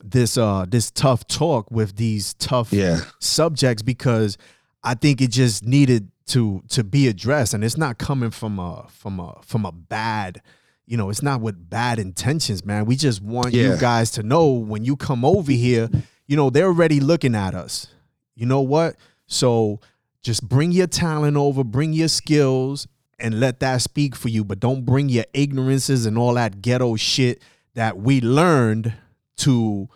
this 0.04 0.38
uh 0.38 0.64
this 0.68 0.92
tough 0.92 1.26
talk 1.26 1.70
with 1.72 1.96
these 1.96 2.34
tough 2.34 2.72
yeah. 2.72 3.00
subjects 3.18 3.82
because 3.82 4.38
I 4.84 4.94
think 4.94 5.20
it 5.20 5.32
just 5.32 5.64
needed 5.64 6.10
to 6.28 6.62
to 6.68 6.84
be 6.84 7.08
addressed 7.08 7.54
and 7.54 7.64
it's 7.64 7.76
not 7.76 7.98
coming 7.98 8.30
from 8.30 8.58
a 8.58 8.86
from 8.90 9.18
a 9.18 9.36
from 9.42 9.64
a 9.64 9.72
bad 9.72 10.40
you 10.86 10.96
know 10.96 11.10
it's 11.10 11.22
not 11.22 11.40
with 11.40 11.68
bad 11.68 11.98
intentions 11.98 12.64
man 12.64 12.84
we 12.84 12.96
just 12.96 13.22
want 13.22 13.52
yeah. 13.52 13.70
you 13.70 13.76
guys 13.78 14.10
to 14.12 14.22
know 14.22 14.52
when 14.52 14.84
you 14.84 14.94
come 14.94 15.24
over 15.24 15.50
here 15.50 15.90
you 16.26 16.36
know 16.36 16.50
they're 16.50 16.66
already 16.66 17.00
looking 17.00 17.34
at 17.34 17.54
us 17.54 17.88
you 18.36 18.46
know 18.46 18.60
what 18.60 18.94
so 19.28 19.80
just 20.22 20.48
bring 20.48 20.72
your 20.72 20.88
talent 20.88 21.36
over, 21.36 21.62
bring 21.62 21.92
your 21.92 22.08
skills, 22.08 22.88
and 23.20 23.38
let 23.38 23.60
that 23.60 23.82
speak 23.82 24.16
for 24.16 24.28
you. 24.28 24.44
But 24.44 24.58
don't 24.58 24.84
bring 24.84 25.08
your 25.08 25.24
ignorances 25.32 26.06
and 26.06 26.18
all 26.18 26.34
that 26.34 26.60
ghetto 26.60 26.96
shit 26.96 27.42
that 27.74 27.98
we 27.98 28.20
learned 28.20 28.92
to 29.38 29.88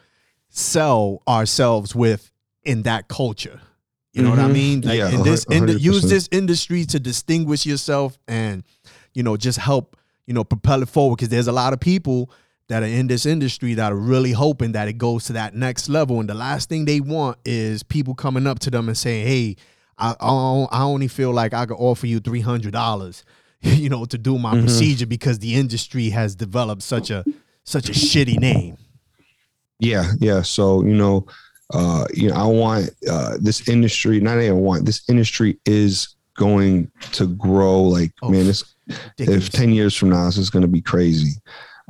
sell 0.48 1.22
ourselves 1.26 1.94
with 1.94 2.30
in 2.62 2.82
that 2.82 3.08
culture. 3.08 3.60
You 4.12 4.22
know 4.22 4.30
mm-hmm. 4.30 4.38
what 4.38 4.44
I 4.44 4.46
mm-hmm. 4.46 4.52
mean? 4.52 4.80
Like 4.82 4.98
yeah, 4.98 5.10
in 5.10 5.22
this 5.22 5.44
in 5.44 5.66
the, 5.66 5.78
use 5.78 6.02
this 6.02 6.28
industry 6.30 6.84
to 6.86 7.00
distinguish 7.00 7.64
yourself 7.64 8.18
and 8.28 8.62
you 9.14 9.22
know 9.22 9.38
just 9.38 9.58
help 9.58 9.96
you 10.26 10.34
know 10.34 10.44
propel 10.44 10.82
it 10.82 10.88
forward 10.88 11.16
because 11.16 11.30
there's 11.30 11.48
a 11.48 11.52
lot 11.52 11.72
of 11.72 11.80
people 11.80 12.30
that 12.72 12.82
are 12.82 12.86
in 12.86 13.06
this 13.06 13.26
industry 13.26 13.74
that 13.74 13.92
are 13.92 13.96
really 13.96 14.32
hoping 14.32 14.72
that 14.72 14.88
it 14.88 14.94
goes 14.94 15.26
to 15.26 15.34
that 15.34 15.54
next 15.54 15.90
level. 15.90 16.20
And 16.20 16.28
the 16.28 16.34
last 16.34 16.70
thing 16.70 16.86
they 16.86 17.00
want 17.00 17.36
is 17.44 17.82
people 17.82 18.14
coming 18.14 18.46
up 18.46 18.60
to 18.60 18.70
them 18.70 18.88
and 18.88 18.96
saying, 18.96 19.26
"Hey, 19.26 19.56
I 19.98 20.14
I 20.18 20.82
only 20.82 21.08
feel 21.08 21.32
like 21.32 21.52
I 21.52 21.66
could 21.66 21.76
offer 21.76 22.06
you 22.06 22.18
three 22.18 22.40
hundred 22.40 22.72
dollars, 22.72 23.26
you 23.60 23.90
know, 23.90 24.06
to 24.06 24.16
do 24.16 24.38
my 24.38 24.54
mm-hmm. 24.54 24.62
procedure 24.62 25.04
because 25.04 25.38
the 25.38 25.54
industry 25.54 26.08
has 26.08 26.34
developed 26.34 26.80
such 26.80 27.10
a 27.10 27.26
such 27.64 27.90
a 27.90 27.92
shitty 27.92 28.38
name." 28.38 28.78
Yeah, 29.78 30.10
yeah. 30.18 30.40
So 30.40 30.82
you 30.82 30.94
know, 30.94 31.26
uh, 31.74 32.06
you 32.14 32.30
know, 32.30 32.36
I 32.36 32.46
want 32.46 32.88
uh, 33.06 33.36
this 33.38 33.68
industry. 33.68 34.18
Not 34.18 34.38
even 34.38 34.60
want 34.60 34.86
this 34.86 35.02
industry 35.10 35.58
is 35.66 36.16
going 36.38 36.90
to 37.12 37.26
grow. 37.26 37.82
Like, 37.82 38.12
oh, 38.22 38.30
man, 38.30 38.46
it's 38.46 38.64
if 39.18 39.50
ten 39.50 39.74
years 39.74 39.94
from 39.94 40.08
now, 40.08 40.24
this 40.24 40.38
is 40.38 40.48
going 40.48 40.62
to 40.62 40.68
be 40.68 40.80
crazy 40.80 41.34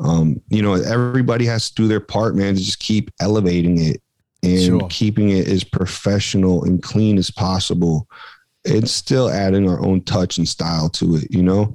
um, 0.02 0.40
you 0.48 0.62
know, 0.62 0.74
everybody 0.74 1.46
has 1.46 1.68
to 1.68 1.74
do 1.74 1.88
their 1.88 2.00
part, 2.00 2.34
man, 2.34 2.54
to 2.54 2.60
just 2.60 2.80
keep 2.80 3.10
elevating 3.20 3.78
it 3.78 4.02
and 4.42 4.60
sure. 4.60 4.88
keeping 4.90 5.30
it 5.30 5.46
as 5.46 5.62
professional 5.62 6.64
and 6.64 6.82
clean 6.82 7.18
as 7.18 7.30
possible. 7.30 8.08
it's 8.64 8.92
still 8.92 9.28
adding 9.28 9.68
our 9.68 9.84
own 9.84 10.02
touch 10.02 10.38
and 10.38 10.48
style 10.48 10.88
to 10.88 11.16
it, 11.16 11.28
you 11.30 11.42
know. 11.42 11.74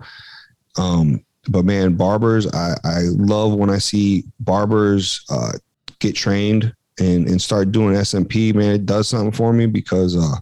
Um, 0.77 1.23
but 1.49 1.63
man, 1.65 1.95
barbers, 1.95 2.47
I, 2.53 2.75
I 2.83 3.01
love 3.11 3.53
when 3.53 3.69
I 3.69 3.77
see 3.77 4.25
barbers 4.39 5.23
uh, 5.29 5.53
get 5.99 6.15
trained 6.15 6.73
and 6.99 7.27
and 7.27 7.41
start 7.41 7.71
doing 7.71 7.95
SMP. 7.95 8.53
Man, 8.53 8.75
it 8.75 8.85
does 8.85 9.07
something 9.07 9.31
for 9.31 9.53
me 9.53 9.65
because 9.65 10.17
uh, 10.17 10.35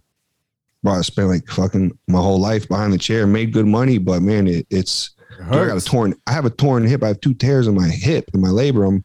bro, 0.84 0.94
I 0.94 1.02
spent 1.02 1.28
like 1.28 1.48
fucking 1.48 1.98
my 2.08 2.20
whole 2.20 2.40
life 2.40 2.68
behind 2.68 2.94
the 2.94 2.98
chair, 2.98 3.28
made 3.28 3.54
good 3.54 3.68
money, 3.68 3.98
but 3.98 4.22
man, 4.22 4.48
it, 4.48 4.66
it's 4.70 5.15
it 5.40 5.46
I 5.52 5.68
got 5.68 5.78
a 5.78 5.86
torn. 5.86 6.16
I 6.28 6.32
have 6.32 6.46
a 6.46 6.50
torn 6.50 6.86
hip. 6.86 7.04
I 7.04 7.08
have 7.08 7.22
two 7.22 7.34
tears 7.34 7.68
in 7.68 7.76
my 7.76 7.88
hip 7.88 8.30
in 8.34 8.42
my 8.42 8.50
labrum 8.50 9.04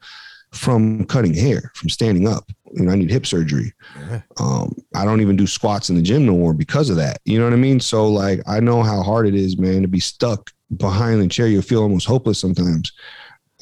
from 0.52 1.04
cutting 1.06 1.34
hair, 1.34 1.70
from 1.74 1.88
standing 1.88 2.26
up. 2.26 2.50
You 2.72 2.84
know, 2.84 2.92
I 2.92 2.96
need 2.96 3.10
hip 3.10 3.26
surgery. 3.26 3.72
Yeah. 3.96 4.22
Um, 4.38 4.74
I 4.94 5.04
don't 5.04 5.20
even 5.20 5.36
do 5.36 5.46
squats 5.46 5.90
in 5.90 5.96
the 5.96 6.02
gym 6.02 6.26
no 6.26 6.32
more 6.32 6.54
because 6.54 6.90
of 6.90 6.96
that. 6.96 7.18
You 7.24 7.38
know 7.38 7.44
what 7.44 7.52
I 7.52 7.56
mean? 7.56 7.80
So 7.80 8.08
like, 8.08 8.40
I 8.46 8.60
know 8.60 8.82
how 8.82 9.02
hard 9.02 9.26
it 9.26 9.34
is, 9.34 9.58
man, 9.58 9.82
to 9.82 9.88
be 9.88 10.00
stuck 10.00 10.52
behind 10.76 11.20
the 11.20 11.28
chair. 11.28 11.46
You 11.48 11.62
feel 11.62 11.82
almost 11.82 12.06
hopeless 12.06 12.38
sometimes. 12.38 12.92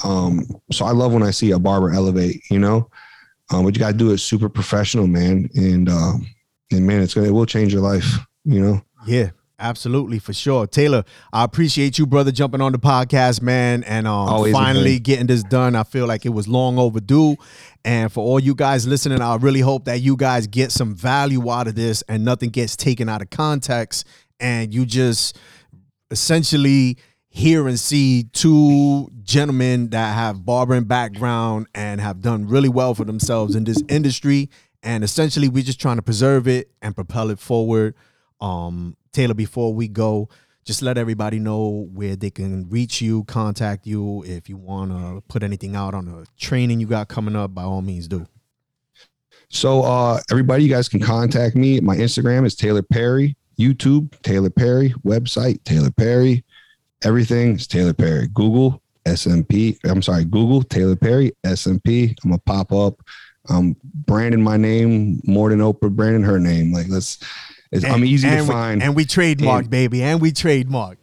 Um, 0.04 0.46
so 0.70 0.84
I 0.84 0.92
love 0.92 1.12
when 1.12 1.22
I 1.22 1.30
see 1.30 1.50
a 1.52 1.58
barber 1.58 1.92
elevate. 1.92 2.42
You 2.50 2.58
know, 2.58 2.90
um, 3.50 3.64
but 3.64 3.74
you 3.74 3.80
got 3.80 3.92
to 3.92 3.96
do 3.96 4.12
it 4.12 4.18
super 4.18 4.48
professional, 4.48 5.06
man. 5.06 5.48
And 5.54 5.88
uh, 5.88 6.14
and 6.70 6.86
man, 6.86 7.00
it's 7.02 7.14
gonna 7.14 7.28
it 7.28 7.32
will 7.32 7.46
change 7.46 7.72
your 7.72 7.82
life. 7.82 8.18
You 8.44 8.60
know. 8.60 8.82
Yeah. 9.06 9.30
Absolutely, 9.60 10.20
for 10.20 10.32
sure. 10.32 10.68
Taylor, 10.68 11.05
I 11.32 11.43
appreciate 11.43 11.98
you, 11.98 12.06
brother, 12.06 12.30
jumping 12.30 12.60
on 12.60 12.70
the 12.70 12.78
podcast, 12.78 13.43
man, 13.43 13.82
and 13.85 14.06
um, 14.06 14.28
Always 14.28 14.52
finally 14.52 15.01
getting 15.01 15.26
this 15.26 15.43
done. 15.43 15.74
I 15.74 15.82
feel 15.82 16.06
like 16.06 16.24
it 16.24 16.28
was 16.28 16.47
long 16.47 16.78
overdue. 16.78 17.36
And 17.85 18.12
for 18.12 18.24
all 18.24 18.39
you 18.39 18.55
guys 18.55 18.86
listening, 18.86 19.20
I 19.20 19.35
really 19.36 19.60
hope 19.60 19.86
that 19.86 20.01
you 20.01 20.16
guys 20.16 20.47
get 20.47 20.70
some 20.70 20.94
value 20.94 21.51
out 21.51 21.66
of 21.66 21.74
this 21.74 22.02
and 22.02 22.24
nothing 22.24 22.51
gets 22.51 22.76
taken 22.76 23.09
out 23.09 23.20
of 23.20 23.30
context 23.30 24.06
and 24.40 24.72
you 24.72 24.86
just 24.86 25.39
essentially 26.10 26.98
hear 27.28 27.68
and 27.68 27.78
see 27.78 28.24
two 28.32 29.10
gentlemen 29.22 29.90
that 29.90 30.14
have 30.14 30.44
barbering 30.44 30.85
background 30.85 31.66
and 31.74 32.01
have 32.01 32.20
done 32.20 32.47
really 32.47 32.68
well 32.68 32.94
for 32.94 33.05
themselves 33.05 33.55
in 33.55 33.64
this 33.64 33.82
industry. 33.89 34.48
And 34.82 35.02
essentially, 35.02 35.48
we're 35.48 35.64
just 35.64 35.80
trying 35.80 35.97
to 35.97 36.02
preserve 36.02 36.47
it 36.47 36.70
and 36.80 36.94
propel 36.94 37.30
it 37.30 37.39
forward. 37.39 37.94
Um, 38.40 38.97
Taylor, 39.18 39.34
before 39.34 39.74
we 39.74 39.88
go, 39.88 40.28
just 40.64 40.80
let 40.80 40.96
everybody 40.96 41.40
know 41.40 41.88
where 41.92 42.14
they 42.14 42.30
can 42.30 42.68
reach 42.68 43.02
you, 43.02 43.24
contact 43.24 43.84
you. 43.84 44.22
If 44.22 44.48
you 44.48 44.56
want 44.56 44.92
to 44.92 45.24
put 45.26 45.42
anything 45.42 45.74
out 45.74 45.92
on 45.92 46.06
a 46.06 46.22
training 46.40 46.78
you 46.78 46.86
got 46.86 47.08
coming 47.08 47.34
up, 47.34 47.52
by 47.52 47.64
all 47.64 47.82
means 47.82 48.06
do. 48.06 48.28
So, 49.48 49.82
uh, 49.82 50.20
everybody, 50.30 50.62
you 50.62 50.68
guys 50.68 50.88
can 50.88 51.00
contact 51.00 51.56
me. 51.56 51.80
My 51.80 51.96
Instagram 51.96 52.46
is 52.46 52.54
Taylor 52.54 52.80
Perry, 52.80 53.36
YouTube, 53.58 54.12
Taylor 54.22 54.50
Perry, 54.50 54.94
website, 55.04 55.64
Taylor 55.64 55.90
Perry. 55.90 56.44
Everything 57.02 57.56
is 57.56 57.66
Taylor 57.66 57.94
Perry. 57.94 58.28
Google, 58.28 58.80
SMP. 59.04 59.76
I'm 59.82 60.00
sorry, 60.00 60.26
Google, 60.26 60.62
Taylor 60.62 60.94
Perry, 60.94 61.32
SMP. 61.44 62.14
I'm 62.22 62.30
going 62.30 62.38
to 62.38 62.44
pop 62.46 62.70
up. 62.70 63.00
I'm 63.50 63.74
branding 63.82 64.44
my 64.44 64.56
name 64.56 65.20
more 65.24 65.50
than 65.50 65.58
Oprah 65.58 65.90
branding 65.90 66.22
her 66.22 66.38
name. 66.38 66.72
Like, 66.72 66.86
let's 66.88 67.18
and, 67.72 67.84
I'm 67.86 68.04
easy 68.04 68.28
to 68.28 68.42
we, 68.42 68.46
find. 68.46 68.82
And 68.82 68.96
we 68.96 69.04
trademark, 69.04 69.62
and, 69.62 69.70
baby. 69.70 70.02
And 70.02 70.20
we 70.20 70.32
trademark. 70.32 70.98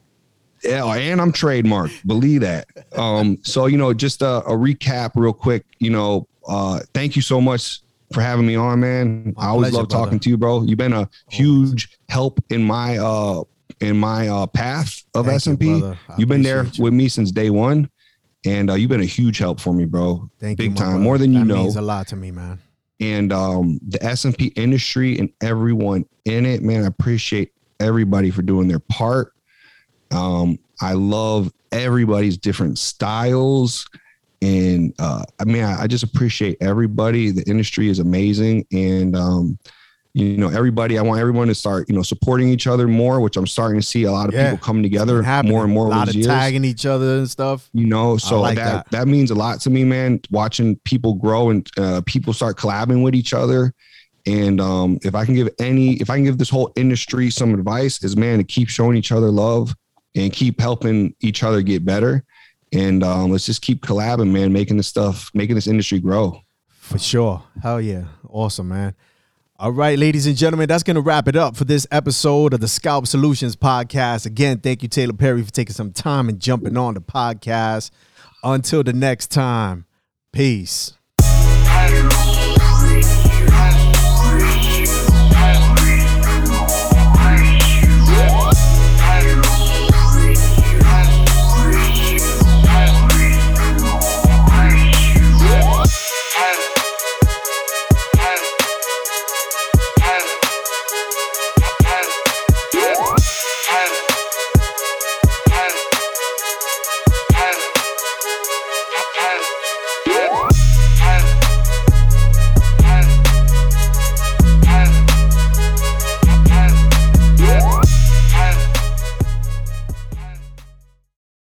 Yeah, 0.63 0.85
and 0.85 1.21
I'm 1.21 1.31
trademark. 1.31 1.91
Believe 2.05 2.41
that. 2.41 2.67
Um, 2.95 3.37
so 3.43 3.67
you 3.67 3.77
know, 3.77 3.93
just 3.93 4.21
a, 4.21 4.37
a, 4.45 4.51
recap 4.51 5.11
real 5.15 5.33
quick. 5.33 5.65
You 5.79 5.91
know, 5.91 6.27
uh, 6.47 6.79
thank 6.93 7.15
you 7.15 7.21
so 7.21 7.39
much 7.39 7.81
for 8.11 8.21
having 8.21 8.47
me 8.47 8.55
on, 8.55 8.79
man. 8.79 9.33
My 9.35 9.43
I 9.43 9.47
always 9.47 9.69
pleasure, 9.69 9.77
love 9.77 9.89
talking 9.89 10.09
brother. 10.11 10.19
to 10.19 10.29
you, 10.29 10.37
bro. 10.37 10.63
You've 10.63 10.77
been 10.77 10.93
a 10.93 11.09
huge 11.29 11.97
help 12.09 12.43
in 12.49 12.63
my 12.63 12.97
uh 12.97 13.43
in 13.79 13.97
my 13.97 14.27
uh 14.27 14.47
path 14.47 15.03
of 15.13 15.27
SMP. 15.27 15.95
You've 16.17 16.29
been 16.29 16.41
there 16.41 16.65
you. 16.65 16.83
with 16.83 16.93
me 16.93 17.09
since 17.09 17.31
day 17.31 17.49
one. 17.49 17.89
And 18.47 18.69
uh, 18.69 18.75
you've 18.75 18.91
been 18.91 19.01
a 19.01 19.05
huge 19.05 19.39
help 19.39 19.59
for 19.59 19.73
me, 19.73 19.85
bro. 19.85 20.29
Thank 20.39 20.59
Big 20.59 20.69
you, 20.69 20.75
time, 20.75 20.87
brother. 20.89 21.03
more 21.03 21.17
than 21.17 21.33
you 21.33 21.39
that 21.39 21.45
know. 21.45 21.63
Means 21.63 21.77
a 21.77 21.81
lot 21.81 22.07
to 22.09 22.15
me, 22.15 22.29
man 22.29 22.59
and 22.99 23.34
um, 23.34 23.80
the 23.88 23.99
SMP 23.99 24.51
industry 24.57 25.17
and 25.19 25.30
everyone 25.41 26.05
in 26.26 26.45
it, 26.45 26.61
man. 26.61 26.84
I 26.84 26.88
appreciate 26.88 27.53
everybody 27.80 28.31
for 28.31 28.41
doing 28.41 28.67
their 28.67 28.80
part. 28.80 29.34
Um, 30.11 30.57
I 30.81 30.93
love 30.93 31.51
everybody's 31.72 32.38
different 32.38 32.77
styles. 32.77 33.88
And 34.41 34.93
uh, 34.99 35.26
I 35.39 35.45
mean, 35.45 35.63
I, 35.63 35.84
I, 35.84 35.88
just 35.88 36.03
appreciate 36.03 36.57
everybody. 36.61 37.31
The 37.31 37.43
industry 37.49 37.89
is 37.89 37.99
amazing. 37.99 38.65
And 38.72 39.15
um, 39.15 39.57
you 40.15 40.37
know 40.37 40.47
everybody 40.47 40.97
i 40.97 41.01
want 41.01 41.19
everyone 41.19 41.47
to 41.49 41.53
start 41.53 41.89
you 41.89 41.95
know 41.95 42.01
supporting 42.01 42.47
each 42.47 42.67
other 42.67 42.87
more 42.87 43.19
which 43.19 43.35
i'm 43.35 43.45
starting 43.45 43.79
to 43.79 43.85
see 43.85 44.03
a 44.03 44.11
lot 44.11 44.29
of 44.29 44.33
yeah. 44.33 44.51
people 44.51 44.65
coming 44.65 44.81
together 44.81 45.21
more 45.43 45.65
and 45.65 45.73
more 45.73 45.87
a 45.87 45.89
lot 45.89 46.07
of 46.07 46.15
years. 46.15 46.25
tagging 46.25 46.63
each 46.63 46.85
other 46.85 47.17
and 47.17 47.29
stuff. 47.29 47.69
You 47.73 47.85
know 47.85 48.15
so 48.15 48.39
like 48.39 48.55
that, 48.55 48.89
that, 48.89 48.91
that 48.91 49.07
means 49.09 49.29
a 49.29 49.35
lot 49.35 49.59
to 49.61 49.69
me 49.69 49.83
man 49.83 50.21
watching 50.31 50.77
people 50.85 51.15
grow 51.15 51.49
and 51.49 51.69
uh, 51.77 52.01
people 52.05 52.31
start 52.31 52.57
collabing 52.57 53.03
with 53.03 53.13
each 53.13 53.33
other. 53.33 53.73
And 54.25 54.61
um, 54.61 54.99
if 55.03 55.15
i 55.15 55.25
can 55.25 55.35
give 55.35 55.49
any 55.59 55.95
if 55.95 56.09
i 56.09 56.15
can 56.15 56.23
give 56.23 56.37
this 56.37 56.49
whole 56.49 56.71
industry 56.77 57.29
some 57.29 57.53
advice 57.53 58.01
is 58.01 58.15
man 58.15 58.37
to 58.37 58.45
keep 58.45 58.69
showing 58.69 58.95
each 58.95 59.11
other 59.11 59.29
love 59.29 59.75
and 60.15 60.31
keep 60.31 60.61
helping 60.61 61.13
each 61.19 61.43
other 61.43 61.61
get 61.61 61.83
better. 61.83 62.23
And 62.71 63.03
um, 63.03 63.31
let's 63.31 63.45
just 63.45 63.61
keep 63.61 63.81
collabing 63.81 64.31
man 64.31 64.53
making 64.53 64.77
this 64.77 64.87
stuff 64.87 65.29
making 65.33 65.55
this 65.55 65.67
industry 65.67 65.99
grow. 65.99 66.39
For 66.69 66.99
sure. 66.99 67.43
Hell 67.61 67.81
yeah. 67.81 68.05
Awesome 68.29 68.69
man 68.69 68.95
all 69.57 69.72
right, 69.72 69.98
ladies 69.98 70.27
and 70.27 70.36
gentlemen, 70.36 70.68
that's 70.68 70.84
going 70.84 70.95
to 70.95 71.02
wrap 71.02 71.30
it 71.30 71.38
up 71.38 71.56
for 71.56 71.64
this 71.64 71.88
episode 71.90 72.53
of 72.53 72.60
the 72.60 72.68
Scalp 72.68 73.07
Solutions 73.07 73.56
podcast. 73.56 74.26
Again, 74.26 74.60
thank 74.60 74.84
you, 74.84 74.90
Taylor 74.90 75.14
Perry, 75.14 75.41
for 75.44 75.52
taking 75.52 75.73
some 75.73 75.94
time 75.94 76.27
and 76.27 76.41
jumping 76.41 76.76
on 76.76 76.94
the 76.94 77.02
podcast. 77.02 77.91
Until 78.44 78.84
the 78.84 78.91
next 78.91 79.32
time, 79.32 79.86
peace. 80.34 80.94